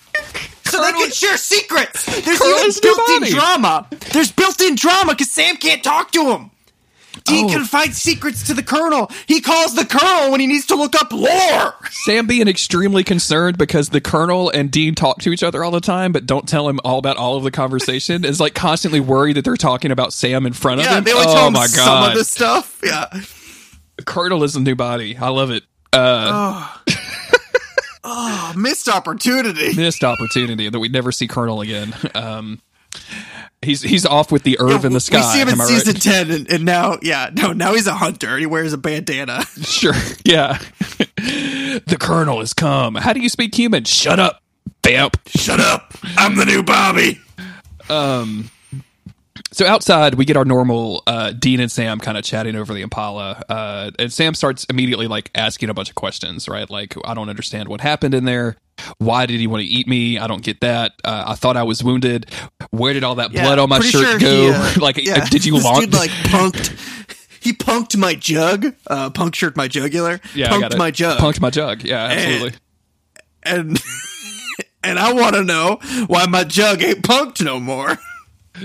So 0.66 0.82
they 0.82 0.92
can 0.92 1.12
share 1.12 1.38
secrets. 1.38 2.06
There's 2.26 2.80
built-in 2.82 3.30
drama. 3.30 3.88
There's 4.12 4.32
built-in 4.32 4.76
drama 4.76 5.14
because 5.14 5.32
Sam 5.32 5.56
can't 5.58 5.84
talk 5.84 6.12
to 6.12 6.32
him. 6.32 6.52
Dean 7.26 7.46
Oh. 7.46 7.50
can 7.50 7.66
find 7.66 7.94
secrets 7.94 8.44
to 8.44 8.54
the 8.54 8.64
colonel. 8.64 9.12
He 9.28 9.42
calls 9.42 9.76
the 9.76 9.84
colonel 9.86 10.32
when 10.32 10.40
he 10.40 10.48
needs 10.48 10.68
to 10.68 10.76
look 10.76 10.96
up 10.96 11.12
lore. 11.12 11.74
Sam 12.06 12.28
being 12.28 12.48
extremely 12.48 13.04
concerned 13.04 13.58
because 13.58 13.90
the 13.90 14.00
Colonel 14.02 14.50
and 14.52 14.70
Dean 14.72 14.94
talk 14.96 15.20
to 15.22 15.32
each 15.32 15.42
other 15.44 15.64
all 15.64 15.72
the 15.72 15.82
time, 15.82 16.12
but 16.12 16.26
don't 16.28 16.48
tell 16.48 16.70
him 16.70 16.80
all 16.86 17.00
about 17.00 17.18
all 17.18 17.36
of 17.36 17.44
the 17.44 17.52
conversation. 17.52 18.24
is 18.24 18.40
like 18.40 18.54
constantly 18.54 19.00
worried 19.00 19.38
that 19.38 19.44
they're 19.46 19.56
talking 19.58 19.92
about 19.92 20.14
Sam 20.14 20.46
in 20.46 20.54
front 20.54 20.82
of 20.82 20.86
Yeah, 20.86 20.98
him. 21.00 21.04
they 21.04 21.14
only 21.14 21.26
oh 21.28 21.34
tell 21.34 21.48
him 21.48 21.54
my 21.54 21.66
some 21.68 22.04
of 22.10 22.14
this 22.16 22.30
stuff. 22.30 22.80
Yeah. 22.84 23.08
Colonel 24.06 24.44
is 24.44 24.56
a 24.56 24.60
new 24.60 24.76
body. 24.76 25.18
I 25.18 25.30
love 25.30 25.50
it. 25.52 25.64
Uh, 25.94 26.68
Oh, 28.04 28.54
missed 28.58 28.88
opportunity. 28.88 29.74
missed 29.76 30.04
opportunity 30.04 30.70
that 30.70 30.80
we 30.80 30.90
never 30.90 31.12
see 31.12 31.28
Colonel 31.28 31.62
again. 31.62 31.94
Um, 32.14 32.62
he's 33.66 33.82
he's 33.82 34.06
off 34.06 34.32
with 34.32 34.44
the 34.44 34.58
Irv 34.60 34.86
in 34.86 34.94
the 34.94 35.00
sky. 35.00 35.18
We 35.18 35.24
see 35.24 35.40
him 35.42 35.50
in 35.50 35.58
season 35.58 35.94
right? 35.94 36.02
ten, 36.02 36.32
and, 36.32 36.52
and 36.52 36.66
now, 36.66 36.98
yeah, 37.02 37.30
no, 37.34 37.52
now 37.52 37.74
he's 37.74 37.88
a 37.88 37.96
hunter. 37.96 38.38
He 38.38 38.46
wears 38.46 38.74
a 38.74 38.78
bandana. 38.78 39.44
Sure. 39.66 39.94
Yeah. 40.24 40.60
the 41.18 41.98
Colonel 42.00 42.40
has 42.40 42.54
come. 42.54 42.96
How 42.96 43.14
do 43.14 43.20
you 43.20 43.30
speak 43.30 43.56
human? 43.56 43.84
Shut 43.84 44.20
up, 44.20 44.42
vamp. 44.86 45.18
Shut 45.28 45.60
up! 45.60 45.94
I'm 46.18 46.36
the 46.36 46.46
new 46.46 46.64
Bobby. 46.64 47.20
So 49.56 49.66
outside, 49.66 50.16
we 50.16 50.26
get 50.26 50.36
our 50.36 50.44
normal 50.44 51.02
uh, 51.08 51.32
Dean 51.32 51.62
and 51.62 51.72
Sam 51.72 52.00
kind 52.00 52.18
of 52.18 52.26
chatting 52.26 52.58
over 52.58 52.74
the 52.74 52.82
Impala, 52.82 53.42
uh, 53.48 53.92
and 53.98 54.12
Sam 54.12 54.34
starts 54.34 54.66
immediately 54.66 55.08
like 55.08 55.32
asking 55.34 55.70
a 55.70 55.74
bunch 55.74 55.88
of 55.88 55.96
questions, 55.96 56.50
right? 56.50 56.70
Like, 56.70 56.94
I 57.06 57.14
don't 57.14 57.30
understand 57.30 57.70
what 57.70 57.80
happened 57.80 58.14
in 58.14 58.26
there. 58.26 58.58
Why 58.98 59.26
did 59.26 59.40
he 59.40 59.48
want 59.48 59.62
to 59.62 59.68
eat 59.68 59.88
me? 59.88 60.18
I 60.20 60.28
don't 60.28 60.44
get 60.44 60.60
that. 60.62 60.94
Uh, 61.04 61.24
I 61.28 61.36
thought 61.36 61.58
I 61.58 61.64
was 61.64 61.84
wounded. 61.84 62.30
Where 62.72 62.94
did 62.94 63.04
all 63.04 63.16
that 63.16 63.32
Yeah, 63.32 63.44
blood 63.44 63.60
on 63.60 63.70
my 63.70 63.80
shirt 63.80 64.06
sure 64.06 64.20
go? 64.20 64.28
he, 64.28 64.50
uh, 64.52 64.74
like, 64.82 64.98
yeah, 64.98 65.26
did 65.30 65.46
you 65.46 65.58
launch? 65.60 65.92
Like 65.94 66.12
punked. 66.12 66.72
He 67.42 67.54
punked 67.54 67.96
my 67.98 68.16
jug. 68.16 68.76
Uh, 68.88 69.10
punctured 69.12 69.56
my 69.56 69.68
jugular. 69.68 70.20
yeah, 70.34 70.50
punked 70.50 70.78
my 70.78 70.92
jug. 70.92 71.20
Punked 71.20 71.40
my 71.42 71.50
jug. 71.50 71.84
Yeah, 71.84 72.06
absolutely. 72.06 72.54
and 73.44 73.80
and 74.84 75.00
I 75.00 75.14
want 75.14 75.36
to 75.36 75.44
know 75.44 75.80
why 76.08 76.26
my 76.26 76.44
jug 76.44 76.82
ain't 76.84 77.02
punked 77.04 77.44
no 77.44 77.60
more. 77.60 77.98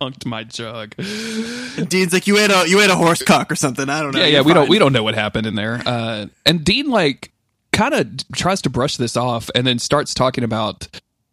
Punked 0.00 0.26
my 0.26 0.42
jug. 0.44 0.94
And 0.98 1.88
Dean's 1.88 2.12
like, 2.12 2.26
you 2.26 2.38
ate 2.38 2.50
a 2.50 2.64
you 2.68 2.80
ate 2.80 2.90
a 2.90 2.96
horse 2.96 3.22
cock 3.22 3.52
or 3.52 3.56
something. 3.56 3.88
I 3.88 4.02
don't 4.02 4.12
know. 4.12 4.20
yeah, 4.20 4.26
yeah. 4.26 4.40
We 4.42 4.52
don't 4.52 4.68
we 4.68 4.78
don't 4.78 4.92
know 4.92 5.02
what 5.04 5.14
happened 5.14 5.46
in 5.46 5.54
there. 5.54 5.80
Uh, 5.86 6.26
and 6.44 6.64
Dean 6.64 6.90
like 6.90 7.31
kind 7.72 7.94
of 7.94 8.28
tries 8.32 8.62
to 8.62 8.70
brush 8.70 8.96
this 8.96 9.16
off, 9.16 9.50
and 9.54 9.66
then 9.66 9.78
starts 9.78 10.14
talking 10.14 10.44
about 10.44 10.88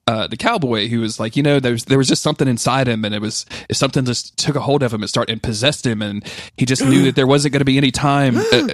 uh, 0.08 0.26
the 0.26 0.38
cowboy 0.38 0.88
who 0.88 1.02
was 1.02 1.20
like, 1.20 1.36
you 1.36 1.44
know, 1.44 1.60
there's 1.60 1.86
there 1.86 1.98
was 1.98 2.08
just 2.08 2.24
something 2.24 2.48
inside 2.48 2.88
him, 2.88 3.06
and 3.06 3.14
it 3.14 3.22
was 3.22 3.46
something 3.72 4.06
just 4.06 4.38
took 4.38 4.56
a 4.56 4.60
hold 4.62 4.82
of 4.82 4.94
him 4.94 5.02
and 5.02 5.10
started 5.10 5.32
and 5.32 5.44
possessed 5.44 5.86
him, 5.86 6.02
and 6.02 6.24
he 6.58 6.66
just 6.66 6.84
knew 6.84 7.04
that 7.04 7.16
there 7.16 7.28
wasn't 7.28 7.52
going 7.54 7.60
to 7.60 7.66
be 7.66 7.78
any 7.78 7.92
time. 7.92 8.38
Uh, 8.52 8.70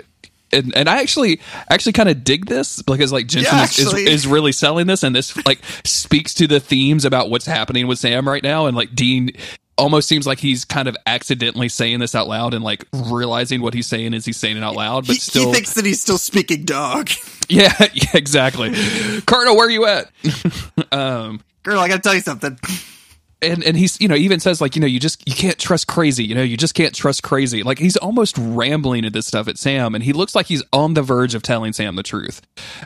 and, 0.54 0.74
and 0.78 0.88
I 0.88 1.02
actually 1.02 1.42
actually 1.70 1.94
kind 1.94 2.08
of 2.08 2.24
dig 2.24 2.46
this 2.46 2.82
because 2.82 3.12
like 3.12 3.28
Jensen 3.28 3.58
Yeah, 3.58 3.64
is, 3.64 3.78
is, 3.80 3.94
is 3.94 4.28
really 4.28 4.52
selling 4.52 4.88
this, 4.88 5.04
and 5.04 5.14
this 5.14 5.36
like 5.46 5.60
speaks 5.84 6.34
to 6.36 6.48
the 6.48 6.60
themes 6.60 7.04
about 7.04 7.30
what's 7.30 7.48
happening 7.48 7.88
with 7.88 8.00
Sam 8.00 8.28
right 8.28 8.44
now, 8.44 8.68
and 8.68 8.78
like 8.78 8.94
Dean 8.96 9.32
almost 9.78 10.08
seems 10.08 10.26
like 10.26 10.40
he's 10.40 10.66
kind 10.66 10.88
of 10.88 10.96
accidentally 11.06 11.70
saying 11.70 12.00
this 12.00 12.16
out 12.16 12.28
loud 12.28 12.54
and 12.54 12.64
like 12.64 12.86
realizing 12.94 13.62
what 13.62 13.74
he's 13.74 13.88
saying 13.88 14.14
is 14.14 14.26
he's 14.26 14.38
saying 14.38 14.58
it 14.58 14.64
out 14.64 14.76
loud, 14.76 15.06
but 15.08 15.14
He, 15.14 15.20
still, 15.20 15.48
he 15.48 15.54
thinks 15.54 15.74
that 15.74 15.86
he's 15.86 16.02
still 16.02 16.18
speaking 16.18 16.64
dog. 16.64 17.10
yeah, 17.50 17.74
yeah, 17.94 18.10
exactly. 18.14 18.74
Colonel, 19.26 19.56
where 19.56 19.68
are 19.68 19.72
you 19.72 19.86
at? 19.86 20.10
Um, 20.92 21.42
Girl, 21.64 21.80
I 21.80 21.88
gotta 21.88 22.02
tell 22.02 22.14
you 22.14 22.22
something. 22.22 22.58
And 23.42 23.64
and 23.64 23.78
he's 23.78 24.00
you 24.00 24.08
know 24.08 24.16
even 24.16 24.40
says 24.40 24.62
like 24.62 24.76
you 24.76 24.82
know 24.82 24.88
you 24.88 25.00
just 25.00 25.28
you 25.28 25.36
can't 25.36 25.58
trust 25.58 25.88
crazy 25.88 26.24
you 26.24 26.36
know 26.36 26.44
you 26.44 26.58
just 26.58 26.74
can't 26.74 26.94
trust 26.94 27.24
crazy. 27.24 27.64
Like 27.64 27.80
he's 27.80 27.98
almost 27.98 28.38
rambling 28.38 29.06
at 29.06 29.14
this 29.14 29.28
stuff 29.28 29.48
at 29.48 29.58
Sam 29.58 29.96
and 29.96 30.04
he 30.04 30.14
looks 30.14 30.36
like 30.36 30.48
he's 30.48 30.64
on 30.74 30.94
the 30.94 31.02
verge 31.02 31.36
of 31.36 31.44
telling 31.44 31.74
Sam 31.74 31.96
the 31.96 32.04
truth 32.04 32.42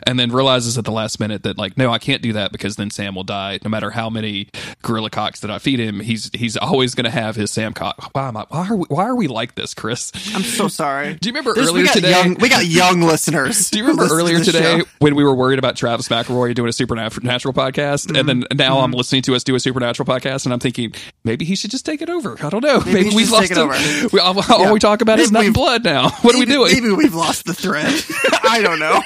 and 0.06 0.18
then 0.18 0.30
realizes 0.30 0.76
at 0.78 0.84
the 0.84 0.92
last 0.92 1.20
minute 1.20 1.42
that 1.42 1.58
like 1.58 1.76
no 1.76 1.90
I 1.90 1.98
can't 1.98 2.22
do 2.22 2.32
that 2.34 2.52
because 2.52 2.76
then 2.76 2.90
Sam 2.90 3.14
will 3.14 3.24
die. 3.24 3.58
No 3.64 3.70
matter 3.70 3.90
how 3.90 4.10
many 4.10 4.48
gorilla 4.82 5.10
cocks 5.10 5.40
that 5.40 5.50
I 5.50 5.58
feed 5.58 5.78
him 5.78 6.00
he's 6.00 6.30
he's 6.34 6.56
always 6.56 6.94
going 6.94 7.04
to 7.04 7.10
have 7.10 7.36
his 7.36 7.50
Sam 7.50 7.72
cock. 7.72 8.10
Why 8.12 8.28
am 8.28 8.36
I 8.36 8.46
why 8.48 8.68
are 8.68 8.76
we, 8.76 8.86
why 8.88 9.04
are 9.04 9.16
we 9.16 9.28
like 9.28 9.54
this 9.54 9.74
Chris? 9.74 10.12
I'm 10.34 10.42
so 10.42 10.68
sorry. 10.68 11.14
Do 11.20 11.28
you 11.28 11.32
remember 11.32 11.54
There's- 11.54 11.68
earlier 11.70 11.84
we 11.84 11.88
today- 11.88 12.10
Young, 12.10 12.34
we 12.34 12.48
got 12.48 12.66
young 12.80 13.02
listeners. 13.02 13.70
Do 13.70 13.78
you 13.78 13.84
remember 13.84 14.02
listen 14.02 14.16
to 14.16 14.22
earlier 14.22 14.44
today 14.44 14.78
show. 14.80 14.84
when 14.98 15.14
we 15.14 15.24
were 15.24 15.34
worried 15.34 15.58
about 15.58 15.76
Travis 15.76 16.08
McElroy 16.08 16.54
doing 16.54 16.68
a 16.68 16.72
supernatural 16.72 17.54
podcast, 17.54 18.06
and 18.06 18.16
mm-hmm. 18.16 18.26
then 18.26 18.44
now 18.56 18.80
I'm 18.80 18.90
mm-hmm. 18.90 18.98
listening 18.98 19.22
to 19.22 19.34
us 19.34 19.44
do 19.44 19.54
a 19.54 19.60
supernatural 19.60 20.06
podcast, 20.06 20.39
and 20.46 20.52
I'm 20.52 20.60
thinking 20.60 20.94
maybe 21.24 21.44
he 21.44 21.54
should 21.56 21.70
just 21.70 21.84
take 21.86 22.02
it 22.02 22.10
over. 22.10 22.36
I 22.44 22.48
don't 22.50 22.62
know. 22.62 22.80
Maybe, 22.80 23.10
he 23.10 23.16
we've 23.16 23.30
lost 23.30 23.50
it 23.50 23.58
over. 23.58 23.74
We, 24.12 24.20
all, 24.20 24.38
all 24.52 24.60
Yeah. 24.64 24.72
we 24.72 24.78
talk 24.78 25.00
about 25.02 25.18
is 25.18 25.30
Maybe 25.32 25.46
and 25.48 25.56
we've- 25.56 25.62
blood 25.64 25.84
now. 25.84 26.10
What 26.22 26.34
are 26.34 26.38
we 26.38 26.46
doing? 26.46 26.72
Maybe 26.72 26.92
we've 26.92 27.14
lost 27.14 27.44
the 27.44 27.54
thread. 27.54 27.86
I 28.42 28.60
don't 28.62 28.78
know. 28.78 29.02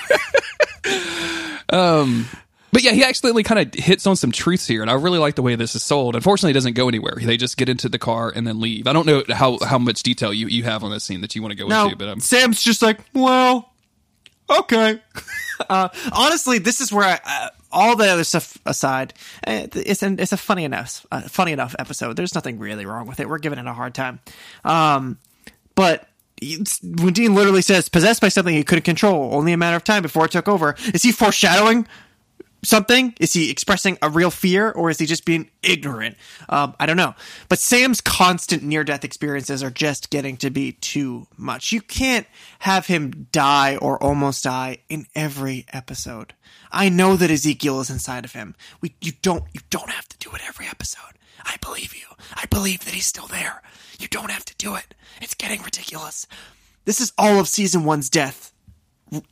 um. 1.78 2.26
But 2.72 2.82
yeah, 2.82 2.90
he 2.90 3.04
accidentally 3.04 3.44
kind 3.44 3.60
of 3.60 3.72
hits 3.80 4.04
on 4.04 4.16
some 4.16 4.32
truths 4.32 4.66
here, 4.66 4.82
and 4.82 4.90
I 4.90 4.94
really 4.94 5.20
like 5.20 5.36
the 5.36 5.42
way 5.42 5.54
this 5.54 5.76
is 5.76 5.84
sold. 5.84 6.16
Unfortunately, 6.16 6.50
it 6.50 6.54
doesn't 6.54 6.72
go 6.72 6.88
anywhere. 6.88 7.14
They 7.22 7.36
just 7.36 7.56
get 7.56 7.68
into 7.68 7.88
the 7.88 8.00
car 8.00 8.32
and 8.34 8.44
then 8.44 8.60
leave. 8.60 8.88
I 8.88 8.92
don't 8.92 9.06
know 9.06 9.22
how 9.30 9.58
how 9.64 9.78
much 9.78 10.02
detail 10.02 10.32
you, 10.34 10.48
you 10.48 10.64
have 10.64 10.82
on 10.82 10.90
this 10.90 11.04
scene 11.04 11.20
that 11.20 11.36
you 11.36 11.42
want 11.42 11.52
to 11.52 11.56
go 11.56 11.68
No, 11.68 11.84
into, 11.84 11.96
but 11.96 12.08
um, 12.08 12.18
Sam's 12.18 12.60
just 12.60 12.82
like, 12.82 12.98
well, 13.12 13.72
okay. 14.50 15.00
uh, 15.70 15.88
honestly, 16.12 16.58
this 16.58 16.80
is 16.80 16.92
where 16.92 17.04
I, 17.04 17.20
uh, 17.24 17.48
all 17.74 17.96
the 17.96 18.06
other 18.06 18.24
stuff 18.24 18.58
aside, 18.64 19.12
uh, 19.46 19.66
it's 19.74 20.02
an, 20.02 20.18
it's 20.18 20.32
a 20.32 20.36
funny 20.36 20.64
enough 20.64 21.04
funny 21.28 21.52
enough 21.52 21.74
episode. 21.78 22.16
There's 22.16 22.34
nothing 22.34 22.58
really 22.58 22.86
wrong 22.86 23.06
with 23.06 23.20
it. 23.20 23.28
We're 23.28 23.38
giving 23.38 23.58
it 23.58 23.66
a 23.66 23.72
hard 23.72 23.94
time, 23.94 24.20
um, 24.64 25.18
but. 25.74 26.08
When 26.82 27.14
Dean 27.14 27.34
literally 27.34 27.62
says 27.62 27.88
possessed 27.88 28.20
by 28.20 28.28
something 28.28 28.54
he 28.54 28.64
couldn't 28.64 28.82
control, 28.82 29.32
only 29.32 29.52
a 29.52 29.56
matter 29.56 29.76
of 29.76 29.84
time 29.84 30.02
before 30.02 30.26
it 30.26 30.32
took 30.32 30.46
over, 30.46 30.74
is 30.92 31.02
he 31.02 31.10
foreshadowing 31.10 31.86
something? 32.64 33.14
Is 33.20 33.32
he 33.32 33.50
expressing 33.50 33.98
a 34.02 34.10
real 34.10 34.30
fear 34.30 34.70
or 34.70 34.90
is 34.90 34.98
he 34.98 35.06
just 35.06 35.24
being 35.24 35.50
ignorant? 35.62 36.16
Um, 36.48 36.74
I 36.80 36.86
don't 36.86 36.96
know. 36.96 37.14
But 37.48 37.58
Sam's 37.58 38.00
constant 38.00 38.62
near 38.62 38.84
death 38.84 39.04
experiences 39.04 39.62
are 39.62 39.70
just 39.70 40.10
getting 40.10 40.36
to 40.38 40.50
be 40.50 40.72
too 40.72 41.26
much. 41.36 41.72
You 41.72 41.80
can't 41.80 42.26
have 42.60 42.86
him 42.86 43.28
die 43.30 43.76
or 43.76 44.02
almost 44.02 44.44
die 44.44 44.78
in 44.88 45.06
every 45.14 45.66
episode. 45.72 46.34
I 46.74 46.88
know 46.88 47.16
that 47.16 47.30
Ezekiel 47.30 47.80
is 47.80 47.90
inside 47.90 48.24
of 48.24 48.32
him. 48.32 48.54
We, 48.80 48.94
you 49.00 49.12
don't, 49.22 49.44
you 49.52 49.60
don't 49.70 49.90
have 49.90 50.08
to 50.08 50.18
do 50.18 50.30
it 50.34 50.42
every 50.46 50.66
episode. 50.66 51.00
I 51.44 51.56
believe 51.62 51.94
you. 51.94 52.06
I 52.34 52.46
believe 52.46 52.84
that 52.84 52.94
he's 52.94 53.06
still 53.06 53.26
there. 53.26 53.62
You 53.98 54.08
don't 54.08 54.30
have 54.30 54.44
to 54.46 54.56
do 54.56 54.74
it. 54.74 54.94
It's 55.22 55.34
getting 55.34 55.62
ridiculous. 55.62 56.26
This 56.84 57.00
is 57.00 57.12
all 57.16 57.38
of 57.38 57.48
season 57.48 57.84
one's 57.84 58.10
death 58.10 58.52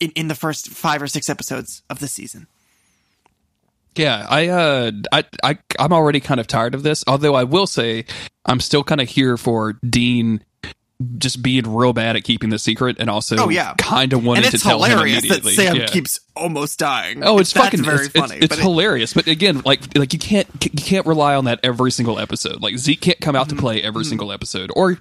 in, 0.01 0.11
in 0.13 0.29
the 0.29 0.35
first 0.35 0.69
five 0.69 1.03
or 1.03 1.07
six 1.09 1.29
episodes 1.29 1.83
of 1.91 1.99
the 1.99 2.09
season. 2.09 2.47
Yeah, 3.97 4.27
I, 4.29 4.49
uh, 4.49 4.93
I, 5.13 5.25
I, 5.43 5.59
I'm 5.79 5.93
already 5.93 6.21
kind 6.21 6.41
of 6.41 6.47
tired 6.47 6.75
of 6.75 6.83
this. 6.83 7.05
Although 7.07 7.35
I 7.35 7.45
will 7.45 7.67
say, 7.67 8.07
I'm 8.47 8.61
still 8.61 8.85
kind 8.85 9.01
of 9.01 9.09
here 9.09 9.37
for 9.37 9.75
Dean 9.87 10.45
just 11.19 11.43
being 11.43 11.73
real 11.73 11.93
bad 11.93 12.17
at 12.17 12.25
keeping 12.25 12.51
the 12.51 12.59
secret, 12.59 12.97
and 12.99 13.09
also, 13.11 13.37
Oh, 13.37 13.49
yeah. 13.49 13.75
kind 13.79 14.13
of 14.13 14.25
wanting 14.25 14.51
to 14.51 14.59
tell 14.59 14.83
him 14.85 14.99
immediately. 14.99 15.55
Sam 15.55 15.77
Yeah. 15.77 15.87
keeps 15.87 16.21
almost 16.35 16.79
dying. 16.79 17.23
Oh, 17.25 17.39
it's 17.39 17.53
fucking 17.53 17.83
very 17.85 18.07
it's, 18.07 18.15
it's- 18.15 18.29
funny. 18.29 18.39
It's, 18.41 18.49
but 18.49 18.59
it- 18.59 18.63
hilarious, 18.63 19.13
but 19.13 19.27
again, 19.27 19.63
like 19.65 19.81
like 19.97 20.13
you 20.13 20.19
can't 20.19 20.47
you 20.63 20.71
can't 20.71 21.07
rely 21.07 21.35
on 21.35 21.45
that 21.47 21.61
every 21.63 21.91
single 21.91 22.19
episode. 22.19 22.61
Like 22.63 22.77
Zeke 22.79 23.01
can't 23.01 23.21
come 23.21 23.37
out 23.37 23.49
Mm-hmm. 23.49 23.57
to 23.57 23.63
play 23.63 23.83
every 23.83 24.05
single 24.05 24.33
episode, 24.33 24.71
or 24.75 24.99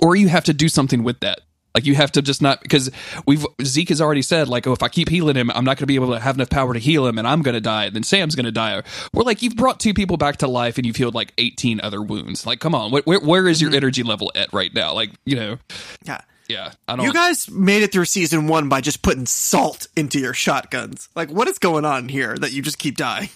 or 0.00 0.16
you 0.16 0.28
have 0.28 0.44
to 0.44 0.54
do 0.54 0.68
something 0.68 1.02
with 1.04 1.20
that. 1.20 1.40
Like 1.74 1.86
you 1.86 1.96
have 1.96 2.12
to 2.12 2.22
just 2.22 2.40
not 2.40 2.60
because 2.62 2.88
we've 3.26 3.44
Zeke 3.62 3.88
has 3.88 4.00
already 4.00 4.22
said 4.22 4.46
like, 4.48 4.64
oh, 4.66 4.72
if 4.72 4.82
I 4.84 4.88
keep 4.88 5.08
healing 5.08 5.34
him, 5.34 5.50
I'm 5.50 5.64
not 5.64 5.76
going 5.76 5.82
to 5.82 5.86
be 5.86 5.96
able 5.96 6.12
to 6.12 6.20
have 6.20 6.36
enough 6.36 6.48
power 6.50 6.72
to 6.72 6.78
heal 6.78 7.04
him, 7.04 7.18
and 7.18 7.26
I'm 7.26 7.42
going 7.42 7.54
to 7.56 7.60
die. 7.60 7.90
Then 7.90 8.04
Sam's 8.04 8.36
going 8.36 8.44
to 8.46 8.52
die. 8.52 8.80
We're 9.12 9.24
like, 9.24 9.42
you've 9.42 9.56
brought 9.56 9.80
two 9.80 9.92
people 9.92 10.16
back 10.16 10.36
to 10.36 10.46
life, 10.46 10.76
and 10.78 10.86
you've 10.86 10.94
healed 10.94 11.16
like 11.16 11.32
18 11.36 11.80
other 11.80 12.00
wounds. 12.00 12.46
Like, 12.46 12.60
come 12.60 12.76
on, 12.76 12.92
where, 12.92 13.02
where, 13.04 13.18
where 13.18 13.48
is 13.48 13.60
your 13.60 13.70
Mm-hmm. 13.70 13.76
energy 13.76 14.02
level 14.04 14.30
at 14.36 14.52
right 14.52 14.72
now? 14.72 14.94
Like, 14.94 15.10
you 15.24 15.34
know, 15.34 15.58
yeah. 16.04 16.20
yeah, 16.48 16.72
I 16.86 16.94
don't. 16.94 17.06
You 17.06 17.12
guys 17.12 17.50
made 17.50 17.82
it 17.82 17.90
through 17.90 18.04
season 18.04 18.46
one 18.46 18.68
by 18.68 18.80
just 18.80 19.02
putting 19.02 19.26
salt 19.26 19.88
into 19.96 20.20
your 20.20 20.32
shotguns. 20.32 21.08
Like, 21.16 21.30
what 21.30 21.48
is 21.48 21.58
going 21.58 21.84
on 21.84 22.08
here 22.08 22.36
that 22.38 22.52
you 22.52 22.62
just 22.62 22.78
keep 22.78 22.96
dying? 22.96 23.30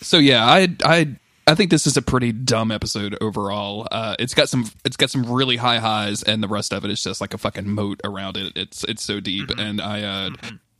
So 0.00 0.16
yeah, 0.16 0.46
I 0.46 0.68
I 0.82 1.16
I 1.46 1.54
think 1.54 1.70
this 1.70 1.86
is 1.86 1.96
a 1.96 2.02
pretty 2.02 2.32
dumb 2.32 2.70
episode 2.70 3.16
overall. 3.20 3.88
Uh, 3.90 4.14
it's 4.18 4.34
got 4.34 4.48
some 4.48 4.70
it's 4.84 4.96
got 4.96 5.10
some 5.10 5.24
really 5.24 5.56
high 5.56 5.78
highs, 5.78 6.22
and 6.22 6.42
the 6.42 6.48
rest 6.48 6.72
of 6.72 6.84
it 6.84 6.90
is 6.90 7.02
just 7.02 7.20
like 7.20 7.34
a 7.34 7.38
fucking 7.38 7.68
moat 7.68 8.00
around 8.04 8.36
it. 8.36 8.52
It's 8.56 8.84
it's 8.84 9.02
so 9.02 9.20
deep, 9.20 9.50
and 9.58 9.80
I 9.80 10.02
uh, 10.02 10.30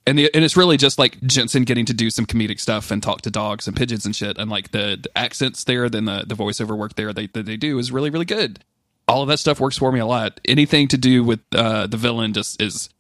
and 0.07 0.19
the, 0.19 0.31
and 0.35 0.45
it's 0.45 0.57
really 0.57 0.77
just 0.77 0.99
like 0.99 1.21
Jensen 1.23 1.65
getting 1.65 1.87
to 1.87 1.95
do 1.95 2.11
some 2.11 2.27
comedic 2.27 2.61
stuff 2.61 2.91
and 2.91 3.03
talk 3.03 3.23
to 3.23 3.31
dogs 3.31 3.67
and 3.67 3.77
pigeons 3.77 4.05
and 4.05 4.15
shit, 4.15 4.39
and 4.39 4.51
like 4.51 4.71
the, 4.71 4.99
the 5.03 5.19
accents 5.19 5.65
there, 5.65 5.89
then 5.89 6.05
the 6.05 6.25
the 6.27 6.37
voiceover 6.37 6.77
work 6.77 6.95
there 6.95 7.13
they, 7.13 7.27
that 7.29 7.47
they 7.47 7.57
do 7.57 7.79
is 7.79 7.91
really 7.91 8.11
really 8.11 8.25
good. 8.25 8.65
All 9.09 9.23
of 9.23 9.29
that 9.29 9.39
stuff 9.39 9.59
works 9.59 9.79
for 9.79 9.91
me 9.91 9.99
a 9.99 10.07
lot. 10.07 10.41
Anything 10.45 10.87
to 10.89 10.99
do 10.99 11.25
with 11.25 11.41
uh, 11.53 11.87
the 11.87 11.97
villain 11.97 12.33
just 12.33 12.61
is. 12.63 12.91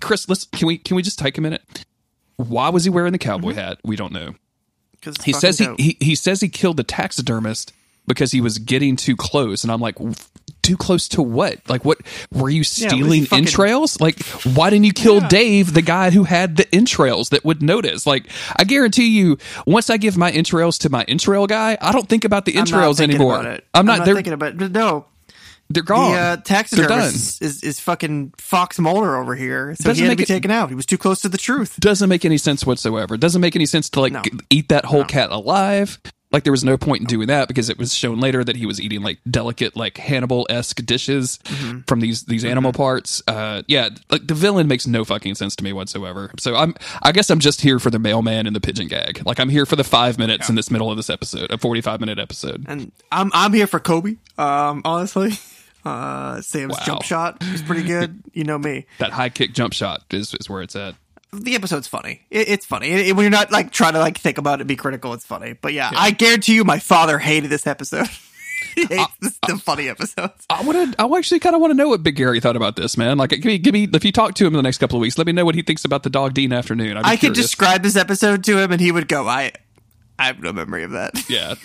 Chris, 0.00 0.28
let's 0.28 0.44
can 0.46 0.66
we 0.66 0.78
can 0.78 0.96
we 0.96 1.02
just 1.02 1.18
take 1.18 1.38
a 1.38 1.40
minute? 1.40 1.62
Why 2.36 2.70
was 2.70 2.82
he 2.84 2.90
wearing 2.90 3.12
the 3.12 3.18
cowboy 3.18 3.54
hat? 3.54 3.78
We 3.84 3.94
don't 3.94 4.12
know. 4.12 4.34
'Cause 5.04 5.16
he 5.24 5.32
says 5.32 5.58
he, 5.58 5.68
he 5.78 5.96
he 6.00 6.14
says 6.14 6.40
he 6.40 6.48
killed 6.48 6.76
the 6.76 6.84
taxidermist 6.84 7.72
because 8.06 8.32
he 8.32 8.40
was 8.40 8.58
getting 8.58 8.96
too 8.96 9.16
close 9.16 9.62
and 9.64 9.72
i'm 9.72 9.80
like 9.80 9.96
too 10.62 10.78
close 10.78 11.08
to 11.08 11.20
what? 11.20 11.58
Like 11.68 11.84
what 11.84 11.98
were 12.32 12.48
you 12.48 12.64
stealing 12.64 13.26
fucking- 13.26 13.44
entrails? 13.44 14.00
Like 14.00 14.22
why 14.56 14.70
didn't 14.70 14.86
you 14.86 14.94
kill 14.94 15.20
dave 15.20 15.74
the 15.74 15.82
guy 15.82 16.08
who 16.10 16.24
had 16.24 16.56
the 16.56 16.66
entrails 16.74 17.28
that 17.28 17.44
would 17.44 17.60
notice? 17.62 18.06
Like 18.06 18.28
i 18.56 18.64
guarantee 18.64 19.08
you 19.08 19.36
once 19.66 19.90
i 19.90 19.98
give 19.98 20.16
my 20.16 20.30
entrails 20.30 20.78
to 20.78 20.88
my 20.88 21.04
entrail 21.06 21.46
guy 21.46 21.76
i 21.82 21.92
don't 21.92 22.08
think 22.08 22.24
about 22.24 22.46
the 22.46 22.54
I'm 22.54 22.60
entrails 22.60 22.98
anymore. 22.98 23.40
about 23.40 23.52
it. 23.52 23.64
i'm 23.74 23.84
not, 23.84 24.06
thinking 24.06 24.32
about 24.32 24.60
it. 24.62 24.70
No, 24.72 25.04
they're 25.74 25.82
gone 25.82 26.12
the 26.12 26.18
uh, 26.18 26.36
taxidermist 26.38 27.42
is, 27.42 27.62
is 27.62 27.80
fucking 27.80 28.32
Fox 28.38 28.78
Mulder 28.78 29.16
over 29.16 29.34
here, 29.34 29.74
so 29.76 29.84
Doesn't 29.90 30.02
he 30.02 30.08
had 30.08 30.12
to 30.12 30.16
be 30.16 30.22
it- 30.22 30.26
taken 30.26 30.50
out. 30.50 30.68
He 30.70 30.74
was 30.74 30.86
too 30.86 30.98
close 30.98 31.20
to 31.22 31.28
the 31.28 31.38
truth. 31.38 31.78
doesn't 31.80 32.08
make 32.08 32.24
any 32.24 32.38
sense 32.38 32.64
whatsoever. 32.64 33.16
Doesn't 33.16 33.40
make 33.40 33.54
any 33.56 33.66
sense 33.66 33.90
to 33.90 34.00
like 34.00 34.12
No. 34.12 34.22
eat 34.50 34.68
that 34.70 34.84
whole 34.86 35.04
cat 35.04 35.30
alive. 35.30 35.98
Like 36.32 36.42
there 36.42 36.50
was 36.52 36.64
no 36.64 36.76
point 36.76 37.00
in 37.02 37.06
doing 37.06 37.28
that 37.28 37.46
because 37.46 37.68
it 37.70 37.78
was 37.78 37.94
shown 37.94 38.18
later 38.18 38.42
that 38.42 38.56
he 38.56 38.66
was 38.66 38.80
eating 38.80 39.02
like 39.02 39.20
delicate, 39.30 39.76
like 39.76 39.96
Hannibal 39.98 40.48
esque 40.50 40.84
dishes 40.84 41.38
Mm-hmm. 41.44 41.80
from 41.86 42.00
these 42.00 42.24
these 42.24 42.44
animal 42.44 42.72
parts. 42.72 43.22
Uh, 43.28 43.62
yeah, 43.68 43.90
like 44.10 44.26
the 44.26 44.34
villain 44.34 44.66
makes 44.66 44.84
no 44.84 45.04
fucking 45.04 45.36
sense 45.36 45.54
to 45.54 45.62
me 45.62 45.72
whatsoever. 45.72 46.32
So 46.40 46.56
I'm, 46.56 46.74
I 47.04 47.12
guess 47.12 47.30
I'm 47.30 47.38
just 47.38 47.60
here 47.60 47.78
for 47.78 47.90
the 47.90 48.00
mailman 48.00 48.48
and 48.48 48.56
the 48.56 48.60
pigeon 48.60 48.88
gag. 48.88 49.22
Like 49.24 49.38
I'm 49.38 49.48
here 49.48 49.64
for 49.64 49.76
the 49.76 49.84
five 49.84 50.18
minutes 50.18 50.48
in 50.48 50.56
this 50.56 50.72
middle 50.72 50.90
of 50.90 50.96
this 50.96 51.08
episode, 51.08 51.52
a 51.52 51.58
45 51.58 52.00
minute 52.00 52.18
episode. 52.18 52.64
And 52.66 52.90
I'm 53.12 53.30
I'm 53.32 53.52
here 53.52 53.68
for 53.68 53.78
Kobe. 53.78 54.16
Um, 54.36 54.82
honestly, 54.84 55.34
uh, 55.84 56.40
Sam's 56.40 56.72
Wow. 56.78 56.82
jump 56.84 57.02
shot 57.02 57.42
is 57.42 57.62
pretty 57.62 57.82
good. 57.82 58.22
You 58.32 58.44
know 58.44 58.58
me. 58.58 58.86
That 58.98 59.12
high 59.12 59.28
kick 59.28 59.52
jump 59.52 59.72
shot 59.72 60.02
is, 60.10 60.34
is 60.34 60.48
where 60.48 60.62
it's 60.62 60.76
at. 60.76 60.94
the 61.32 61.54
episode's 61.54 61.88
funny. 61.88 62.22
It, 62.30 62.48
it's 62.48 62.66
funny 62.66 62.88
It- 62.90 63.08
it- 63.08 63.16
when 63.16 63.24
you're 63.24 63.30
not 63.30 63.50
like 63.52 63.70
trying 63.70 63.92
to 63.94 63.98
like 63.98 64.18
think 64.18 64.38
about 64.38 64.60
it, 64.60 64.66
be 64.66 64.76
critical. 64.76 65.12
It's 65.14 65.26
funny. 65.26 65.52
But 65.54 65.72
yeah, 65.72 65.90
I 65.94 66.10
guarantee 66.10 66.54
you, 66.54 66.64
my 66.64 66.78
father 66.78 67.18
hated 67.18 67.50
this 67.50 67.66
episode. 67.66 68.08
he 68.74 68.86
hates 68.86 69.12
this, 69.20 69.38
the 69.46 69.56
funny 69.58 69.88
episodes. 69.88 70.46
I 70.50 70.62
want 70.62 70.94
to. 70.96 71.02
I 71.02 71.18
actually 71.18 71.40
kind 71.40 71.54
of 71.54 71.60
want 71.60 71.70
to 71.72 71.76
know 71.76 71.88
what 71.88 72.02
Big 72.02 72.16
Gary 72.16 72.40
thought 72.40 72.56
about 72.56 72.76
this, 72.76 72.96
man. 72.96 73.18
Like, 73.18 73.30
give 73.30 73.44
me, 73.44 73.58
give 73.58 73.72
me. 73.72 73.88
If 73.92 74.04
you 74.04 74.10
talk 74.12 74.34
to 74.34 74.44
him 74.46 74.54
in 74.54 74.56
the 74.56 74.62
next 74.62 74.78
couple 74.78 74.96
of 74.96 75.00
weeks, 75.00 75.18
let 75.18 75.26
me 75.26 75.32
know 75.32 75.44
what 75.44 75.54
he 75.54 75.62
thinks 75.62 75.84
about 75.84 76.02
the 76.02 76.10
Dog 76.10 76.34
Dean 76.34 76.52
afternoon. 76.52 76.96
I'd 76.96 77.20
could 77.20 77.34
describe 77.34 77.82
this 77.82 77.94
episode 77.96 78.42
to 78.44 78.58
him, 78.58 78.72
and 78.72 78.80
he 78.80 78.90
would 78.90 79.06
go, 79.08 79.28
"I, 79.28 79.52
I 80.18 80.26
have 80.26 80.40
no 80.40 80.52
memory 80.52 80.82
of 80.84 80.92
that." 80.92 81.28
Yeah. 81.28 81.54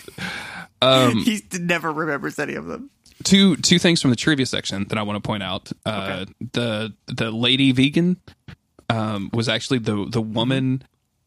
Um, 0.82 1.18
he 1.24 1.42
never 1.60 1.92
remembers 1.92 2.38
any 2.38 2.54
of 2.54 2.64
them. 2.64 2.88
Two 3.24 3.56
two 3.56 3.78
things 3.78 4.00
from 4.00 4.10
the 4.10 4.16
trivia 4.16 4.46
section 4.46 4.86
that 4.88 4.98
I 4.98 5.02
want 5.02 5.22
to 5.22 5.26
point 5.26 5.42
out. 5.42 5.70
Uh, 5.86 6.26
The 6.52 6.92
the 7.06 7.30
lady 7.30 7.72
vegan 7.72 8.16
um, 8.88 9.30
was 9.32 9.48
actually 9.48 9.78
the 9.78 10.06
the 10.08 10.20
woman 10.22 10.82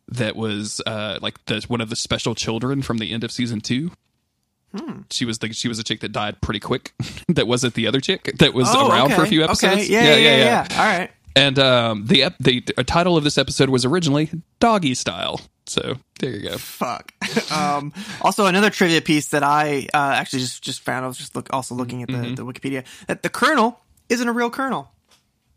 that 0.09 0.35
was 0.35 0.81
uh, 0.85 1.19
like 1.21 1.43
the 1.45 1.63
one 1.67 1.81
of 1.81 1.89
the 1.89 1.95
special 1.95 2.35
children 2.35 2.81
from 2.81 2.97
the 2.97 3.11
end 3.11 3.23
of 3.23 3.31
season 3.31 3.61
two. 3.61 3.91
Hmm. 4.75 5.01
She 5.11 5.23
was 5.25 5.37
the 5.39 5.53
she 5.53 5.67
was 5.67 5.77
a 5.79 5.83
chick 5.83 5.99
that 6.01 6.11
died 6.11 6.41
pretty 6.41 6.59
quick. 6.59 6.93
that 7.29 7.47
wasn't 7.47 7.75
the 7.75 7.87
other 7.87 8.01
chick 8.01 8.31
that 8.39 8.53
was 8.53 8.67
Oh, 8.71 8.89
around 8.89 9.07
okay. 9.07 9.15
for 9.15 9.23
a 9.23 9.27
few 9.27 9.43
episodes. 9.43 9.73
Okay. 9.83 9.85
Yeah, 9.85 10.03
yeah, 10.03 10.15
yeah, 10.15 10.37
yeah, 10.37 10.67
All 10.79 10.85
right. 10.99 11.11
And 11.35 11.57
um, 11.59 12.05
the 12.07 12.23
ep- 12.23 12.37
the 12.39 12.63
uh, 12.77 12.83
title 12.83 13.15
of 13.17 13.23
this 13.23 13.37
episode 13.37 13.69
was 13.69 13.85
originally 13.85 14.29
Doggy 14.59 14.93
Style. 14.95 15.39
So 15.65 15.95
there 16.19 16.31
you 16.31 16.41
go. 16.49 16.57
Fuck. 16.57 17.13
um, 17.51 17.93
also, 18.21 18.45
another 18.47 18.69
trivia 18.69 19.01
piece 19.01 19.29
that 19.29 19.43
I 19.43 19.87
uh, 19.93 19.97
actually 20.15 20.39
just 20.39 20.61
just 20.63 20.81
found. 20.81 21.05
I 21.05 21.07
was 21.07 21.17
just 21.17 21.35
look 21.35 21.51
also 21.53 21.75
looking 21.75 22.01
at 22.03 22.09
the, 22.09 22.15
Mm-hmm. 22.15 22.35
the 22.35 22.45
Wikipedia 22.45 22.83
that 23.07 23.23
the 23.23 23.29
colonel 23.29 23.79
isn't 24.09 24.27
a 24.27 24.33
real 24.33 24.49
colonel. 24.49 24.91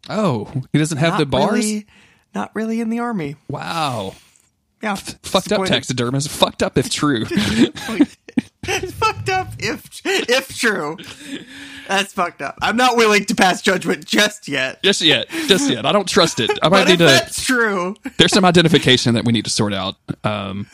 Oh, 0.09 0.51
he 0.73 0.79
doesn't 0.79 0.99
have 0.99 1.15
Not 1.15 1.19
the 1.19 1.27
bars. 1.27 1.53
Really, 1.53 1.87
not 2.35 2.51
really 2.55 2.81
in 2.81 2.91
the 2.91 3.01
army. 3.01 3.35
Wow, 3.49 4.15
Yeah. 4.83 4.95
fucked 4.95 5.51
up 5.53 5.67
taxidermist. 5.67 6.29
Fucked 6.29 6.63
up 6.63 6.79
if 6.79 6.89
true. 6.91 7.25
It's 8.69 8.93
fucked 8.93 9.29
up 9.29 9.49
if 9.59 10.01
if 10.05 10.57
true. 10.57 10.97
That's 11.89 12.13
fucked 12.13 12.43
up. 12.43 12.59
I'm 12.63 12.77
not 12.77 12.97
willing 12.97 13.25
to 13.27 13.35
pass 13.35 13.63
judgment 13.63 14.05
just 14.05 14.49
yet. 14.49 14.83
just 14.83 15.03
yet, 15.03 15.29
just 15.47 15.71
yet. 15.71 15.87
I 15.87 15.93
don't 15.93 16.09
trust 16.09 16.41
it. 16.41 16.51
I 16.63 16.69
might 16.69 16.89
need 16.89 16.95
if 16.95 16.99
to. 16.99 17.05
that's 17.05 17.45
true, 17.45 17.95
There's 18.19 18.33
some 18.33 18.45
identification 18.45 19.15
that 19.15 19.25
we 19.25 19.33
need 19.33 19.45
to 19.45 19.51
sort 19.51 19.73
out. 19.73 19.95
Um, 20.25 20.67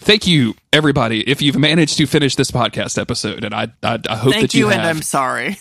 thank 0.00 0.26
you, 0.26 0.54
everybody. 0.72 1.28
If 1.28 1.40
you've 1.40 1.56
managed 1.58 1.96
to 1.98 2.06
finish 2.06 2.36
this 2.36 2.50
podcast 2.50 3.00
episode, 3.00 3.44
and 3.44 3.54
I, 3.54 3.68
I, 3.82 3.98
I 4.08 4.16
hope 4.16 4.32
thank 4.32 4.50
that 4.50 4.54
you, 4.54 4.66
you, 4.66 4.72
and. 4.72 4.82
I'm 4.82 5.02
sorry. 5.02 5.58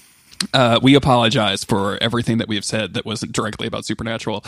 Uh, 0.54 0.80
we 0.82 0.96
apologize 0.96 1.64
for 1.64 1.98
everything 2.02 2.38
that 2.38 2.48
we 2.48 2.56
have 2.56 2.66
said 2.66 2.94
that 2.94 3.06
wasn't 3.06 3.32
directly 3.32 3.68
about 3.68 3.86
Supernatural. 3.86 4.44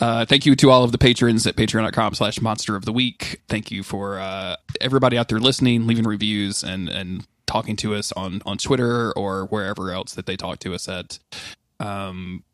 Uh, 0.00 0.24
thank 0.24 0.46
you 0.46 0.54
to 0.56 0.70
all 0.70 0.84
of 0.84 0.92
the 0.92 0.98
patrons 0.98 1.46
at 1.46 1.56
patreon.com 1.56 2.14
slash 2.14 2.40
monster 2.40 2.76
of 2.76 2.84
the 2.84 2.92
week. 2.92 3.40
Thank 3.48 3.70
you 3.70 3.82
for 3.82 4.18
uh, 4.18 4.56
everybody 4.80 5.18
out 5.18 5.28
there 5.28 5.40
listening, 5.40 5.86
leaving 5.86 6.04
reviews, 6.04 6.62
and, 6.62 6.88
and 6.88 7.26
talking 7.46 7.76
to 7.76 7.94
us 7.94 8.12
on, 8.12 8.42
on 8.46 8.58
Twitter 8.58 9.12
or 9.12 9.46
wherever 9.46 9.90
else 9.90 10.14
that 10.14 10.26
they 10.26 10.36
talk 10.36 10.58
to 10.60 10.74
us 10.74 10.88
at. 10.88 11.18
Um, 11.80 12.44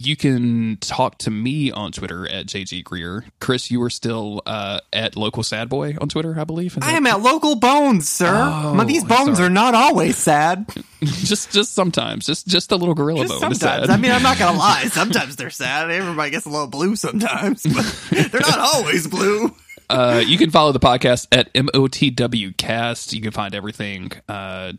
you 0.00 0.14
can 0.16 0.76
talk 0.80 1.18
to 1.18 1.30
me 1.30 1.72
on 1.72 1.90
Twitter 1.90 2.28
at 2.30 2.46
JG 2.46 2.84
Greer. 2.84 3.24
Chris, 3.40 3.68
you 3.70 3.82
are 3.82 3.90
still 3.90 4.42
uh, 4.46 4.78
at 4.92 5.16
Local 5.16 5.42
Sad 5.42 5.68
Boy 5.68 5.96
on 6.00 6.08
Twitter, 6.08 6.38
I 6.38 6.44
believe. 6.44 6.78
I 6.80 6.92
am 6.92 7.04
at 7.06 7.20
local 7.20 7.56
bones, 7.56 8.08
sir. 8.08 8.32
Oh, 8.32 8.74
My- 8.74 8.84
these 8.84 9.02
bones 9.02 9.40
are 9.40 9.50
not 9.50 9.74
always 9.74 10.16
sad. 10.16 10.66
just 11.02 11.50
just 11.50 11.74
sometimes, 11.74 12.26
just 12.26 12.46
just 12.46 12.70
a 12.70 12.76
little 12.76 12.94
gorilla 12.94 13.26
Just 13.26 13.40
bone. 13.40 13.52
is 13.52 13.58
sometimes. 13.58 13.86
sad. 13.88 13.90
I 13.90 13.96
mean, 13.96 14.12
I'm 14.12 14.22
not 14.22 14.38
gonna 14.38 14.56
lie. 14.58 14.84
Sometimes 14.84 15.34
they're 15.36 15.50
sad. 15.50 15.90
Everybody 15.90 16.30
gets 16.30 16.46
a 16.46 16.50
little 16.50 16.66
blue 16.68 16.94
sometimes, 16.94 17.64
but 17.64 18.08
they're 18.30 18.40
not 18.40 18.58
always 18.58 19.06
blue. 19.08 19.52
uh, 19.90 20.22
you 20.24 20.38
can 20.38 20.50
follow 20.50 20.70
the 20.70 20.78
podcast 20.80 21.26
at 21.32 21.52
MOTWcast. 21.54 23.12
You 23.12 23.20
can 23.22 23.30
find 23.32 23.54
everything 23.54 24.12
uh, 24.28 24.72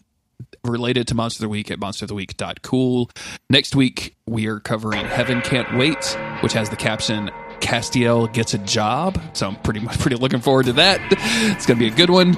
related 0.63 1.07
to 1.09 1.15
Monster 1.15 1.43
of 1.43 1.47
the 1.47 1.49
Week 1.49 1.71
at 1.71 1.79
monsteroftheweek.cool. 1.79 3.11
Next 3.49 3.75
week, 3.75 4.15
we 4.27 4.47
are 4.47 4.59
covering 4.59 5.05
Heaven 5.05 5.41
Can't 5.41 5.77
Wait, 5.77 6.17
which 6.41 6.53
has 6.53 6.69
the 6.69 6.75
caption 6.75 7.31
Castiel 7.59 8.31
gets 8.31 8.53
a 8.53 8.57
job. 8.59 9.21
So 9.33 9.47
I'm 9.47 9.55
pretty 9.57 9.79
much 9.79 9.99
pretty 9.99 10.15
looking 10.17 10.41
forward 10.41 10.65
to 10.67 10.73
that. 10.73 10.99
It's 11.55 11.65
gonna 11.65 11.79
be 11.79 11.87
a 11.87 11.91
good 11.91 12.09
one. 12.09 12.37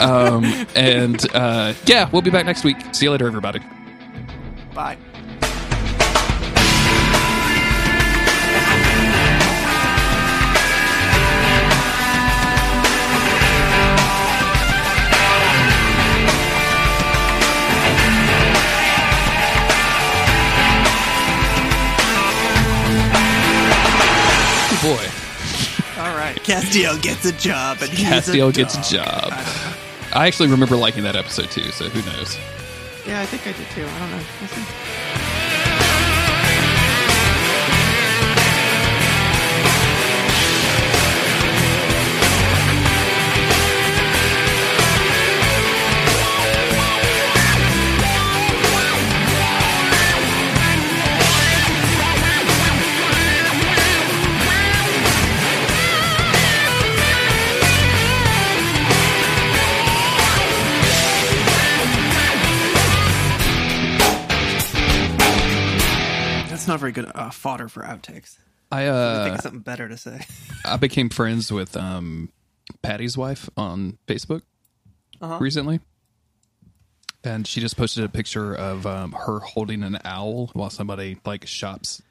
Um, 0.00 0.44
and 0.74 1.24
uh, 1.34 1.74
yeah, 1.86 2.08
we'll 2.10 2.22
be 2.22 2.30
back 2.30 2.46
next 2.46 2.64
week. 2.64 2.76
See 2.92 3.06
you 3.06 3.12
later, 3.12 3.26
everybody. 3.26 3.60
Bye. 4.74 4.96
Boy, 24.96 25.04
All 26.00 26.16
right. 26.16 26.36
Castiel 26.44 27.00
gets 27.02 27.24
a 27.26 27.32
job, 27.32 27.78
and 27.82 27.90
he's 27.90 28.06
Castiel 28.08 28.48
a 28.48 28.52
gets 28.52 28.74
dog. 28.74 28.84
a 28.84 28.88
job. 28.96 29.32
I 30.14 30.26
actually 30.26 30.48
remember 30.48 30.76
liking 30.76 31.02
that 31.04 31.16
episode 31.16 31.50
too. 31.50 31.70
So 31.72 31.88
who 31.88 32.00
knows? 32.10 32.36
Yeah, 33.06 33.20
I 33.20 33.26
think 33.26 33.46
I 33.46 33.52
did 33.52 33.68
too. 33.74 33.84
I 33.86 33.98
don't 33.98 34.10
know. 34.10 35.47
Very 66.90 67.04
good 67.04 67.12
uh, 67.14 67.30
fodder 67.30 67.68
for 67.68 67.82
outtakes. 67.82 68.38
I 68.70 68.86
uh, 68.86 69.24
think 69.24 69.36
of 69.36 69.40
something 69.42 69.60
better 69.60 69.88
to 69.88 69.96
say. 69.96 70.20
I 70.64 70.76
became 70.76 71.08
friends 71.08 71.50
with 71.52 71.76
um, 71.76 72.30
Patty's 72.82 73.16
wife 73.16 73.48
on 73.56 73.98
Facebook 74.06 74.42
Uh-huh. 75.20 75.38
recently, 75.40 75.80
and 77.24 77.46
she 77.46 77.60
just 77.60 77.76
posted 77.76 78.04
a 78.04 78.08
picture 78.08 78.54
of 78.54 78.86
um, 78.86 79.12
her 79.12 79.40
holding 79.40 79.82
an 79.82 79.98
owl 80.04 80.50
while 80.52 80.70
somebody 80.70 81.18
like 81.24 81.46
shops. 81.46 82.02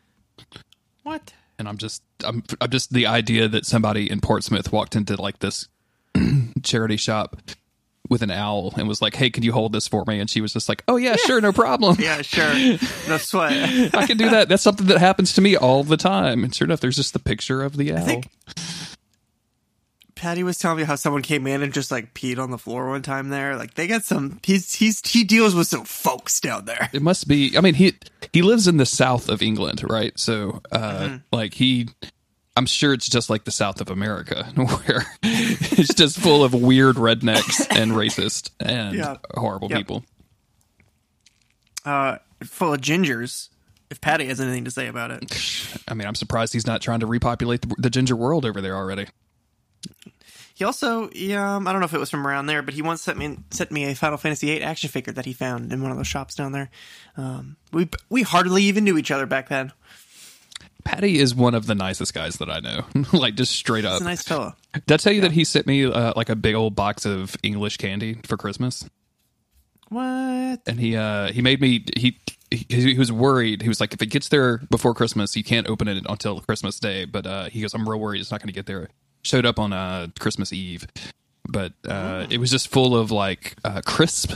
What? 1.04 1.34
And 1.60 1.68
I'm 1.68 1.78
just, 1.78 2.04
I'm, 2.24 2.44
I'm 2.62 2.70
just 2.70 2.92
the 2.94 3.08
idea 3.08 3.48
that 3.48 3.66
somebody 3.66 4.10
in 4.12 4.20
Portsmouth 4.20 4.72
walked 4.72 4.96
into 4.96 5.20
like 5.20 5.40
this 5.40 5.68
charity 6.64 6.98
shop 6.98 7.38
with 8.10 8.22
an 8.22 8.32
owl 8.32 8.74
and 8.78 8.88
was 8.88 9.02
like, 9.02 9.16
"Hey, 9.16 9.30
can 9.30 9.44
you 9.44 9.52
hold 9.52 9.72
this 9.74 9.88
for 9.88 10.04
me?" 10.08 10.20
And 10.20 10.30
she 10.30 10.42
was 10.42 10.54
just 10.54 10.68
like, 10.70 10.84
"Oh 10.88 10.96
yeah, 10.98 11.16
sure, 11.16 11.42
no 11.42 11.52
problem." 11.54 11.98
Yeah, 12.00 12.22
sure. 12.22 12.54
No 13.08 13.18
sweat. 13.18 13.94
I 13.96 14.06
can 14.08 14.18
do 14.18 14.30
that. 14.30 14.50
That's 14.50 14.64
something 14.64 14.88
that 14.88 14.98
happens 15.00 15.34
to 15.34 15.42
me 15.42 15.56
all 15.56 15.84
the 15.84 15.98
time. 15.98 16.44
And 16.44 16.54
sure 16.54 16.66
enough, 16.66 16.80
there's 16.80 16.96
just 16.96 17.14
the 17.14 17.20
picture 17.20 17.62
of 17.64 17.78
the 17.78 17.94
owl. 17.94 18.06
think- 18.06 18.30
Patty 20.16 20.42
was 20.42 20.58
telling 20.58 20.80
me 20.80 20.84
how 20.84 20.96
someone 20.96 21.22
came 21.22 21.46
in 21.46 21.62
and 21.62 21.72
just 21.72 21.92
like 21.92 22.16
peed 22.16 22.40
on 22.40 22.50
the 22.50 22.58
floor 22.58 22.90
one 22.90 23.04
time 23.04 23.30
there. 23.30 23.56
Like 23.56 23.76
they 23.76 23.86
got 23.86 24.04
some. 24.04 24.40
He's 24.44 24.74
he's 24.74 25.08
he 25.08 25.24
deals 25.24 25.54
with 25.54 25.68
some 25.68 25.86
folks 25.86 26.40
down 26.40 26.66
there. 26.66 26.90
It 26.92 27.04
must 27.04 27.28
be. 27.28 27.56
I 27.56 27.62
mean, 27.62 27.76
he 27.76 27.94
he 28.34 28.42
lives 28.42 28.68
in 28.68 28.78
the 28.78 28.86
south 28.88 29.30
of 29.30 29.44
England, 29.44 29.84
right? 29.88 30.18
So, 30.18 30.62
uh, 30.72 31.20
like 31.32 31.54
he, 31.54 31.90
I'm 32.58 32.66
sure 32.66 32.92
it's 32.94 33.08
just 33.08 33.30
like 33.30 33.44
the 33.46 33.52
south 33.52 33.80
of 33.82 33.90
America, 33.90 34.44
where 34.56 35.06
it's 35.24 35.94
just 35.94 36.20
full 36.20 36.44
of 36.44 36.54
weird 36.54 36.96
rednecks 36.98 37.68
and 37.78 37.92
racist 37.92 38.50
and 38.60 38.96
Yeah. 38.98 39.18
horrible 39.36 39.70
Yep. 39.70 39.78
people. 39.78 40.04
Uh, 41.86 42.18
full 42.44 42.74
of 42.74 42.82
gingers. 42.82 43.50
If 43.90 44.02
Patty 44.02 44.26
has 44.26 44.42
anything 44.42 44.66
to 44.66 44.72
say 44.72 44.88
about 44.88 45.12
it, 45.12 45.80
I 45.88 45.94
mean, 45.94 46.06
I'm 46.08 46.16
surprised 46.16 46.52
he's 46.52 46.68
not 46.68 46.82
trying 46.82 47.00
to 47.00 47.06
repopulate 47.06 47.62
the, 47.62 47.74
the 47.78 47.90
ginger 47.90 48.18
world 48.18 48.44
over 48.46 48.60
there 48.60 48.76
already. 48.76 49.06
he 50.56 50.66
also, 50.66 51.10
yeah, 51.16 51.56
um, 51.56 51.68
I 51.68 51.72
don't 51.72 51.80
know 51.80 51.86
if 51.86 51.94
it 51.94 52.00
was 52.00 52.10
from 52.10 52.28
around 52.28 52.48
there, 52.48 52.62
but 52.62 52.74
he 52.74 52.82
once 52.82 53.02
sent 53.02 53.18
me 53.18 53.38
sent 53.52 53.72
me 53.72 53.86
a 53.86 53.96
Final 53.96 54.18
Fantasy 54.18 54.48
VIII 54.48 54.62
action 54.64 54.90
figure 54.90 55.14
that 55.14 55.24
he 55.26 55.32
found 55.32 55.72
in 55.72 55.82
one 55.82 55.92
of 55.92 55.96
those 55.98 56.08
shops 56.08 56.36
down 56.36 56.52
there. 56.52 56.70
Um, 57.16 57.56
we 57.72 57.88
we 58.10 58.24
hardly 58.24 58.64
even 58.64 58.84
knew 58.84 58.98
each 58.98 59.12
other 59.12 59.26
back 59.26 59.48
then. 59.48 59.72
Patty 60.84 61.20
is 61.20 61.36
one 61.36 61.54
of 61.54 61.68
the 61.68 61.76
nicest 61.76 62.14
guys 62.14 62.38
that 62.38 62.50
I 62.50 62.60
know. 62.60 62.86
like 63.14 63.36
just 63.36 63.54
straight 63.54 63.86
up. 63.86 63.94
He's 63.94 64.02
a 64.02 64.06
nice 64.06 64.24
fellow. 64.24 64.56
Did 64.74 64.92
I 64.92 64.98
tell 64.98 65.14
you 65.14 65.22
that 65.22 65.32
he 65.32 65.44
sent 65.44 65.68
me 65.68 65.86
uh, 65.86 66.14
like 66.16 66.30
a 66.30 66.36
big 66.36 66.56
old 66.56 66.76
box 66.76 67.06
of 67.06 67.36
English 67.44 67.78
candy 67.78 68.20
for 68.24 68.38
Christmas? 68.38 68.88
What? 69.90 70.28
and 70.66 70.80
he 70.80 70.96
uh 70.96 71.32
he 71.32 71.42
made 71.42 71.62
me 71.62 71.84
he, 71.96 72.18
he 72.52 72.66
he 72.70 72.98
was 72.98 73.12
worried 73.12 73.62
he 73.62 73.68
was 73.68 73.80
like 73.80 73.94
if 73.94 74.02
it 74.02 74.08
gets 74.08 74.30
there 74.30 74.60
before 74.70 74.94
christmas 74.94 75.36
you 75.36 75.44
can't 75.44 75.68
open 75.68 75.88
it 75.88 76.04
until 76.08 76.40
christmas 76.42 76.80
day 76.80 77.06
but 77.06 77.26
uh 77.26 77.46
he 77.46 77.62
goes 77.62 77.74
i'm 77.74 77.88
real 77.88 78.00
worried 78.00 78.20
it's 78.20 78.32
not 78.32 78.40
going 78.42 78.48
to 78.48 78.54
get 78.54 78.66
there 78.66 78.90
showed 79.24 79.46
up 79.46 79.60
on 79.60 79.74
uh 79.74 80.08
christmas 80.20 80.54
eve 80.54 80.88
but 81.48 81.74
uh 81.88 82.26
it 82.30 82.40
was 82.40 82.52
just 82.52 82.68
full 82.68 82.96
of 82.96 83.12
like 83.12 83.56
uh 83.64 83.82
crisp 83.86 84.34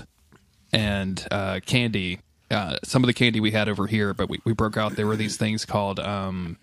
and 0.74 1.28
uh 1.32 1.60
candy 1.66 2.20
uh 2.52 2.78
some 2.84 3.04
of 3.04 3.08
the 3.08 3.14
candy 3.14 3.40
we 3.40 3.52
had 3.52 3.70
over 3.70 3.88
here 3.88 4.14
but 4.14 4.30
we, 4.30 4.40
we 4.46 4.54
broke 4.54 4.78
out. 4.78 4.96
There 4.96 5.08
were 5.08 5.16
these 5.16 5.38
things 5.38 5.66
called 5.66 6.00
um 6.00 6.58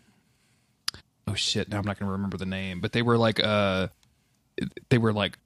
oh 1.26 1.34
shit. 1.34 1.68
Now 1.68 1.78
i'm 1.78 1.84
not 1.84 1.98
going 1.98 2.08
to 2.08 2.12
remember 2.12 2.36
the 2.36 2.46
name 2.46 2.80
but 2.80 2.92
they 2.92 3.02
were 3.02 3.16
like 3.16 3.42
uh 3.42 3.88
they 4.90 4.98
were 4.98 5.12
like 5.12 5.38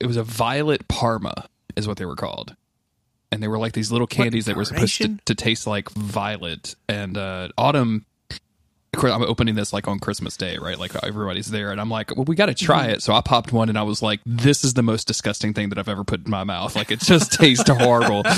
it 0.00 0.06
was 0.06 0.16
a 0.16 0.22
violet 0.22 0.88
parma 0.88 1.48
is 1.76 1.86
what 1.86 1.96
they 1.98 2.06
were 2.06 2.16
called. 2.16 2.56
And 3.30 3.42
they 3.42 3.48
were 3.48 3.58
like 3.58 3.72
these 3.72 3.92
little 3.92 4.06
candies 4.06 4.46
that 4.46 4.56
were 4.56 4.64
supposed 4.64 4.96
to, 5.02 5.18
to 5.26 5.34
taste 5.34 5.66
like 5.66 5.90
violet. 5.90 6.74
And 6.88 7.16
uh 7.18 7.48
autumn 7.58 8.06
of 8.94 9.00
course, 9.00 9.12
I'm 9.12 9.22
opening 9.22 9.54
this 9.54 9.72
like 9.72 9.86
on 9.86 9.98
Christmas 9.98 10.36
Day, 10.36 10.56
right? 10.58 10.78
Like 10.78 10.94
everybody's 11.04 11.50
there, 11.50 11.70
and 11.70 11.80
I'm 11.80 11.90
like, 11.90 12.14
"Well, 12.16 12.24
we 12.24 12.34
got 12.34 12.46
to 12.46 12.54
try 12.54 12.84
Mm-hmm. 12.86 12.94
it." 12.94 13.02
So 13.02 13.12
I 13.12 13.20
popped 13.20 13.52
one, 13.52 13.68
and 13.68 13.76
I 13.78 13.82
was 13.82 14.02
like, 14.02 14.20
"This 14.24 14.64
is 14.64 14.74
the 14.74 14.82
most 14.82 15.06
disgusting 15.06 15.52
thing 15.52 15.68
that 15.68 15.78
I've 15.78 15.88
ever 15.88 16.04
put 16.04 16.24
in 16.24 16.30
my 16.30 16.42
mouth. 16.44 16.74
Like 16.74 16.90
it 16.90 17.00
just 17.00 17.32
tastes 17.32 17.68
horrible." 17.68 18.22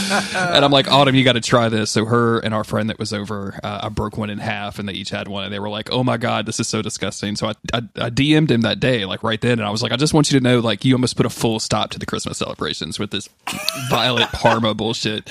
And 0.50 0.64
I'm 0.64 0.72
like, 0.72 0.90
"Autumn, 0.90 1.14
you 1.14 1.22
got 1.24 1.34
to 1.34 1.40
try 1.40 1.68
this." 1.68 1.90
So 1.90 2.04
her 2.04 2.40
and 2.40 2.52
our 2.52 2.64
friend 2.64 2.90
that 2.90 2.98
was 2.98 3.12
over, 3.12 3.58
uh, 3.62 3.80
I 3.84 3.88
broke 3.90 4.16
one 4.16 4.28
in 4.30 4.38
half, 4.38 4.78
and 4.78 4.88
they 4.88 4.92
each 4.92 5.10
had 5.10 5.28
one, 5.28 5.44
and 5.44 5.52
they 5.52 5.58
were 5.60 5.68
like, 5.68 5.90
"Oh 5.92 6.02
my 6.02 6.16
god, 6.16 6.46
this 6.46 6.58
is 6.58 6.66
so 6.68 6.82
disgusting." 6.82 7.36
So 7.36 7.48
I, 7.48 7.52
I 7.72 7.78
I 7.96 8.10
DM'd 8.10 8.50
him 8.50 8.62
that 8.62 8.80
day, 8.80 9.04
like 9.04 9.22
right 9.22 9.40
then, 9.40 9.52
and 9.60 9.62
I 9.62 9.70
was 9.70 9.82
like, 9.82 9.92
"I 9.92 9.96
just 9.96 10.14
want 10.14 10.30
you 10.32 10.38
to 10.40 10.42
know, 10.42 10.58
like, 10.60 10.84
you 10.84 10.94
almost 10.94 11.16
put 11.16 11.26
a 11.26 11.30
full 11.30 11.60
stop 11.60 11.90
to 11.90 11.98
the 11.98 12.06
Christmas 12.06 12.38
celebrations 12.38 12.98
with 12.98 13.10
this 13.12 13.28
violet 13.88 14.28
Parma 14.32 14.74
bullshit." 14.74 15.28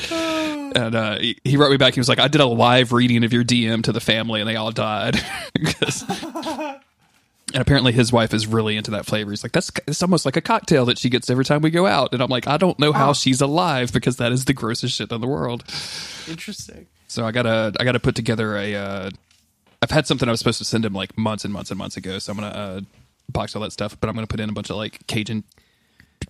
And 0.76 0.96
uh, 0.96 1.20
he, 1.20 1.38
he 1.44 1.58
wrote 1.58 1.72
me 1.72 1.78
back. 1.78 1.94
He 1.94 2.00
was 2.00 2.10
like, 2.10 2.20
"I 2.20 2.28
did 2.28 2.42
a 2.42 2.46
live 2.46 2.92
reading 2.92 3.24
of 3.24 3.34
your 3.34 3.44
DM 3.44 3.84
to 3.84 3.92
the 3.92 4.00
family, 4.00 4.42
and 4.42 4.50
they 4.50 4.56
all 4.56 4.72
died." 4.72 5.16
and 5.56 6.80
apparently, 7.54 7.92
his 7.92 8.12
wife 8.12 8.34
is 8.34 8.48
really 8.48 8.78
into 8.78 8.92
that 8.92 9.06
flavor. 9.06 9.32
He's 9.32 9.44
like, 9.44 9.52
"That's 9.52 9.72
it's 9.88 10.02
almost 10.02 10.26
like 10.26 10.38
a 10.38 10.42
cocktail 10.42 10.86
that 10.86 10.98
she 10.98 11.10
gets 11.10 11.30
every 11.30 11.46
time 11.46 11.62
we 11.62 11.70
go 11.70 11.86
out." 11.86 12.14
And 12.14 12.22
I'm 12.22 12.30
like, 12.30 12.48
"I 12.48 12.58
don't 12.58 12.78
know 12.80 12.92
how 12.92 13.14
she's 13.14 13.42
alive 13.42 13.92
because 13.92 14.18
that 14.18 14.32
is 14.32 14.46
the 14.46 14.54
grossest 14.54 14.96
shit 14.96 15.12
in 15.12 15.22
the 15.22 15.28
world." 15.28 15.64
Interesting. 16.28 16.88
So 17.08 17.26
I 17.26 17.32
gotta 17.32 17.74
I 17.80 17.84
gotta 17.84 18.00
put 18.00 18.16
together 18.16 18.56
a. 18.56 18.76
Uh, 18.76 19.10
I've 19.82 19.92
had 19.92 20.08
something 20.08 20.28
I 20.28 20.32
was 20.32 20.40
supposed 20.40 20.60
to 20.60 20.66
send 20.66 20.86
him 20.86 20.94
like 20.94 21.18
months 21.18 21.46
and 21.46 21.54
months 21.54 21.72
and 21.72 21.78
months 21.78 21.98
ago. 21.98 22.20
So 22.20 22.32
I'm 22.32 22.40
gonna 22.40 22.48
uh, 22.48 22.82
box 23.30 23.56
all 23.56 23.62
that 23.64 23.72
stuff, 23.72 23.98
but 24.00 24.10
I'm 24.10 24.16
gonna 24.16 24.28
put 24.28 24.40
in 24.40 24.50
a 24.50 24.54
bunch 24.54 24.70
of 24.70 24.76
like 24.76 25.06
Cajun 25.08 25.44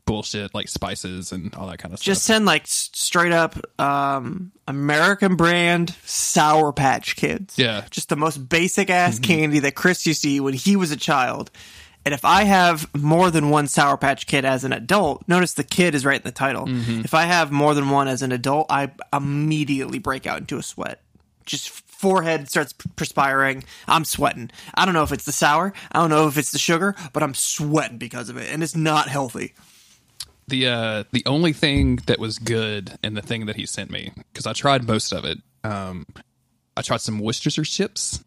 bullshit, 0.05 0.53
like 0.53 0.67
spices 0.67 1.31
and 1.31 1.53
all 1.55 1.67
that 1.67 1.77
kind 1.79 1.93
of 1.93 1.99
stuff. 1.99 2.05
Just 2.05 2.23
send 2.23 2.45
like 2.45 2.63
straight 2.65 3.31
up 3.31 3.55
um, 3.79 4.51
American 4.67 5.35
brand 5.35 5.95
Sour 6.05 6.73
Patch 6.73 7.15
Kids. 7.15 7.57
Yeah. 7.57 7.85
Just 7.89 8.09
the 8.09 8.15
most 8.15 8.37
basic 8.49 8.89
ass 8.89 9.19
candy 9.19 9.59
that 9.59 9.75
Chris 9.75 10.05
used 10.05 10.23
to 10.23 10.29
eat 10.29 10.39
when 10.39 10.53
he 10.53 10.75
was 10.75 10.91
a 10.91 10.97
child. 10.97 11.51
And 12.05 12.13
if 12.13 12.23
I 12.23 12.43
have 12.43 12.89
more 12.95 13.29
than 13.29 13.49
one 13.49 13.67
Sour 13.67 13.97
Patch 13.97 14.25
Kid 14.25 14.45
as 14.45 14.63
an 14.63 14.73
adult, 14.73 15.27
notice 15.27 15.53
the 15.53 15.63
kid 15.65 15.93
is 15.95 16.05
right 16.05 16.19
in 16.19 16.23
the 16.23 16.31
title. 16.31 16.65
If 17.03 17.13
I 17.13 17.23
have 17.23 17.51
more 17.51 17.73
than 17.73 17.89
one 17.89 18.07
as 18.07 18.21
an 18.21 18.31
adult, 18.31 18.67
I 18.69 18.91
immediately 19.11 19.99
break 19.99 20.25
out 20.25 20.39
into 20.39 20.57
a 20.57 20.63
sweat. 20.63 21.01
Just 21.45 21.69
forehead 21.69 22.49
starts 22.49 22.73
perspiring. 22.95 23.65
I'm 23.85 24.05
sweating. 24.05 24.49
I 24.73 24.85
don't 24.85 24.93
know 24.93 25.03
if 25.03 25.11
it's 25.11 25.25
the 25.25 25.33
sour. 25.33 25.73
I 25.91 25.99
don't 25.99 26.09
know 26.09 26.27
if 26.27 26.37
it's 26.37 26.51
the 26.51 26.57
sugar, 26.57 26.95
but 27.11 27.21
I'm 27.21 27.33
sweating 27.33 27.97
because 27.97 28.29
of 28.29 28.37
it. 28.37 28.51
And 28.51 28.63
it's 28.63 28.75
not 28.75 29.09
healthy. 29.09 29.53
The 30.49 30.67
uh 30.67 31.03
the 31.11 31.23
only 31.25 31.53
thing 31.53 31.97
that 32.07 32.19
was 32.19 32.39
good 32.39 32.91
in 33.03 33.13
the 33.13 33.21
thing 33.21 33.45
that 33.45 33.55
he 33.55 33.65
sent 33.65 33.89
me 33.91 34.11
because 34.33 34.45
I 34.47 34.53
tried 34.53 34.87
most 34.87 35.11
of 35.13 35.25
it. 35.25 35.37
Um, 35.63 36.05
I 36.77 36.81
tried 36.81 37.01
some 37.01 37.19
Worcestershire 37.19 37.63
chips, 37.65 38.23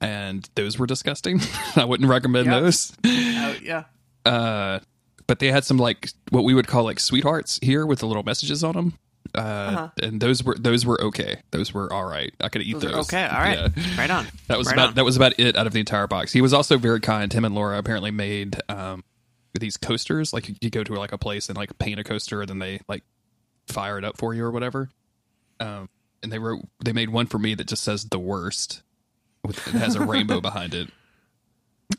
and 0.00 0.48
those 0.54 0.78
were 0.78 0.86
disgusting. 0.86 1.40
I 1.76 1.84
wouldn't 1.84 2.08
recommend 2.08 2.46
Yeah. 2.46 2.60
those. 2.60 2.92
Uh, 3.04 3.54
yeah. 3.62 3.84
Uh, 4.24 4.80
but 5.26 5.38
they 5.38 5.50
had 5.50 5.64
some 5.64 5.78
like 5.78 6.08
what 6.30 6.44
we 6.44 6.54
would 6.54 6.66
call 6.66 6.84
like 6.84 7.00
sweethearts 7.00 7.58
here 7.62 7.86
with 7.86 8.00
the 8.00 8.06
little 8.06 8.22
messages 8.22 8.62
on 8.64 8.74
them. 8.74 8.94
uh, 9.34 9.88
and 10.02 10.20
those 10.20 10.42
were 10.44 10.56
those 10.58 10.84
were 10.84 11.00
okay. 11.00 11.36
Those 11.52 11.72
were 11.72 11.90
all 11.92 12.04
right. 12.04 12.32
I 12.40 12.48
could 12.48 12.62
eat 12.62 12.74
Those 12.74 12.82
those. 12.92 13.06
okay, 13.08 13.24
all 13.24 13.38
right. 13.40 13.58
Yeah. 13.76 13.98
Right 13.98 14.10
on. 14.10 14.26
That 14.48 14.58
was 14.58 14.66
Right 14.66 14.74
about 14.74 14.88
on. 14.90 14.94
that 14.94 15.04
was 15.04 15.16
about 15.16 15.38
it 15.38 15.56
out 15.56 15.66
of 15.66 15.72
the 15.72 15.80
entire 15.80 16.06
box. 16.06 16.32
He 16.32 16.40
was 16.40 16.52
also 16.52 16.76
very 16.76 17.00
kind. 17.00 17.32
Him 17.32 17.44
and 17.44 17.54
Laura 17.54 17.78
apparently 17.78 18.10
made 18.10 18.60
um, 18.68 19.04
these 19.60 19.76
coasters. 19.76 20.32
Like 20.32 20.48
you, 20.62 20.70
go 20.70 20.84
to 20.84 20.94
like 20.94 21.12
a 21.12 21.18
place 21.18 21.48
and 21.48 21.56
like 21.56 21.76
paint 21.78 22.00
a 22.00 22.04
coaster, 22.04 22.40
and 22.40 22.48
then 22.48 22.58
they 22.58 22.80
like 22.88 23.02
fire 23.68 23.98
it 23.98 24.04
up 24.04 24.16
for 24.16 24.34
you 24.34 24.44
or 24.44 24.50
whatever. 24.50 24.90
Um, 25.60 25.88
and 26.22 26.32
they 26.32 26.38
wrote 26.38 26.60
they 26.84 26.92
made 26.92 27.10
one 27.10 27.26
for 27.26 27.38
me 27.38 27.54
that 27.54 27.66
just 27.66 27.82
says 27.82 28.04
the 28.04 28.18
worst. 28.18 28.82
With, 29.44 29.58
it 29.68 29.74
has 29.74 29.96
a 29.96 30.04
rainbow 30.04 30.40
behind 30.42 30.74
it. 30.74 30.90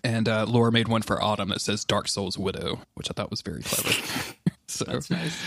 And 0.04 0.28
uh, 0.28 0.46
Laura 0.46 0.72
made 0.72 0.88
one 0.88 1.02
for 1.02 1.22
Autumn 1.22 1.50
that 1.50 1.62
says 1.62 1.86
Dark 1.86 2.08
Souls 2.08 2.38
Widow, 2.38 2.82
which 2.96 3.10
I 3.10 3.14
thought 3.14 3.30
was 3.30 3.42
very 3.42 3.62
clever. 3.62 3.96
so 4.68 4.86
nice. 5.10 5.42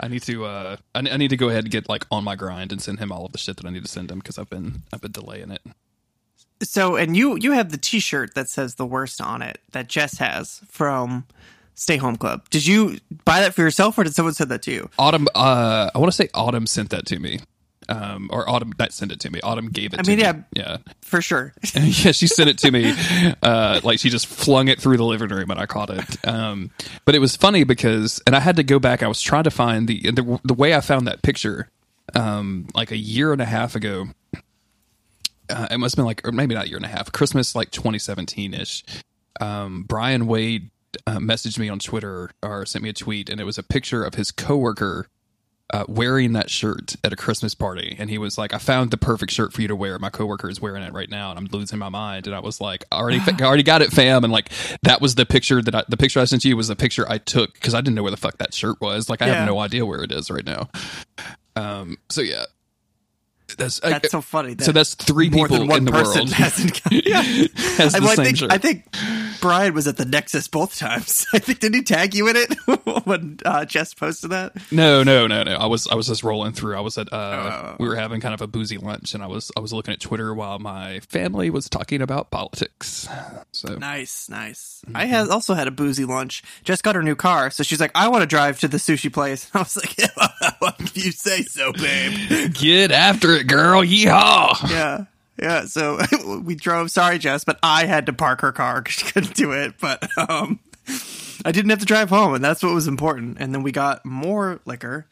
I 0.00 0.08
need 0.08 0.22
to 0.22 0.44
uh, 0.46 0.76
I, 0.94 1.00
I 1.00 1.16
need 1.16 1.28
to 1.28 1.36
go 1.36 1.48
ahead 1.48 1.64
and 1.64 1.70
get 1.70 1.88
like 1.88 2.06
on 2.10 2.24
my 2.24 2.36
grind 2.36 2.72
and 2.72 2.80
send 2.80 2.98
him 3.00 3.12
all 3.12 3.26
of 3.26 3.32
the 3.32 3.38
shit 3.38 3.56
that 3.56 3.66
I 3.66 3.70
need 3.70 3.84
to 3.84 3.90
send 3.90 4.10
him 4.10 4.18
because 4.18 4.38
I've 4.38 4.50
been 4.50 4.82
I've 4.92 5.00
been 5.00 5.12
delaying 5.12 5.50
it. 5.50 5.62
So, 6.62 6.96
and 6.96 7.16
you 7.16 7.36
you 7.36 7.52
have 7.52 7.70
the 7.70 7.78
T-shirt 7.78 8.34
that 8.34 8.48
says 8.48 8.76
the 8.76 8.86
worst 8.86 9.20
on 9.20 9.42
it 9.42 9.58
that 9.72 9.88
Jess 9.88 10.18
has 10.18 10.60
from 10.68 11.26
Stay 11.74 11.96
Home 11.96 12.16
Club. 12.16 12.48
Did 12.50 12.66
you 12.66 12.98
buy 13.24 13.40
that 13.40 13.54
for 13.54 13.62
yourself, 13.62 13.98
or 13.98 14.04
did 14.04 14.14
someone 14.14 14.34
send 14.34 14.50
that 14.50 14.62
to 14.62 14.72
you? 14.72 14.90
Autumn, 14.98 15.26
uh, 15.34 15.90
I 15.94 15.98
want 15.98 16.10
to 16.10 16.16
say 16.16 16.28
Autumn 16.34 16.66
sent 16.66 16.90
that 16.90 17.06
to 17.06 17.18
me, 17.18 17.40
um, 17.88 18.28
or 18.32 18.48
Autumn 18.48 18.72
that 18.78 18.92
sent 18.92 19.10
it 19.10 19.20
to 19.20 19.30
me. 19.30 19.40
Autumn 19.40 19.70
gave 19.70 19.92
it. 19.92 19.98
I 20.00 20.02
to 20.02 20.10
mean, 20.10 20.18
me. 20.18 20.24
yeah. 20.24 20.42
yeah, 20.54 20.76
For 21.00 21.20
sure. 21.20 21.52
yeah. 21.74 22.12
She 22.12 22.26
sent 22.26 22.48
it 22.50 22.58
to 22.58 22.70
me, 22.70 22.94
uh, 23.42 23.80
like 23.82 23.98
she 23.98 24.10
just 24.10 24.26
flung 24.26 24.68
it 24.68 24.80
through 24.80 24.98
the 24.98 25.04
living 25.04 25.28
room, 25.30 25.50
and 25.50 25.58
I 25.58 25.66
caught 25.66 25.90
it. 25.90 26.28
Um, 26.28 26.70
but 27.04 27.14
it 27.14 27.18
was 27.18 27.34
funny 27.36 27.64
because, 27.64 28.22
and 28.26 28.36
I 28.36 28.40
had 28.40 28.56
to 28.56 28.62
go 28.62 28.78
back. 28.78 29.02
I 29.02 29.08
was 29.08 29.20
trying 29.20 29.44
to 29.44 29.50
find 29.50 29.88
the 29.88 30.10
the, 30.10 30.40
the 30.44 30.54
way 30.54 30.74
I 30.74 30.80
found 30.80 31.06
that 31.06 31.22
picture, 31.22 31.68
um, 32.14 32.68
like 32.74 32.90
a 32.92 32.96
year 32.96 33.32
and 33.32 33.40
a 33.40 33.46
half 33.46 33.74
ago. 33.74 34.06
Uh, 35.52 35.68
it 35.70 35.78
must 35.78 35.94
have 35.94 35.98
been 35.98 36.06
like, 36.06 36.26
or 36.26 36.32
maybe 36.32 36.54
not 36.54 36.64
a 36.64 36.68
year 36.68 36.78
and 36.78 36.86
a 36.86 36.88
half, 36.88 37.12
Christmas 37.12 37.54
like 37.54 37.70
2017 37.70 38.54
ish. 38.54 38.82
Um, 39.40 39.84
Brian 39.86 40.26
Wade 40.26 40.70
uh, 41.06 41.18
messaged 41.18 41.58
me 41.58 41.68
on 41.68 41.78
Twitter 41.78 42.30
or 42.42 42.66
sent 42.66 42.82
me 42.82 42.88
a 42.90 42.92
tweet, 42.92 43.28
and 43.30 43.40
it 43.40 43.44
was 43.44 43.58
a 43.58 43.62
picture 43.62 44.02
of 44.04 44.14
his 44.14 44.30
coworker 44.30 45.08
uh, 45.72 45.84
wearing 45.88 46.34
that 46.34 46.50
shirt 46.50 46.96
at 47.02 47.14
a 47.14 47.16
Christmas 47.16 47.54
party, 47.54 47.96
and 47.98 48.10
he 48.10 48.18
was 48.18 48.36
like, 48.36 48.52
"I 48.52 48.58
found 48.58 48.90
the 48.90 48.98
perfect 48.98 49.32
shirt 49.32 49.54
for 49.54 49.62
you 49.62 49.68
to 49.68 49.76
wear. 49.76 49.98
My 49.98 50.10
coworker 50.10 50.50
is 50.50 50.60
wearing 50.60 50.82
it 50.82 50.92
right 50.92 51.08
now, 51.08 51.30
and 51.30 51.38
I'm 51.38 51.46
losing 51.50 51.78
my 51.78 51.88
mind." 51.88 52.26
And 52.26 52.36
I 52.36 52.40
was 52.40 52.60
like, 52.60 52.84
"I 52.92 52.96
already, 52.98 53.20
I 53.26 53.44
already 53.46 53.62
got 53.62 53.80
it, 53.80 53.90
fam." 53.90 54.22
And 54.22 54.30
like, 54.32 54.50
that 54.82 55.00
was 55.00 55.14
the 55.14 55.24
picture 55.24 55.62
that 55.62 55.74
I, 55.74 55.82
the 55.88 55.96
picture 55.96 56.20
I 56.20 56.24
sent 56.24 56.44
you 56.44 56.58
was 56.58 56.68
the 56.68 56.76
picture 56.76 57.06
I 57.10 57.16
took 57.16 57.54
because 57.54 57.72
I 57.72 57.80
didn't 57.80 57.94
know 57.94 58.02
where 58.02 58.10
the 58.10 58.18
fuck 58.18 58.36
that 58.36 58.52
shirt 58.52 58.82
was. 58.82 59.08
Like, 59.08 59.22
I 59.22 59.28
Yeah. 59.28 59.34
have 59.36 59.46
no 59.46 59.60
idea 59.60 59.86
where 59.86 60.02
it 60.02 60.12
is 60.12 60.30
right 60.30 60.44
now. 60.44 60.68
Um. 61.56 61.96
So 62.10 62.20
yeah, 62.20 62.44
that's 63.56 63.80
That's 63.80 64.10
so 64.10 64.20
funny. 64.20 64.54
That 64.54 64.64
so 64.64 64.72
that's 64.72 64.94
three 64.94 65.30
people 65.30 65.72
in 65.72 65.84
the 65.84 65.92
person 65.92 66.20
world 66.22 66.30
hasn't 66.32 66.82
got- 66.82 66.92
yeah. 67.06 67.22
has 67.22 67.94
I, 67.94 67.98
the 68.00 68.04
well, 68.06 68.20
I 68.20 68.24
think 68.24 68.36
shirt. 68.36 68.52
I 68.52 68.58
think 68.58 68.84
Brian 69.40 69.74
was 69.74 69.86
at 69.86 69.96
the 69.96 70.04
Nexus 70.04 70.48
both 70.48 70.78
times. 70.78 71.26
I 71.34 71.38
think 71.38 71.60
did 71.60 71.74
he 71.74 71.82
tag 71.82 72.14
you 72.14 72.28
in 72.28 72.36
it 72.36 72.54
when 73.06 73.38
uh, 73.44 73.64
Jess 73.64 73.94
posted 73.94 74.30
that? 74.30 74.52
No, 74.72 75.02
no, 75.02 75.26
no, 75.26 75.42
no. 75.42 75.54
I 75.56 75.66
was 75.66 75.86
I 75.88 75.94
was 75.94 76.06
just 76.06 76.22
rolling 76.22 76.52
through. 76.52 76.76
I 76.76 76.80
was 76.80 76.98
at 76.98 77.12
uh 77.12 77.40
Oh. 77.42 77.76
we 77.80 77.88
were 77.88 77.96
having 77.96 78.20
kind 78.20 78.34
of 78.34 78.40
a 78.40 78.46
boozy 78.46 78.78
lunch 78.78 79.14
and 79.14 79.22
I 79.22 79.26
was 79.26 79.50
I 79.56 79.60
was 79.60 79.72
looking 79.72 79.92
at 79.94 80.00
Twitter 80.00 80.32
while 80.34 80.58
my 80.58 81.00
family 81.00 81.50
was 81.50 81.68
talking 81.68 82.00
about 82.02 82.30
politics. 82.30 83.08
So 83.52 83.74
Nice, 83.76 84.28
nice. 84.28 84.82
Mm-hmm. 84.86 84.96
I 84.96 85.04
had 85.06 85.28
also 85.28 85.54
had 85.54 85.66
a 85.66 85.70
boozy 85.72 86.04
lunch. 86.04 86.42
Just 86.64 86.82
got 86.82 86.94
her 86.94 87.02
new 87.02 87.16
car, 87.16 87.50
so 87.50 87.62
she's 87.62 87.80
like, 87.80 87.90
"I 87.94 88.08
want 88.08 88.22
to 88.22 88.26
drive 88.26 88.60
to 88.60 88.68
the 88.68 88.78
sushi 88.78 89.12
place." 89.12 89.50
I 89.54 89.58
was 89.58 89.76
like, 89.76 89.96
"If 90.80 90.96
you 90.96 91.12
say 91.12 91.42
so, 91.42 91.72
babe." 91.72 92.52
get 92.54 92.90
after 92.90 93.32
it, 93.32 93.46
girl. 93.46 93.82
Yeehaw. 93.82 94.70
yeah, 94.70 95.04
yeah. 95.40 95.64
So 95.66 95.98
we 96.44 96.54
drove. 96.54 96.90
Sorry, 96.90 97.18
Jess, 97.18 97.44
but 97.44 97.58
I 97.62 97.86
had 97.86 98.06
to 98.06 98.12
park 98.12 98.40
her 98.42 98.52
car 98.52 98.80
because 98.80 98.94
she 98.94 99.06
couldn't 99.12 99.34
do 99.34 99.52
it. 99.52 99.74
But 99.80 100.08
um, 100.18 100.60
I 101.44 101.52
didn't 101.52 101.70
have 101.70 101.80
to 101.80 101.84
drive 101.86 102.10
home, 102.10 102.34
and 102.34 102.44
that's 102.44 102.62
what 102.62 102.74
was 102.74 102.88
important. 102.88 103.38
And 103.40 103.54
then 103.54 103.62
we 103.62 103.72
got 103.72 104.04
more 104.04 104.60
liquor, 104.64 105.06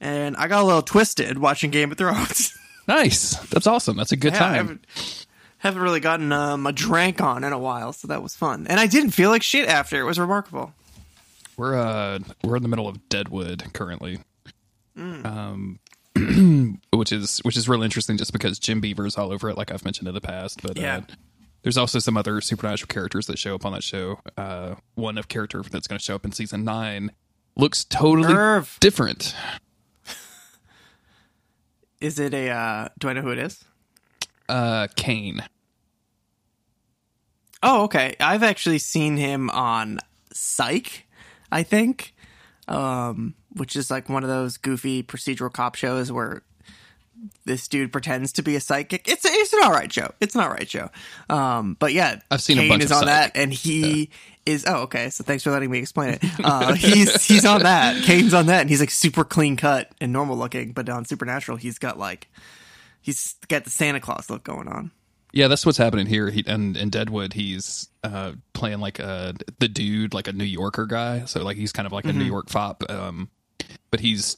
and 0.00 0.36
I 0.36 0.48
got 0.48 0.62
a 0.62 0.66
little 0.66 0.82
twisted 0.82 1.38
watching 1.38 1.70
Game 1.70 1.90
of 1.92 1.98
Thrones. 1.98 2.56
Nice. 2.86 3.34
That's 3.48 3.66
awesome. 3.66 3.96
That's 3.96 4.12
a 4.12 4.16
good 4.18 4.34
Yeah, 4.34 4.40
I 4.40 4.40
time. 4.40 4.54
haven't, 4.56 5.26
haven't 5.56 5.80
really 5.80 6.00
gotten 6.00 6.32
um, 6.32 6.66
a 6.66 6.72
drink 6.72 7.18
on 7.22 7.42
in 7.42 7.50
a 7.54 7.58
while, 7.58 7.94
so 7.94 8.08
that 8.08 8.22
was 8.22 8.36
fun. 8.36 8.66
And 8.66 8.78
I 8.78 8.86
didn't 8.86 9.12
feel 9.12 9.30
like 9.30 9.42
shit 9.42 9.66
after. 9.70 9.98
It 9.98 10.04
was 10.04 10.18
remarkable. 10.18 10.74
We're 11.56 11.78
uh 11.78 12.18
we're 12.42 12.56
in 12.56 12.62
the 12.62 12.68
middle 12.68 12.86
of 12.86 13.08
Deadwood 13.08 13.72
currently. 13.72 14.18
Mm. 14.96 15.26
Um 15.26 15.78
which 16.92 17.10
is 17.12 17.38
which 17.38 17.56
is 17.56 17.68
really 17.68 17.84
interesting 17.84 18.16
just 18.16 18.32
because 18.32 18.58
Jim 18.58 18.80
Beaver's 18.80 19.16
all 19.18 19.32
over 19.32 19.50
it 19.50 19.56
like 19.58 19.72
I've 19.72 19.84
mentioned 19.84 20.06
in 20.08 20.14
the 20.14 20.20
past, 20.20 20.62
but 20.62 20.76
Yeah. 20.76 20.98
uh 20.98 21.00
there's 21.62 21.76
also 21.78 21.98
some 21.98 22.16
other 22.16 22.40
supernatural 22.40 22.88
characters 22.88 23.26
that 23.26 23.38
show 23.38 23.54
up 23.54 23.64
on 23.64 23.72
that 23.72 23.82
show. 23.82 24.20
Uh 24.36 24.74
one 24.94 25.18
of 25.18 25.28
character 25.28 25.62
that's 25.62 25.86
going 25.88 25.98
to 25.98 26.04
show 26.04 26.14
up 26.14 26.24
in 26.24 26.32
season 26.32 26.62
9 26.64 27.10
looks 27.56 27.84
totally 27.84 28.62
different. 28.80 29.34
Is 32.00 32.18
it 32.18 32.34
a? 32.34 32.50
Uh, 32.50 32.88
do 32.98 33.08
I 33.08 33.12
know 33.14 33.22
who 33.22 33.30
it 33.30 33.38
is? 33.38 33.64
Uh 34.48 34.88
Cain. 34.96 35.42
Oh, 37.62 37.84
okay. 37.84 38.14
I've 38.20 38.42
actually 38.42 38.78
seen 38.78 39.16
him 39.16 39.48
on 39.50 39.98
Psych, 40.34 41.06
I 41.50 41.62
think, 41.62 42.14
um, 42.68 43.34
which 43.54 43.76
is 43.76 43.90
like 43.90 44.08
one 44.08 44.22
of 44.22 44.28
those 44.28 44.56
goofy 44.56 45.02
procedural 45.02 45.52
cop 45.52 45.74
shows 45.74 46.10
where 46.10 46.42
this 47.44 47.68
dude 47.68 47.92
pretends 47.92 48.32
to 48.32 48.42
be 48.42 48.56
a 48.56 48.60
psychic. 48.60 49.08
It's 49.08 49.24
it's 49.24 49.52
an 49.52 49.60
all 49.62 49.70
right 49.70 49.92
show. 49.92 50.12
It's 50.20 50.34
an 50.34 50.42
all 50.42 50.50
right 50.50 50.68
show. 50.68 50.90
Um, 51.28 51.76
but 51.78 51.92
yeah, 51.92 52.20
I've 52.30 52.42
seen 52.42 52.58
a 52.58 52.62
Cain 52.62 52.68
bunch 52.68 52.84
is 52.84 52.90
of 52.90 52.98
on 52.98 53.06
that, 53.06 53.32
and 53.34 53.52
he 53.52 54.10
is. 54.44 54.64
Oh, 54.66 54.82
okay. 54.82 55.10
So 55.10 55.24
thanks 55.24 55.44
for 55.44 55.50
letting 55.50 55.70
me 55.70 55.78
explain 55.78 56.14
it. 56.14 56.24
Uh, 56.42 56.74
he's 56.74 57.24
he's 57.24 57.44
on 57.44 57.62
that. 57.62 58.02
Cain's 58.04 58.34
on 58.34 58.46
that, 58.46 58.62
and 58.62 58.70
he's 58.70 58.80
like 58.80 58.90
super 58.90 59.24
clean 59.24 59.56
cut 59.56 59.90
and 60.00 60.12
normal 60.12 60.36
looking. 60.36 60.72
But 60.72 60.88
on 60.88 61.04
Supernatural, 61.04 61.56
he's 61.56 61.78
got 61.78 61.98
like 61.98 62.28
he's 63.00 63.34
got 63.48 63.64
the 63.64 63.70
Santa 63.70 64.00
Claus 64.00 64.28
look 64.28 64.44
going 64.44 64.68
on. 64.68 64.90
Yeah, 65.32 65.48
that's 65.48 65.66
what's 65.66 65.78
happening 65.78 66.06
here. 66.06 66.30
He 66.30 66.44
and 66.46 66.76
in 66.76 66.90
Deadwood, 66.90 67.32
he's 67.32 67.88
uh, 68.04 68.32
playing 68.52 68.78
like 68.78 69.00
a 69.00 69.34
the 69.58 69.66
dude, 69.66 70.14
like 70.14 70.28
a 70.28 70.32
New 70.32 70.44
Yorker 70.44 70.86
guy. 70.86 71.24
So 71.24 71.42
like 71.42 71.56
he's 71.56 71.72
kind 71.72 71.86
of 71.86 71.92
like 71.92 72.04
a 72.04 72.12
New 72.12 72.24
York 72.24 72.50
fop, 72.50 72.88
um, 72.88 73.28
but 73.90 74.00
he's 74.00 74.36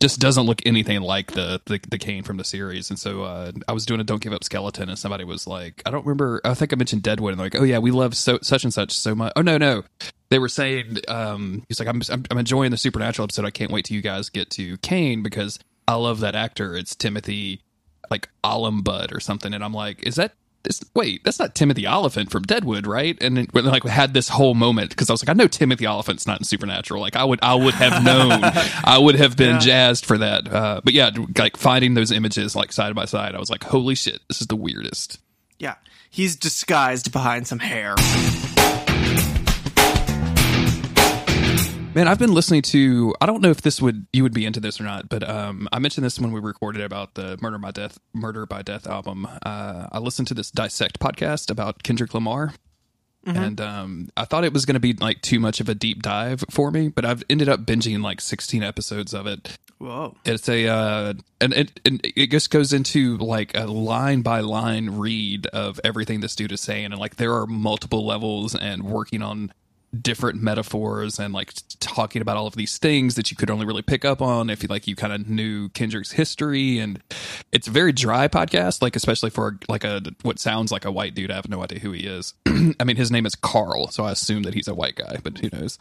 just 0.00 0.20
doesn't 0.20 0.44
look 0.44 0.60
anything 0.66 1.00
like 1.00 1.32
the 1.32 1.60
the, 1.64 1.80
the 1.88 1.98
Cain 1.98 2.22
from 2.22 2.36
the 2.36 2.44
series. 2.44 2.90
And 2.90 2.98
so 2.98 3.22
uh, 3.22 3.52
I 3.66 3.72
was 3.72 3.86
doing 3.86 4.00
a 4.00 4.04
Don't 4.04 4.20
Give 4.20 4.32
Up 4.32 4.44
Skeleton, 4.44 4.88
and 4.88 4.98
somebody 4.98 5.24
was 5.24 5.46
like, 5.46 5.82
I 5.86 5.90
don't 5.90 6.04
remember. 6.04 6.40
I 6.44 6.54
think 6.54 6.72
I 6.72 6.76
mentioned 6.76 7.02
Deadwood, 7.02 7.32
and 7.32 7.40
they're 7.40 7.46
like, 7.46 7.56
oh 7.56 7.64
yeah, 7.64 7.78
we 7.78 7.90
love 7.90 8.16
so 8.16 8.38
such 8.42 8.64
and 8.64 8.74
such 8.74 8.92
so 8.92 9.14
much. 9.14 9.32
Oh 9.34 9.42
no, 9.42 9.56
no. 9.56 9.84
They 10.30 10.38
were 10.38 10.50
saying, 10.50 10.98
um, 11.08 11.64
he's 11.68 11.80
like, 11.80 11.88
I'm, 11.88 12.02
I'm 12.30 12.36
enjoying 12.36 12.70
the 12.70 12.76
Supernatural 12.76 13.24
episode. 13.24 13.46
I 13.46 13.50
can't 13.50 13.70
wait 13.70 13.86
till 13.86 13.94
you 13.94 14.02
guys 14.02 14.28
get 14.28 14.50
to 14.50 14.76
Cain 14.78 15.22
because 15.22 15.58
I 15.86 15.94
love 15.94 16.20
that 16.20 16.34
actor. 16.34 16.76
It's 16.76 16.94
Timothy 16.94 17.62
like 18.10 18.28
Olimbud 18.44 19.14
or 19.14 19.20
something, 19.20 19.54
and 19.54 19.64
I'm 19.64 19.72
like, 19.72 20.02
is 20.02 20.16
that? 20.16 20.34
Wait, 20.94 21.24
that's 21.24 21.38
not 21.38 21.54
Timothy 21.54 21.86
Olyphant 21.86 22.30
from 22.30 22.42
Deadwood, 22.42 22.86
right? 22.86 23.16
And 23.20 23.36
then 23.36 23.46
like 23.52 23.84
we 23.84 23.90
had 23.90 24.14
this 24.14 24.28
whole 24.28 24.54
moment 24.54 24.90
because 24.90 25.10
I 25.10 25.12
was 25.12 25.22
like, 25.22 25.30
I 25.30 25.32
know 25.38 25.48
Timothy 25.48 25.86
Olyphant's 25.86 26.26
not 26.26 26.38
in 26.38 26.44
Supernatural. 26.44 27.00
Like 27.00 27.16
I 27.16 27.24
would, 27.24 27.40
I 27.42 27.54
would 27.54 27.74
have 27.74 28.02
known, 28.04 28.40
I 28.84 28.98
would 28.98 29.16
have 29.16 29.36
been 29.36 29.60
jazzed 29.60 30.04
for 30.04 30.18
that. 30.18 30.52
Uh, 30.52 30.80
but 30.82 30.92
yeah, 30.92 31.10
like 31.36 31.56
finding 31.56 31.94
those 31.94 32.12
images 32.12 32.54
like 32.56 32.72
side 32.72 32.94
by 32.94 33.04
side, 33.04 33.34
I 33.34 33.38
was 33.38 33.50
like, 33.50 33.64
holy 33.64 33.94
shit, 33.94 34.20
this 34.28 34.40
is 34.40 34.46
the 34.46 34.56
weirdest. 34.56 35.18
Yeah, 35.58 35.76
he's 36.10 36.36
disguised 36.36 37.12
behind 37.12 37.46
some 37.46 37.58
hair. 37.58 37.94
Man, 41.98 42.06
I've 42.06 42.20
been 42.20 42.32
listening 42.32 42.62
to. 42.62 43.12
I 43.20 43.26
don't 43.26 43.42
know 43.42 43.50
if 43.50 43.62
this 43.62 43.82
would 43.82 44.06
you 44.12 44.22
would 44.22 44.32
be 44.32 44.46
into 44.46 44.60
this 44.60 44.80
or 44.80 44.84
not, 44.84 45.08
but 45.08 45.28
um, 45.28 45.66
I 45.72 45.80
mentioned 45.80 46.04
this 46.04 46.20
when 46.20 46.30
we 46.30 46.38
recorded 46.38 46.80
about 46.80 47.14
the 47.14 47.36
Murder 47.42 47.58
by 47.58 47.72
Death, 47.72 47.98
Murder 48.12 48.46
by 48.46 48.62
Death 48.62 48.86
album. 48.86 49.26
Uh, 49.44 49.88
I 49.90 49.98
listened 49.98 50.28
to 50.28 50.34
this 50.34 50.52
Dissect 50.52 51.00
podcast 51.00 51.50
about 51.50 51.82
Kendrick 51.82 52.14
Lamar, 52.14 52.54
and 53.26 53.60
um, 53.60 54.10
I 54.16 54.26
thought 54.26 54.44
it 54.44 54.52
was 54.52 54.64
going 54.64 54.74
to 54.74 54.80
be 54.80 54.92
like 54.92 55.22
too 55.22 55.40
much 55.40 55.58
of 55.58 55.68
a 55.68 55.74
deep 55.74 56.04
dive 56.04 56.44
for 56.52 56.70
me, 56.70 56.86
but 56.86 57.04
I've 57.04 57.24
ended 57.28 57.48
up 57.48 57.66
binging 57.66 58.00
like 58.00 58.20
16 58.20 58.62
episodes 58.62 59.12
of 59.12 59.26
it. 59.26 59.58
Whoa. 59.78 60.14
It's 60.24 60.48
a 60.48 60.68
uh, 60.68 61.14
and 61.40 61.52
it 61.52 61.80
and 61.84 62.00
it 62.04 62.30
just 62.30 62.52
goes 62.52 62.72
into 62.72 63.16
like 63.16 63.56
a 63.56 63.66
line 63.66 64.22
by 64.22 64.38
line 64.38 64.90
read 64.90 65.48
of 65.48 65.80
everything 65.82 66.20
this 66.20 66.36
dude 66.36 66.52
is 66.52 66.60
saying, 66.60 66.92
and 66.92 66.98
like 66.98 67.16
there 67.16 67.34
are 67.34 67.48
multiple 67.48 68.06
levels 68.06 68.54
and 68.54 68.84
working 68.84 69.20
on 69.20 69.52
different 70.02 70.42
metaphors 70.42 71.18
and 71.18 71.32
like 71.32 71.52
talking 71.80 72.20
about 72.20 72.36
all 72.36 72.46
of 72.46 72.54
these 72.56 72.76
things 72.78 73.14
that 73.14 73.30
you 73.30 73.36
could 73.36 73.50
only 73.50 73.64
really 73.64 73.82
pick 73.82 74.04
up 74.04 74.20
on 74.20 74.50
if 74.50 74.62
you 74.62 74.68
like 74.68 74.86
you 74.86 74.94
kind 74.94 75.12
of 75.12 75.28
knew 75.28 75.68
Kendrick's 75.70 76.12
history. 76.12 76.78
And 76.78 77.02
it's 77.52 77.68
a 77.68 77.70
very 77.70 77.92
dry 77.92 78.28
podcast 78.28 78.82
like 78.82 78.96
especially 78.96 79.30
for 79.30 79.58
like 79.68 79.84
a 79.84 80.02
what 80.22 80.38
sounds 80.38 80.70
like 80.70 80.84
a 80.84 80.92
white 80.92 81.14
dude. 81.14 81.30
I 81.30 81.36
have 81.36 81.48
no 81.48 81.62
idea 81.62 81.78
who 81.78 81.92
he 81.92 82.06
is. 82.06 82.34
I 82.80 82.84
mean 82.84 82.96
his 82.96 83.10
name 83.10 83.24
is 83.26 83.34
Carl 83.34 83.88
so 83.88 84.04
I 84.04 84.12
assume 84.12 84.42
that 84.42 84.54
he's 84.54 84.68
a 84.68 84.74
white 84.74 84.96
guy 84.96 85.16
but 85.22 85.38
who 85.38 85.48
knows? 85.52 85.78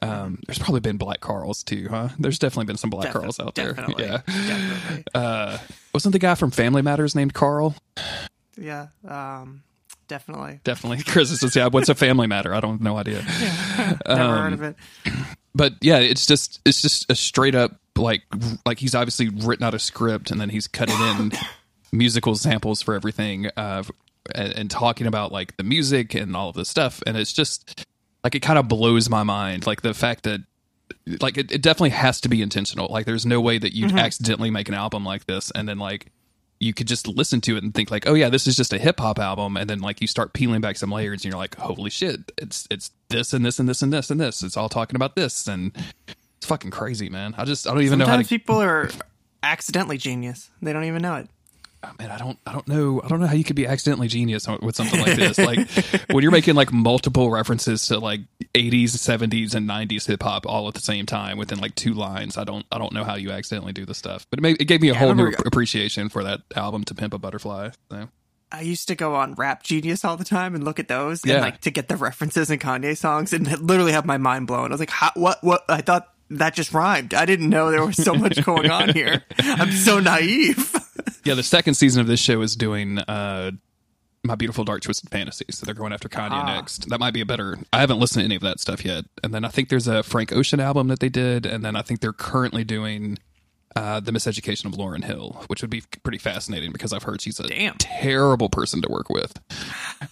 Um, 0.00 0.38
there's 0.46 0.58
probably 0.58 0.80
been 0.80 0.96
black 0.96 1.20
Carls 1.20 1.62
too 1.62 1.88
huh? 1.90 2.08
There's 2.18 2.38
definitely 2.38 2.66
been 2.66 2.76
some 2.76 2.90
black 2.90 3.06
Defi- 3.08 3.18
Carls 3.18 3.40
out 3.40 3.54
there. 3.54 3.72
definitely, 3.72 4.04
yeah. 4.04 4.20
Definitely. 4.26 5.04
uh, 5.14 5.58
wasn't 5.92 6.12
the 6.12 6.18
guy 6.18 6.34
from 6.34 6.50
Family 6.50 6.82
Matters 6.82 7.14
named 7.14 7.34
Carl? 7.34 7.74
Yeah, 8.56 8.88
um, 9.08 9.62
definitely. 10.12 10.60
definitely. 10.64 11.02
Chris 11.06 11.38
says 11.40 11.56
yeah 11.56 11.68
what's 11.68 11.88
a 11.88 11.94
family 11.94 12.26
matter? 12.26 12.54
I 12.54 12.60
don't 12.60 12.72
have 12.72 12.80
no 12.80 12.96
idea. 12.98 13.22
Never 13.78 13.96
Um, 14.06 14.42
heard 14.42 14.52
of 14.52 14.62
it. 14.62 14.76
but 15.54 15.74
yeah, 15.80 15.98
it's 15.98 16.26
just 16.26 16.60
it's 16.64 16.82
just 16.82 17.10
a 17.10 17.14
straight 17.14 17.54
up 17.54 17.76
like 17.96 18.22
like 18.66 18.78
he's 18.78 18.94
obviously 18.94 19.28
written 19.28 19.64
out 19.64 19.74
a 19.74 19.78
script 19.78 20.30
and 20.30 20.40
then 20.40 20.48
he's 20.50 20.66
cutting 20.68 20.98
in 20.98 21.32
musical 21.92 22.34
samples 22.34 22.80
for 22.82 22.94
everything 22.94 23.48
uh 23.56 23.82
and, 24.34 24.52
and 24.56 24.70
talking 24.70 25.06
about 25.06 25.32
like 25.32 25.56
the 25.56 25.62
music 25.64 26.14
and 26.14 26.36
all 26.36 26.48
of 26.50 26.54
this 26.56 26.68
stuff. 26.68 27.02
And 27.06 27.16
it's 27.16 27.32
just 27.32 27.84
like 28.24 28.34
it 28.34 28.40
kind 28.40 28.58
of 28.58 28.68
blows 28.68 29.10
my 29.10 29.22
mind 29.24 29.66
like 29.66 29.82
the 29.82 29.94
fact 29.94 30.22
that 30.24 30.40
like 31.20 31.36
it, 31.36 31.50
it 31.50 31.60
definitely 31.62 31.90
has 31.90 32.20
to 32.20 32.28
be 32.28 32.40
intentional. 32.42 32.86
Like 32.88 33.04
there's 33.06 33.26
no 33.26 33.40
way 33.40 33.58
that 33.58 33.74
you'd 33.74 33.92
accidentally 33.92 34.50
make 34.50 34.68
an 34.68 34.74
album 34.74 35.04
like 35.04 35.26
this 35.26 35.50
and 35.54 35.68
then 35.68 35.78
like 35.78 36.12
you 36.62 36.72
could 36.72 36.86
just 36.86 37.08
listen 37.08 37.40
to 37.42 37.56
it 37.56 37.62
and 37.64 37.74
think 37.74 37.90
like, 37.90 38.06
oh 38.06 38.14
yeah, 38.14 38.28
this 38.28 38.46
is 38.46 38.54
just 38.54 38.72
a 38.72 38.78
hip 38.78 39.00
hop 39.00 39.18
album, 39.18 39.56
and 39.56 39.68
then 39.68 39.80
like 39.80 40.00
you 40.00 40.06
start 40.06 40.32
peeling 40.32 40.60
back 40.60 40.76
some 40.76 40.90
layers, 40.92 41.24
and 41.24 41.32
you're 41.32 41.38
like, 41.38 41.56
holy 41.56 41.90
shit, 41.90 42.30
it's 42.38 42.68
it's 42.70 42.92
this 43.08 43.32
and 43.32 43.44
this 43.44 43.58
and 43.58 43.68
this 43.68 43.82
and 43.82 43.92
this 43.92 44.10
and 44.10 44.20
this. 44.20 44.42
It's 44.42 44.56
all 44.56 44.68
talking 44.68 44.94
about 44.94 45.16
this, 45.16 45.48
and 45.48 45.72
it's 46.36 46.46
fucking 46.46 46.70
crazy, 46.70 47.08
man. 47.08 47.34
I 47.36 47.44
just 47.44 47.66
I 47.66 47.74
don't 47.74 47.82
even 47.82 47.98
know 47.98 48.04
how 48.06 48.12
Sometimes 48.12 48.28
to. 48.28 48.38
people 48.38 48.62
are 48.62 48.90
accidentally 49.42 49.98
genius. 49.98 50.50
They 50.62 50.72
don't 50.72 50.84
even 50.84 51.02
know 51.02 51.16
it. 51.16 51.28
Oh, 51.84 51.90
man, 51.98 52.10
I 52.10 52.18
don't 52.18 52.38
I 52.46 52.52
don't 52.52 52.66
know 52.68 53.00
I 53.04 53.08
don't 53.08 53.20
know 53.20 53.26
how 53.26 53.34
you 53.34 53.44
could 53.44 53.56
be 53.56 53.66
accidentally 53.66 54.08
genius 54.08 54.46
with 54.48 54.76
something 54.76 55.00
like 55.00 55.16
this. 55.16 55.38
like 55.38 55.68
when 56.10 56.22
you're 56.22 56.32
making 56.32 56.54
like 56.54 56.72
multiple 56.72 57.30
references 57.30 57.86
to 57.86 57.98
like 57.98 58.20
80s, 58.54 58.90
70s, 58.90 59.54
and 59.54 59.68
90s 59.68 60.06
hip 60.06 60.22
hop 60.22 60.46
all 60.46 60.68
at 60.68 60.74
the 60.74 60.80
same 60.80 61.06
time 61.06 61.38
within 61.38 61.58
like 61.58 61.74
two 61.74 61.94
lines. 61.94 62.36
I 62.38 62.44
don't 62.44 62.64
I 62.70 62.78
don't 62.78 62.92
know 62.92 63.04
how 63.04 63.14
you 63.16 63.30
accidentally 63.30 63.72
do 63.72 63.84
this 63.84 63.98
stuff, 63.98 64.26
but 64.30 64.38
it, 64.38 64.42
made, 64.42 64.60
it 64.60 64.66
gave 64.66 64.80
me 64.80 64.90
a 64.90 64.94
I 64.94 64.98
whole 64.98 65.14
new 65.14 65.32
appreciation 65.46 66.08
for 66.08 66.22
that 66.24 66.40
album 66.56 66.84
to 66.84 66.94
Pimp 66.94 67.14
a 67.14 67.18
Butterfly. 67.18 67.70
So. 67.90 68.08
I 68.54 68.60
used 68.60 68.86
to 68.88 68.94
go 68.94 69.14
on 69.14 69.32
Rap 69.34 69.62
Genius 69.62 70.04
all 70.04 70.18
the 70.18 70.24
time 70.24 70.54
and 70.54 70.62
look 70.62 70.78
at 70.78 70.86
those 70.86 71.22
Yeah. 71.24 71.36
and 71.36 71.42
like 71.42 71.62
to 71.62 71.70
get 71.70 71.88
the 71.88 71.96
references 71.96 72.50
in 72.50 72.58
Kanye 72.58 72.94
songs 72.96 73.32
and 73.32 73.46
literally 73.62 73.92
have 73.92 74.04
my 74.04 74.18
mind 74.18 74.46
blown. 74.46 74.66
I 74.66 74.74
was 74.74 74.80
like, 74.80 74.90
How, 74.90 75.10
what, 75.14 75.42
what? 75.42 75.64
I 75.70 75.80
thought 75.80 76.08
that 76.28 76.54
just 76.54 76.72
rhymed. 76.74 77.14
I 77.14 77.24
didn't 77.24 77.48
know 77.48 77.70
there 77.70 77.84
was 77.84 77.96
so 77.96 78.14
much 78.14 78.44
going 78.44 78.70
on 78.70 78.90
here. 78.92 79.22
I'm 79.38 79.72
so 79.72 80.00
naive. 80.00 80.74
Yeah, 81.24 81.34
the 81.34 81.42
second 81.42 81.74
season 81.74 82.00
of 82.00 82.06
this 82.06 82.20
show 82.20 82.42
is 82.42 82.56
doing 82.56 82.98
uh 82.98 83.52
My 84.24 84.34
Beautiful 84.34 84.64
Dark 84.64 84.82
Twisted 84.82 85.08
Fantasy. 85.10 85.44
So 85.50 85.64
they're 85.64 85.74
going 85.74 85.92
after 85.92 86.08
Kanye 86.08 86.30
Ah. 86.32 86.54
next. 86.56 86.88
That 86.88 86.98
might 87.00 87.14
be 87.14 87.20
a 87.20 87.26
better 87.26 87.58
I 87.72 87.80
haven't 87.80 87.98
listened 88.00 88.20
to 88.22 88.24
any 88.24 88.34
of 88.36 88.42
that 88.42 88.60
stuff 88.60 88.84
yet. 88.84 89.04
And 89.22 89.32
then 89.32 89.44
I 89.44 89.48
think 89.48 89.68
there's 89.68 89.86
a 89.88 90.02
Frank 90.02 90.32
Ocean 90.32 90.60
album 90.60 90.88
that 90.88 91.00
they 91.00 91.08
did, 91.08 91.46
and 91.46 91.64
then 91.64 91.76
I 91.76 91.82
think 91.82 92.00
they're 92.00 92.12
currently 92.12 92.64
doing 92.64 93.18
uh, 93.74 94.00
the 94.00 94.12
Miseducation 94.12 94.66
of 94.66 94.72
Lauryn 94.72 95.02
Hill, 95.02 95.44
which 95.46 95.62
would 95.62 95.70
be 95.70 95.82
pretty 96.02 96.18
fascinating 96.18 96.72
because 96.72 96.92
I've 96.92 97.04
heard 97.04 97.22
she's 97.22 97.40
a 97.40 97.44
Damn. 97.48 97.76
terrible 97.78 98.50
person 98.50 98.82
to 98.82 98.88
work 98.90 99.08
with. 99.08 99.32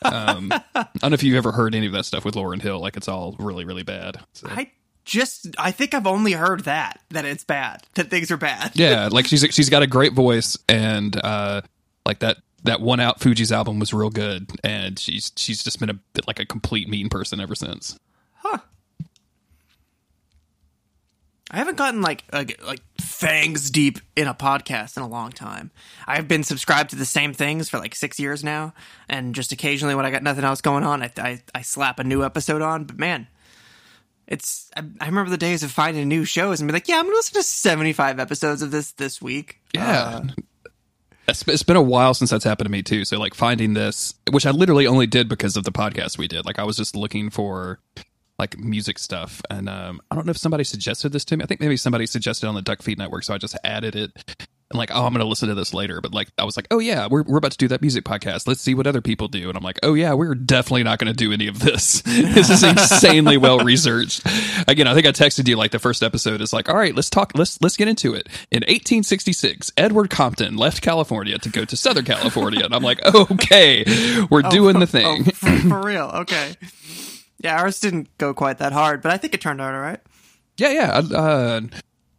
Um, 0.02 0.51
I 0.74 0.86
don't 1.01 1.11
know 1.11 1.15
if 1.15 1.23
you've 1.23 1.36
ever 1.36 1.52
heard 1.52 1.74
any 1.74 1.86
of 1.86 1.93
that 1.93 2.07
stuff 2.07 2.24
with 2.24 2.36
Lauryn 2.36 2.62
Hill. 2.62 2.81
Like 2.81 2.97
it's 2.97 3.07
all 3.09 3.36
really, 3.39 3.66
really 3.66 3.82
bad. 3.82 4.16
So. 4.32 4.48
I 4.51 4.70
just, 5.05 5.48
I 5.59 5.70
think 5.70 5.94
I've 5.94 6.06
only 6.06 6.32
heard 6.32 6.64
that, 6.64 7.01
that 7.10 7.24
it's 7.24 7.44
bad, 7.44 7.82
that 7.94 8.10
things 8.10 8.31
are 8.31 8.36
bad. 8.36 8.72
Yeah, 8.74 9.09
like 9.12 9.27
she's 9.27 9.47
she's 9.51 9.70
got 9.70 9.82
a 9.82 9.86
great 9.86 10.12
voice, 10.12 10.59
and 10.68 11.16
uh, 11.22 11.62
like 12.06 12.20
that 12.20 12.39
that 12.64 12.81
one 12.81 13.01
out 13.01 13.20
Fugees 13.20 13.52
album 13.52 13.78
was 13.78 13.93
real 13.93 14.10
good, 14.10 14.51
and 14.62 14.98
she's 14.98 15.32
she's 15.36 15.62
just 15.62 15.81
been 15.81 15.90
a 15.90 15.94
bit 15.94 16.27
like 16.27 16.39
a 16.39 16.47
complete 16.47 16.89
mean 16.89 17.09
person 17.09 17.40
ever 17.40 17.55
since. 17.55 17.98
Huh. 18.35 18.59
I 21.51 21.56
haven't 21.56 21.77
gotten 21.77 22.01
like 22.01 22.24
like 22.32 22.62
like 22.64 22.81
fangs 23.01 23.70
deep 23.70 23.98
in 24.14 24.28
a 24.28 24.35
podcast 24.35 24.97
in 24.97 25.02
a 25.02 25.09
long 25.09 25.32
time. 25.32 25.72
I've 26.06 26.28
been 26.28 26.44
subscribed 26.44 26.90
to 26.90 26.97
the 26.97 27.05
same 27.05 27.32
things 27.32 27.68
for 27.68 27.78
like 27.78 27.94
six 27.94 28.20
years 28.20 28.44
now, 28.44 28.72
and 29.09 29.35
just 29.35 29.51
occasionally 29.51 29.94
when 29.94 30.06
I 30.06 30.10
got 30.10 30.22
nothing 30.22 30.44
else 30.44 30.60
going 30.60 30.85
on, 30.85 31.02
I 31.02 31.10
I, 31.16 31.43
I 31.55 31.62
slap 31.62 31.98
a 31.98 32.05
new 32.05 32.22
episode 32.22 32.62
on. 32.62 32.85
But 32.85 32.98
man, 32.98 33.27
it's 34.31 34.70
I, 34.77 34.82
I 35.01 35.07
remember 35.07 35.31
the 35.31 35.36
days 35.36 35.62
of 35.62 35.70
finding 35.70 36.09
new 36.09 36.24
shows 36.24 36.61
and 36.61 36.69
be 36.69 36.73
like, 36.73 36.89
yeah, 36.89 36.97
I'm 36.97 37.05
gonna 37.05 37.16
listen 37.16 37.35
to 37.35 37.43
75 37.43 38.19
episodes 38.19 38.62
of 38.62 38.70
this 38.70 38.93
this 38.93 39.20
week. 39.20 39.61
Yeah. 39.74 40.23
It's, 41.28 41.47
it's 41.47 41.62
been 41.62 41.77
a 41.77 41.82
while 41.82 42.15
since 42.15 42.31
that's 42.31 42.44
happened 42.44 42.66
to 42.66 42.73
me 42.73 42.82
too. 42.82 43.05
So 43.05 43.19
like 43.19 43.35
finding 43.35 43.74
this, 43.74 44.15
which 44.31 44.47
I 44.47 44.51
literally 44.51 44.86
only 44.86 45.07
did 45.07 45.28
because 45.28 45.57
of 45.57 45.65
the 45.65 45.73
podcast 45.73 46.19
we 46.19 46.27
did. 46.27 46.47
Like 46.47 46.59
I 46.59 46.65
was 46.65 46.77
just 46.77 46.97
looking 46.97 47.31
for 47.31 47.78
like 48.39 48.59
music 48.59 48.98
stuff, 48.98 49.43
and 49.51 49.69
um, 49.69 50.01
I 50.11 50.15
don't 50.15 50.27
know 50.27 50.31
if 50.31 50.39
somebody 50.39 50.65
suggested 50.65 51.12
this 51.12 51.24
to 51.27 51.36
me. 51.36 51.44
I 51.44 51.47
think 51.47 51.61
maybe 51.61 51.77
somebody 51.77 52.07
suggested 52.07 52.47
on 52.48 52.55
the 52.55 52.62
Duck 52.62 52.82
Feed 52.82 52.98
Network, 52.98 53.23
so 53.23 53.35
I 53.35 53.39
just 53.39 53.57
added 53.65 53.94
it. 53.94 54.48
And 54.71 54.79
like, 54.79 54.91
oh, 54.95 55.05
I'm 55.05 55.13
going 55.13 55.25
to 55.25 55.29
listen 55.29 55.49
to 55.49 55.55
this 55.55 55.75
later. 55.75 56.01
But 56.01 56.15
like, 56.15 56.29
I 56.39 56.45
was 56.45 56.57
like, 56.57 56.69
oh 56.71 56.79
yeah, 56.79 57.09
we're 57.11 57.25
we're 57.25 57.39
about 57.39 57.51
to 57.53 57.59
do 57.59 57.67
that 57.69 57.81
music 57.81 58.05
podcast. 58.05 58.47
Let's 58.47 58.61
see 58.61 58.75
what 58.75 58.87
other 58.87 59.01
people 59.01 59.27
do. 59.27 59.49
And 59.49 59.57
I'm 59.57 59.65
like, 59.65 59.81
oh 59.83 59.95
yeah, 59.95 60.15
we're 60.15 60.37
definitely 60.37 60.85
not 60.85 61.01
going 61.01 61.13
to 61.13 61.17
do 61.17 61.33
any 61.33 61.49
of 61.49 61.59
this. 61.59 62.03
this 62.07 62.51
is 62.51 62.63
insanely 62.63 63.37
well 63.37 63.59
researched. 63.59 64.23
Again, 64.69 64.87
I 64.87 64.95
think 64.95 65.07
I 65.07 65.11
texted 65.11 65.49
you 65.49 65.57
like 65.57 65.73
the 65.73 65.81
first 65.81 66.05
episode 66.05 66.41
is 66.41 66.53
like, 66.53 66.69
all 66.69 66.77
right, 66.77 66.95
let's 66.95 67.11
talk. 67.11 67.33
Let's 67.35 67.61
let's 67.61 67.77
get 67.77 67.89
into 67.89 68.15
it. 68.15 68.29
In 68.53 68.61
1866, 68.61 69.73
Edward 69.77 70.09
Compton 70.09 70.57
left 70.57 70.83
California 70.83 71.39
to 71.39 71.49
go 71.49 71.65
to 71.65 71.77
Southern 71.77 72.05
California, 72.05 72.65
and 72.65 72.75
I'm 72.75 72.83
like, 72.83 73.05
okay, 73.15 73.85
we're 74.31 74.43
doing 74.43 74.79
the 74.79 74.87
thing. 74.87 75.25
Oh, 75.27 75.31
for, 75.33 75.57
for 75.69 75.83
real? 75.83 76.11
Okay. 76.15 76.55
Yeah, 77.39 77.61
ours 77.61 77.81
didn't 77.81 78.17
go 78.19 78.35
quite 78.35 78.59
that 78.59 78.73
hard, 78.73 79.03
but 79.03 79.11
I 79.11 79.17
think 79.17 79.35
it 79.35 79.41
turned 79.41 79.61
out 79.61 79.75
all 79.75 79.81
right. 79.81 80.01
Yeah, 80.59 80.71
yeah. 80.73 81.17
Uh, 81.17 81.61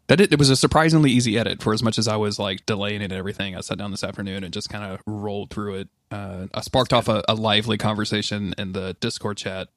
that 0.07 0.19
it, 0.19 0.33
it 0.33 0.39
was 0.39 0.49
a 0.49 0.55
surprisingly 0.55 1.11
easy 1.11 1.37
edit 1.37 1.61
for 1.61 1.73
as 1.73 1.81
much 1.81 1.97
as 1.97 2.07
I 2.07 2.17
was 2.17 2.37
like 2.37 2.65
delaying 2.65 3.01
it 3.01 3.05
and 3.05 3.13
everything. 3.13 3.55
I 3.55 3.61
sat 3.61 3.77
down 3.77 3.91
this 3.91 4.03
afternoon 4.03 4.43
and 4.43 4.53
just 4.53 4.69
kind 4.69 4.91
of 4.91 4.99
rolled 5.05 5.51
through 5.51 5.75
it. 5.75 5.89
Uh, 6.09 6.47
I 6.53 6.61
sparked 6.61 6.93
off 6.93 7.07
a, 7.07 7.23
a 7.29 7.35
lively 7.35 7.77
conversation 7.77 8.53
in 8.57 8.73
the 8.73 8.95
Discord 8.99 9.37
chat. 9.37 9.69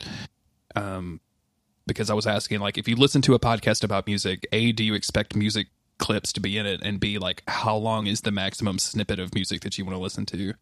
Um, 0.74 1.20
because 1.86 2.10
I 2.10 2.14
was 2.14 2.26
asking, 2.26 2.60
like, 2.60 2.78
if 2.78 2.88
you 2.88 2.96
listen 2.96 3.22
to 3.22 3.34
a 3.34 3.38
podcast 3.38 3.84
about 3.84 4.06
music, 4.06 4.46
A, 4.52 4.72
do 4.72 4.82
you 4.82 4.94
expect 4.94 5.36
music 5.36 5.68
clips 5.98 6.32
to 6.32 6.40
be 6.40 6.56
in 6.56 6.66
it? 6.66 6.80
And 6.82 6.98
B, 6.98 7.18
like, 7.18 7.42
how 7.46 7.76
long 7.76 8.06
is 8.06 8.22
the 8.22 8.32
maximum 8.32 8.78
snippet 8.78 9.18
of 9.18 9.34
music 9.34 9.60
that 9.60 9.76
you 9.78 9.84
want 9.84 9.94
to 9.96 10.02
listen 10.02 10.26
to? 10.26 10.54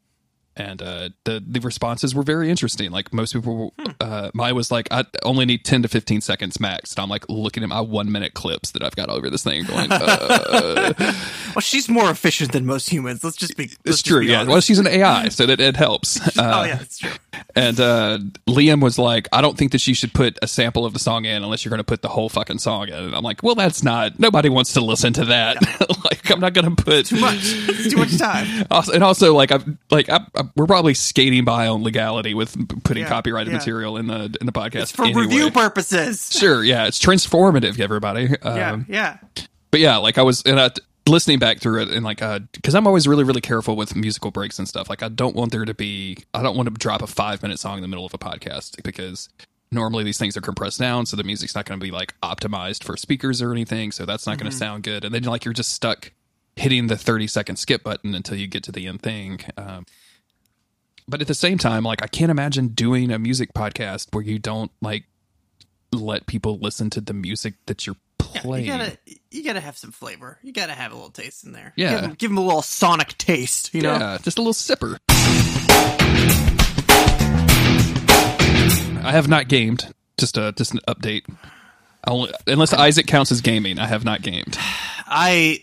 And 0.54 0.82
uh, 0.82 1.08
the 1.24 1.42
the 1.46 1.60
responses 1.60 2.14
were 2.14 2.22
very 2.22 2.50
interesting. 2.50 2.90
Like 2.90 3.12
most 3.12 3.32
people, 3.32 3.72
uh, 4.00 4.30
mine 4.34 4.54
was 4.54 4.70
like, 4.70 4.86
I 4.90 5.06
only 5.22 5.46
need 5.46 5.64
ten 5.64 5.80
to 5.82 5.88
fifteen 5.88 6.20
seconds 6.20 6.60
max. 6.60 6.92
And 6.92 7.02
I'm 7.02 7.08
like 7.08 7.26
looking 7.30 7.62
at 7.62 7.70
my 7.70 7.80
one 7.80 8.12
minute 8.12 8.34
clips 8.34 8.72
that 8.72 8.82
I've 8.82 8.94
got 8.94 9.08
over 9.08 9.30
this 9.30 9.42
thing, 9.42 9.64
going, 9.64 9.90
uh, 9.90 10.92
Well, 11.54 11.60
she's 11.60 11.88
more 11.88 12.10
efficient 12.10 12.52
than 12.52 12.66
most 12.66 12.90
humans. 12.90 13.24
Let's 13.24 13.36
just 13.36 13.56
be. 13.56 13.64
let's 13.64 13.76
"It's 13.84 13.96
just 14.02 14.06
true, 14.06 14.20
be 14.20 14.26
yeah." 14.26 14.44
Well, 14.44 14.60
she's 14.60 14.78
an 14.78 14.86
AI, 14.86 15.28
so 15.28 15.46
that 15.46 15.60
it 15.60 15.76
helps. 15.76 16.20
Uh, 16.42 16.60
oh 16.60 16.64
yeah, 16.64 16.80
it's 16.80 16.98
true. 16.98 17.10
And 17.54 17.80
uh, 17.80 18.18
Liam 18.46 18.82
was 18.82 18.98
like, 18.98 19.28
I 19.32 19.40
don't 19.40 19.56
think 19.56 19.72
that 19.72 19.86
you 19.86 19.94
should 19.94 20.12
put 20.12 20.38
a 20.42 20.46
sample 20.46 20.84
of 20.84 20.92
the 20.92 20.98
song 20.98 21.24
in 21.24 21.42
unless 21.42 21.64
you're 21.64 21.70
going 21.70 21.78
to 21.78 21.84
put 21.84 22.02
the 22.02 22.08
whole 22.08 22.28
fucking 22.28 22.58
song 22.58 22.88
in. 22.88 22.94
And 22.94 23.14
I'm 23.14 23.22
like, 23.22 23.42
well, 23.42 23.54
that's 23.54 23.82
not, 23.82 24.18
nobody 24.18 24.48
wants 24.48 24.74
to 24.74 24.80
listen 24.82 25.12
to 25.14 25.24
that. 25.26 25.56
like, 26.04 26.30
I'm 26.30 26.40
not 26.40 26.52
going 26.54 26.74
to 26.74 26.82
put 26.82 27.06
Too 27.06 27.20
much. 27.20 27.38
It's 27.42 27.90
too 27.90 27.96
much 27.98 28.18
time. 28.18 28.66
Also, 28.70 28.92
and 28.92 29.02
also, 29.04 29.34
like, 29.34 29.50
I'm 29.50 29.78
like, 29.90 30.08
I'm, 30.10 30.26
I'm- 30.34 30.50
we're 30.56 30.66
probably 30.66 30.94
skating 30.94 31.44
by 31.44 31.66
on 31.68 31.82
legality 31.82 32.34
with 32.34 32.56
putting 32.84 33.02
Yeah, 33.04 33.08
copyrighted 33.08 33.52
yeah. 33.52 33.58
material 33.58 33.96
in 33.96 34.06
the 34.06 34.34
in 34.40 34.46
the 34.46 34.52
podcast 34.52 34.94
For 34.94 35.04
anyway. 35.04 35.22
review 35.22 35.50
purposes. 35.50 36.30
Sure, 36.32 36.62
yeah, 36.64 36.86
it's 36.86 36.98
transformative, 36.98 37.78
everybody. 37.80 38.36
Um, 38.42 38.56
Yeah, 38.56 38.76
yeah. 38.88 39.46
but 39.70 39.80
yeah, 39.80 39.96
like 39.98 40.18
I 40.18 40.22
was 40.22 40.42
and 40.42 40.58
I, 40.60 40.70
listening 41.08 41.38
back 41.38 41.58
through 41.58 41.82
it 41.82 41.90
and 41.90 42.04
like 42.04 42.20
because 42.52 42.74
I'm 42.74 42.86
always 42.86 43.08
really 43.08 43.24
really 43.24 43.40
careful 43.40 43.76
with 43.76 43.96
musical 43.96 44.30
breaks 44.30 44.58
and 44.58 44.68
stuff. 44.68 44.88
Like 44.88 45.02
I 45.02 45.08
don't 45.08 45.34
want 45.34 45.52
there 45.52 45.64
to 45.64 45.74
be 45.74 46.18
I 46.32 46.42
don't 46.42 46.56
want 46.56 46.68
to 46.68 46.74
drop 46.74 47.02
a 47.02 47.06
five 47.06 47.42
minute 47.42 47.58
song 47.58 47.76
in 47.76 47.82
the 47.82 47.88
middle 47.88 48.06
of 48.06 48.14
a 48.14 48.18
podcast 48.18 48.82
because 48.82 49.28
normally 49.70 50.04
these 50.04 50.18
things 50.18 50.36
are 50.36 50.40
compressed 50.40 50.78
down, 50.78 51.06
so 51.06 51.16
the 51.16 51.24
music's 51.24 51.54
not 51.54 51.64
going 51.64 51.78
to 51.80 51.84
be 51.84 51.90
like 51.90 52.14
optimized 52.20 52.84
for 52.84 52.96
speakers 52.96 53.42
or 53.42 53.52
anything. 53.52 53.90
So 53.90 54.04
that's 54.06 54.26
not 54.26 54.38
going 54.38 54.50
to 54.50 54.56
sound 54.56 54.84
good. 54.84 55.04
And 55.04 55.14
then 55.14 55.24
like 55.24 55.44
you're 55.44 55.54
just 55.54 55.72
stuck 55.72 56.12
hitting 56.56 56.86
the 56.86 56.96
30 56.96 57.26
second 57.26 57.56
skip 57.56 57.82
button 57.82 58.14
until 58.14 58.36
you 58.36 58.46
get 58.46 58.62
to 58.64 58.72
the 58.72 58.86
end 58.86 59.02
thing. 59.02 59.40
Um, 59.56 59.86
but 61.08 61.20
at 61.20 61.26
the 61.26 61.34
same 61.34 61.58
time, 61.58 61.82
like 61.82 62.02
I 62.02 62.06
can't 62.06 62.30
imagine 62.30 62.68
doing 62.68 63.10
a 63.10 63.18
music 63.18 63.52
podcast 63.54 64.14
where 64.14 64.22
you 64.22 64.38
don't 64.38 64.70
like 64.80 65.04
let 65.92 66.26
people 66.26 66.58
listen 66.58 66.90
to 66.90 67.00
the 67.00 67.12
music 67.12 67.54
that 67.66 67.86
you're 67.86 67.96
playing. 68.24 68.66
You 68.66 68.72
gotta, 68.72 68.98
you 69.30 69.44
gotta 69.44 69.60
have 69.60 69.76
some 69.76 69.92
flavor. 69.92 70.38
You 70.42 70.52
gotta 70.52 70.72
have 70.72 70.92
a 70.92 70.94
little 70.94 71.10
taste 71.10 71.44
in 71.44 71.52
there. 71.52 71.72
Yeah. 71.76 72.12
give 72.18 72.30
them, 72.30 72.38
a 72.38 72.42
little 72.42 72.62
sonic 72.62 73.16
taste. 73.18 73.74
You 73.74 73.82
know, 73.82 73.94
Yeah, 73.94 74.18
just 74.22 74.38
a 74.38 74.42
little 74.42 74.52
sipper. 74.52 74.98
I 79.04 79.10
have 79.10 79.28
not 79.28 79.48
gamed 79.48 79.92
just 80.22 80.36
a 80.38 80.52
just 80.52 80.72
an 80.72 80.80
update. 80.88 81.24
Only, 82.06 82.32
unless 82.46 82.72
Isaac 82.72 83.06
counts 83.06 83.30
as 83.30 83.40
gaming, 83.40 83.78
I 83.78 83.86
have 83.86 84.04
not 84.04 84.22
gamed. 84.22 84.56
I. 85.06 85.60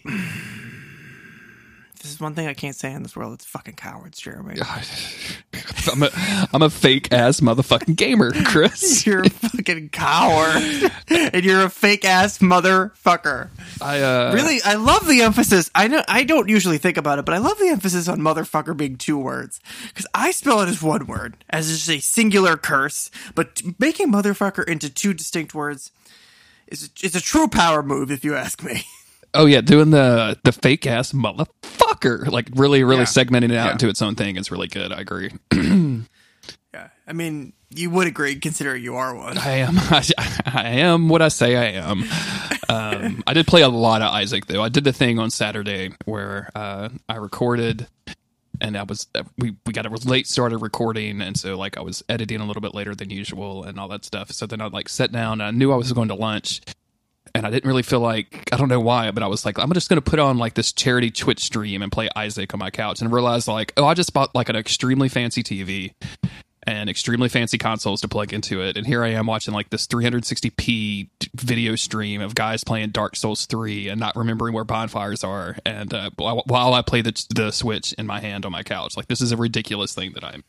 This 2.02 2.14
is 2.14 2.20
one 2.22 2.34
thing 2.34 2.48
I 2.48 2.54
can't 2.54 2.76
say 2.76 2.94
in 2.94 3.04
this 3.04 3.14
world. 3.14 3.34
It's 3.34 3.46
fucking 3.46 3.74
cowards, 3.74 4.20
Jeremy. 4.20 4.56
I'm 5.92 6.04
a 6.04 6.10
I'm 6.54 6.62
a 6.62 6.70
fake 6.70 7.12
ass 7.12 7.42
motherfucking 7.42 7.98
gamer, 7.98 8.32
Chris. 8.46 9.06
You're 9.06 9.24
a 9.24 9.30
fucking 9.30 9.90
coward, 9.90 10.92
and 11.10 11.44
you're 11.44 11.64
a 11.64 11.70
fake 11.70 12.06
ass 12.06 12.38
motherfucker. 12.38 13.50
I 13.82 14.02
uh, 14.02 14.32
Really, 14.34 14.62
I 14.64 14.76
love 14.76 15.08
the 15.08 15.22
emphasis. 15.24 15.70
I 15.76 15.90
know 15.90 16.02
I 16.08 16.24
don't 16.24 16.48
usually 16.48 16.78
think 16.78 16.96
about 16.96 17.20
it, 17.20 17.26
but 17.26 17.36
I 17.36 17.40
love 17.40 17.60
the 17.60 17.68
emphasis 17.68 18.08
on 18.08 18.20
motherfucker 18.22 18.78
being 18.78 18.96
two 18.96 19.18
words 19.18 19.60
because 19.90 20.08
I 20.14 20.32
spell 20.32 20.62
it 20.62 20.70
as 20.70 20.82
one 20.82 21.06
word, 21.06 21.44
as 21.50 21.68
just 21.68 21.90
a 21.90 22.00
singular 22.00 22.56
curse. 22.56 23.12
But 23.36 23.62
making 23.78 24.10
motherfucker 24.10 24.66
into 24.66 24.90
two 24.90 25.14
distinct 25.14 25.54
words 25.54 25.92
is 26.68 26.90
is 27.04 27.14
a 27.14 27.22
true 27.22 27.50
power 27.50 27.84
move, 27.84 28.10
if 28.10 28.24
you 28.24 28.36
ask 28.36 28.64
me. 28.64 28.84
Oh 29.34 29.45
yeah, 29.45 29.61
doing 29.61 29.91
the 29.91 30.38
the 30.43 30.51
fake 30.51 30.88
ass 30.88 31.11
motherfucker, 31.14 32.27
like 32.31 32.47
really 32.56 32.84
really 32.84 33.01
Yeah. 33.01 33.06
segmenting 33.06 33.51
it 33.51 33.56
out 33.57 33.65
Yeah. 33.68 33.72
into 33.73 33.88
its 33.89 34.01
own 34.01 34.15
thing 34.15 34.38
is 34.38 34.51
really 34.51 34.68
good. 34.68 34.91
I 34.91 34.99
agree. 35.01 35.31
Yeah, 36.73 36.89
I 37.07 37.14
mean, 37.14 37.53
you 37.72 37.89
would 37.89 38.06
agree, 38.06 38.35
considering 38.35 38.84
you 38.84 38.95
are 38.95 39.15
one. 39.15 39.39
I 39.39 39.57
am 39.57 39.73
I, 39.80 40.03
I 40.45 40.68
am 40.81 41.10
what 41.10 41.22
I 41.23 41.30
say 41.30 41.56
I 41.56 41.80
am. 41.81 42.03
Um, 42.69 43.23
I 43.26 43.34
did 43.34 43.47
play 43.47 43.64
a 43.64 43.69
lot 43.69 44.03
of 44.03 44.14
Isaac 44.14 44.45
though. 44.45 44.61
I 44.61 44.69
did 44.69 44.84
the 44.84 44.93
thing 44.93 45.18
on 45.18 45.31
Saturday 45.31 45.91
where 46.06 46.49
uh, 46.56 46.89
I 47.07 47.15
recorded. 47.15 47.88
And 48.61 48.77
I 48.77 48.84
was 48.84 49.07
we 49.38 49.56
we 49.65 49.72
got 49.73 49.85
a 49.85 49.89
late 50.10 50.27
started 50.27 50.57
recording, 50.57 51.22
and 51.22 51.38
so 51.38 51.57
like 51.57 51.77
I 51.77 51.81
was 51.81 52.03
editing 52.10 52.41
a 52.41 52.45
little 52.45 52.61
bit 52.61 52.73
later 52.76 52.93
than 52.93 53.10
usual 53.10 53.64
and 53.64 53.80
all 53.80 53.88
that 53.88 54.03
stuff. 54.03 54.31
So 54.31 54.45
then 54.45 54.60
I 54.60 54.68
like 54.68 54.89
sat 54.89 55.14
down. 55.14 55.39
And 55.39 55.43
I 55.43 55.51
knew 55.51 55.72
I 55.72 55.77
was 55.77 55.93
going 55.93 56.10
to 56.10 56.15
lunch, 56.15 56.60
and 57.35 57.45
I 57.45 57.49
didn't 57.49 57.68
really 57.68 57.84
feel 57.84 57.99
like 57.99 58.49
I 58.51 58.57
don't 58.57 58.69
know 58.69 58.80
why, 58.80 59.11
but 59.11 59.23
I 59.23 59.27
was 59.27 59.45
like, 59.45 59.60
I'm 59.60 59.72
just 59.73 59.89
going 59.89 60.01
to 60.01 60.10
put 60.10 60.19
on 60.19 60.38
like 60.38 60.53
this 60.53 60.72
charity 60.72 61.11
Twitch 61.11 61.43
stream 61.43 61.81
and 61.81 61.91
play 61.91 62.10
Isaac 62.15 62.53
on 62.53 62.60
my 62.60 62.69
couch, 62.69 63.01
and 63.01 63.11
realized 63.11 63.47
like, 63.47 63.73
oh, 63.77 63.85
I 63.85 63.93
just 63.93 64.14
bought 64.14 64.34
like 64.35 64.49
an 64.49 64.56
extremely 64.56 65.10
fancy 65.10 65.43
TV 65.43 65.93
and 66.64 66.89
extremely 66.89 67.30
fancy 67.30 67.57
consoles 67.57 68.01
to 68.01 68.07
plug 68.07 68.34
into 68.34 68.61
it, 68.61 68.77
and 68.77 68.85
here 68.85 69.03
I 69.03 69.10
am 69.10 69.26
watching 69.26 69.53
like 69.53 69.69
this 69.69 69.88
360p 69.88 71.10
video 71.35 71.76
stream 71.76 72.22
of 72.22 72.35
guys 72.35 72.64
playing 72.64 72.89
Dark 72.89 73.15
Souls 73.15 73.45
3 73.45 73.89
and 73.89 73.99
not 73.99 74.15
remembering 74.15 74.53
where 74.53 74.65
bonfires 74.65 75.23
are, 75.23 75.57
and 75.65 75.93
uh, 75.93 76.10
while 76.18 76.43
while 76.45 76.73
I 76.73 76.81
play 76.81 77.01
the 77.01 77.26
the 77.34 77.51
Switch 77.51 77.93
in 77.93 78.06
my 78.06 78.19
hand 78.19 78.45
on 78.45 78.51
my 78.51 78.64
couch, 78.64 78.97
like 78.97 79.07
this 79.07 79.22
is 79.22 79.31
a 79.31 79.38
ridiculous 79.38 79.93
thing 79.93 80.11
that 80.14 80.23
I'm. 80.23 80.43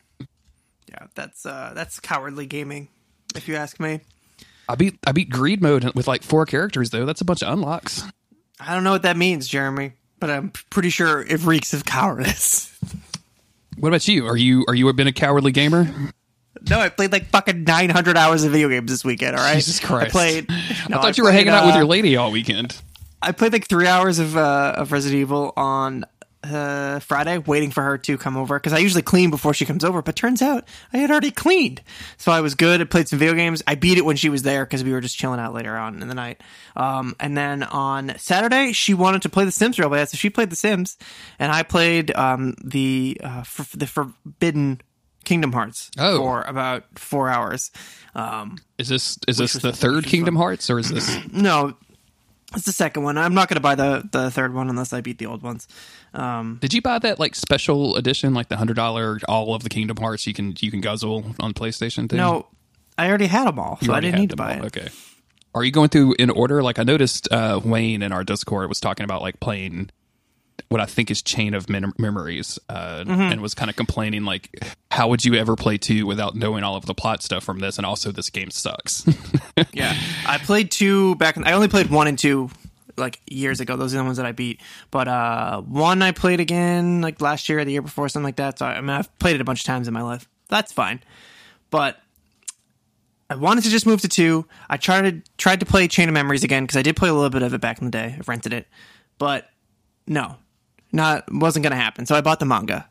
Yeah, 0.88 1.06
that's 1.14 1.46
uh, 1.46 1.72
that's 1.74 2.00
cowardly 2.00 2.46
gaming, 2.46 2.88
if 3.36 3.46
you 3.46 3.54
ask 3.56 3.78
me. 3.78 4.00
I 4.70 4.76
beat 4.76 4.98
I 5.04 5.12
beat 5.12 5.30
greed 5.30 5.60
mode 5.60 5.84
with 5.94 6.06
like 6.06 6.22
four 6.22 6.46
characters 6.46 6.90
though. 6.90 7.04
That's 7.04 7.20
a 7.20 7.24
bunch 7.24 7.42
of 7.42 7.52
unlocks. 7.52 8.04
I 8.60 8.74
don't 8.74 8.84
know 8.84 8.92
what 8.92 9.02
that 9.02 9.16
means, 9.16 9.48
Jeremy, 9.48 9.94
but 10.20 10.30
I'm 10.30 10.52
pretty 10.70 10.90
sure 10.90 11.22
it 11.22 11.42
reeks 11.44 11.74
of 11.74 11.84
cowardice. 11.84 12.78
What 13.78 13.88
about 13.88 14.06
you? 14.06 14.26
Are 14.26 14.36
you 14.36 14.64
are 14.68 14.74
you 14.74 14.92
been 14.92 15.06
a 15.06 15.12
cowardly 15.12 15.52
gamer? 15.52 16.12
No, 16.68 16.78
I 16.78 16.88
played 16.90 17.12
like 17.12 17.26
fucking 17.30 17.64
900 17.64 18.16
hours 18.16 18.44
of 18.44 18.52
video 18.52 18.68
games 18.68 18.90
this 18.90 19.04
weekend. 19.04 19.36
All 19.36 19.42
right, 19.42 19.54
Jesus 19.54 19.80
Christ! 19.80 20.08
I 20.08 20.10
played. 20.10 20.46
I 20.50 20.86
no, 20.90 21.00
thought 21.00 21.16
you 21.16 21.24
were 21.24 21.30
played, 21.30 21.46
hanging 21.46 21.52
out 21.54 21.64
with 21.66 21.74
uh, 21.74 21.78
your 21.78 21.86
lady 21.86 22.16
all 22.16 22.30
weekend. 22.30 22.76
I 23.22 23.32
played 23.32 23.52
like 23.52 23.66
three 23.66 23.86
hours 23.86 24.18
of 24.18 24.36
uh, 24.36 24.74
of 24.76 24.92
Resident 24.92 25.20
Evil 25.20 25.52
on 25.56 26.04
uh, 26.42 27.00
Friday, 27.00 27.38
waiting 27.38 27.70
for 27.70 27.82
her 27.82 27.98
to 27.98 28.16
come 28.18 28.36
over 28.36 28.58
because 28.58 28.72
I 28.72 28.78
usually 28.78 29.02
clean 29.02 29.30
before 29.30 29.52
she 29.54 29.64
comes 29.66 29.84
over. 29.84 30.00
But 30.02 30.16
turns 30.16 30.40
out 30.42 30.64
I 30.92 30.98
had 30.98 31.10
already 31.10 31.30
cleaned, 31.30 31.82
so 32.16 32.32
I 32.32 32.40
was 32.40 32.54
good. 32.54 32.80
I 32.80 32.84
played 32.84 33.08
some 33.08 33.18
video 33.18 33.34
games. 33.34 33.62
I 33.66 33.74
beat 33.74 33.98
it 33.98 34.04
when 34.04 34.16
she 34.16 34.28
was 34.28 34.42
there 34.42 34.64
because 34.64 34.82
we 34.82 34.92
were 34.92 35.00
just 35.00 35.16
chilling 35.18 35.40
out 35.40 35.52
later 35.54 35.76
on 35.76 36.00
in 36.02 36.08
the 36.08 36.14
night. 36.14 36.40
Um, 36.76 37.14
and 37.20 37.36
then 37.36 37.62
on 37.62 38.14
Saturday, 38.18 38.72
she 38.72 38.94
wanted 38.94 39.22
to 39.22 39.28
play 39.28 39.44
The 39.44 39.52
Sims 39.52 39.78
real 39.78 39.90
bad, 39.90 40.08
so 40.08 40.16
she 40.16 40.30
played 40.30 40.50
The 40.50 40.56
Sims, 40.56 40.96
and 41.38 41.52
I 41.52 41.62
played 41.62 42.14
um, 42.16 42.54
the 42.64 43.20
uh, 43.22 43.40
f- 43.40 43.72
the 43.76 43.86
Forbidden 43.86 44.80
Kingdom 45.24 45.52
Hearts 45.52 45.90
Oh. 45.98 46.16
for 46.18 46.42
about 46.42 46.84
four 46.98 47.28
hours. 47.28 47.70
Um, 48.14 48.56
Is 48.78 48.88
this 48.88 49.18
is 49.28 49.36
this 49.36 49.52
the 49.52 49.72
third 49.72 50.04
Kingdom 50.04 50.34
Hearts 50.36 50.70
or 50.70 50.78
is 50.78 50.88
this? 50.88 51.18
no, 51.32 51.74
it's 52.54 52.64
the 52.66 52.72
second 52.72 53.02
one. 53.02 53.16
I'm 53.18 53.34
not 53.34 53.48
going 53.48 53.56
to 53.56 53.60
buy 53.60 53.74
the 53.74 54.08
the 54.10 54.30
third 54.30 54.54
one 54.54 54.68
unless 54.68 54.92
I 54.92 55.00
beat 55.00 55.18
the 55.18 55.26
old 55.26 55.42
ones. 55.42 55.68
Um, 56.14 56.58
Did 56.60 56.74
you 56.74 56.82
buy 56.82 56.98
that 56.98 57.18
like 57.20 57.34
special 57.34 57.96
edition, 57.96 58.34
like 58.34 58.48
the 58.48 58.56
hundred 58.56 58.74
dollar 58.74 59.18
all 59.28 59.54
of 59.54 59.62
the 59.62 59.68
Kingdom 59.68 59.96
Hearts 59.98 60.26
you 60.26 60.34
can 60.34 60.54
you 60.60 60.70
can 60.70 60.80
guzzle 60.80 61.24
on 61.40 61.52
PlayStation 61.54 62.08
thing? 62.08 62.16
no, 62.18 62.46
I 62.98 63.08
already 63.08 63.26
had 63.26 63.46
them 63.46 63.58
all, 63.58 63.78
You 63.80 63.86
so 63.86 63.92
I 63.94 64.00
didn't 64.00 64.20
need 64.20 64.30
to 64.30 64.36
buy 64.36 64.58
all. 64.58 64.64
it. 64.64 64.76
Okay. 64.76 64.88
Are 65.54 65.64
you 65.64 65.72
going 65.72 65.88
through 65.88 66.14
in 66.18 66.30
order? 66.30 66.62
Like 66.62 66.78
I 66.78 66.82
noticed 66.84 67.26
uh, 67.32 67.60
Wayne 67.64 68.02
in 68.02 68.12
our 68.12 68.22
Discord 68.24 68.68
was 68.68 68.78
talking 68.80 69.04
about 69.04 69.20
like 69.22 69.40
playing 69.40 69.90
what 70.68 70.80
I 70.80 70.86
think 70.86 71.10
is 71.10 71.22
Chain 71.22 71.54
of 71.54 71.68
Mem- 71.68 71.94
Memories, 71.98 72.58
uh, 72.68 73.04
Mm-hmm. 73.06 73.20
and 73.20 73.40
was 73.40 73.54
kind 73.54 73.70
of 73.70 73.76
complaining 73.76 74.24
like, 74.24 74.50
how 74.90 75.08
would 75.08 75.24
you 75.24 75.34
ever 75.34 75.56
play 75.56 75.78
two 75.78 76.06
without 76.06 76.34
knowing 76.36 76.62
all 76.64 76.76
of 76.76 76.86
the 76.86 76.94
plot 76.94 77.22
stuff 77.22 77.42
from 77.44 77.58
this? 77.60 77.76
And 77.78 77.86
also, 77.86 78.12
this 78.12 78.30
game 78.30 78.50
sucks. 78.50 79.04
Yeah, 79.72 79.94
I 80.26 80.38
played 80.38 80.70
two 80.70 81.14
back. 81.16 81.36
In, 81.36 81.44
I 81.44 81.52
only 81.52 81.68
played 81.68 81.90
one 81.90 82.06
and 82.06 82.18
two 82.18 82.48
like 82.96 83.20
years 83.30 83.60
ago. 83.60 83.76
Those 83.76 83.94
are 83.94 83.98
the 83.98 84.04
ones 84.04 84.16
that 84.16 84.24
I 84.26 84.32
beat. 84.32 84.60
But 84.90 85.06
uh, 85.06 85.60
one 85.62 86.00
I 86.02 86.12
played 86.12 86.40
again 86.40 87.02
like 87.02 87.20
last 87.20 87.48
year 87.48 87.58
or 87.58 87.64
the 87.64 87.72
year 87.72 87.82
before, 87.82 88.08
something 88.08 88.24
like 88.24 88.36
that. 88.36 88.58
So 88.58 88.66
I, 88.66 88.76
I 88.76 88.80
mean, 88.80 88.90
I've 88.90 89.16
played 89.18 89.34
it 89.34 89.40
a 89.40 89.44
bunch 89.44 89.60
of 89.60 89.66
times 89.66 89.86
in 89.86 89.92
my 89.94 90.02
life. 90.02 90.28
That's 90.48 90.72
fine. 90.72 91.02
But 91.70 91.98
I 93.28 93.34
wanted 93.36 93.64
to 93.64 93.70
just 93.70 93.86
move 93.86 94.00
to 94.00 94.08
two. 94.08 94.46
I 94.68 94.76
tried 94.76 95.02
to 95.02 95.30
tried 95.36 95.60
to 95.60 95.66
play 95.66 95.86
Chain 95.86 96.08
of 96.08 96.14
Memories 96.14 96.42
again 96.42 96.64
because 96.64 96.76
I 96.76 96.82
did 96.82 96.96
play 96.96 97.08
a 97.08 97.14
little 97.14 97.30
bit 97.30 97.42
of 97.42 97.54
it 97.54 97.60
back 97.60 97.78
in 97.78 97.84
the 97.84 97.90
day. 97.92 98.16
I 98.18 98.20
rented 98.26 98.52
it, 98.52 98.66
but 99.18 99.48
no, 100.06 100.36
not 100.92 101.24
wasn't 101.32 101.62
gonna 101.62 101.76
happen. 101.76 102.06
So 102.06 102.14
I 102.14 102.20
bought 102.20 102.40
the 102.40 102.46
manga. 102.46 102.88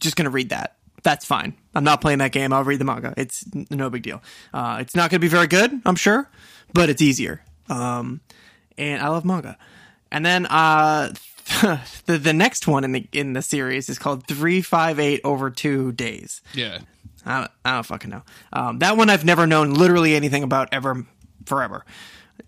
Just 0.00 0.16
gonna 0.16 0.30
read 0.30 0.50
that. 0.50 0.76
That's 1.02 1.24
fine. 1.24 1.54
I'm 1.74 1.84
not 1.84 2.00
playing 2.00 2.18
that 2.18 2.32
game. 2.32 2.52
I'll 2.52 2.64
read 2.64 2.78
the 2.78 2.84
manga. 2.84 3.14
It's 3.16 3.44
no 3.70 3.88
big 3.90 4.02
deal. 4.02 4.22
Uh, 4.52 4.78
it's 4.80 4.94
not 4.94 5.10
gonna 5.10 5.20
be 5.20 5.28
very 5.28 5.46
good, 5.46 5.80
I'm 5.84 5.96
sure, 5.96 6.28
but 6.72 6.88
it's 6.88 7.02
easier. 7.02 7.42
Um, 7.68 8.20
and 8.76 9.02
I 9.02 9.08
love 9.08 9.24
manga. 9.24 9.56
And 10.12 10.24
then 10.26 10.46
uh, 10.46 11.12
the 12.06 12.18
the 12.18 12.32
next 12.32 12.66
one 12.66 12.84
in 12.84 12.92
the 12.92 13.08
in 13.12 13.32
the 13.32 13.42
series 13.42 13.88
is 13.88 13.98
called 13.98 14.26
three 14.26 14.60
five 14.62 14.98
eight 14.98 15.20
over 15.24 15.50
two 15.50 15.92
days. 15.92 16.40
yeah. 16.54 16.78
I 17.26 17.40
don't, 17.40 17.50
I 17.66 17.74
don't 17.74 17.84
fucking 17.84 18.10
know. 18.10 18.22
Um, 18.50 18.78
that 18.78 18.96
one 18.96 19.10
I've 19.10 19.26
never 19.26 19.46
known 19.46 19.74
literally 19.74 20.14
anything 20.14 20.42
about 20.42 20.70
ever, 20.72 21.04
forever. 21.44 21.84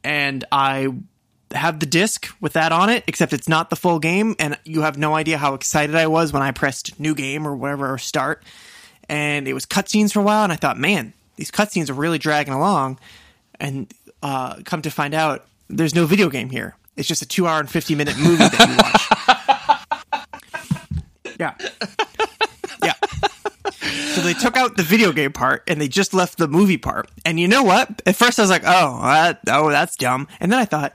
And 0.03 0.47
I 0.51 0.89
have 1.55 1.81
the 1.81 1.87
disc 1.87 2.29
with 2.41 2.55
that 2.55 2.73
on 2.73 2.89
it, 2.89 3.05
except 3.07 3.33
it's 3.33 3.49
not 3.49 3.70
the 3.70 3.77
full 3.77 3.99
game, 3.99 4.37
and 4.39 4.59
you 4.65 4.83
have 4.83 4.97
no 4.97 5.15
idea 5.15 5.39
how 5.39 5.55
excited 5.55 5.95
I 5.97 6.07
was 6.07 6.33
when 6.33 6.43
I 6.43 6.51
pressed 6.51 6.99
new 6.99 7.15
game 7.15 7.47
or 7.47 7.55
whatever 7.55 7.93
or 7.93 7.99
start. 7.99 8.43
And 9.09 9.47
it 9.49 9.53
was 9.53 9.66
cutscenes 9.66 10.12
for 10.12 10.20
a 10.20 10.23
while, 10.23 10.45
and 10.45 10.53
I 10.53 10.57
thought, 10.57 10.79
man, 10.79 11.12
these 11.37 11.51
cutscenes 11.51 11.91
are 11.91 11.95
really 11.95 12.19
dragging 12.19 12.55
along. 12.55 12.99
And 13.59 13.93
uh, 14.23 14.57
come 14.65 14.83
to 14.83 14.91
find 14.91 15.15
out, 15.15 15.47
there's 15.69 15.95
no 15.95 16.07
video 16.07 16.29
game 16.29 16.51
here. 16.51 16.77
It's 16.97 17.09
just 17.09 17.23
a 17.23 17.27
two 17.27 17.47
hour 17.47 17.61
and 17.61 17.70
50 17.70 17.95
minute 17.95 18.16
movie 18.19 18.37
that 18.37 18.69
you 18.69 18.77
watch. 20.12 21.37
yeah. 21.41 21.55
Yeah. 22.85 22.95
So 24.15 24.20
they 24.20 24.35
took 24.35 24.57
out 24.57 24.77
the 24.77 24.83
video 24.83 25.12
game 25.12 25.33
part 25.33 25.62
and 25.66 25.81
they 25.81 25.89
just 25.89 26.12
left 26.12 26.37
the 26.37 26.49
movie 26.49 26.77
part. 26.77 27.11
And 27.24 27.41
you 27.41 27.49
know 27.49 27.62
what? 27.62 28.03
At 28.05 28.16
first 28.16 28.39
I 28.39 28.43
was 28.43 28.51
like, 28.51 28.62
"Oh, 28.65 29.01
that, 29.03 29.41
oh, 29.49 29.70
that's 29.70 29.97
dumb." 29.97 30.29
And 30.39 30.53
then 30.53 30.59
I 30.59 30.65
thought 30.66 30.95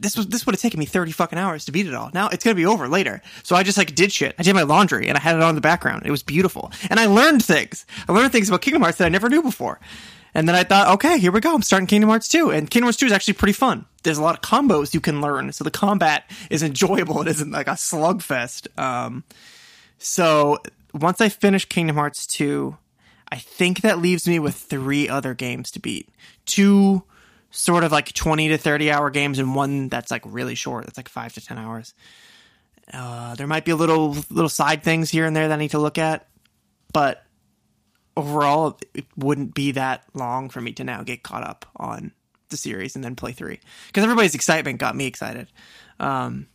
this 0.00 0.16
was 0.16 0.26
this 0.28 0.46
would 0.46 0.54
have 0.54 0.60
taken 0.60 0.78
me 0.78 0.86
30 0.86 1.12
fucking 1.12 1.38
hours 1.38 1.64
to 1.66 1.72
beat 1.72 1.86
it 1.86 1.94
all. 1.94 2.10
Now 2.12 2.28
it's 2.28 2.44
going 2.44 2.54
to 2.56 2.60
be 2.60 2.66
over 2.66 2.88
later. 2.88 3.22
So 3.42 3.56
I 3.56 3.62
just 3.62 3.78
like 3.78 3.94
did 3.94 4.12
shit. 4.12 4.34
I 4.38 4.42
did 4.42 4.54
my 4.54 4.62
laundry 4.62 5.08
and 5.08 5.16
I 5.16 5.20
had 5.20 5.36
it 5.36 5.42
on 5.42 5.50
in 5.50 5.54
the 5.54 5.60
background. 5.60 6.02
It 6.06 6.10
was 6.10 6.22
beautiful. 6.22 6.72
And 6.90 6.98
I 6.98 7.06
learned 7.06 7.44
things. 7.44 7.86
I 8.08 8.12
learned 8.12 8.32
things 8.32 8.48
about 8.48 8.62
Kingdom 8.62 8.82
Hearts 8.82 8.98
that 8.98 9.06
I 9.06 9.10
never 9.10 9.28
knew 9.28 9.42
before. 9.42 9.80
And 10.34 10.46
then 10.46 10.54
I 10.54 10.64
thought, 10.64 10.94
okay, 10.94 11.18
here 11.18 11.32
we 11.32 11.40
go. 11.40 11.54
I'm 11.54 11.62
starting 11.62 11.86
Kingdom 11.86 12.10
Hearts 12.10 12.28
2. 12.28 12.50
And 12.50 12.70
Kingdom 12.70 12.86
Hearts 12.86 12.98
2 12.98 13.06
is 13.06 13.12
actually 13.12 13.34
pretty 13.34 13.54
fun. 13.54 13.86
There's 14.02 14.18
a 14.18 14.22
lot 14.22 14.34
of 14.34 14.42
combos 14.42 14.94
you 14.94 15.00
can 15.00 15.20
learn. 15.20 15.52
So 15.52 15.64
the 15.64 15.70
combat 15.70 16.30
is 16.50 16.62
enjoyable. 16.62 17.22
It 17.28 17.28
isn't 17.28 17.50
like 17.50 17.66
a 17.66 17.72
slugfest. 17.72 18.78
Um, 18.78 19.24
so 19.98 20.58
once 20.94 21.20
I 21.20 21.28
finish 21.28 21.64
Kingdom 21.64 21.96
Hearts 21.96 22.26
2, 22.26 22.76
I 23.30 23.36
think 23.36 23.80
that 23.80 23.98
leaves 23.98 24.28
me 24.28 24.38
with 24.38 24.54
three 24.54 25.08
other 25.08 25.34
games 25.34 25.70
to 25.72 25.80
beat. 25.80 26.08
Two 26.46 27.02
sort 27.50 27.84
of 27.84 27.92
like 27.92 28.12
20 28.12 28.48
to 28.48 28.58
30 28.58 28.90
hour 28.90 29.10
games 29.10 29.38
and 29.38 29.54
one 29.54 29.88
that's 29.88 30.10
like 30.10 30.22
really 30.26 30.54
short. 30.54 30.84
That's 30.84 30.98
like 30.98 31.08
5 31.08 31.34
to 31.34 31.44
10 31.44 31.58
hours. 31.58 31.94
Uh, 32.92 33.34
there 33.34 33.46
might 33.46 33.64
be 33.64 33.70
a 33.70 33.76
little 33.76 34.16
little 34.30 34.48
side 34.48 34.82
things 34.82 35.10
here 35.10 35.26
and 35.26 35.36
there 35.36 35.48
that 35.48 35.54
I 35.54 35.58
need 35.58 35.72
to 35.72 35.78
look 35.78 35.98
at, 35.98 36.26
but 36.92 37.22
overall 38.16 38.78
it 38.94 39.06
wouldn't 39.16 39.54
be 39.54 39.72
that 39.72 40.04
long 40.14 40.48
for 40.48 40.60
me 40.60 40.72
to 40.72 40.84
now 40.84 41.02
get 41.02 41.22
caught 41.22 41.44
up 41.44 41.66
on 41.76 42.12
the 42.48 42.56
series 42.56 42.96
and 42.96 43.04
then 43.04 43.14
play 43.14 43.30
3 43.30 43.60
because 43.86 44.02
everybody's 44.02 44.34
excitement 44.34 44.78
got 44.78 44.96
me 44.96 45.06
excited. 45.06 45.48
Um 46.00 46.46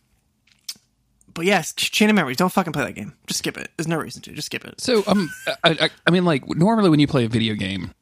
but 1.34 1.46
yes, 1.46 1.72
Chain 1.72 2.08
of 2.10 2.16
Memories. 2.16 2.36
Don't 2.36 2.52
fucking 2.52 2.72
play 2.72 2.84
that 2.84 2.92
game. 2.92 3.12
Just 3.26 3.40
skip 3.40 3.58
it. 3.58 3.68
There's 3.76 3.88
no 3.88 3.96
reason 3.96 4.22
to. 4.22 4.32
Just 4.32 4.46
skip 4.46 4.64
it. 4.64 4.80
So 4.80 5.02
um, 5.08 5.28
I, 5.64 5.70
I, 5.80 5.90
I 6.06 6.10
mean, 6.12 6.24
like 6.24 6.48
normally 6.48 6.90
when 6.90 7.00
you 7.00 7.08
play 7.08 7.24
a 7.24 7.28
video 7.28 7.54
game, 7.54 7.92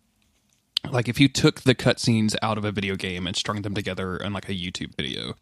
like 0.90 1.08
if 1.08 1.20
you 1.20 1.28
took 1.28 1.62
the 1.62 1.74
cutscenes 1.74 2.34
out 2.42 2.58
of 2.58 2.64
a 2.64 2.72
video 2.72 2.96
game 2.96 3.26
and 3.26 3.36
strung 3.36 3.62
them 3.62 3.74
together 3.74 4.16
in 4.16 4.32
like 4.32 4.48
a 4.48 4.52
YouTube 4.52 4.94
video, 4.96 5.34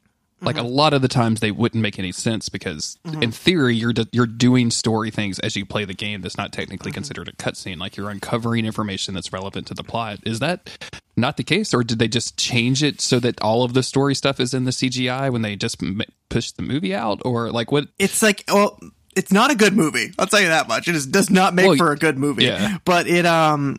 like 0.43 0.57
a 0.57 0.61
mm-hmm. 0.61 0.69
lot 0.69 0.95
of 0.95 1.03
the 1.03 1.09
times 1.09 1.41
they 1.41 1.51
wouldn't 1.51 1.83
make 1.83 1.99
any 1.99 2.13
sense 2.13 2.49
because 2.49 2.99
mm-hmm. 3.07 3.23
in 3.23 3.31
theory 3.31 3.75
you're 3.77 3.93
d- 3.93 4.09
you're 4.13 4.27
doing 4.27 4.71
story 4.71 5.11
things 5.11 5.39
as 5.41 5.55
you 5.55 5.67
play 5.67 5.85
the 5.85 5.95
game 5.95 6.23
that's 6.23 6.39
not 6.39 6.53
technically 6.53 6.91
mm-hmm. 6.91 6.97
considered 6.97 7.29
a 7.29 7.33
cutscene. 7.33 7.79
Like 7.79 7.97
you're 7.97 8.11
uncovering 8.11 8.65
information 8.65 9.15
that's 9.15 9.33
relevant 9.33 9.67
to 9.69 9.75
the 9.75 9.85
plot. 9.85 10.21
Is 10.25 10.39
that 10.39 10.71
not 11.17 11.37
the 11.37 11.45
case, 11.45 11.75
or 11.75 11.85
did 11.85 11.99
they 11.99 12.09
just 12.09 12.39
change 12.39 12.83
it 12.83 13.01
so 13.01 13.21
that 13.21 13.41
all 13.43 13.63
of 13.63 13.75
the 13.75 13.83
story 13.83 14.15
stuff 14.15 14.41
is 14.41 14.55
in 14.55 14.65
the 14.65 14.71
CGI 14.71 15.31
when 15.31 15.43
they 15.43 15.57
just 15.57 15.83
m- 15.83 16.03
pushed 16.31 16.57
the 16.57 16.63
movie 16.63 16.95
out, 16.95 17.21
or 17.25 17.51
like 17.51 17.71
what? 17.71 17.89
It's 17.99 18.23
like, 18.23 18.45
well, 18.49 18.79
it's 19.15 19.33
not 19.33 19.51
a 19.51 19.55
good 19.55 19.75
movie. 19.75 20.13
I'll 20.19 20.27
tell 20.27 20.41
you 20.41 20.49
that 20.49 20.69
much. 20.69 20.89
It 20.89 20.95
is, 20.95 21.07
does 21.07 21.31
not 21.31 21.55
make 21.55 21.67
Well, 21.67 21.77
for 21.77 21.93
a 21.93 21.97
good 21.97 22.17
movie. 22.17 22.45
yeah. 22.45 22.79
But 22.85 23.07
it, 23.07 23.27
um, 23.27 23.77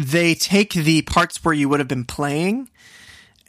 they 0.00 0.34
take 0.34 0.72
the 0.72 1.02
parts 1.02 1.44
where 1.44 1.52
you 1.52 1.68
would 1.68 1.78
have 1.78 1.88
been 1.88 2.06
playing 2.06 2.68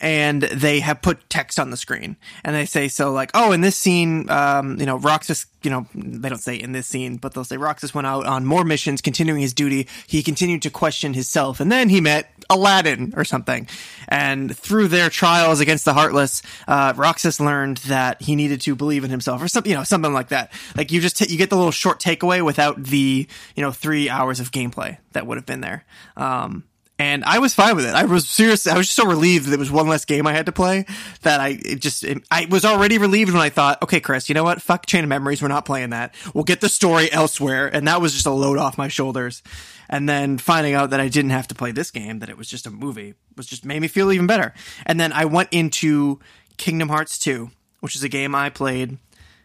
and 0.02 0.41
they 0.41 0.80
have 0.80 1.02
put 1.02 1.30
text 1.30 1.60
on 1.60 1.69
the 1.69 1.78
screen. 1.78 2.18
And 2.44 2.56
they 2.56 2.65
say 2.65 2.88
so 2.88 3.11
like 3.11 3.32
oh 3.34 3.52
in 3.52 3.61
this 3.61 3.78
scene 3.78 4.30
um 4.30 4.80
you 4.80 4.86
know 4.86 4.98
roxas 4.98 5.45
you 5.61 5.69
know 5.69 5.86
they 5.94 6.28
don't 6.28 6.41
say 6.41 6.56
in 6.56 6.72
this 6.72 6.88
scene 6.88 7.18
but 7.18 7.34
they'll 7.34 7.44
say 7.44 7.57
roxas 7.57 7.94
went 7.94 8.07
out 8.07 8.26
on 8.26 8.45
more 8.45 8.65
missions 8.65 8.99
continuing 8.99 9.41
his 9.41 9.53
duty. 9.53 9.88
He 10.07 10.23
continued 10.23 10.64
to 10.64 10.69
question 10.72 11.14
himself 11.14 11.60
and 11.60 11.72
then 11.72 11.88
he 11.90 12.02
met 12.02 12.34
aladdin 12.49 13.14
or 13.15 13.23
something. 13.23 13.68
And 14.07 14.57
through 14.57 14.88
their 14.88 15.10
trials 15.10 15.60
against 15.60 15.86
the 15.86 15.94
heartless 15.94 16.41
uh 16.68 16.94
roxas 16.98 17.40
learned 17.40 17.78
that 17.78 18.22
he 18.23 18.36
needed 18.36 18.60
to 18.61 18.76
believe 18.76 19.03
in 19.03 19.11
himself 19.11 19.41
or 19.41 19.48
something 19.48 19.69
you 19.69 19.78
know 19.78 19.84
something 19.84 20.14
like 20.14 20.30
that. 20.30 20.52
Like 20.76 20.91
you 20.91 20.99
just 20.99 21.18
t- 21.18 21.32
you 21.32 21.38
get 21.38 21.52
the 21.52 21.57
little 21.57 21.72
short 21.72 21.99
takeaway 21.99 22.44
without 22.44 22.84
the 22.84 23.28
you 23.56 23.64
know 23.64 23.72
three 23.72 24.10
hours 24.10 24.40
of 24.40 24.52
gameplay 24.52 24.98
that 25.11 25.28
would 25.28 25.38
have 25.38 25.45
been 25.45 25.61
there. 25.61 25.86
Um 26.18 26.64
and 27.02 27.23
I 27.26 27.40
was 27.40 27.56
fine 27.56 27.76
with 27.76 27.86
it. 27.86 27.95
I 27.95 28.03
was 28.03 28.30
serious. 28.30 28.68
I 28.68 28.78
was 28.78 28.86
just 28.86 28.95
so 28.95 29.07
relieved 29.07 29.48
that 29.48 29.53
it 29.53 29.60
was 29.60 29.72
one 29.72 29.88
less 29.88 30.06
game 30.06 30.28
I 30.28 30.34
had 30.34 30.45
to 30.45 30.52
play 30.52 30.86
that 31.23 31.40
I 31.40 31.56
just 31.56 32.03
it, 32.03 32.23
I 32.30 32.45
was 32.45 32.64
already 32.64 32.99
relieved 32.99 33.34
when 33.34 33.41
I 33.41 33.49
thought, 33.49 33.82
okay, 33.82 33.99
Chris, 33.99 34.30
you 34.30 34.36
know 34.36 34.44
what? 34.44 34.61
Fuck 34.61 34.86
Chain 34.86 35.03
of 35.03 35.10
Memories. 35.10 35.41
We're 35.41 35.48
not 35.48 35.65
playing 35.65 35.90
that. 35.90 36.14
We'll 36.36 36.44
get 36.44 36.61
the 36.61 36.69
story 36.69 37.11
elsewhere. 37.11 37.73
And 37.73 37.88
that 37.88 38.02
was 38.02 38.14
just 38.14 38.28
a 38.28 38.32
load 38.32 38.60
off 38.60 38.78
my 38.78 38.88
shoulders. 38.88 39.41
And 39.90 40.07
then 40.07 40.38
finding 40.38 40.76
out 40.76 40.91
that 40.91 40.99
I 40.99 41.07
didn't 41.07 41.32
have 41.32 41.48
to 41.48 41.56
play 41.56 41.72
this 41.72 41.90
game, 41.90 42.19
that 42.19 42.30
it 42.30 42.38
was 42.38 42.48
just 42.48 42.68
a 42.68 42.72
movie, 42.72 43.15
was 43.36 43.48
just 43.48 43.65
made 43.65 43.82
me 43.82 43.88
feel 43.88 44.11
even 44.11 44.28
better. 44.28 44.53
And 44.86 44.99
then 44.99 45.11
I 45.11 45.26
went 45.26 45.49
into 45.52 46.19
Kingdom 46.57 46.90
Hearts 46.90 47.18
2, 47.18 47.49
which 47.80 47.95
is 47.95 48.03
a 48.03 48.10
game 48.10 48.36
I 48.36 48.52
played 48.52 48.99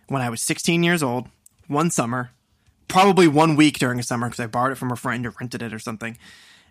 when 0.09 0.21
I 0.21 0.29
was 0.29 0.43
16 0.43 0.83
years 0.83 1.03
old, 1.03 1.29
one 1.69 1.91
summer, 1.91 2.33
probably 2.87 3.27
one 3.27 3.57
week 3.57 3.79
during 3.79 3.99
a 3.99 4.03
summer 4.03 4.27
because 4.29 4.41
I 4.41 4.47
borrowed 4.47 4.73
it 4.73 4.79
from 4.79 4.93
a 4.93 4.97
friend 4.97 5.25
or 5.25 5.33
rented 5.41 5.63
it 5.63 5.73
or 5.73 5.79
something 5.79 6.19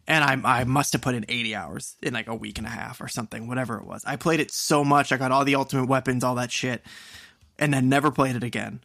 and 0.08 0.24
I, 0.24 0.60
I 0.60 0.64
must 0.64 0.94
have 0.94 1.02
put 1.02 1.16
in 1.16 1.26
80 1.28 1.56
hours 1.56 1.96
in 2.02 2.14
like 2.14 2.28
a 2.28 2.36
week 2.36 2.58
and 2.58 2.68
a 2.68 2.70
half 2.70 3.02
or 3.02 3.08
something, 3.08 3.48
whatever 3.48 3.78
it 3.78 3.86
was. 3.86 4.04
I 4.06 4.16
played 4.16 4.40
it 4.40 4.52
so 4.52 4.84
much. 4.84 5.12
I 5.12 5.18
got 5.18 5.32
all 5.32 5.46
the 5.46 5.56
ultimate 5.56 5.88
weapons, 5.88 6.24
all 6.24 6.36
that 6.36 6.52
shit, 6.52 6.84
and 7.58 7.74
then 7.74 7.90
never 7.90 8.12
played 8.12 8.36
it 8.36 8.44
again. 8.44 8.82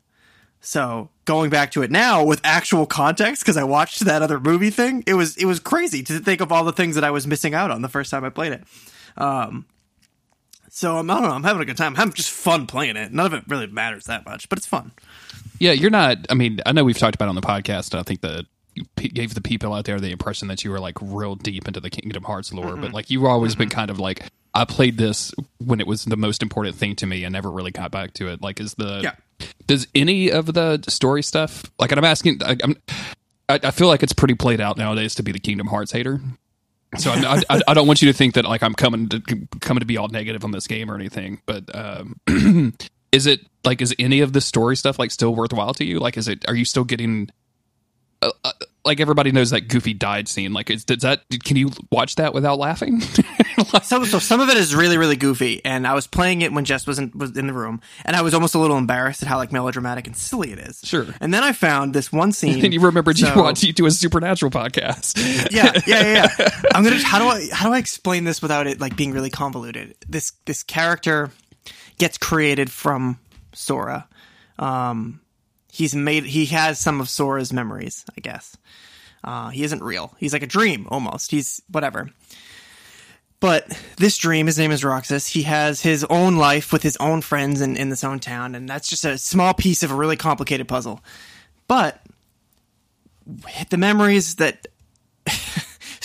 So 0.63 1.09
going 1.25 1.51
back 1.51 1.71
to 1.73 1.83
it 1.83 1.91
now 1.91 2.25
with 2.25 2.41
actual 2.45 2.87
context, 2.87 3.43
because 3.43 3.57
I 3.57 3.65
watched 3.65 4.01
that 4.01 4.23
other 4.23 4.39
movie 4.39 4.71
thing, 4.71 5.03
it 5.07 5.15
was 5.15 5.37
it 5.37 5.47
was 5.47 5.59
crazy 5.59 6.03
to 6.05 6.19
think 6.19 6.41
of 6.41 6.53
all 6.53 6.65
the 6.65 6.73
things 6.73 6.95
that 6.97 7.05
I 7.05 7.11
was 7.11 7.27
missing 7.27 7.55
out 7.55 7.71
on 7.71 7.83
the 7.83 7.89
first 7.89 8.11
time 8.11 8.25
I 8.25 8.31
played 8.31 8.53
it. 8.53 8.65
Um, 9.17 9.67
so 10.69 10.99
I'm, 10.99 11.11
I 11.11 11.15
don't 11.15 11.29
know. 11.29 11.35
I'm 11.35 11.43
having 11.43 11.63
a 11.63 11.65
good 11.65 11.77
time. 11.77 11.93
I'm 11.93 11.97
having 11.97 12.13
just 12.13 12.31
fun 12.31 12.67
playing 12.67 12.97
it. 12.97 13.13
None 13.13 13.27
of 13.27 13.35
it 13.35 13.45
really 13.49 13.67
matters 13.67 14.05
that 14.05 14.25
much, 14.25 14.49
but 14.49 14.59
it's 14.59 14.67
fun. 14.67 14.93
Yeah, 15.59 15.73
you're 15.73 15.91
not. 15.91 16.19
I 16.31 16.35
mean, 16.35 16.61
I 16.65 16.73
know 16.73 16.85
we've 16.85 16.97
talked 16.97 17.15
about 17.15 17.27
it 17.27 17.31
on 17.31 17.35
the 17.35 17.41
podcast. 17.43 17.99
I 17.99 18.03
think 18.03 18.23
p- 18.23 18.47
gave 18.97 19.35
the 19.35 19.41
people 19.41 19.73
out 19.75 19.85
there 19.85 19.99
the 20.01 20.11
impression 20.13 20.49
that 20.49 20.65
you 20.65 20.71
were 20.71 20.81
like 20.81 20.97
real 21.01 21.35
deep 21.35 21.67
into 21.67 21.81
the 21.81 21.91
Kingdom 21.91 22.25
Hearts 22.25 22.53
lore, 22.53 22.77
but 22.77 22.93
like 22.93 23.11
you've 23.11 23.25
always 23.25 23.55
been 23.55 23.69
kind 23.69 23.91
of 23.91 23.99
like 23.99 24.25
I 24.55 24.65
played 24.65 24.99
this 24.99 25.33
when 25.59 25.81
it 25.81 25.87
was 25.87 26.05
the 26.05 26.17
most 26.17 26.43
important 26.43 26.77
thing 26.77 26.97
to 26.97 27.07
me 27.07 27.25
and 27.25 27.33
never 27.33 27.51
really 27.51 27.71
got 27.71 27.91
back 27.91 28.15
to 28.15 28.29
it. 28.29 28.43
Like, 28.43 28.61
is 28.61 28.75
the 28.75 29.01
Yeah. 29.03 29.47
does 29.67 29.87
any 29.95 30.31
of 30.31 30.47
the 30.55 30.83
story 30.89 31.23
stuff 31.23 31.65
like? 31.79 31.93
And 31.93 31.99
I'm 31.99 32.05
asking. 32.05 32.43
I, 32.43 32.57
I'm, 32.63 32.77
I, 33.49 33.61
I 33.65 33.71
feel 33.71 33.89
like 33.89 34.03
it's 34.03 34.13
pretty 34.13 34.35
played 34.35 34.61
out 34.61 34.77
nowadays 34.77 35.15
to 35.17 35.23
be 35.23 35.33
the 35.33 35.39
Kingdom 35.39 35.69
Hearts 35.69 35.93
hater. 35.93 36.21
So 36.99 37.13
I'm, 37.13 37.25
I, 37.25 37.43
I, 37.49 37.61
I 37.69 37.75
don't 37.75 37.87
want 37.87 38.03
you 38.03 38.11
to 38.11 38.17
think 38.17 38.35
that 38.35 38.45
like 38.45 38.63
I'm 38.65 38.75
coming 38.75 39.09
to 39.11 39.21
coming 39.61 39.81
to 39.81 39.87
be 39.87 39.97
all 39.97 40.09
negative 40.09 40.45
on 40.45 40.51
this 40.51 40.67
game 40.67 40.91
or 40.91 40.97
anything. 40.97 41.41
But 41.47 41.65
um, 41.73 42.17
is 43.13 43.27
it 43.27 43.41
like 43.65 43.81
is 43.81 43.95
any 44.01 44.21
of 44.21 44.33
the 44.33 44.41
story 44.41 44.77
stuff 44.77 44.99
like 44.99 45.13
still 45.13 45.35
worthwhile 45.35 45.75
to 45.75 45.85
you? 45.85 46.01
Like, 46.01 46.17
is 46.17 46.27
it 46.27 46.45
are 46.49 46.57
you 46.57 46.65
still 46.65 46.85
getting 46.85 47.31
uh, 48.23 48.31
like 48.85 49.01
everybody 49.01 49.33
knows 49.33 49.51
that 49.51 49.63
Goofy 49.69 49.95
died 49.95 50.29
scene? 50.29 50.53
Like, 50.53 50.71
is 50.71 50.85
does 50.85 50.99
that 51.03 51.23
can 51.45 51.57
you 51.57 51.71
watch 51.93 52.17
that 52.17 52.35
without 52.35 52.59
laughing? 52.59 53.01
some 53.83 54.05
so 54.07 54.19
some 54.19 54.41
of 54.41 54.49
it 54.49 54.57
is 54.57 54.75
really 54.75 54.97
really 54.97 55.17
goofy 55.17 55.61
and 55.67 55.87
i 55.87 55.93
was 55.93 56.07
playing 56.07 56.41
it 56.41 56.51
when 56.53 56.65
jess 56.65 56.87
wasn't 56.87 57.15
was 57.15 57.37
in 57.37 57.47
the 57.47 57.53
room 57.53 57.81
and 58.07 58.17
i 58.17 58.23
was 58.23 58.33
almost 58.33 58.55
a 58.55 58.59
little 58.59 58.79
embarrassed 58.79 59.21
at 59.23 59.29
how 59.29 59.37
like 59.37 59.53
melodramatic 59.53 60.07
and 60.07 60.17
silly 60.17 60.51
it 60.51 60.59
is 60.59 60.81
Sure. 60.83 61.07
and 61.21 61.35
then 61.35 61.43
i 61.45 61.53
found 61.53 61.93
this 61.95 62.11
one 62.11 62.33
scene 62.33 62.65
and 62.65 62.73
you 62.73 62.81
remembered 62.81 63.19
you 63.19 63.27
so- 63.27 63.43
watched 63.43 63.63
you 63.63 63.73
do 63.75 63.85
a 63.87 63.91
supernatural 63.91 64.51
podcast. 64.51 65.19
yeah 65.53 65.73
yeah 65.87 66.07
yeah, 66.07 66.29
yeah. 66.39 66.49
i'm 66.75 66.83
gonna 66.83 66.97
how 67.03 67.19
do 67.19 67.27
i 67.27 67.47
how 67.53 67.69
do 67.69 67.75
i 67.75 67.79
explain 67.79 68.25
this 68.25 68.41
without 68.41 68.67
it 68.67 68.81
like 68.81 68.97
being 68.97 69.13
really 69.13 69.31
convoluted 69.31 69.95
this 70.09 70.33
this 70.47 70.63
character 70.63 71.31
gets 71.99 72.17
created 72.17 72.71
from 72.71 73.19
sora 73.53 74.09
um 74.59 75.21
he's 75.73 75.95
made 75.95 76.25
he 76.25 76.47
has 76.47 76.79
some 76.79 77.01
of 77.01 77.09
sora's 77.09 77.53
memories 77.53 78.05
i 78.17 78.21
guess 78.21 78.57
uh 79.25 79.49
he 79.51 79.63
isn't 79.65 79.83
real 79.83 80.15
he's 80.19 80.33
like 80.33 80.43
a 80.43 80.47
dream 80.47 80.87
almost 80.91 81.31
he's 81.31 81.63
whatever 81.71 82.11
But 83.41 83.73
this 83.97 84.19
dream, 84.19 84.47
his 84.49 84.59
name 84.59 84.71
is 84.71 84.85
Roxas. 84.85 85.29
He 85.29 85.45
has 85.45 85.81
his 85.81 86.05
own 86.11 86.37
life 86.37 86.75
with 86.75 86.83
his 86.83 86.99
own 86.99 87.23
friends 87.23 87.63
in, 87.63 87.75
in 87.75 87.89
this 87.89 88.05
own 88.05 88.21
town, 88.21 88.55
and 88.55 88.69
that's 88.69 88.87
just 88.87 89.03
a 89.07 89.17
small 89.17 89.55
piece 89.55 89.83
of 89.83 89.91
a 89.91 89.95
really 89.95 90.17
complicated 90.17 90.69
puzzle. 90.69 91.01
But 91.67 92.03
the 93.71 93.79
memories 93.79 94.35
that 94.37 94.67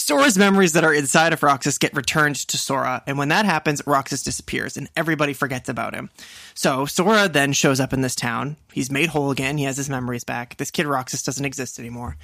Sora's 0.05 0.37
memories 0.37 0.73
that 0.73 0.83
are 0.83 0.93
inside 0.93 1.33
of 1.33 1.41
Roxas 1.41 1.79
get 1.79 1.95
returned 1.95 2.35
to 2.35 2.59
Sora, 2.59 3.01
and 3.07 3.17
when 3.17 3.29
that 3.29 3.43
happens, 3.43 3.81
Roxas 3.87 4.21
disappears 4.21 4.77
and 4.77 4.87
everybody 4.95 5.33
forgets 5.33 5.67
about 5.67 5.95
him. 5.95 6.11
So 6.53 6.85
Sora 6.85 7.27
then 7.27 7.53
shows 7.53 7.79
up 7.79 7.91
in 7.91 8.01
this 8.01 8.13
town. 8.13 8.57
He's 8.71 8.91
made 8.91 9.09
whole 9.09 9.31
again. 9.31 9.57
He 9.57 9.63
has 9.63 9.77
his 9.77 9.89
memories 9.89 10.23
back. 10.23 10.57
This 10.57 10.69
kid 10.69 10.85
Roxas 10.85 11.23
doesn't 11.23 11.43
exist 11.43 11.79
anymore. 11.79 12.17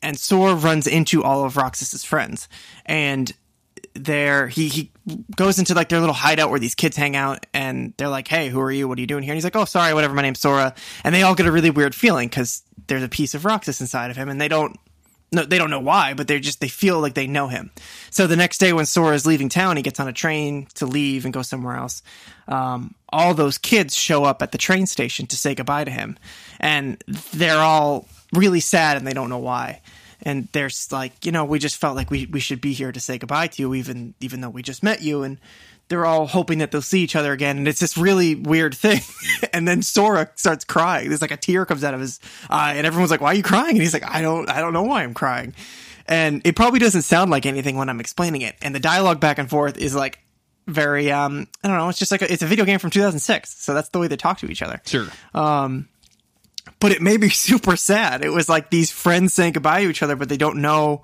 And 0.00 0.18
Sora 0.18 0.54
runs 0.54 0.86
into 0.86 1.22
all 1.22 1.44
of 1.44 1.58
Roxas's 1.58 2.04
friends. 2.04 2.48
And 2.86 3.34
there 3.92 4.48
he 4.48 4.68
he 4.68 4.90
goes 5.36 5.58
into 5.58 5.74
like 5.74 5.90
their 5.90 6.00
little 6.00 6.14
hideout 6.14 6.48
where 6.48 6.58
these 6.58 6.74
kids 6.74 6.96
hang 6.96 7.16
out 7.16 7.44
and 7.52 7.92
they're 7.98 8.08
like 8.08 8.28
hey 8.28 8.48
who 8.48 8.60
are 8.60 8.72
you 8.72 8.88
what 8.88 8.96
are 8.98 9.00
you 9.00 9.06
doing 9.06 9.22
here 9.22 9.32
and 9.32 9.36
he's 9.36 9.44
like 9.44 9.56
oh 9.56 9.64
sorry 9.64 9.94
whatever 9.94 10.12
my 10.12 10.22
name's 10.22 10.40
sora 10.40 10.74
and 11.02 11.14
they 11.14 11.22
all 11.22 11.34
get 11.34 11.46
a 11.46 11.52
really 11.52 11.70
weird 11.70 11.94
feeling 11.94 12.28
because 12.28 12.62
there's 12.88 13.02
a 13.02 13.08
piece 13.08 13.34
of 13.34 13.44
roxas 13.44 13.80
inside 13.80 14.10
of 14.10 14.16
him 14.16 14.28
and 14.28 14.38
they 14.38 14.48
don't 14.48 14.78
no 15.32 15.44
they 15.44 15.58
don't 15.58 15.70
know 15.70 15.80
why 15.80 16.14
but 16.14 16.28
they're 16.28 16.38
just 16.38 16.60
they 16.60 16.68
feel 16.68 17.00
like 17.00 17.14
they 17.14 17.26
know 17.26 17.48
him. 17.48 17.70
So 18.10 18.26
the 18.26 18.36
next 18.36 18.58
day 18.58 18.72
when 18.72 18.86
sora 18.86 19.14
is 19.14 19.26
leaving 19.26 19.48
town 19.48 19.76
he 19.76 19.82
gets 19.82 20.00
on 20.00 20.08
a 20.08 20.12
train 20.12 20.66
to 20.74 20.86
leave 20.86 21.24
and 21.24 21.34
go 21.34 21.42
somewhere 21.42 21.76
else. 21.76 22.02
Um, 22.48 22.94
all 23.08 23.34
those 23.34 23.58
kids 23.58 23.96
show 23.96 24.24
up 24.24 24.42
at 24.42 24.52
the 24.52 24.58
train 24.58 24.86
station 24.86 25.26
to 25.26 25.36
say 25.36 25.54
goodbye 25.54 25.84
to 25.84 25.90
him. 25.90 26.18
And 26.60 27.02
they're 27.32 27.58
all 27.58 28.08
really 28.32 28.60
sad 28.60 28.96
and 28.96 29.06
they 29.06 29.14
don't 29.14 29.30
know 29.30 29.38
why. 29.38 29.80
And 30.22 30.48
there's 30.52 30.90
like 30.92 31.24
you 31.24 31.32
know 31.32 31.44
we 31.44 31.58
just 31.58 31.76
felt 31.76 31.96
like 31.96 32.10
we, 32.10 32.26
we 32.26 32.40
should 32.40 32.60
be 32.60 32.72
here 32.72 32.92
to 32.92 33.00
say 33.00 33.18
goodbye 33.18 33.48
to 33.48 33.62
you 33.62 33.74
even 33.74 34.14
even 34.20 34.40
though 34.40 34.50
we 34.50 34.62
just 34.62 34.82
met 34.82 35.02
you. 35.02 35.22
And 35.22 35.38
they're 35.88 36.06
all 36.06 36.26
hoping 36.26 36.58
that 36.58 36.70
they'll 36.70 36.82
see 36.82 37.00
each 37.00 37.16
other 37.16 37.32
again 37.32 37.58
and 37.58 37.68
it's 37.68 37.80
this 37.80 37.96
really 37.96 38.34
weird 38.34 38.74
thing. 38.74 39.00
And 39.52 39.66
then 39.66 39.82
sora 39.82 40.30
starts 40.34 40.64
crying. 40.64 41.08
There's 41.08 41.22
like 41.22 41.30
a 41.30 41.36
tear 41.36 41.64
comes 41.64 41.84
out 41.84 41.94
of 41.94 42.00
his 42.00 42.20
eye 42.50 42.74
and 42.74 42.86
everyone's 42.86 43.10
like 43.10 43.20
why 43.20 43.28
are 43.28 43.34
you 43.34 43.42
crying? 43.42 43.70
And 43.70 43.82
he's 43.82 43.92
like 43.94 44.04
i 44.04 44.20
don't 44.22 44.50
i 44.50 44.60
don't 44.60 44.72
know 44.72 44.82
why 44.82 45.02
i'm 45.02 45.14
crying. 45.14 45.54
And 46.06 46.42
it 46.44 46.56
probably 46.56 46.78
doesn't 46.78 47.02
sound 47.02 47.30
like 47.30 47.46
anything 47.46 47.76
when 47.76 47.88
i'm 47.88 48.00
explaining 48.00 48.42
it. 48.42 48.56
And 48.62 48.74
the 48.74 48.80
dialogue 48.80 49.20
back 49.20 49.38
and 49.38 49.48
forth 49.48 49.78
is 49.78 49.94
like 49.94 50.18
very 50.66 51.12
um 51.12 51.46
i 51.62 51.68
don't 51.68 51.76
know 51.76 51.88
it's 51.88 51.98
just 51.98 52.10
like 52.10 52.22
a, 52.22 52.32
it's 52.32 52.42
a 52.42 52.46
video 52.46 52.64
game 52.64 52.80
from 52.80 52.90
2006 52.90 53.62
so 53.62 53.72
that's 53.72 53.88
the 53.90 54.00
way 54.00 54.08
they 54.08 54.16
talk 54.16 54.38
to 54.38 54.46
each 54.46 54.62
other. 54.62 54.80
Sure. 54.84 55.06
Um, 55.34 55.88
but 56.80 56.92
it 56.92 57.00
made 57.02 57.20
me 57.20 57.28
super 57.30 57.76
sad. 57.76 58.24
It 58.24 58.30
was 58.30 58.48
like 58.48 58.70
these 58.70 58.90
friends 58.90 59.34
saying 59.34 59.54
goodbye 59.54 59.84
to 59.84 59.90
each 59.90 60.02
other, 60.02 60.16
but 60.16 60.28
they 60.28 60.36
don't 60.36 60.58
know 60.58 61.02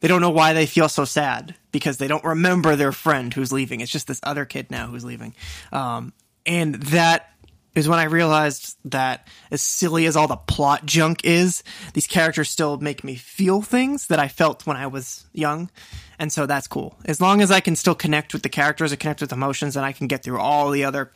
they 0.00 0.08
don't 0.08 0.20
know 0.20 0.30
why 0.30 0.52
they 0.52 0.66
feel 0.66 0.88
so 0.88 1.04
sad 1.04 1.54
because 1.72 1.98
they 1.98 2.08
don't 2.08 2.24
remember 2.24 2.76
their 2.76 2.92
friend 2.92 3.32
who's 3.32 3.52
leaving. 3.52 3.80
It's 3.80 3.92
just 3.92 4.06
this 4.06 4.20
other 4.22 4.44
kid 4.44 4.70
now 4.70 4.86
who's 4.88 5.04
leaving. 5.04 5.34
Um, 5.72 6.12
and 6.46 6.74
that 6.74 7.30
is 7.74 7.88
when 7.88 7.98
I 7.98 8.04
realized 8.04 8.76
that 8.86 9.28
as 9.50 9.62
silly 9.62 10.06
as 10.06 10.16
all 10.16 10.26
the 10.26 10.36
plot 10.36 10.86
junk 10.86 11.20
is, 11.24 11.62
these 11.94 12.06
characters 12.06 12.50
still 12.50 12.78
make 12.78 13.04
me 13.04 13.14
feel 13.14 13.62
things 13.62 14.08
that 14.08 14.18
I 14.18 14.28
felt 14.28 14.66
when 14.66 14.76
I 14.76 14.86
was 14.88 15.26
young. 15.32 15.70
And 16.18 16.32
so 16.32 16.46
that's 16.46 16.66
cool. 16.66 16.98
As 17.04 17.20
long 17.20 17.40
as 17.40 17.50
I 17.50 17.60
can 17.60 17.76
still 17.76 17.94
connect 17.94 18.32
with 18.32 18.42
the 18.42 18.48
characters 18.48 18.92
and 18.92 19.00
connect 19.00 19.20
with 19.20 19.32
emotions, 19.32 19.74
then 19.74 19.84
I 19.84 19.92
can 19.92 20.08
get 20.08 20.22
through 20.22 20.40
all 20.40 20.70
the 20.70 20.84
other 20.84 21.12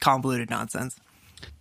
convoluted 0.00 0.48
nonsense. 0.50 0.98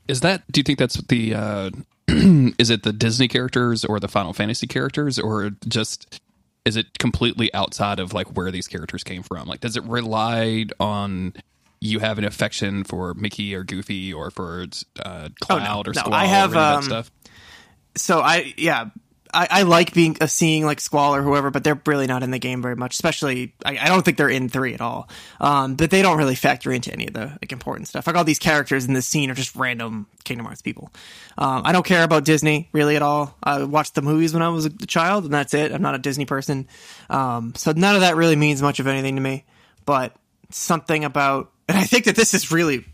Is 0.07 0.21
that? 0.21 0.43
Do 0.51 0.59
you 0.59 0.63
think 0.63 0.77
that's 0.77 1.01
the? 1.07 1.33
Uh, 1.33 1.69
is 2.07 2.69
it 2.69 2.83
the 2.83 2.93
Disney 2.93 3.27
characters 3.27 3.83
or 3.83 3.99
the 3.99 4.07
Final 4.07 4.33
Fantasy 4.33 4.67
characters 4.67 5.17
or 5.17 5.51
just 5.67 6.21
is 6.65 6.75
it 6.75 6.97
completely 6.97 7.53
outside 7.53 7.99
of 7.99 8.13
like 8.13 8.35
where 8.35 8.51
these 8.51 8.67
characters 8.67 9.03
came 9.03 9.23
from? 9.23 9.47
Like, 9.47 9.59
does 9.59 9.77
it 9.77 9.83
rely 9.83 10.65
on 10.79 11.33
you 11.79 11.99
have 11.99 12.17
an 12.17 12.25
affection 12.25 12.83
for 12.83 13.13
Mickey 13.13 13.53
or 13.53 13.63
Goofy 13.63 14.11
or 14.11 14.31
for 14.31 14.65
uh, 15.03 15.29
Cloud 15.39 15.87
or 15.87 15.93
No, 15.93 15.99
Squall 16.01 16.13
I 16.13 16.25
have, 16.25 16.53
or 16.53 16.57
any 16.57 16.65
of 16.65 16.73
um, 16.73 16.81
that 16.81 16.85
stuff? 16.85 17.11
so 17.95 18.19
I 18.19 18.53
yeah. 18.57 18.89
I, 19.35 19.47
I 19.51 19.61
like 19.63 19.93
being 19.93 20.15
uh, 20.21 20.27
seeing 20.27 20.65
like 20.65 20.79
Squall 20.79 21.13
or 21.13 21.21
whoever, 21.21 21.51
but 21.51 21.63
they're 21.63 21.79
really 21.85 22.07
not 22.07 22.23
in 22.23 22.31
the 22.31 22.39
game 22.39 22.61
very 22.61 22.75
much. 22.75 22.93
Especially, 22.93 23.53
I, 23.65 23.77
I 23.77 23.87
don't 23.87 24.03
think 24.03 24.17
they're 24.17 24.29
in 24.29 24.47
three 24.47 24.73
at 24.73 24.81
all. 24.81 25.09
Um, 25.41 25.75
but 25.75 25.91
they 25.91 26.01
don't 26.01 26.17
really 26.17 26.35
factor 26.35 26.71
into 26.71 26.91
any 26.91 27.07
of 27.07 27.13
the 27.13 27.25
like 27.41 27.51
important 27.51 27.87
stuff. 27.87 28.07
Like 28.07 28.15
all 28.15 28.23
these 28.23 28.39
characters 28.39 28.85
in 28.85 28.93
this 28.93 29.05
scene 29.05 29.29
are 29.29 29.35
just 29.35 29.55
random 29.55 30.07
Kingdom 30.23 30.45
Hearts 30.45 30.61
people. 30.61 30.89
Um, 31.37 31.63
I 31.65 31.73
don't 31.73 31.85
care 31.85 32.03
about 32.03 32.23
Disney 32.23 32.69
really 32.71 32.95
at 32.95 33.01
all. 33.01 33.35
I 33.43 33.63
watched 33.63 33.95
the 33.95 34.01
movies 34.01 34.33
when 34.33 34.41
I 34.41 34.49
was 34.49 34.65
a 34.65 34.69
child, 34.87 35.25
and 35.25 35.33
that's 35.33 35.53
it. 35.53 35.73
I'm 35.73 35.81
not 35.81 35.95
a 35.95 35.99
Disney 35.99 36.25
person, 36.25 36.67
um, 37.09 37.53
so 37.55 37.73
none 37.73 37.95
of 37.95 38.01
that 38.01 38.15
really 38.15 38.37
means 38.37 38.61
much 38.61 38.79
of 38.79 38.87
anything 38.87 39.15
to 39.15 39.21
me. 39.21 39.45
But 39.85 40.15
something 40.49 41.03
about, 41.03 41.51
and 41.67 41.77
I 41.77 41.83
think 41.83 42.05
that 42.05 42.15
this 42.15 42.33
is 42.33 42.51
really 42.51 42.85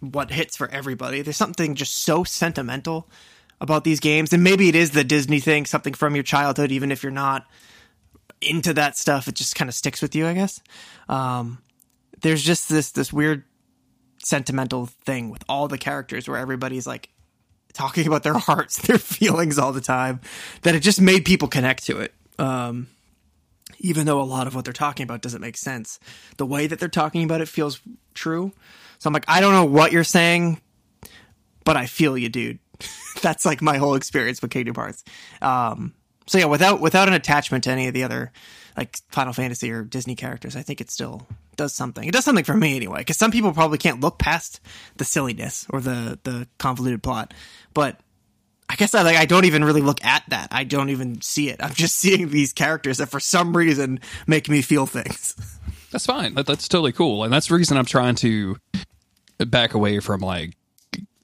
what 0.00 0.30
hits 0.30 0.56
for 0.56 0.68
everybody. 0.68 1.22
There's 1.22 1.36
something 1.36 1.74
just 1.74 2.04
so 2.04 2.24
sentimental 2.24 3.08
about 3.60 3.84
these 3.84 4.00
games, 4.00 4.32
and 4.32 4.42
maybe 4.42 4.68
it 4.68 4.74
is 4.74 4.92
the 4.92 5.04
Disney 5.04 5.40
thing, 5.40 5.66
something 5.66 5.94
from 5.94 6.14
your 6.14 6.24
childhood, 6.24 6.70
even 6.70 6.92
if 6.92 7.02
you're 7.02 7.12
not 7.12 7.46
into 8.40 8.72
that 8.74 8.96
stuff, 8.96 9.28
it 9.28 9.34
just 9.34 9.54
kind 9.56 9.68
of 9.68 9.74
sticks 9.74 10.00
with 10.00 10.14
you, 10.14 10.26
I 10.26 10.34
guess. 10.34 10.60
Um, 11.08 11.58
there's 12.20 12.42
just 12.42 12.68
this 12.68 12.92
this 12.92 13.12
weird 13.12 13.44
sentimental 14.18 14.86
thing 14.86 15.30
with 15.30 15.44
all 15.48 15.68
the 15.68 15.78
characters 15.78 16.28
where 16.28 16.38
everybody's 16.38 16.86
like 16.86 17.08
talking 17.72 18.06
about 18.06 18.22
their 18.22 18.34
hearts, 18.38 18.78
their 18.82 18.98
feelings 18.98 19.58
all 19.58 19.72
the 19.72 19.80
time, 19.80 20.20
that 20.62 20.74
it 20.74 20.80
just 20.80 21.00
made 21.00 21.24
people 21.24 21.48
connect 21.48 21.86
to 21.86 22.00
it. 22.00 22.14
Um, 22.38 22.88
even 23.80 24.06
though 24.06 24.20
a 24.20 24.24
lot 24.24 24.46
of 24.46 24.54
what 24.54 24.64
they're 24.64 24.72
talking 24.72 25.04
about 25.04 25.22
doesn't 25.22 25.40
make 25.40 25.56
sense, 25.56 26.00
the 26.36 26.46
way 26.46 26.66
that 26.66 26.80
they're 26.80 26.88
talking 26.88 27.22
about 27.22 27.40
it 27.40 27.48
feels 27.48 27.80
true. 28.14 28.52
So 28.98 29.08
I'm 29.08 29.14
like, 29.14 29.24
I 29.28 29.40
don't 29.40 29.52
know 29.52 29.64
what 29.64 29.92
you're 29.92 30.04
saying, 30.04 30.60
but 31.64 31.76
I 31.76 31.86
feel 31.86 32.18
you, 32.18 32.28
dude. 32.28 32.58
That's 33.22 33.44
like 33.44 33.62
my 33.62 33.78
whole 33.78 33.94
experience 33.94 34.42
with 34.42 34.50
Kingdom 34.50 34.74
Hearts. 34.74 35.04
Um, 35.42 35.94
so 36.26 36.38
yeah, 36.38 36.44
without 36.44 36.80
without 36.80 37.08
an 37.08 37.14
attachment 37.14 37.64
to 37.64 37.70
any 37.70 37.88
of 37.88 37.94
the 37.94 38.04
other 38.04 38.32
like 38.76 38.98
Final 39.10 39.32
Fantasy 39.32 39.70
or 39.72 39.82
Disney 39.82 40.14
characters, 40.14 40.56
I 40.56 40.62
think 40.62 40.80
it 40.80 40.90
still 40.90 41.26
does 41.56 41.74
something. 41.74 42.06
It 42.06 42.12
does 42.12 42.24
something 42.24 42.44
for 42.44 42.56
me 42.56 42.76
anyway, 42.76 42.98
because 42.98 43.16
some 43.16 43.30
people 43.30 43.52
probably 43.52 43.78
can't 43.78 44.00
look 44.00 44.18
past 44.18 44.60
the 44.96 45.04
silliness 45.04 45.66
or 45.70 45.80
the 45.80 46.18
the 46.22 46.46
convoluted 46.58 47.02
plot, 47.02 47.34
but 47.74 48.00
I 48.68 48.76
guess 48.76 48.94
I 48.94 49.02
like 49.02 49.16
I 49.16 49.24
don't 49.24 49.46
even 49.46 49.64
really 49.64 49.80
look 49.80 50.04
at 50.04 50.22
that. 50.28 50.48
I 50.52 50.64
don't 50.64 50.90
even 50.90 51.20
see 51.22 51.48
it. 51.48 51.62
I'm 51.62 51.74
just 51.74 51.96
seeing 52.00 52.28
these 52.28 52.52
characters 52.52 52.98
that 52.98 53.08
for 53.08 53.20
some 53.20 53.56
reason 53.56 54.00
make 54.26 54.48
me 54.48 54.62
feel 54.62 54.86
things. 54.86 55.34
That's 55.90 56.04
fine. 56.04 56.34
That, 56.34 56.44
that's 56.44 56.68
totally 56.68 56.92
cool, 56.92 57.24
and 57.24 57.32
that's 57.32 57.46
the 57.48 57.54
reason 57.54 57.78
I'm 57.78 57.86
trying 57.86 58.14
to 58.16 58.58
back 59.38 59.72
away 59.72 60.00
from 60.00 60.20
like 60.20 60.54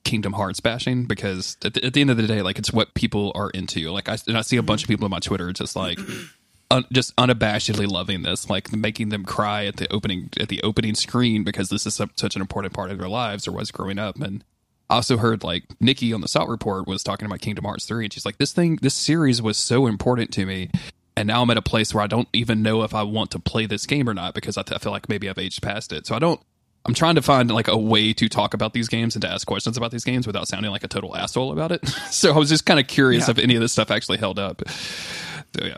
Kingdom 0.05 0.35
Hearts 0.35 0.61
bashing 0.61 1.05
because 1.05 1.57
at 1.65 1.75
the, 1.75 1.85
at 1.85 1.95
the 1.95 2.01
end 2.01 2.11
of 2.11 2.17
the 2.17 2.27
day, 2.27 2.43
like 2.43 2.59
it's 2.59 2.73
what 2.73 2.95
people 2.95 3.33
are 3.35 3.51
into. 3.51 3.91
Like 3.91 4.09
I, 4.09 4.19
and 4.27 4.39
I 4.39 4.43
see 4.43 4.57
a 4.57 4.63
bunch 4.63 4.83
of 4.83 4.89
people 4.89 5.05
on 5.05 5.11
my 5.11 5.19
Twitter 5.19 5.53
just 5.53 5.75
like 5.75 5.99
un, 6.71 6.85
just 6.93 7.15
unabashedly 7.17 7.91
loving 7.91 8.23
this, 8.23 8.49
like 8.49 8.73
making 8.73 9.09
them 9.09 9.25
cry 9.25 9.67
at 9.67 9.77
the 9.77 9.91
opening 9.93 10.31
at 10.39 10.49
the 10.49 10.63
opening 10.63 10.95
screen 10.95 11.45
because 11.45 11.69
this 11.69 11.87
is 11.87 11.95
such 11.95 12.37
an 12.37 12.41
important 12.41 12.75
part 12.75 12.91
of 12.91 12.99
their 12.99 13.09
lives 13.09 13.49
or 13.49 13.53
was 13.53 13.71
growing 13.71 13.99
up. 13.99 14.21
And 14.21 14.45
I 14.91 14.97
also 14.97 15.17
heard 15.17 15.43
like 15.43 15.65
Nikki 15.81 16.13
on 16.13 16.21
the 16.21 16.29
Salt 16.29 16.49
Report 16.49 16.87
was 16.87 17.03
talking 17.03 17.27
about 17.27 17.41
Kingdom 17.41 17.65
Hearts 17.65 17.87
three, 17.87 18.05
and 18.05 18.13
she's 18.13 18.27
like, 18.27 18.39
"This 18.39 18.53
thing, 18.53 18.79
this 18.83 18.95
series 18.95 19.41
was 19.41 19.57
so 19.57 19.87
important 19.87 20.33
to 20.35 20.47
me." 20.47 20.71
And 21.17 21.29
now 21.29 21.43
I'm 21.43 21.51
at 21.51 21.57
a 21.57 21.63
place 21.63 21.95
where 21.95 22.03
I 22.03 22.09
don't 22.09 22.29
even 22.33 22.61
know 22.61 22.83
if 22.83 22.93
I 22.93 23.05
want 23.05 23.31
to 23.31 23.39
play 23.39 23.67
this 23.67 23.87
game 23.87 24.09
or 24.09 24.15
not 24.15 24.35
because 24.35 24.59
I, 24.59 24.65
I 24.73 24.79
feel 24.79 24.91
like 24.91 25.09
maybe 25.09 25.29
I've 25.29 25.39
aged 25.39 25.63
past 25.63 25.93
it. 25.93 26.09
So 26.09 26.17
I 26.17 26.19
don't 26.19 26.41
I'm 26.87 26.95
trying 26.95 27.15
to 27.15 27.23
find 27.23 27.51
like 27.51 27.69
a 27.69 27.77
way 27.79 28.13
to 28.13 28.29
talk 28.29 28.53
about 28.55 28.73
these 28.75 28.89
games 28.89 29.15
and 29.15 29.23
to 29.23 29.29
ask 29.29 29.47
questions 29.47 29.77
about 29.77 29.91
these 29.91 30.05
games 30.05 30.27
without 30.27 30.49
sounding 30.49 30.71
like 30.71 30.85
a 30.85 30.89
total 30.89 31.17
asshole 31.17 31.51
about 31.53 31.73
it. 31.73 31.87
so 32.11 32.33
I 32.35 32.39
was 32.39 32.49
just 32.51 32.67
kind 32.67 32.79
of 32.79 32.87
curious 32.87 33.27
Yeah. 33.27 33.31
if 33.33 33.39
any 33.39 33.55
of 33.55 33.61
this 33.63 33.73
stuff 33.73 33.91
actually 33.91 34.19
held 34.19 34.39
up. 34.39 34.63
So 34.69 35.65
yeah, 35.65 35.77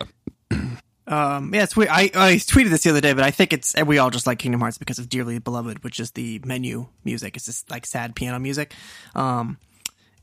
Um, 1.08 1.54
yeah, 1.54 1.62
it's 1.62 1.76
weird. 1.76 1.90
I, 1.90 2.10
I 2.14 2.34
tweeted 2.34 2.70
this 2.70 2.82
the 2.82 2.90
other 2.90 3.00
day, 3.00 3.12
but 3.12 3.22
I 3.22 3.30
think 3.30 3.52
it's 3.52 3.74
and 3.74 3.86
we 3.86 3.98
all 3.98 4.10
just 4.10 4.26
like 4.26 4.40
Kingdom 4.40 4.60
Hearts 4.60 4.78
because 4.78 4.98
of 4.98 5.08
Dearly 5.08 5.38
Beloved, 5.38 5.84
which 5.84 6.00
is 6.00 6.10
the 6.12 6.40
menu 6.44 6.88
music. 7.04 7.36
It's 7.36 7.46
just 7.46 7.70
like 7.70 7.86
sad 7.86 8.16
piano 8.16 8.40
music. 8.40 8.74
Um, 9.14 9.58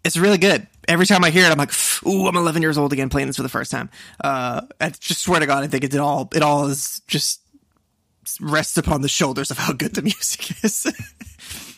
it's 0.04 0.18
really 0.18 0.38
good. 0.38 0.68
Every 0.90 1.06
time 1.06 1.24
I 1.24 1.30
hear 1.30 1.46
it, 1.46 1.52
I'm 1.54 1.58
like, 1.58 1.72
"Ooh, 2.06 2.28
I'm 2.28 2.36
11 2.36 2.62
years 2.62 2.78
old 2.78 2.92
again 2.92 3.08
playing 3.08 3.28
this 3.28 3.38
for 3.38 3.44
the 3.44 3.48
first 3.48 3.72
time." 3.72 3.90
Uh, 4.22 4.60
I 4.82 4.90
just 4.90 5.22
swear 5.22 5.40
to 5.40 5.46
God, 5.46 5.64
I 5.64 5.68
think 5.68 5.86
it's 5.86 5.96
it 5.96 6.02
all 6.02 6.28
it 6.36 6.42
all 6.42 6.68
is 6.68 7.02
just 7.08 7.40
rests 8.40 8.78
upon 8.78 9.02
the 9.02 9.10
shoulders 9.10 9.52
of 9.52 9.58
how 9.58 9.74
good 9.74 9.96
the 9.96 10.02
music 10.02 10.64
is. 10.64 10.88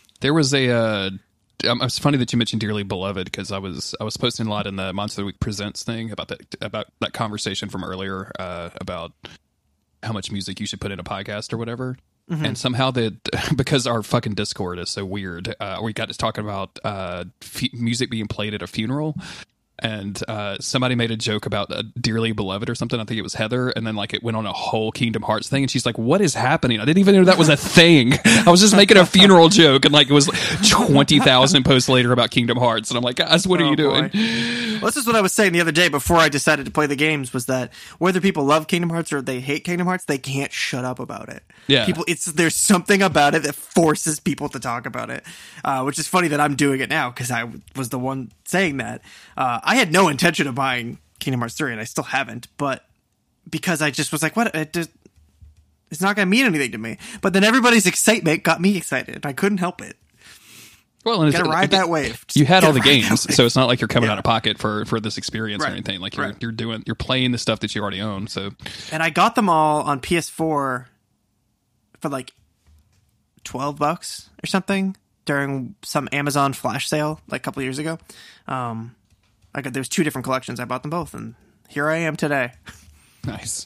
there 0.21 0.33
was 0.33 0.53
a. 0.53 0.69
Uh, 0.69 1.09
um, 1.67 1.81
it's 1.81 1.97
funny 1.97 2.17
that 2.17 2.33
you 2.33 2.37
mentioned 2.37 2.59
dearly 2.59 2.83
beloved 2.83 3.25
because 3.25 3.51
I 3.51 3.57
was 3.57 3.95
I 3.99 4.03
was 4.03 4.17
posting 4.17 4.47
a 4.47 4.49
lot 4.49 4.67
in 4.67 4.75
the 4.75 4.91
Monster 4.93 5.21
of 5.21 5.23
the 5.23 5.27
Week 5.27 5.39
presents 5.39 5.83
thing 5.83 6.11
about 6.11 6.27
that 6.27 6.55
about 6.61 6.87
that 6.99 7.13
conversation 7.13 7.69
from 7.69 7.83
earlier 7.83 8.31
uh, 8.37 8.69
about 8.79 9.13
how 10.03 10.13
much 10.13 10.31
music 10.31 10.59
you 10.59 10.65
should 10.65 10.81
put 10.81 10.91
in 10.91 10.99
a 10.99 11.03
podcast 11.03 11.53
or 11.53 11.57
whatever. 11.57 11.97
And 12.43 12.57
somehow 12.57 12.89
that 12.91 13.17
because 13.55 13.85
our 13.85 14.01
fucking 14.01 14.33
Discord 14.33 14.79
is 14.79 14.89
so 14.89 15.05
weird, 15.05 15.53
uh, 15.59 15.79
we 15.83 15.93
got 15.93 16.09
to 16.09 16.17
talking 16.17 16.43
about 16.43 16.79
uh, 16.83 17.25
f- 17.41 17.71
music 17.73 18.09
being 18.09 18.27
played 18.27 18.53
at 18.53 18.61
a 18.63 18.67
funeral. 18.67 19.15
And 19.77 20.21
uh, 20.29 20.57
somebody 20.61 20.95
made 20.95 21.11
a 21.11 21.17
joke 21.17 21.45
about 21.45 21.69
a 21.69 21.83
dearly 21.83 22.31
beloved 22.31 22.69
or 22.69 22.75
something. 22.75 22.97
I 22.97 23.03
think 23.03 23.19
it 23.19 23.23
was 23.23 23.33
Heather, 23.33 23.69
and 23.71 23.85
then 23.85 23.95
like 23.95 24.13
it 24.13 24.23
went 24.23 24.37
on 24.37 24.45
a 24.45 24.53
whole 24.53 24.89
Kingdom 24.93 25.21
Hearts 25.23 25.49
thing, 25.49 25.63
and 25.63 25.69
she's 25.69 25.85
like, 25.85 25.97
"What 25.97 26.21
is 26.21 26.33
happening? 26.33 26.79
I 26.79 26.85
didn't 26.85 26.99
even 26.99 27.13
know 27.15 27.25
that 27.25 27.37
was 27.37 27.49
a 27.49 27.57
thing. 27.57 28.13
I 28.25 28.49
was 28.49 28.61
just 28.61 28.73
making 28.73 28.95
a 28.95 29.05
funeral 29.05 29.49
joke, 29.49 29.83
and 29.83 29.93
like 29.93 30.09
it 30.09 30.13
was 30.13 30.29
twenty 30.71 31.19
thousand 31.19 31.63
posts 31.65 31.89
later 31.89 32.13
about 32.13 32.31
Kingdom 32.31 32.57
Hearts, 32.57 32.89
and 32.89 32.97
I'm 32.97 33.03
like, 33.03 33.17
guys, 33.17 33.45
what 33.45 33.59
are 33.59 33.65
Oh, 33.65 33.69
you 33.71 33.75
doing? 33.75 34.07
boy. 34.07 34.79
Well, 34.81 34.85
this 34.91 34.97
is 34.97 35.05
what 35.07 35.15
I 35.17 35.21
was 35.21 35.33
saying 35.33 35.51
the 35.51 35.61
other 35.61 35.71
day 35.73 35.89
before 35.89 36.17
I 36.17 36.29
decided 36.29 36.65
to 36.65 36.71
play 36.71 36.87
the 36.87 36.95
games 36.95 37.33
was 37.33 37.47
that 37.47 37.73
whether 37.97 38.21
people 38.21 38.45
love 38.45 38.67
Kingdom 38.67 38.91
Hearts 38.91 39.11
or 39.11 39.21
they 39.21 39.39
hate 39.41 39.63
Kingdom 39.65 39.87
Hearts, 39.87 40.05
they 40.05 40.17
can't 40.17 40.51
shut 40.53 40.85
up 40.85 40.99
about 40.99 41.27
it. 41.29 41.43
Yeah. 41.67 41.85
People 41.85 42.03
it's 42.07 42.25
there's 42.25 42.55
something 42.55 43.01
about 43.01 43.33
it 43.35 43.43
that 43.43 43.55
forces 43.55 44.19
people 44.19 44.49
to 44.49 44.59
talk 44.59 44.85
about 44.85 45.09
it. 45.09 45.23
Uh, 45.63 45.83
which 45.83 45.97
is 45.99 46.07
funny 46.07 46.27
that 46.29 46.39
I'm 46.39 46.55
doing 46.55 46.79
it 46.81 46.89
now 46.89 47.09
because 47.09 47.31
I 47.31 47.41
w- 47.41 47.61
was 47.75 47.89
the 47.89 47.99
one 47.99 48.31
saying 48.45 48.77
that. 48.77 49.01
Uh, 49.35 49.59
I 49.63 49.75
had 49.75 49.91
no 49.91 50.07
intention 50.07 50.47
of 50.47 50.55
buying 50.55 50.99
Kingdom 51.19 51.39
Hearts 51.41 51.55
3 51.55 51.71
and 51.71 51.81
I 51.81 51.85
still 51.85 52.03
haven't, 52.03 52.47
but 52.57 52.85
because 53.49 53.81
I 53.81 53.89
just 53.91 54.11
was 54.11 54.21
like, 54.21 54.35
what 54.35 54.53
it 54.53 54.73
just 54.73 54.89
it's 55.91 56.01
not 56.01 56.15
going 56.15 56.25
to 56.27 56.29
mean 56.29 56.45
anything 56.45 56.71
to 56.71 56.77
me. 56.77 56.97
But 57.21 57.33
then 57.33 57.43
everybody's 57.43 57.85
excitement 57.87 58.43
got 58.43 58.59
me 58.61 58.75
excited. 58.77 59.25
I 59.25 59.33
couldn't 59.33 59.59
help 59.59 59.81
it. 59.81 59.95
Well, 61.03 61.21
and 61.21 61.31
Gotta 61.31 61.47
ride 61.47 61.69
that 61.71 61.87
wave. 61.87 62.25
Just 62.27 62.35
You 62.37 62.45
had 62.47 62.63
all 62.63 62.73
the 62.73 62.79
games, 62.79 63.33
so 63.35 63.45
it's 63.45 63.55
not 63.55 63.67
like 63.67 63.79
you're 63.79 63.87
coming 63.87 64.07
Yeah. 64.07 64.13
out 64.13 64.17
of 64.17 64.23
pocket 64.23 64.57
for 64.57 64.85
for 64.85 64.99
this 64.99 65.19
experience 65.19 65.63
or 65.63 65.67
anything. 65.67 65.99
Like 65.99 66.15
you're 66.17 66.25
Right. 66.25 66.35
you're 66.41 66.51
doing 66.51 66.81
you're 66.87 66.95
playing 66.95 67.31
the 67.31 67.37
stuff 67.37 67.59
that 67.59 67.75
you 67.75 67.81
already 67.83 68.01
own. 68.01 68.25
So 68.27 68.53
and 68.91 69.03
I 69.03 69.11
got 69.11 69.35
them 69.35 69.47
all 69.47 69.83
on 69.83 69.99
PS4 69.99 70.87
for 72.05 72.09
like 72.09 72.33
twelve 73.43 73.77
bucks 73.79 74.29
or 74.43 74.47
something 74.47 74.95
during 75.25 75.73
some 75.81 76.07
Amazon 76.11 76.53
flash 76.53 76.87
sale 76.87 77.19
like 77.27 77.41
a 77.41 77.43
couple 77.43 77.63
years 77.63 77.79
ago. 77.79 77.97
Um, 78.47 78.95
I 79.55 79.61
got 79.61 79.73
there's 79.73 79.89
two 79.89 80.03
different 80.03 80.23
collections. 80.23 80.59
I 80.59 80.65
bought 80.65 80.83
them 80.83 80.91
both, 80.91 81.15
and 81.15 81.33
here 81.67 81.89
I 81.89 81.97
am 81.97 82.15
today. 82.15 82.51
nice. 83.25 83.65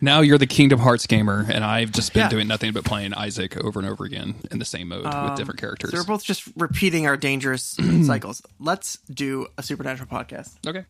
Now 0.00 0.22
you're 0.22 0.38
the 0.38 0.46
Kingdom 0.46 0.78
Hearts 0.78 1.06
gamer, 1.06 1.44
and 1.52 1.62
I've 1.62 1.92
just 1.92 2.14
been 2.14 2.22
Yeah. 2.22 2.28
doing 2.30 2.48
nothing 2.48 2.72
but 2.72 2.82
playing 2.84 3.12
Isaac 3.12 3.62
over 3.62 3.78
and 3.78 3.86
over 3.86 4.04
again 4.06 4.36
in 4.50 4.58
the 4.58 4.64
same 4.64 4.88
mode 4.88 5.04
with 5.04 5.36
different 5.36 5.60
characters. 5.60 5.90
So 5.90 5.98
we're 5.98 6.04
both 6.04 6.24
just 6.24 6.44
repeating 6.56 7.06
our 7.06 7.18
dangerous 7.18 7.76
cycles. 8.06 8.40
Let's 8.58 8.96
do 9.12 9.48
a 9.58 9.62
supernatural 9.62 10.08
podcast. 10.08 10.54
okay. 10.66 10.86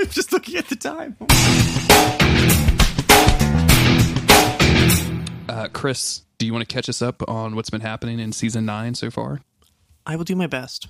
just 0.10 0.30
looking 0.32 0.56
at 0.56 0.68
the 0.68 0.76
time. 0.76 1.16
Uh, 5.50 5.66
Chris, 5.66 6.22
do 6.38 6.46
you 6.46 6.52
want 6.52 6.66
to 6.66 6.72
catch 6.72 6.88
us 6.88 7.02
up 7.02 7.28
on 7.28 7.56
what's 7.56 7.70
been 7.70 7.80
happening 7.80 8.20
in 8.20 8.30
season 8.30 8.64
nine 8.64 8.94
so 8.94 9.10
far? 9.10 9.40
I 10.06 10.14
will 10.14 10.22
do 10.22 10.36
my 10.36 10.46
best. 10.46 10.86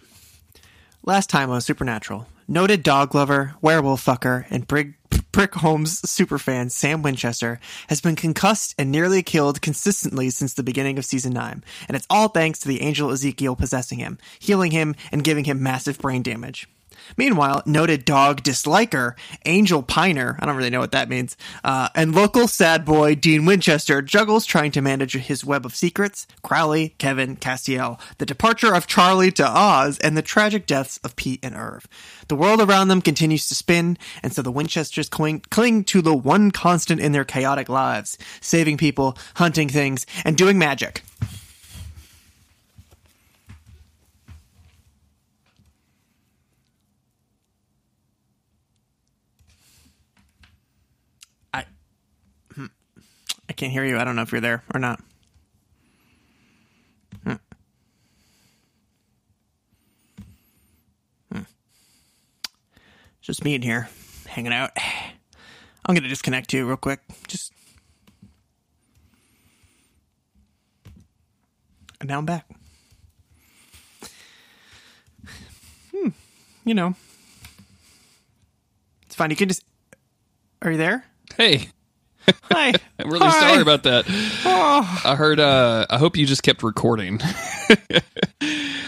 Last 1.02 1.30
time 1.30 1.48
on 1.48 1.62
Supernatural, 1.62 2.26
noted 2.46 2.82
dog 2.82 3.14
lover, 3.14 3.54
werewolf 3.62 4.04
fucker, 4.04 4.44
and 4.50 4.66
Brick, 4.66 4.96
Brick 5.32 5.54
Holmes 5.54 6.02
superfan 6.02 6.70
Sam 6.70 7.00
Winchester 7.00 7.58
has 7.88 8.02
been 8.02 8.16
concussed 8.16 8.74
and 8.76 8.90
nearly 8.92 9.22
killed 9.22 9.62
consistently 9.62 10.28
since 10.28 10.52
the 10.52 10.62
beginning 10.62 10.98
of 10.98 11.06
season 11.06 11.32
9, 11.32 11.64
and 11.88 11.96
it's 11.96 12.06
all 12.10 12.28
thanks 12.28 12.58
to 12.58 12.68
the 12.68 12.82
angel 12.82 13.10
Ezekiel 13.10 13.56
possessing 13.56 13.98
him, 13.98 14.18
healing 14.40 14.72
him, 14.72 14.94
and 15.10 15.24
giving 15.24 15.46
him 15.46 15.62
massive 15.62 15.98
brain 15.98 16.20
damage. 16.22 16.68
Meanwhile, 17.16 17.62
noted 17.66 18.04
dog 18.04 18.42
disliker 18.42 19.14
Angel 19.44 19.82
Piner, 19.82 20.36
I 20.40 20.46
don't 20.46 20.56
really 20.56 20.70
know 20.70 20.80
what 20.80 20.92
that 20.92 21.08
means, 21.08 21.36
uh, 21.64 21.88
and 21.94 22.14
local 22.14 22.48
sad 22.48 22.84
boy 22.84 23.14
Dean 23.14 23.44
Winchester 23.44 24.02
juggles 24.02 24.46
trying 24.46 24.70
to 24.72 24.80
manage 24.80 25.14
his 25.14 25.44
web 25.44 25.66
of 25.66 25.74
secrets, 25.74 26.26
Crowley, 26.42 26.94
Kevin, 26.98 27.36
Castiel, 27.36 27.98
the 28.18 28.26
departure 28.26 28.74
of 28.74 28.86
Charlie 28.86 29.32
to 29.32 29.46
Oz, 29.46 29.98
and 29.98 30.16
the 30.16 30.22
tragic 30.22 30.66
deaths 30.66 30.98
of 31.04 31.16
Pete 31.16 31.40
and 31.42 31.54
Irv. 31.54 31.86
The 32.28 32.36
world 32.36 32.60
around 32.60 32.88
them 32.88 33.02
continues 33.02 33.48
to 33.48 33.54
spin, 33.54 33.98
and 34.22 34.32
so 34.32 34.42
the 34.42 34.52
Winchesters 34.52 35.08
cling, 35.08 35.44
cling 35.50 35.84
to 35.84 36.02
the 36.02 36.14
one 36.14 36.50
constant 36.50 37.00
in 37.00 37.12
their 37.12 37.24
chaotic 37.24 37.68
lives 37.68 38.18
saving 38.40 38.76
people, 38.76 39.16
hunting 39.34 39.68
things, 39.68 40.06
and 40.24 40.36
doing 40.36 40.58
magic. 40.58 41.02
I 53.50 53.52
can't 53.52 53.72
hear 53.72 53.84
you. 53.84 53.98
I 53.98 54.04
don't 54.04 54.14
know 54.14 54.22
if 54.22 54.30
you're 54.30 54.40
there 54.40 54.62
or 54.72 54.78
not. 54.78 55.00
Just 63.20 63.44
me 63.44 63.54
in 63.54 63.62
here, 63.62 63.88
hanging 64.26 64.52
out. 64.52 64.70
I'm 65.84 65.96
gonna 65.96 66.08
disconnect 66.08 66.52
you 66.52 66.64
real 66.64 66.76
quick. 66.76 67.00
Just 67.26 67.52
and 72.00 72.08
now 72.08 72.18
I'm 72.18 72.26
back. 72.26 72.48
Hmm. 75.92 76.08
You 76.64 76.74
know, 76.74 76.94
it's 79.06 79.16
fine. 79.16 79.30
You 79.30 79.36
can 79.36 79.48
just. 79.48 79.64
Are 80.62 80.70
you 80.70 80.78
there? 80.78 81.04
Hey, 81.36 81.68
Hi. 82.44 82.72
I'm 82.98 83.10
really 83.10 83.26
Hi. 83.26 83.40
sorry 83.50 83.62
about 83.62 83.82
that. 83.84 84.04
I 85.04 85.14
heard. 85.16 85.40
uh 85.40 85.86
I 85.88 85.98
hope 85.98 86.16
you 86.16 86.26
just 86.26 86.42
kept 86.42 86.62
recording. 86.62 87.20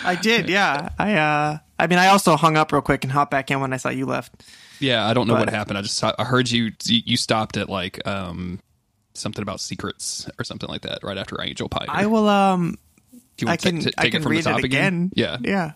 I 0.05 0.17
did. 0.21 0.49
Yeah. 0.49 0.91
I. 0.99 1.15
uh 1.15 1.59
I 1.79 1.87
mean, 1.89 1.99
I 1.99 2.09
also 2.09 2.37
hung 2.37 2.57
up 2.57 2.71
real 2.71 2.81
quick 2.83 3.03
and 3.03 3.13
hopped 3.13 3.33
back 3.33 3.51
in 3.51 3.61
when 3.61 3.73
I 3.73 3.77
saw 3.77 3.89
you 3.89 4.07
left. 4.07 4.45
yeah, 4.79 5.05
I 5.05 5.15
don't 5.15 5.27
know 5.27 5.35
what 5.35 5.49
happened. 5.51 5.79
I 5.79 5.83
just 5.83 6.03
I 6.05 6.15
heard 6.25 6.49
you. 6.51 6.71
You 6.85 7.17
stopped 7.17 7.57
at 7.57 7.69
like 7.69 8.07
um 8.07 8.61
something 9.15 9.43
about 9.43 9.61
secrets 9.61 10.29
or 10.39 10.45
something 10.45 10.69
like 10.69 10.83
that 10.83 11.03
right 11.03 11.19
after 11.19 11.41
Angel 11.43 11.69
Pie. 11.69 11.87
I 11.89 12.07
will. 12.07 12.29
Um. 12.29 12.77
Do 13.37 13.47
you 13.47 13.49
I 13.49 13.53
want 13.53 13.61
to 13.61 13.71
can. 13.71 13.81
t- 13.81 13.91
I 13.99 14.03
take 14.03 14.13
can 14.13 14.21
it 14.21 14.23
from 14.25 14.33
read 14.33 14.45
the 14.45 14.51
top 14.51 14.59
it 14.61 14.65
again. 14.65 15.11
Yeah. 15.15 15.39
Yeah. 15.41 15.73